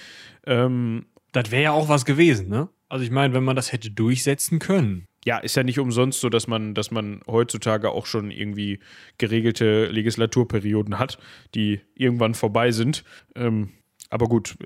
Ähm, 0.45 1.07
das 1.33 1.51
wäre 1.51 1.63
ja 1.63 1.73
auch 1.73 1.89
was 1.89 2.05
gewesen, 2.05 2.49
ne? 2.49 2.69
Also 2.89 3.05
ich 3.05 3.11
meine, 3.11 3.35
wenn 3.35 3.43
man 3.43 3.57
das 3.57 3.73
hätte 3.73 3.91
durchsetzen 3.91 4.59
können 4.59 5.07
ja, 5.27 5.39
ist 5.39 5.57
ja 5.57 5.65
nicht 5.65 5.81
umsonst 5.81 6.21
so, 6.21 6.29
dass 6.29 6.47
man, 6.47 6.73
dass 6.73 6.93
man 6.93 7.21
heutzutage 7.27 7.91
auch 7.91 8.07
schon 8.07 8.31
irgendwie 8.31 8.79
geregelte 9.19 9.87
Legislaturperioden 9.87 11.01
hat, 11.01 11.19
die 11.57 11.81
irgendwann 11.97 12.35
vorbei 12.35 12.71
sind. 12.71 13.03
Ähm, 13.35 13.71
aber 14.09 14.29
gut, 14.29 14.57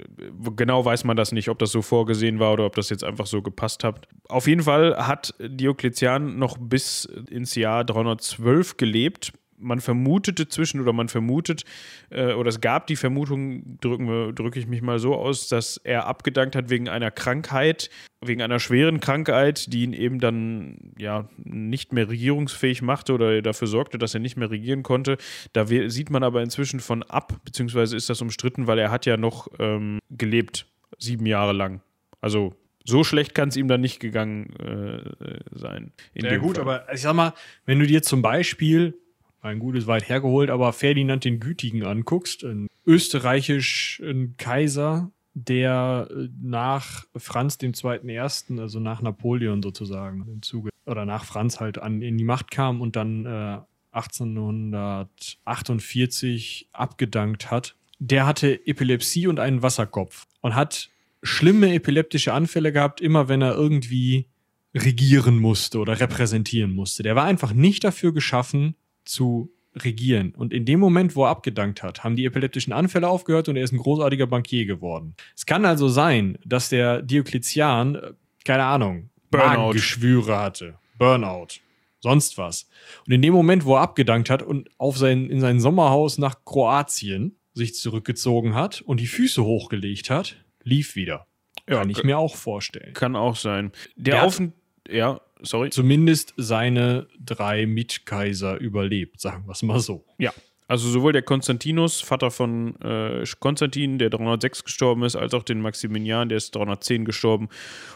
genau 0.55 0.85
weiß 0.85 1.05
man 1.05 1.17
das 1.17 1.33
nicht, 1.33 1.49
ob 1.49 1.59
das 1.59 1.73
so 1.73 1.81
vorgesehen 1.81 2.41
war 2.41 2.53
oder 2.53 2.67
ob 2.67 2.75
das 2.75 2.91
jetzt 2.91 3.05
einfach 3.05 3.27
so 3.27 3.41
gepasst 3.41 3.85
hat. 3.85 4.07
Auf 4.29 4.47
jeden 4.47 4.65
Fall 4.65 5.07
hat 5.07 5.35
Diokletian 5.41 6.39
noch 6.39 6.59
bis 6.59 7.07
ins 7.07 7.55
Jahr 7.55 7.83
312 7.83 8.77
gelebt, 8.77 9.33
man 9.61 9.81
vermutete 9.81 10.49
zwischen 10.49 10.81
oder 10.81 10.93
man 10.93 11.09
vermutet 11.09 11.65
äh, 12.11 12.33
oder 12.33 12.49
es 12.49 12.61
gab 12.61 12.87
die 12.87 12.97
Vermutung, 12.97 13.79
drücke 13.81 14.33
drück 14.35 14.57
ich 14.57 14.67
mich 14.67 14.83
mal 14.83 14.99
so 14.99 15.15
aus, 15.15 15.49
dass 15.49 15.77
er 15.79 16.07
abgedankt 16.07 16.57
hat 16.57 16.71
wegen 16.71 16.89
einer 16.89 17.11
Krankheit, 17.11 17.91
wegen 18.21 18.43
einer 18.43 18.59
schweren 18.59 19.01
Krankheit, 19.01 19.73
die 19.73 19.85
ihn 19.85 19.93
eben 19.93 20.19
dann 20.19 20.93
ja 20.99 21.29
nicht 21.37 21.93
mehr 21.93 22.09
regierungsfähig 22.09 22.83
machte 22.83 23.13
oder 23.13 23.43
dafür 23.43 23.69
sorgte, 23.69 23.99
dass 23.99 24.15
er 24.15 24.21
nicht 24.21 24.37
mehr 24.37 24.51
regieren 24.51 24.83
konnte. 24.83 25.17
Da 25.53 25.67
sieht 25.67 26.11
man 26.11 26.23
aber 26.23 26.43
inzwischen 26.43 26.81
von 26.81 27.03
ab, 27.03 27.41
beziehungsweise 27.45 27.97
ist 27.97 28.11
das 28.11 28.21
umstritten, 28.21 28.67
weil 28.67 28.79
er 28.79 28.91
hat 28.91 29.07
ja 29.07 29.17
noch 29.17 29.49
ähm, 29.59 29.99
gelebt, 30.11 30.67
sieben 30.99 31.27
Jahre 31.27 31.53
lang. 31.53 31.81
Also 32.21 32.55
so 32.85 33.05
schlecht 33.05 33.35
kann 33.35 33.49
es 33.49 33.57
ihm 33.57 33.69
dann 33.69 33.81
nicht 33.81 34.01
gegangen 34.01 34.55
äh, 34.57 35.41
sein. 35.53 35.93
ja 36.15 36.39
gut, 36.39 36.57
Fall. 36.57 36.63
aber 36.63 36.93
ich 36.93 37.03
sag 37.03 37.15
mal, 37.15 37.35
wenn 37.67 37.79
du 37.79 37.87
dir 37.87 38.03
zum 38.03 38.23
Beispiel 38.23 38.99
ein 39.43 39.59
gutes 39.59 39.87
weit 39.87 40.09
hergeholt, 40.09 40.49
aber 40.51 40.73
Ferdinand 40.73 41.25
den 41.25 41.41
Gütigen 41.41 41.85
anguckst, 41.85 42.45
ein 42.45 42.69
österreichischen 42.87 44.37
Kaiser, 44.37 45.11
der 45.35 46.09
äh, 46.11 46.29
nach 46.43 47.05
Franz 47.17 47.59
dem 47.59 47.75
Zweiten 47.75 48.09
Ersten, 48.09 48.59
also 48.59 48.81
nach 48.81 49.03
Napoleon 49.03 49.63
sozusagen 49.63 50.27
im 50.29 50.43
Zuge 50.43 50.71
oder 50.87 51.05
nach 51.05 51.25
Franz 51.25 51.61
halt 51.61 51.79
an 51.79 52.03
in 52.03 52.19
die 52.19 52.25
Macht 52.25 52.51
kam 52.51 52.81
und 52.81 52.97
dann 52.97 53.27
äh, 53.27 53.59
1848 53.93 56.69
abgedankt 56.73 57.51
hat. 57.51 57.77
Der 57.99 58.25
hatte 58.27 58.67
Epilepsie 58.67 59.27
und 59.27 59.41
einen 59.41 59.63
Wasserkopf 59.63 60.27
und 60.41 60.55
hat 60.55 60.89
schlimme 61.23 61.75
epileptische 61.75 62.33
Anfälle 62.33 62.73
gehabt, 62.73 63.01
immer 63.01 63.29
wenn 63.29 63.43
er 63.43 63.55
irgendwie 63.55 64.27
regieren 64.75 65.39
musste 65.39 65.79
oder 65.79 66.01
repräsentieren 66.01 66.73
musste. 66.73 67.03
Der 67.03 67.17
war 67.17 67.25
einfach 67.25 67.53
nicht 67.53 67.85
dafür 67.85 68.15
geschaffen, 68.15 68.75
zu 69.05 69.53
regieren. 69.77 70.35
Und 70.35 70.53
in 70.53 70.65
dem 70.65 70.81
Moment, 70.81 71.15
wo 71.15 71.25
er 71.25 71.31
abgedankt 71.31 71.83
hat, 71.83 72.03
haben 72.03 72.17
die 72.17 72.25
epileptischen 72.25 72.73
Anfälle 72.73 73.09
aufgehört 73.09 73.49
und 73.49 73.57
er 73.57 73.63
ist 73.63 73.73
ein 73.73 73.79
großartiger 73.79 74.27
Bankier 74.27 74.67
geworden. 74.67 75.15
Es 75.37 75.47
kann 75.47 75.65
also 75.65 75.89
sein, 75.89 76.39
dass 76.45 76.69
der 76.69 77.03
Diokletian, 77.03 77.95
äh, 77.95 78.13
keine 78.45 78.65
Ahnung, 78.65 79.11
Burnout. 79.31 79.73
Geschwüre 79.73 80.39
hatte, 80.39 80.79
Burnout, 80.99 81.61
sonst 82.01 82.37
was. 82.37 82.69
Und 83.07 83.13
in 83.13 83.23
dem 83.23 83.33
Moment, 83.33 83.65
wo 83.65 83.77
er 83.77 83.83
abgedankt 83.83 84.29
hat 84.29 84.43
und 84.43 84.69
auf 84.77 84.99
sein, 84.99 85.31
in 85.31 85.41
sein 85.41 85.61
Sommerhaus 85.61 86.19
nach 86.19 86.45
Kroatien 86.45 87.37
sich 87.55 87.75
zurückgezogen 87.75 88.55
hat 88.55 88.81
und 88.81 88.99
die 88.99 89.07
Füße 89.07 89.45
hochgelegt 89.45 90.11
hat, 90.11 90.37
lief 90.65 90.97
wieder. 90.97 91.27
Ja, 91.69 91.77
kann 91.77 91.91
ich 91.91 92.03
mir 92.03 92.19
auch 92.19 92.35
vorstellen. 92.35 92.93
Kann 92.95 93.15
auch 93.15 93.37
sein. 93.37 93.71
Der, 93.95 94.15
der 94.15 94.25
Auf 94.25 94.43
ja, 94.89 95.21
sorry. 95.43 95.71
Zumindest 95.71 96.35
seine 96.37 97.07
drei 97.19 97.67
Mitkaiser 97.67 98.59
überlebt, 98.59 99.21
sagen 99.21 99.47
wir 99.47 99.53
es 99.53 99.63
mal 99.63 99.81
so. 99.81 100.05
Ja. 100.19 100.33
Also 100.71 100.89
sowohl 100.89 101.13
der 101.13 101.23
Konstantinus, 101.23 102.01
Vater 102.01 102.31
von 102.31 102.81
äh, 102.81 103.25
Konstantin, 103.41 103.99
der 103.99 104.09
306 104.09 104.63
gestorben 104.63 105.03
ist, 105.03 105.17
als 105.17 105.35
auch 105.35 105.43
den 105.43 105.61
Maximilian, 105.61 106.29
der 106.29 106.39
ist 106.39 106.55
310 106.55 107.05
gestorben. 107.05 107.49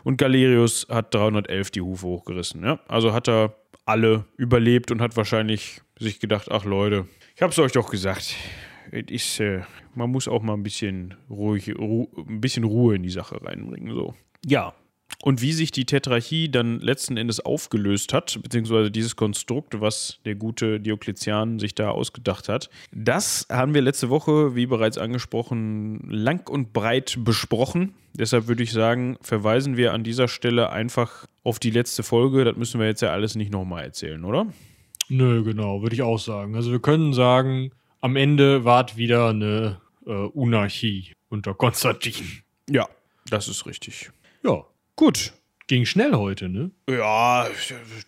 Und 0.03 0.16
Galerius 0.16 0.88
hat 0.90 1.14
311 1.14 1.70
die 1.70 1.82
Hufe 1.82 2.05
hochgerissen. 2.05 2.64
Ja? 2.64 2.80
Also 2.88 3.12
hat 3.12 3.28
er 3.28 3.55
alle 3.86 4.24
überlebt 4.36 4.90
und 4.90 5.01
hat 5.01 5.16
wahrscheinlich 5.16 5.82
sich 6.01 6.18
gedacht, 6.18 6.51
ach 6.51 6.64
Leute, 6.64 7.07
ich 7.36 7.42
hab's 7.42 7.61
euch 7.61 7.70
doch 7.70 7.90
gesagt. 7.90 8.34
Ist, 8.90 9.38
äh, 9.38 9.61
man 9.95 10.11
muss 10.11 10.26
auch 10.26 10.42
mal 10.42 10.55
ein 10.55 10.64
bisschen 10.64 11.14
ruhig, 11.30 11.72
Ru 11.78 12.09
ein 12.28 12.40
bisschen 12.40 12.64
Ruhe 12.64 12.97
in 12.97 13.05
die 13.05 13.11
Sache 13.11 13.40
reinbringen. 13.40 13.95
So. 13.95 14.14
Ja, 14.45 14.74
und 15.25 15.41
wie 15.41 15.55
sich 15.55 15.70
die 15.70 15.87
Tetrarchie 15.87 16.51
dann 16.51 16.81
letzten 16.81 17.16
Endes 17.16 17.41
aufgelöst 17.41 18.12
hat, 18.12 18.39
beziehungsweise 18.43 18.91
dieses 18.91 19.16
Konstrukt, 19.16 19.81
was 19.81 20.18
der 20.27 20.35
gute 20.35 20.81
Diokletian 20.81 21.59
sich 21.59 21.75
da 21.75 21.89
ausgedacht 21.89 22.51
hat, 22.51 22.68
das 22.93 23.47
haben 23.51 23.72
wir 23.72 23.81
letzte 23.81 24.11
Woche, 24.11 24.55
wie 24.55 24.66
bereits 24.66 24.99
angesprochen, 24.99 26.01
lang 26.11 26.47
und 26.51 26.75
breit 26.75 27.16
besprochen. 27.20 27.95
Deshalb 28.12 28.49
würde 28.49 28.62
ich 28.62 28.72
sagen, 28.72 29.16
verweisen 29.22 29.79
wir 29.79 29.95
an 29.95 30.05
dieser 30.05 30.29
Stelle 30.29 30.68
einfach 30.68 31.25
auf 31.43 31.59
die 31.59 31.70
letzte 31.70 32.03
Folge. 32.03 32.45
Das 32.45 32.57
müssen 32.57 32.79
wir 32.79 32.87
jetzt 32.87 33.01
ja 33.01 33.09
alles 33.09 33.35
nicht 33.35 33.51
nochmal 33.51 33.85
erzählen, 33.85 34.27
oder? 34.27 34.47
Nö, 35.09 35.43
genau, 35.43 35.81
würde 35.81 35.95
ich 35.95 36.03
auch 36.03 36.18
sagen. 36.18 36.55
Also 36.55 36.70
wir 36.70 36.81
können 36.81 37.14
sagen, 37.14 37.70
am 38.03 38.16
Ende 38.16 38.66
war 38.66 38.87
es 38.87 38.99
wieder 38.99 39.31
eine 39.31 39.81
äh, 40.07 40.11
Unarchie 40.11 41.13
unter 41.30 41.55
Konstantin. 41.55 42.42
Ja, 42.68 42.87
das 43.30 43.49
ist 43.49 43.64
richtig. 43.64 44.11
Ja, 44.45 44.67
Gut. 44.96 45.33
Ging 45.66 45.87
schnell 45.87 46.12
heute, 46.12 46.50
ne? 46.50 46.71
Ja, 46.88 47.49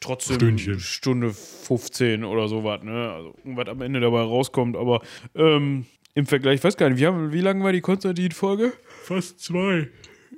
trotzdem 0.00 0.36
Stündchen. 0.36 0.78
Stunde 0.78 1.32
15 1.32 2.22
oder 2.22 2.48
sowas, 2.48 2.82
ne? 2.82 3.12
Also 3.12 3.34
irgendwas 3.38 3.68
am 3.68 3.80
Ende 3.80 4.00
dabei 4.00 4.20
rauskommt, 4.20 4.76
aber 4.76 5.00
ähm, 5.34 5.86
im 6.14 6.26
Vergleich, 6.26 6.56
ich 6.56 6.64
weiß 6.64 6.76
gar 6.76 6.90
nicht, 6.90 7.00
wie, 7.00 7.06
haben, 7.06 7.32
wie 7.32 7.40
lang 7.40 7.62
war 7.62 7.72
die 7.72 7.80
Konstantin-Folge? 7.80 8.74
Fast 9.04 9.40
zwei. 9.40 9.88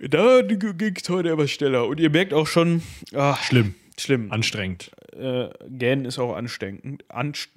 Da 0.01 0.43
ging 0.43 0.95
es 0.97 1.09
heute 1.09 1.31
etwas 1.31 1.51
schneller. 1.51 1.89
Und 1.89 1.99
ihr 1.99 2.11
merkt 2.11 2.33
auch 2.33 2.47
schon, 2.47 2.83
ach, 3.15 3.43
schlimm. 3.43 3.75
Schlimm. 3.99 4.31
Anstrengend. 4.31 4.93
Äh, 5.19 5.51
Gähnen 5.69 6.05
ist 6.05 6.19
auch 6.19 6.37
anstrengend. 6.37 7.05
Anst 7.09 7.51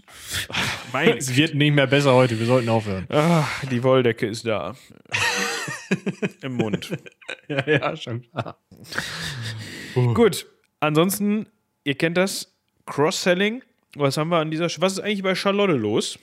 es 0.93 1.35
wird 1.35 1.53
nicht 1.53 1.75
mehr 1.75 1.87
besser 1.87 2.13
heute, 2.13 2.39
wir 2.39 2.45
sollten 2.45 2.69
aufhören. 2.69 3.05
Ach, 3.09 3.65
die 3.65 3.83
Wolldecke 3.83 4.25
ist 4.25 4.47
da. 4.47 4.75
Im 6.41 6.53
Mund. 6.53 6.91
Ja, 7.47 7.67
ja, 7.67 7.95
schon 7.95 8.23
klar. 8.23 8.57
Uh. 9.95 10.13
Gut, 10.13 10.47
ansonsten, 10.79 11.47
ihr 11.83 11.95
kennt 11.95 12.17
das, 12.17 12.55
Cross-Selling. 12.87 13.61
Was 13.95 14.17
haben 14.17 14.29
wir 14.29 14.37
an 14.37 14.49
dieser, 14.49 14.67
was 14.81 14.93
ist 14.93 14.99
eigentlich 14.99 15.23
bei 15.23 15.35
Charlotte 15.35 15.73
los? 15.73 16.17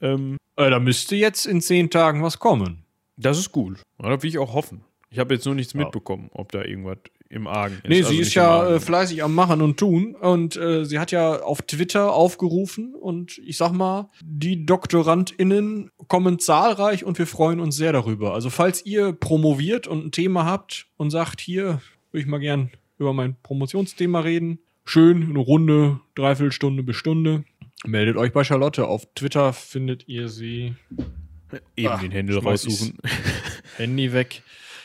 Ähm, 0.00 0.36
äh, 0.56 0.70
da 0.70 0.78
müsste 0.78 1.16
jetzt 1.16 1.46
in 1.46 1.60
zehn 1.60 1.90
Tagen 1.90 2.22
was 2.22 2.38
kommen. 2.38 2.84
Das 3.16 3.38
ist 3.38 3.50
gut. 3.50 3.80
Das 3.98 4.22
will 4.22 4.28
ich 4.28 4.38
auch 4.38 4.54
hoffen. 4.54 4.84
Ich 5.14 5.20
habe 5.20 5.34
jetzt 5.34 5.44
nur 5.46 5.54
nichts 5.54 5.72
Ja. 5.74 5.78
mitbekommen, 5.80 6.28
ob 6.32 6.50
da 6.50 6.64
irgendwas 6.64 6.98
im 7.28 7.46
Argen 7.46 7.76
ist. 7.76 7.88
Nee, 7.88 7.98
Also 7.98 8.10
sie 8.10 8.18
ist 8.18 8.34
im 8.34 8.42
ja 8.42 8.68
äh, 8.68 8.80
fleißig 8.80 9.22
am 9.22 9.32
Machen 9.32 9.62
und 9.62 9.76
Tun 9.78 10.16
und 10.16 10.56
äh, 10.56 10.84
sie 10.84 10.98
hat 10.98 11.12
ja 11.12 11.40
auf 11.40 11.62
Twitter 11.62 12.12
aufgerufen 12.12 12.94
und 12.96 13.38
ich 13.38 13.56
sag 13.56 13.70
mal, 13.72 14.10
die 14.24 14.66
DoktorandInnen 14.66 15.90
kommen 16.08 16.38
zahlreich 16.40 17.04
und 17.04 17.16
wir 17.18 17.28
freuen 17.28 17.60
uns 17.60 17.76
sehr 17.76 17.92
darüber. 17.92 18.34
Also 18.34 18.50
falls 18.50 18.84
ihr 18.84 19.12
promoviert 19.12 19.86
und 19.86 20.06
ein 20.06 20.10
Thema 20.12 20.44
habt 20.46 20.86
und 20.96 21.10
sagt, 21.10 21.40
hier 21.40 21.80
würde 22.10 22.22
ich 22.22 22.26
mal 22.26 22.38
gern 22.40 22.70
über 22.98 23.12
mein 23.12 23.36
Promotionsthema 23.42 24.18
reden, 24.20 24.58
schön, 24.84 25.22
eine 25.30 25.38
Runde, 25.38 26.00
Dreiviertelstunde 26.16 26.82
bis 26.82 26.96
Stunde, 26.96 27.44
meldet 27.86 28.16
euch 28.16 28.32
bei 28.32 28.42
Charlotte. 28.42 28.86
Auf 28.88 29.06
Twitter 29.14 29.52
findet 29.52 30.08
ihr 30.08 30.28
sie 30.28 30.74
Eben 31.76 31.88
Ah, 31.88 31.98
den 31.98 32.10
Händel 32.10 32.38
raussuchen. 32.38 32.98
Handy 33.76 34.12
weg. 34.12 34.42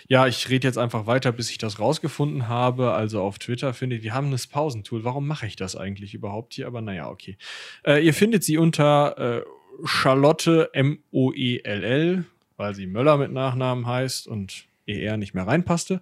Ja, 0.10 0.26
ich 0.26 0.50
rede 0.50 0.68
jetzt 0.68 0.80
einfach 0.80 1.06
weiter, 1.06 1.32
bis 1.32 1.52
ich 1.52 1.60
das 1.60 1.78
rausgefunden 1.78 2.48
habe. 2.48 2.94
Also 2.94 3.22
auf 3.22 3.38
Twitter 3.38 3.76
findet, 3.76 4.04
die 4.04 4.12
haben 4.12 4.32
das 4.32 4.48
Pausentool. 4.48 5.04
Warum 5.04 5.28
mache 5.28 5.46
ich 5.46 5.56
das 5.56 5.76
eigentlich 5.76 6.16
überhaupt 6.16 6.56
hier? 6.56 6.66
Aber 6.66 6.82
naja, 6.82 7.10
okay. 7.10 7.38
Äh, 7.86 8.04
ihr 8.04 8.16
findet 8.16 8.44
sie 8.44 8.58
unter 8.58 9.18
äh, 9.18 9.42
Charlotte 9.86 10.72
M-O-E-L-L, 10.74 12.26
weil 12.58 12.76
sie 12.76 12.88
Möller 12.88 13.18
mit 13.18 13.32
Nachnamen 13.32 13.86
heißt 13.86 14.28
und 14.28 14.66
ER 14.88 15.18
nicht 15.18 15.36
mehr 15.36 15.46
reinpasste. 15.46 16.02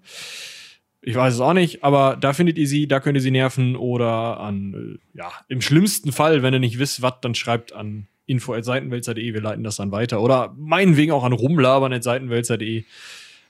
Ich 1.01 1.15
weiß 1.15 1.33
es 1.33 1.39
auch 1.41 1.53
nicht, 1.53 1.83
aber 1.83 2.15
da 2.15 2.31
findet 2.31 2.57
ihr 2.57 2.67
sie, 2.67 2.87
da 2.87 3.01
könnt 3.01 3.17
ihr 3.17 3.21
sie 3.21 3.31
nerven 3.31 3.75
oder 3.75 4.39
an, 4.39 4.99
äh, 5.13 5.17
ja, 5.17 5.33
im 5.49 5.59
schlimmsten 5.59 6.13
Fall, 6.13 6.43
wenn 6.43 6.53
ihr 6.53 6.61
nicht 6.61 6.79
wisst, 6.79 7.01
was, 7.01 7.15
dann 7.19 7.35
schreibt 7.35 7.73
an 7.73 8.07
info.seitenwälzer.de, 8.25 9.33
wir 9.33 9.41
leiten 9.41 9.65
das 9.65 9.75
dann 9.75 9.91
weiter. 9.91 10.21
Oder 10.21 10.55
meinetwegen 10.57 11.11
auch 11.11 11.25
an 11.25 11.33
rumlabern.seitenwälzer.de. 11.33 12.85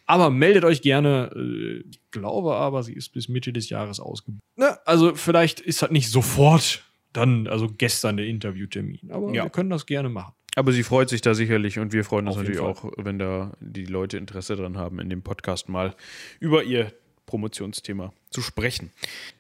Aber 0.08 0.30
meldet 0.32 0.64
euch 0.64 0.82
gerne. 0.82 1.32
Äh, 1.36 1.84
Ich 1.90 2.00
glaube 2.12 2.56
aber, 2.56 2.82
sie 2.82 2.94
ist 2.94 3.10
bis 3.10 3.28
Mitte 3.30 3.54
des 3.54 3.70
Jahres 3.70 4.00
ausgebucht. 4.00 4.42
Ne? 4.56 4.78
Also 4.88 5.14
vielleicht 5.16 5.60
ist 5.60 5.82
das 5.84 5.92
nicht 5.92 6.10
sofort 6.10 6.84
dann, 7.14 7.48
also 7.48 7.68
gestern 7.70 8.18
der 8.18 8.26
Interviewtermin. 8.26 9.12
Aber 9.12 9.32
Ja. 9.34 9.44
wir 9.44 9.50
können 9.52 9.70
das 9.70 9.86
gerne 9.86 10.10
machen. 10.10 10.34
Aber 10.56 10.72
sie 10.72 10.82
freut 10.84 11.10
sich 11.10 11.22
da 11.22 11.36
sicherlich 11.36 11.78
und 11.78 11.94
wir 11.94 12.04
freuen 12.04 12.26
uns 12.28 12.36
Auf 12.38 12.42
natürlich 12.42 12.60
auch, 12.62 12.92
wenn 12.98 13.20
da 13.20 13.54
die 13.60 13.86
Leute 13.86 14.18
Interesse 14.18 14.56
dran 14.56 14.76
haben, 14.78 15.00
in 15.00 15.10
dem 15.10 15.22
Podcast 15.22 15.70
mal 15.70 15.94
über 16.40 16.64
ihr 16.64 16.92
Promotionsthema 17.28 18.12
zu 18.32 18.42
sprechen. 18.42 18.92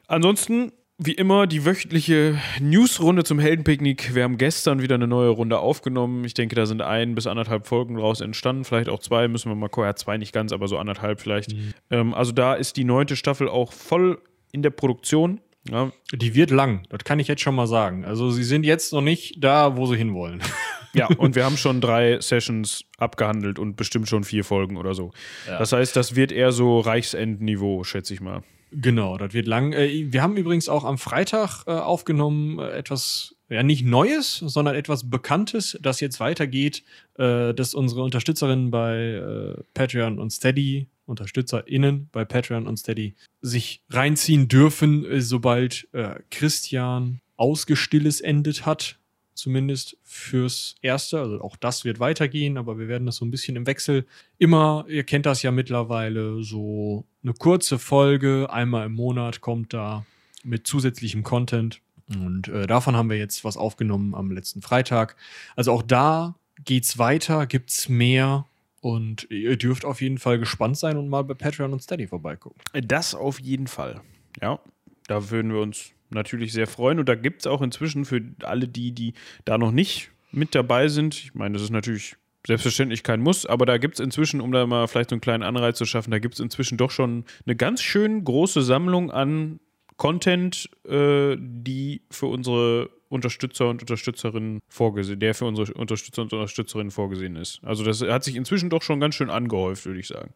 Ansonsten, 0.07 0.72
wie 0.99 1.14
immer, 1.14 1.45
die 1.45 1.64
wöchentliche 1.64 2.40
Newsrunde 2.60 3.24
zum 3.24 3.38
Heldenpicknick. 3.38 4.15
Wir 4.15 4.24
haben 4.24 4.38
gestern 4.38 4.82
wieder 4.82 4.95
eine 4.95 5.07
neue 5.07 5.30
Runde 5.30 5.60
aufgenommen. 5.60 6.26
Ich 6.26 6.34
denke, 6.34 6.56
da 6.56 6.65
sind 6.65 6.82
ein 6.82 7.14
bis 7.14 7.28
anderthalb 7.28 7.68
Folgen 7.68 7.95
draus 7.95 8.19
entstanden. 8.19 8.64
Vielleicht 8.64 8.90
auch 8.90 8.99
zwei, 8.99 9.28
müssen 9.28 9.52
wir 9.52 9.56
mal 9.56 9.69
gucken. 9.69 9.88
Ja, 9.88 9.95
zwei 9.95 10.18
nicht 10.18 10.34
ganz, 10.34 10.52
aber 10.52 10.68
so 10.68 10.78
anderthalb 10.80 11.22
vielleicht. 11.22 11.56
Ähm, 11.91 12.15
also 12.15 12.32
da 12.32 12.56
ist 12.56 12.78
die 12.78 12.84
neunte 12.84 13.15
Staffel 13.15 13.48
auch 13.48 13.74
voll 13.74 14.19
in 14.52 14.64
der 14.64 14.72
Produktion. 14.72 15.40
Ja, 15.69 15.91
Die 16.14 16.34
wird 16.34 16.49
lang, 16.49 16.84
das 16.90 17.03
kann 17.03 17.19
ich 17.19 17.28
jetzt 17.28 17.41
schon 17.41 17.53
mal 17.53 17.68
sagen. 17.68 18.06
Also 18.06 18.32
sie 18.32 18.44
sind 18.44 18.65
jetzt 18.65 18.91
noch 18.94 19.02
nicht 19.02 19.44
da, 19.44 19.78
wo 19.78 19.86
sie 19.86 19.98
hinwollen. 19.98 20.41
Ja, 20.94 21.07
und 21.18 21.36
wir 21.36 21.45
haben 21.45 21.57
schon 21.57 21.80
drei 21.80 22.19
Sessions 22.22 22.86
abgehandelt 22.98 23.60
und 23.60 23.76
bestimmt 23.76 24.10
schon 24.10 24.24
vier 24.24 24.44
Folgen 24.44 24.78
oder 24.78 24.95
so. 24.95 25.11
Ja. 25.45 25.60
Das 25.60 25.72
heißt, 25.72 25.95
das 25.95 26.15
wird 26.15 26.32
eher 26.32 26.52
so 26.52 26.80
Reichsendniveau, 26.80 27.84
schätze 27.84 28.15
ich 28.15 28.22
mal. 28.22 28.41
Genau, 28.72 29.18
das 29.18 29.34
wird 29.34 29.48
lang. 29.48 29.73
Äh, 29.73 30.11
Wir 30.11 30.22
haben 30.22 30.35
übrigens 30.35 30.68
auch 30.68 30.84
am 30.84 30.98
Freitag 30.98 31.64
äh, 31.68 31.72
aufgenommen 31.72 32.60
äh, 32.60 32.69
etwas, 32.72 33.35
ja 33.49 33.64
nicht 33.64 33.85
Neues, 33.85 34.38
sondern 34.38 34.76
etwas 34.76 35.10
Bekanntes, 35.10 35.77
das 35.81 36.02
jetzt 36.02 36.19
weitergeht, 36.19 36.84
dass 37.15 37.73
unsere 37.73 38.03
Unterstützerinnen 38.03 38.72
bei 38.72 39.56
Patreon 39.73 40.19
und 40.19 40.31
Steady, 40.31 40.88
UnterstützerInnen 41.06 42.10
bei 42.11 42.26
Patreon 42.26 42.68
und 42.68 42.76
Steady, 42.76 43.15
sich 43.41 43.81
reinziehen 43.89 44.49
dürfen, 44.49 45.06
sobald 45.22 45.88
Christian 46.30 47.22
Ausgestilles 47.38 48.19
endet 48.19 48.65
hat. 48.65 48.98
Zumindest 49.38 49.97
fürs 50.03 50.76
Erste. 50.81 51.19
Also 51.19 51.41
auch 51.41 51.57
das 51.57 51.85
wird 51.85 51.99
weitergehen, 51.99 52.57
aber 52.57 52.80
wir 52.80 52.88
werden 52.88 53.05
das 53.05 53.18
so 53.18 53.26
ein 53.26 53.30
bisschen 53.30 53.55
im 53.55 53.68
Wechsel 53.68 54.07
immer, 54.39 54.84
ihr 54.89 55.03
kennt 55.03 55.27
das 55.27 55.43
ja 55.43 55.51
mittlerweile, 55.51 56.41
so 56.41 57.05
eine 57.22 57.34
kurze 57.34 57.77
Folge, 57.77 58.49
einmal 58.49 58.88
im 58.88 58.93
Monat 58.93 59.39
kommt 59.39 59.73
da 59.73 60.07
mit 60.43 60.65
zusätzlichem 60.65 61.22
Content. 61.22 61.81
Und 62.09 62.47
äh, 62.47 62.65
davon 62.65 62.95
haben 62.95 63.11
wir 63.11 63.18
jetzt 63.18 63.43
was 63.43 63.57
aufgenommen 63.57 64.15
am 64.15 64.31
letzten 64.31 64.64
Freitag. 64.64 65.15
Also 65.55 65.72
auch 65.72 65.84
da 65.84 66.34
geht's 66.65 66.97
weiter, 66.97 67.45
gibt's 67.45 67.89
mehr. 67.89 68.47
Und 68.81 69.30
ihr 69.30 69.55
dürft 69.55 69.85
auf 69.85 70.01
jeden 70.01 70.18
Fall 70.18 70.39
gespannt 70.39 70.80
sein 70.80 70.97
und 70.97 71.09
mal 71.09 71.23
bei 71.23 71.35
Patreon 71.35 71.73
und 71.73 71.84
Steady 71.84 72.07
vorbeigucken. 72.07 72.59
Das 72.73 73.14
auf 73.14 73.39
jeden 73.39 73.68
Fall. 73.68 74.01
Ja, 74.41 74.59
da 75.07 75.30
würden 75.30 75.53
wir 75.53 75.61
uns 75.61 75.91
natürlich 76.10 76.54
sehr 76.54 76.68
freuen. 76.68 77.00
Und 77.00 77.10
da 77.10 77.16
gibt 77.16 77.42
es 77.42 77.48
auch 77.48 77.62
inzwischen 77.62 78.06
für 78.06 78.22
alle 78.44 78.68
die, 78.68 78.92
die 78.92 79.14
da 79.46 79.58
noch 79.58 79.72
nicht 79.72 80.12
mit 80.32 80.56
dabei 80.56 80.88
sind, 80.88 81.16
ich 81.16 81.36
meine, 81.36 81.54
das 81.54 81.64
ist 81.64 81.72
natürlich 81.72 82.16
selbstverständlich 82.46 83.04
kein 83.04 83.22
Muss, 83.22 83.46
aber 83.46 83.66
da 83.66 83.78
gibt 83.78 83.96
es 83.96 84.00
inzwischen, 84.00 84.40
um 84.40 84.52
da 84.52 84.66
mal 84.66 84.88
vielleicht 84.88 85.10
so 85.10 85.16
einen 85.16 85.22
kleinen 85.22 85.44
Anreiz 85.44 85.78
zu 85.78 85.86
schaffen, 85.86 86.12
da 86.12 86.20
gibt 86.20 86.36
es 86.36 86.40
inzwischen 86.40 86.78
doch 86.78 86.92
schon 86.92 87.26
eine 87.46 87.56
ganz 87.56 87.82
schön 87.82 88.24
große 88.24 88.62
Sammlung 88.62 89.12
an 89.12 89.60
Content, 89.98 90.70
äh, 90.88 91.36
die 91.40 92.02
für 92.12 92.28
unsere 92.28 92.90
Unterstützer 93.10 93.70
und 93.70 93.82
Unterstützerinnen 93.82 94.60
vorgesehen, 94.70 95.20
der 95.20 95.34
für 95.34 95.46
unsere 95.46 95.74
Unterstützer 95.74 96.22
und 96.22 96.34
Unterstützerinnen 96.34 96.92
vorgesehen 96.92 97.36
ist. 97.36 97.60
Also 97.64 97.84
das 97.84 98.02
hat 98.02 98.24
sich 98.24 98.36
inzwischen 98.36 98.70
doch 98.70 98.82
schon 98.82 99.00
ganz 99.00 99.16
schön 99.16 99.30
angehäuft, 99.30 99.86
würde 99.86 100.00
ich 100.00 100.08
sagen. 100.08 100.32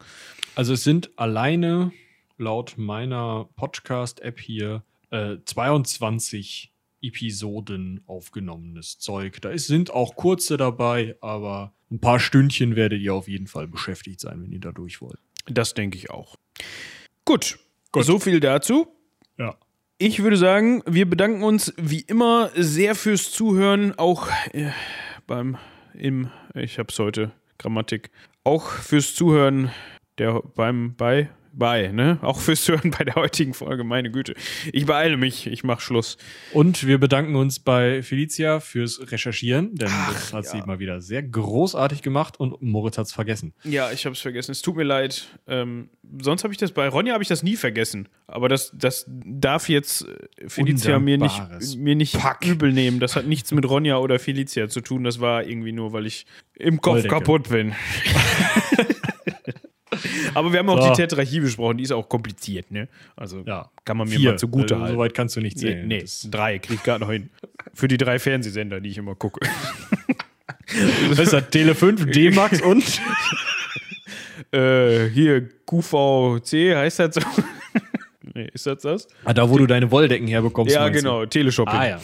Also 0.56 0.74
es 0.74 0.84
sind 0.84 1.12
alleine 1.18 1.92
laut 2.38 2.74
meiner 2.78 3.50
Podcast-App 3.56 4.40
hier 4.40 4.84
äh, 5.12 5.38
22 5.46 6.72
Episoden 7.02 8.02
aufgenommenes 8.06 9.00
Zeug. 9.00 9.42
Da 9.42 9.50
ist, 9.50 9.68
sind 9.68 9.92
auch 9.92 10.16
kurze 10.16 10.58
dabei, 10.58 11.16
aber 11.22 11.74
ein 11.90 12.00
paar 12.00 12.20
Stündchen 12.20 12.76
werdet 12.76 13.02
ihr 13.02 13.14
auf 13.14 13.28
jeden 13.28 13.48
Fall 13.48 13.68
beschäftigt 13.68 14.20
sein, 14.20 14.42
wenn 14.42 14.52
ihr 14.52 14.60
da 14.60 14.72
durch 14.72 15.02
wollt. 15.02 15.20
Das 15.48 15.74
denke 15.74 15.98
ich 15.98 16.10
auch. 16.10 16.36
Gut, 17.26 17.60
Gut. 17.92 18.06
so 18.06 18.20
viel 18.20 18.40
dazu. 18.40 18.88
Ja. 19.38 19.56
Ich 19.98 20.24
würde 20.24 20.38
sagen, 20.38 20.84
wir 20.86 21.10
bedanken 21.10 21.44
uns 21.44 21.74
wie 21.78 22.02
immer 22.02 22.50
sehr 22.56 22.96
fürs 22.96 23.32
Zuhören, 23.32 23.98
auch 23.98 24.28
äh, 24.52 24.72
beim 25.28 25.58
im, 25.94 26.32
ich 26.56 26.80
hab's 26.80 26.98
heute, 26.98 27.32
Grammatik, 27.58 28.10
auch 28.44 28.70
fürs 28.70 29.14
Zuhören 29.14 29.72
der 30.18 30.42
beim 30.56 30.96
bei 30.96 31.30
bei, 31.54 31.88
ne? 31.88 32.20
Auch 32.22 32.40
fürs 32.40 32.64
Zuhören 32.64 32.92
bei 32.92 33.04
der 33.04 33.16
heutigen 33.16 33.54
Folge, 33.54 33.84
meine 33.84 34.12
Güte. 34.12 34.34
Ich 34.72 34.86
beeile 34.86 35.18
mich, 35.18 35.48
ich 35.48 35.64
mach 35.64 35.82
Schluss. 35.82 36.18
Und 36.54 36.86
wir 36.88 36.98
bedanken 36.98 37.36
uns 37.36 37.60
bei 37.60 38.02
Felicia 38.04 38.60
fürs 38.60 39.12
Recherchieren, 39.12 39.76
denn 39.76 39.90
Ach, 39.92 40.14
das 40.14 40.34
hat 40.34 40.46
ja. 40.46 40.52
sie 40.52 40.62
mal 40.62 40.80
wieder 40.80 41.02
sehr 41.02 41.24
großartig 41.24 42.02
gemacht 42.02 42.40
und 42.40 42.62
Moritz 42.62 42.98
hat's 42.98 43.14
vergessen. 43.14 43.54
Ja, 43.64 43.92
ich 43.92 44.06
hab's 44.06 44.20
vergessen. 44.20 44.52
Es 44.52 44.62
tut 44.62 44.76
mir 44.76 44.84
leid. 44.84 45.28
Ähm, 45.48 45.90
sonst 46.22 46.44
habe 46.44 46.54
ich 46.54 46.58
das 46.58 46.72
bei 46.72 46.88
Ronja 46.88 47.14
habe 47.14 47.24
ich 47.24 47.30
das 47.30 47.44
nie 47.44 47.56
vergessen. 47.56 48.08
Aber 48.28 48.50
das, 48.50 48.72
das 48.74 49.06
darf 49.08 49.70
jetzt 49.70 50.06
äh, 50.08 50.50
Felicia 50.50 51.00
mir 51.00 51.18
nicht, 51.18 51.42
mir 51.78 51.96
nicht 51.96 52.18
übel 52.44 52.72
nehmen. 52.72 53.00
Das 53.00 53.16
hat 53.16 53.26
nichts 53.26 53.52
mit 53.52 53.68
Ronja 53.68 53.98
oder 53.98 54.20
Felicia 54.20 54.70
zu 54.70 54.82
tun. 54.82 55.04
Das 55.04 55.20
war 55.20 55.44
irgendwie 55.44 55.72
nur, 55.72 55.94
weil 55.94 56.06
ich 56.06 56.26
im 56.56 56.80
Kopf 56.82 56.96
Wolldecke. 56.96 57.16
kaputt 57.16 57.50
bin. 57.50 57.74
Aber 60.34 60.52
wir 60.52 60.60
haben 60.60 60.70
auch 60.70 60.82
So. 60.82 60.90
die 60.90 60.96
Tetrarchie 61.02 61.40
besprochen. 61.40 61.78
Die 61.78 61.84
ist 61.84 61.92
auch 61.92 62.08
kompliziert, 62.10 62.72
ne? 62.72 62.88
Also 63.16 63.44
Ja. 63.46 63.70
kann 63.86 63.98
man 63.98 64.08
mir 64.10 64.16
Vier. 64.18 64.32
mal 64.32 64.38
zugute 64.40 64.74
also, 64.76 64.84
halten. 64.84 64.96
Soweit 64.96 65.14
kannst 65.14 65.36
du 65.36 65.42
nicht 65.42 65.58
Nee, 65.58 65.62
zählen. 65.64 65.88
nee 65.88 66.02
Das- 66.02 66.28
drei 66.30 66.60
krieg 66.60 66.78
ich 66.78 66.84
gerade 66.84 67.02
noch 67.04 67.12
hin. 67.12 67.30
Für 67.74 67.88
die 67.88 67.98
drei 67.98 68.20
Fernsehsender, 68.20 68.80
die 68.82 68.90
ich 68.90 68.98
immer 68.98 69.16
gucke. 69.16 69.40
Was 71.10 71.20
ist 71.20 71.34
das? 71.34 71.50
Tele 71.50 71.76
5, 71.76 72.06
D-Max 72.12 72.62
und? 72.62 72.84
äh, 74.52 75.10
hier 75.10 75.48
QVC, 75.66 76.76
heißt 76.76 77.00
das 77.00 77.16
so? 77.16 77.22
nee, 78.34 78.48
ist 78.54 78.66
das 78.66 78.82
das? 78.82 79.08
Ah, 79.26 79.34
da, 79.34 79.50
wo 79.50 79.58
du 79.58 79.68
deine 79.68 79.92
Wolldecken 79.92 80.28
herbekommst. 80.28 80.74
Ja, 80.74 80.90
genau, 80.90 81.26
Teleshopping. 81.26 81.74
Ah 81.80 81.88
ja. 81.88 82.02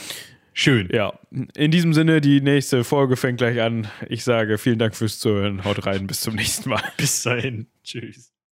Schön. 0.59 0.89
Ja, 0.91 1.13
in 1.55 1.69
diesem 1.69 1.93
Sinne, 1.93 2.19
die 2.19 2.41
nächste 2.41 2.83
Folge 2.83 3.15
fängt 3.15 3.37
gleich 3.37 3.61
an. 3.61 3.87
Ich 4.09 4.23
sage 4.23 4.57
vielen 4.57 4.79
Dank 4.79 4.95
fürs 4.95 5.19
Zuhören. 5.19 5.63
Haut 5.63 5.85
rein, 5.85 6.07
bis 6.07 6.21
zum 6.21 6.33
nächsten 6.33 6.71
Mal. 6.71 6.81
Bis 6.97 7.21
dahin. 7.21 7.67
Tschüss. 7.83 8.33